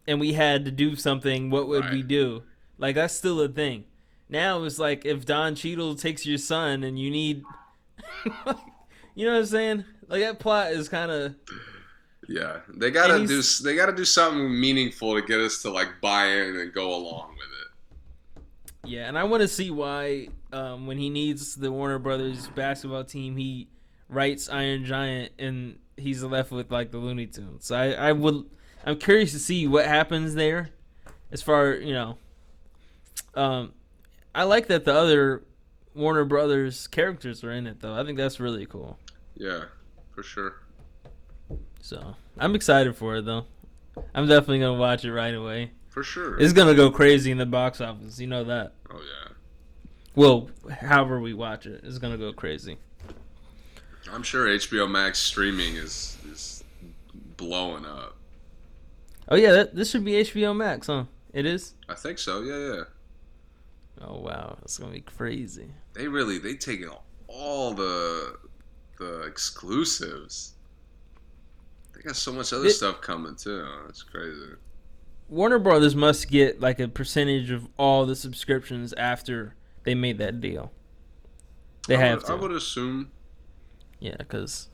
and 0.09 0.18
we 0.18 0.32
had 0.32 0.64
to 0.64 0.70
do 0.70 0.97
something, 0.97 1.51
what 1.51 1.68
would 1.68 1.90
we 1.90 2.02
do? 2.02 2.43
Like 2.78 2.94
that's 2.94 3.14
still 3.14 3.40
a 3.43 3.48
thing. 3.48 3.85
Now 4.30 4.64
it's 4.64 4.78
like 4.78 5.05
if 5.05 5.26
Don 5.26 5.55
Cheadle 5.55 5.94
takes 5.94 6.24
your 6.24 6.39
son 6.39 6.82
and 6.82 6.98
you 6.98 7.10
need, 7.10 7.43
you 9.14 9.26
know 9.26 9.32
what 9.32 9.40
I'm 9.40 9.47
saying? 9.47 9.85
Like 10.09 10.22
that 10.22 10.39
plot 10.39 10.72
is 10.72 10.89
kind 10.89 11.10
of 11.10 11.35
Yeah, 12.26 12.60
they 12.74 12.90
gotta 12.90 13.26
do 13.26 13.43
they 13.62 13.76
gotta 13.76 13.93
do 13.94 14.06
something 14.06 14.59
meaningful 14.59 15.14
to 15.14 15.26
get 15.26 15.40
us 15.40 15.60
to 15.62 15.70
like 15.70 16.01
buy 16.01 16.26
in 16.26 16.56
and 16.56 16.72
go 16.72 16.94
along 16.94 17.36
with 17.36 18.40
it. 18.40 18.43
Yeah, 18.90 19.09
and 19.09 19.18
I 19.18 19.24
want 19.24 19.43
to 19.43 19.48
see 19.48 19.70
why 19.70 20.28
um, 20.55 20.86
when 20.86 20.97
he 20.97 21.10
needs 21.10 21.55
the 21.55 21.70
Warner 21.70 21.98
Brothers 21.98 22.48
basketball 22.48 23.05
team, 23.05 23.36
he 23.36 23.68
writes 24.09 24.48
Iron 24.48 24.86
Giant 24.86 25.32
and 25.39 25.78
he's 25.98 26.22
left 26.22 26.51
with 26.51 26.72
like 26.72 26.93
the 26.93 26.98
Looney 26.98 27.26
Tunes. 27.26 27.66
So 27.66 27.76
I, 27.76 27.90
I 27.90 28.12
would, 28.12 28.47
I'm 28.89 28.97
curious 28.97 29.32
to 29.32 29.39
see 29.39 29.66
what 29.66 29.85
happens 29.85 30.35
there, 30.35 30.70
as 31.31 31.43
far 31.43 31.74
you 31.74 31.93
know. 31.93 32.16
Um, 33.35 33.74
I 34.35 34.44
like 34.44 34.69
that 34.69 34.86
the 34.86 34.94
other 34.94 35.44
Warner 35.94 36.24
Brothers 36.24 36.86
characters 36.86 37.44
are 37.44 37.52
in 37.52 37.66
it 37.66 37.81
though. 37.81 37.94
I 37.94 38.02
think 38.02 38.16
that's 38.16 38.40
really 38.40 38.65
cool. 38.65 38.98
Yeah, 39.36 39.65
for 40.15 40.23
sure. 40.23 40.62
So 41.82 42.16
I'm 42.39 42.55
excited 42.55 42.97
for 42.97 43.16
it 43.16 43.27
though. 43.27 43.44
I'm 44.15 44.27
definitely 44.27 44.60
gonna 44.60 44.78
watch 44.78 45.05
it 45.05 45.12
right 45.12 45.35
away. 45.35 45.73
For 45.90 46.02
sure. 46.02 46.40
It's 46.40 46.55
gonna 46.55 46.74
go 46.74 46.90
crazy 46.90 47.31
in 47.31 47.36
the 47.36 47.44
box 47.44 47.82
office. 47.82 48.19
You 48.19 48.27
know 48.27 48.44
that. 48.44 48.73
oh 48.90 49.02
yeah. 49.02 49.32
Well, 50.15 50.48
however 50.81 51.20
we 51.20 51.35
watch 51.35 51.66
it, 51.66 51.82
it's 51.85 51.98
gonna 51.98 52.16
go 52.16 52.32
crazy. 52.32 52.78
I'm 54.10 54.23
sure 54.23 54.47
HBO 54.47 54.90
Max 54.90 55.19
streaming 55.19 55.74
is 55.74 56.16
is 56.32 56.65
blowing 57.36 57.85
up. 57.85 58.18
Oh 59.28 59.36
yeah, 59.36 59.52
that, 59.52 59.74
this 59.74 59.90
should 59.90 60.05
be 60.05 60.12
HBO 60.12 60.56
Max, 60.56 60.86
huh? 60.86 61.05
It 61.32 61.44
is. 61.46 61.74
I 61.88 61.94
think 61.94 62.18
so. 62.18 62.40
Yeah, 62.42 62.74
yeah. 62.74 62.82
Oh 64.00 64.20
wow, 64.20 64.56
it's 64.62 64.78
gonna 64.78 64.92
be 64.92 65.00
crazy. 65.00 65.70
They 65.92 66.09
really 66.09 66.38
they 66.38 66.55
taking 66.55 66.90
all 67.26 67.74
the 67.74 68.36
the 68.98 69.22
exclusives. 69.22 70.55
They 71.94 72.02
got 72.02 72.16
so 72.16 72.32
much 72.32 72.52
other 72.52 72.66
It- 72.66 72.70
stuff 72.72 73.00
coming 73.00 73.36
too. 73.36 73.66
It's 73.88 74.02
crazy. 74.02 74.52
Warner 75.28 75.59
Brothers 75.59 75.94
must 75.94 76.30
get 76.30 76.59
like 76.60 76.80
a 76.80 76.88
percentage 76.88 77.50
of 77.50 77.68
all 77.76 78.06
the 78.06 78.16
subscriptions 78.16 78.94
after 78.94 79.55
they 79.84 79.94
made 79.94 80.16
that 80.18 80.40
deal. 80.40 80.72
They 81.86 81.96
I 81.96 82.00
have 82.00 82.18
would, 82.20 82.26
to. 82.26 82.32
I 82.32 82.36
would 82.36 82.52
assume. 82.52 83.10
Yeah, 84.00 84.16
because 84.16 84.68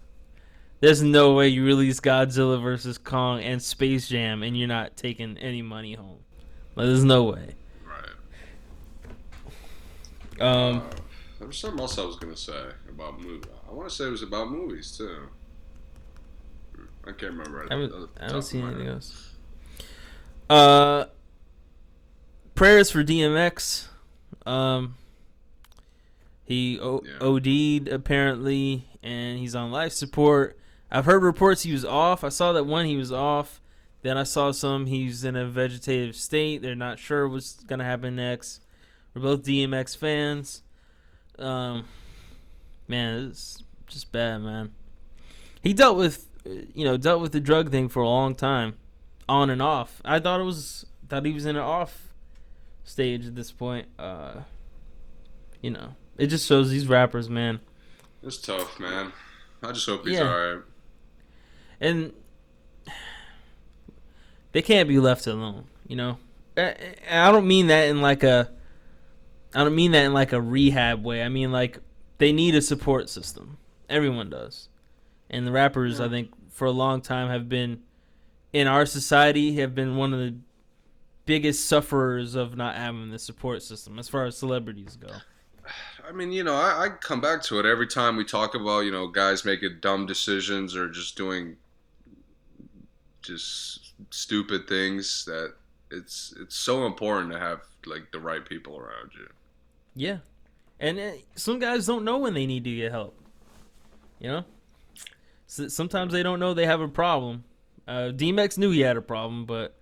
there's 0.85 1.03
no 1.03 1.33
way 1.35 1.49
you 1.49 1.65
release 1.65 1.99
Godzilla 2.01 2.61
versus 2.63 2.99
Kong 2.99 3.41
and 3.43 3.63
Space 3.63 4.07
Jam 4.09 4.43
and 4.43 4.57
you're 4.57 4.69
not 4.69 4.97
taking 4.97 5.39
any 5.39 5.63
money 5.63 5.95
home. 5.95 6.19
Like, 6.77 6.87
there's 6.87 7.05
no 7.05 7.23
way. 7.25 7.55
Right. 7.87 8.11
Um, 10.41 10.77
Uh, 10.79 10.83
there 11.39 11.47
was 11.49 11.57
something 11.59 11.81
else 11.81 11.99
I 11.99 12.05
was 12.05 12.17
gonna 12.17 12.37
say 12.37 12.67
about 12.89 13.21
movie. 13.21 13.49
I 13.69 13.73
want 13.73 13.89
to 13.89 13.95
say 13.95 14.05
it 14.07 14.11
was 14.11 14.23
about 14.23 14.51
movies 14.51 14.97
too. 14.97 15.29
I 17.07 17.13
can't 17.13 17.33
remember. 17.33 17.65
I 17.65 17.77
the 17.77 18.09
I 18.19 18.23
haven't 18.25 18.37
of 18.39 18.45
seen 18.45 18.63
my 18.63 18.69
anything 18.69 18.89
else. 18.89 19.31
Uh, 20.51 21.07
prayers 22.55 22.91
for 22.91 23.03
DMX. 23.03 23.89
Um, 24.47 24.97
he 26.45 26.79
o- 26.81 27.03
Yeah. 27.05 27.19
OD'd 27.21 27.89
apparently, 27.89 28.87
and 29.03 29.39
he's 29.39 29.55
on 29.55 29.71
life 29.71 29.93
support. 29.93 30.59
I've 30.91 31.05
heard 31.07 31.23
reports 31.23 31.63
he 31.63 31.73
was 31.73 31.85
off. 31.85 32.23
I 32.25 32.29
saw 32.29 32.53
that 32.53 32.65
one 32.65 32.87
he 32.87 32.97
was 32.97 33.11
off. 33.13 33.61
Then 34.03 34.17
I 34.19 34.23
saw 34.23 34.51
some 34.53 34.87
he's 34.87 35.25
in 35.25 35.35
a 35.35 35.47
vegetative 35.47 36.15
state. 36.15 36.61
They're 36.63 36.75
not 36.75 36.99
sure 36.99 37.29
what's 37.29 37.55
gonna 37.65 37.85
happen 37.85 38.17
next. 38.17 38.61
We're 39.15 39.23
both 39.23 39.43
DMX 39.45 39.97
fans. 39.97 40.63
Um, 41.39 41.87
man, 42.87 43.29
it's 43.31 43.63
just 43.87 44.13
bad, 44.13 44.39
man. 44.43 44.73
He 45.63 45.73
dealt 45.73 45.97
with, 45.97 46.29
you 46.45 46.85
know, 46.85 46.97
dealt 46.97 47.23
with 47.23 47.33
the 47.33 47.41
drug 47.41 47.71
thing 47.71 47.89
for 47.89 48.03
a 48.03 48.09
long 48.09 48.35
time, 48.35 48.77
on 49.29 49.49
and 49.51 49.63
off. 49.63 50.03
I 50.05 50.21
thought 50.21 50.41
it 50.41 50.45
was, 50.45 50.85
thought 51.09 51.25
he 51.25 51.33
was 51.33 51.47
in 51.47 51.57
an 51.57 51.63
off 51.63 52.13
stage 52.85 53.27
at 53.27 53.35
this 53.35 53.51
point. 53.51 53.89
Uh, 53.99 54.41
you 55.63 55.71
know, 55.71 55.95
it 56.19 56.27
just 56.27 56.47
shows 56.47 56.71
these 56.71 56.87
rappers, 56.87 57.31
man. 57.31 57.61
It's 58.23 58.37
tough, 58.39 58.79
man. 58.79 59.13
I 59.63 59.73
just 59.73 59.87
hope 59.87 60.07
he's 60.07 60.19
Yeah. 60.19 60.25
alright. 60.29 60.63
And 61.85 62.13
they 64.53 64.63
can't 64.63 64.89
be 64.89 64.99
left 64.99 65.27
alone. 65.27 65.67
You 65.87 65.97
know, 65.97 66.19
I, 66.57 66.75
I 67.11 67.31
don't 67.31 67.47
mean 67.47 67.67
that 67.67 67.89
in 67.89 68.01
like 68.01 68.23
a, 68.23 68.51
I 69.55 69.63
don't 69.63 69.75
mean 69.75 69.93
that 69.93 70.05
in 70.05 70.15
like 70.15 70.33
a 70.33 70.41
rehab 70.41 71.05
way. 71.05 71.23
I 71.23 71.29
mean 71.29 71.53
like 71.53 71.79
they 72.19 72.33
need 72.33 72.55
a 72.55 72.63
support 72.63 73.09
system. 73.11 73.59
Everyone 73.89 74.31
does, 74.31 74.69
and 75.29 75.47
the 75.47 75.53
rappers 75.53 76.01
I 76.01 76.09
think 76.09 76.31
for 76.51 76.65
a 76.65 76.71
long 76.71 77.03
time 77.03 77.29
have 77.29 77.49
been, 77.49 77.83
in 78.53 78.67
our 78.67 78.87
society, 78.87 79.57
have 79.57 79.75
been 79.75 79.97
one 79.97 80.15
of 80.15 80.21
the 80.21 80.37
biggest 81.27 81.67
sufferers 81.67 82.35
of 82.35 82.57
not 82.57 82.77
having 82.77 83.11
the 83.11 83.19
support 83.19 83.63
system 83.63 83.99
as 83.99 84.09
far 84.09 84.25
as 84.25 84.37
celebrities 84.39 84.97
go. 84.97 85.09
I 86.07 86.13
mean, 86.13 86.33
you 86.33 86.45
know, 86.45 86.55
I, 86.55 86.85
I 86.85 86.89
come 86.91 87.21
back 87.21 87.43
to 87.45 87.59
it 87.59 87.67
every 87.67 87.87
time 87.87 88.17
we 88.17 88.25
talk 88.25 88.55
about, 88.55 88.81
you 88.81 88.91
know, 88.91 89.09
guys 89.09 89.45
making 89.45 89.79
dumb 89.81 90.07
decisions 90.07 90.77
or 90.77 90.89
just 90.89 91.17
doing 91.17 91.57
just 93.25 93.95
stupid 94.11 94.69
things 94.69 95.25
that 95.25 95.55
it's 95.91 96.35
it's 96.41 96.55
so 96.55 96.87
important 96.87 97.33
to 97.33 97.39
have 97.39 97.61
like 97.87 98.13
the 98.13 98.21
right 98.21 98.45
people 98.45 98.79
around 98.79 99.11
you. 99.15 99.29
Yeah, 99.95 100.19
and 100.79 100.99
uh, 100.99 101.13
some 101.35 101.59
guys 101.59 101.87
don't 101.87 102.05
know 102.05 102.19
when 102.19 102.35
they 102.35 102.47
need 102.47 102.65
to 102.65 102.77
get 102.77 102.93
help. 102.93 103.19
You 104.21 104.29
know, 104.29 104.45
so 105.47 105.69
sometimes 105.69 106.13
they 106.13 106.23
don't 106.23 106.41
know 106.41 106.55
they 106.55 106.67
have 106.67 106.81
a 106.81 106.89
problem. 106.89 107.45
Uh, 107.87 108.11
DMX 108.15 108.57
knew 108.59 108.71
he 108.71 108.81
had 108.81 108.97
a 108.97 109.03
problem, 109.03 109.45
but 109.45 109.77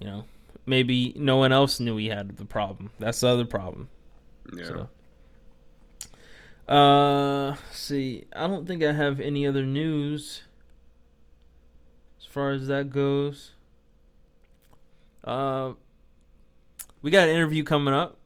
you 0.00 0.06
know, 0.06 0.24
maybe 0.66 1.12
no 1.16 1.36
one 1.36 1.52
else 1.52 1.80
knew 1.80 1.96
he 1.96 2.08
had 2.08 2.36
the 2.36 2.44
problem. 2.44 2.90
That's 2.98 3.20
the 3.20 3.28
other 3.28 3.44
problem. 3.44 3.88
Yeah. 4.54 4.64
So, 6.68 6.72
uh, 6.72 7.56
see, 7.72 8.24
I 8.34 8.46
don't 8.46 8.66
think 8.66 8.82
I 8.82 8.92
have 8.92 9.20
any 9.20 9.46
other 9.46 9.64
news 9.64 10.42
far 12.34 12.50
as 12.50 12.66
that 12.66 12.90
goes. 12.90 13.52
Uh, 15.22 15.72
we 17.00 17.10
got 17.10 17.28
an 17.28 17.34
interview 17.34 17.62
coming 17.64 17.94
up 17.94 18.18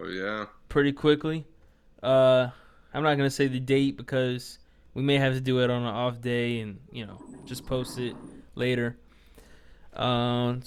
Oh 0.00 0.06
yeah. 0.06 0.44
pretty 0.68 0.92
quickly. 0.92 1.44
Uh, 2.02 2.48
I'm 2.94 3.02
not 3.02 3.16
gonna 3.16 3.30
say 3.30 3.48
the 3.48 3.58
date 3.58 3.96
because 3.96 4.58
we 4.94 5.02
may 5.02 5.16
have 5.16 5.34
to 5.34 5.40
do 5.40 5.60
it 5.60 5.70
on 5.70 5.82
an 5.82 5.88
off 5.88 6.20
day 6.20 6.60
and 6.60 6.78
you 6.92 7.06
know 7.06 7.20
just 7.46 7.66
post 7.66 7.98
it 7.98 8.14
later. 8.54 8.96
Um, 9.94 10.62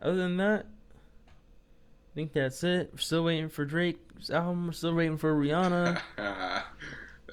other 0.00 0.16
than 0.16 0.36
that, 0.38 0.64
I 0.64 2.14
think 2.14 2.32
that's 2.32 2.62
it. 2.64 2.90
We're 2.92 2.98
still 2.98 3.24
waiting 3.24 3.48
for 3.50 3.64
Drake's 3.66 4.30
album. 4.30 4.66
We're 4.66 4.72
still 4.72 4.94
waiting 4.94 5.18
for 5.18 5.34
Rihanna. 5.34 6.00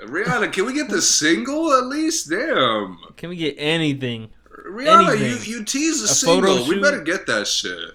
Rihanna, 0.05 0.51
can 0.53 0.65
we 0.65 0.73
get 0.73 0.89
the 0.89 1.01
single 1.01 1.73
at 1.73 1.85
least? 1.85 2.29
Damn. 2.29 2.97
Can 3.17 3.29
we 3.29 3.35
get 3.35 3.55
anything? 3.57 4.29
Rihanna, 4.69 5.09
Anything. 5.17 5.51
you 5.51 5.57
you 5.59 5.63
teased 5.65 6.01
a, 6.01 6.05
A 6.05 6.07
single. 6.07 6.67
We 6.67 6.79
better 6.79 7.01
get 7.01 7.25
that 7.27 7.47
shit. 7.47 7.91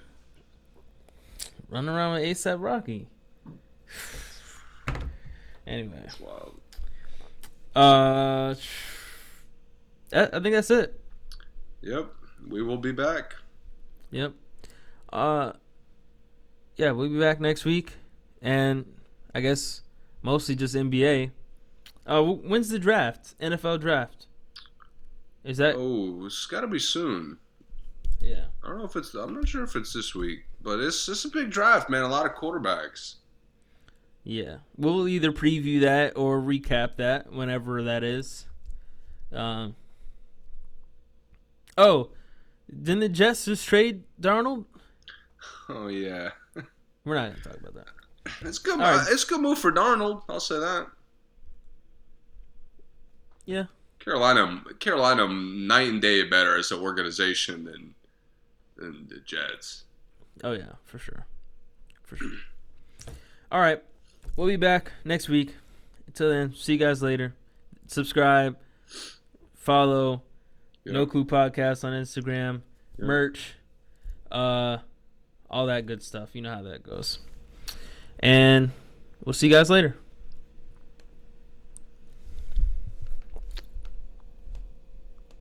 running 1.69 1.89
around 1.89 2.13
with 2.15 2.23
ASAP 2.23 2.61
Rocky. 2.61 3.07
anyway, 5.67 6.05
uh, 7.75 8.53
I 8.53 8.53
I 10.13 10.39
think 10.39 10.53
that's 10.55 10.71
it. 10.71 10.99
Yep. 11.81 12.11
We 12.47 12.61
will 12.61 12.77
be 12.77 12.91
back. 12.91 13.35
Yep. 14.11 14.33
Uh, 15.11 15.53
yeah, 16.77 16.91
we'll 16.91 17.09
be 17.09 17.19
back 17.19 17.39
next 17.39 17.65
week, 17.65 17.93
and 18.41 18.85
I 19.33 19.41
guess 19.41 19.81
mostly 20.21 20.55
just 20.55 20.75
NBA. 20.75 21.31
Uh, 22.05 22.21
when's 22.23 22.69
the 22.69 22.79
draft? 22.79 23.37
NFL 23.39 23.81
draft. 23.81 24.27
Is 25.43 25.57
that? 25.57 25.75
Oh, 25.77 26.25
it's 26.25 26.45
got 26.45 26.61
to 26.61 26.67
be 26.67 26.79
soon. 26.79 27.37
Yeah. 28.21 28.45
I 28.63 28.67
don't 28.69 28.79
know 28.79 28.85
if 28.85 28.95
it's. 28.95 29.13
I'm 29.13 29.33
not 29.33 29.47
sure 29.47 29.63
if 29.63 29.75
it's 29.75 29.93
this 29.93 30.15
week, 30.15 30.45
but 30.61 30.79
it's 30.79 31.07
it's 31.07 31.25
a 31.25 31.29
big 31.29 31.51
draft, 31.51 31.89
man. 31.89 32.03
A 32.03 32.07
lot 32.07 32.25
of 32.25 32.33
quarterbacks. 32.33 33.15
Yeah, 34.23 34.57
we'll 34.75 35.07
either 35.07 35.31
preview 35.31 35.81
that 35.81 36.13
or 36.17 36.39
recap 36.41 36.95
that 36.97 37.31
whenever 37.31 37.83
that 37.83 38.03
is. 38.03 38.45
Um. 39.31 39.75
Oh, 41.77 42.09
didn't 42.69 43.01
the 43.01 43.09
Jets 43.09 43.45
just 43.45 43.67
trade 43.67 44.03
Darnold? 44.19 44.65
Oh 45.67 45.87
yeah, 45.87 46.29
We're 47.05 47.15
not 47.15 47.31
gonna 47.31 47.43
talk 47.43 47.59
about 47.59 47.73
that. 47.73 47.87
it's 48.41 48.59
good. 48.59 48.79
Right. 48.79 49.03
It's 49.09 49.23
good 49.23 49.41
move 49.41 49.57
for 49.57 49.71
Darnold. 49.71 50.21
I'll 50.29 50.39
say 50.39 50.59
that. 50.59 50.87
Yeah, 53.45 53.65
Carolina, 53.99 54.61
Carolina, 54.79 55.27
night 55.27 55.89
and 55.89 56.01
day 56.01 56.23
better 56.27 56.57
as 56.57 56.71
an 56.71 56.79
organization 56.79 57.65
than 57.65 57.95
than 58.77 59.07
the 59.09 59.19
Jets. 59.19 59.83
Oh 60.43 60.51
yeah, 60.53 60.73
for 60.83 60.99
sure, 60.99 61.25
for 62.03 62.15
sure. 62.17 62.29
All 63.51 63.59
right, 63.61 63.81
we'll 64.35 64.47
be 64.47 64.55
back 64.57 64.91
next 65.03 65.29
week. 65.29 65.55
Until 66.07 66.29
then, 66.29 66.53
see 66.55 66.73
you 66.73 66.79
guys 66.79 67.01
later. 67.01 67.33
Subscribe, 67.87 68.57
follow, 69.53 70.23
Yep. 70.85 70.93
No 70.93 71.05
Clue 71.05 71.25
Podcast 71.25 71.83
on 71.83 71.93
Instagram, 71.93 72.61
Yep. 72.97 73.07
merch, 73.07 73.53
uh, 74.31 74.77
all 75.49 75.65
that 75.67 75.85
good 75.85 76.01
stuff. 76.03 76.29
You 76.33 76.41
know 76.41 76.53
how 76.53 76.63
that 76.63 76.83
goes. 76.83 77.19
And 78.19 78.71
we'll 79.23 79.33
see 79.33 79.47
you 79.47 79.53
guys 79.53 79.69
later. 79.69 79.95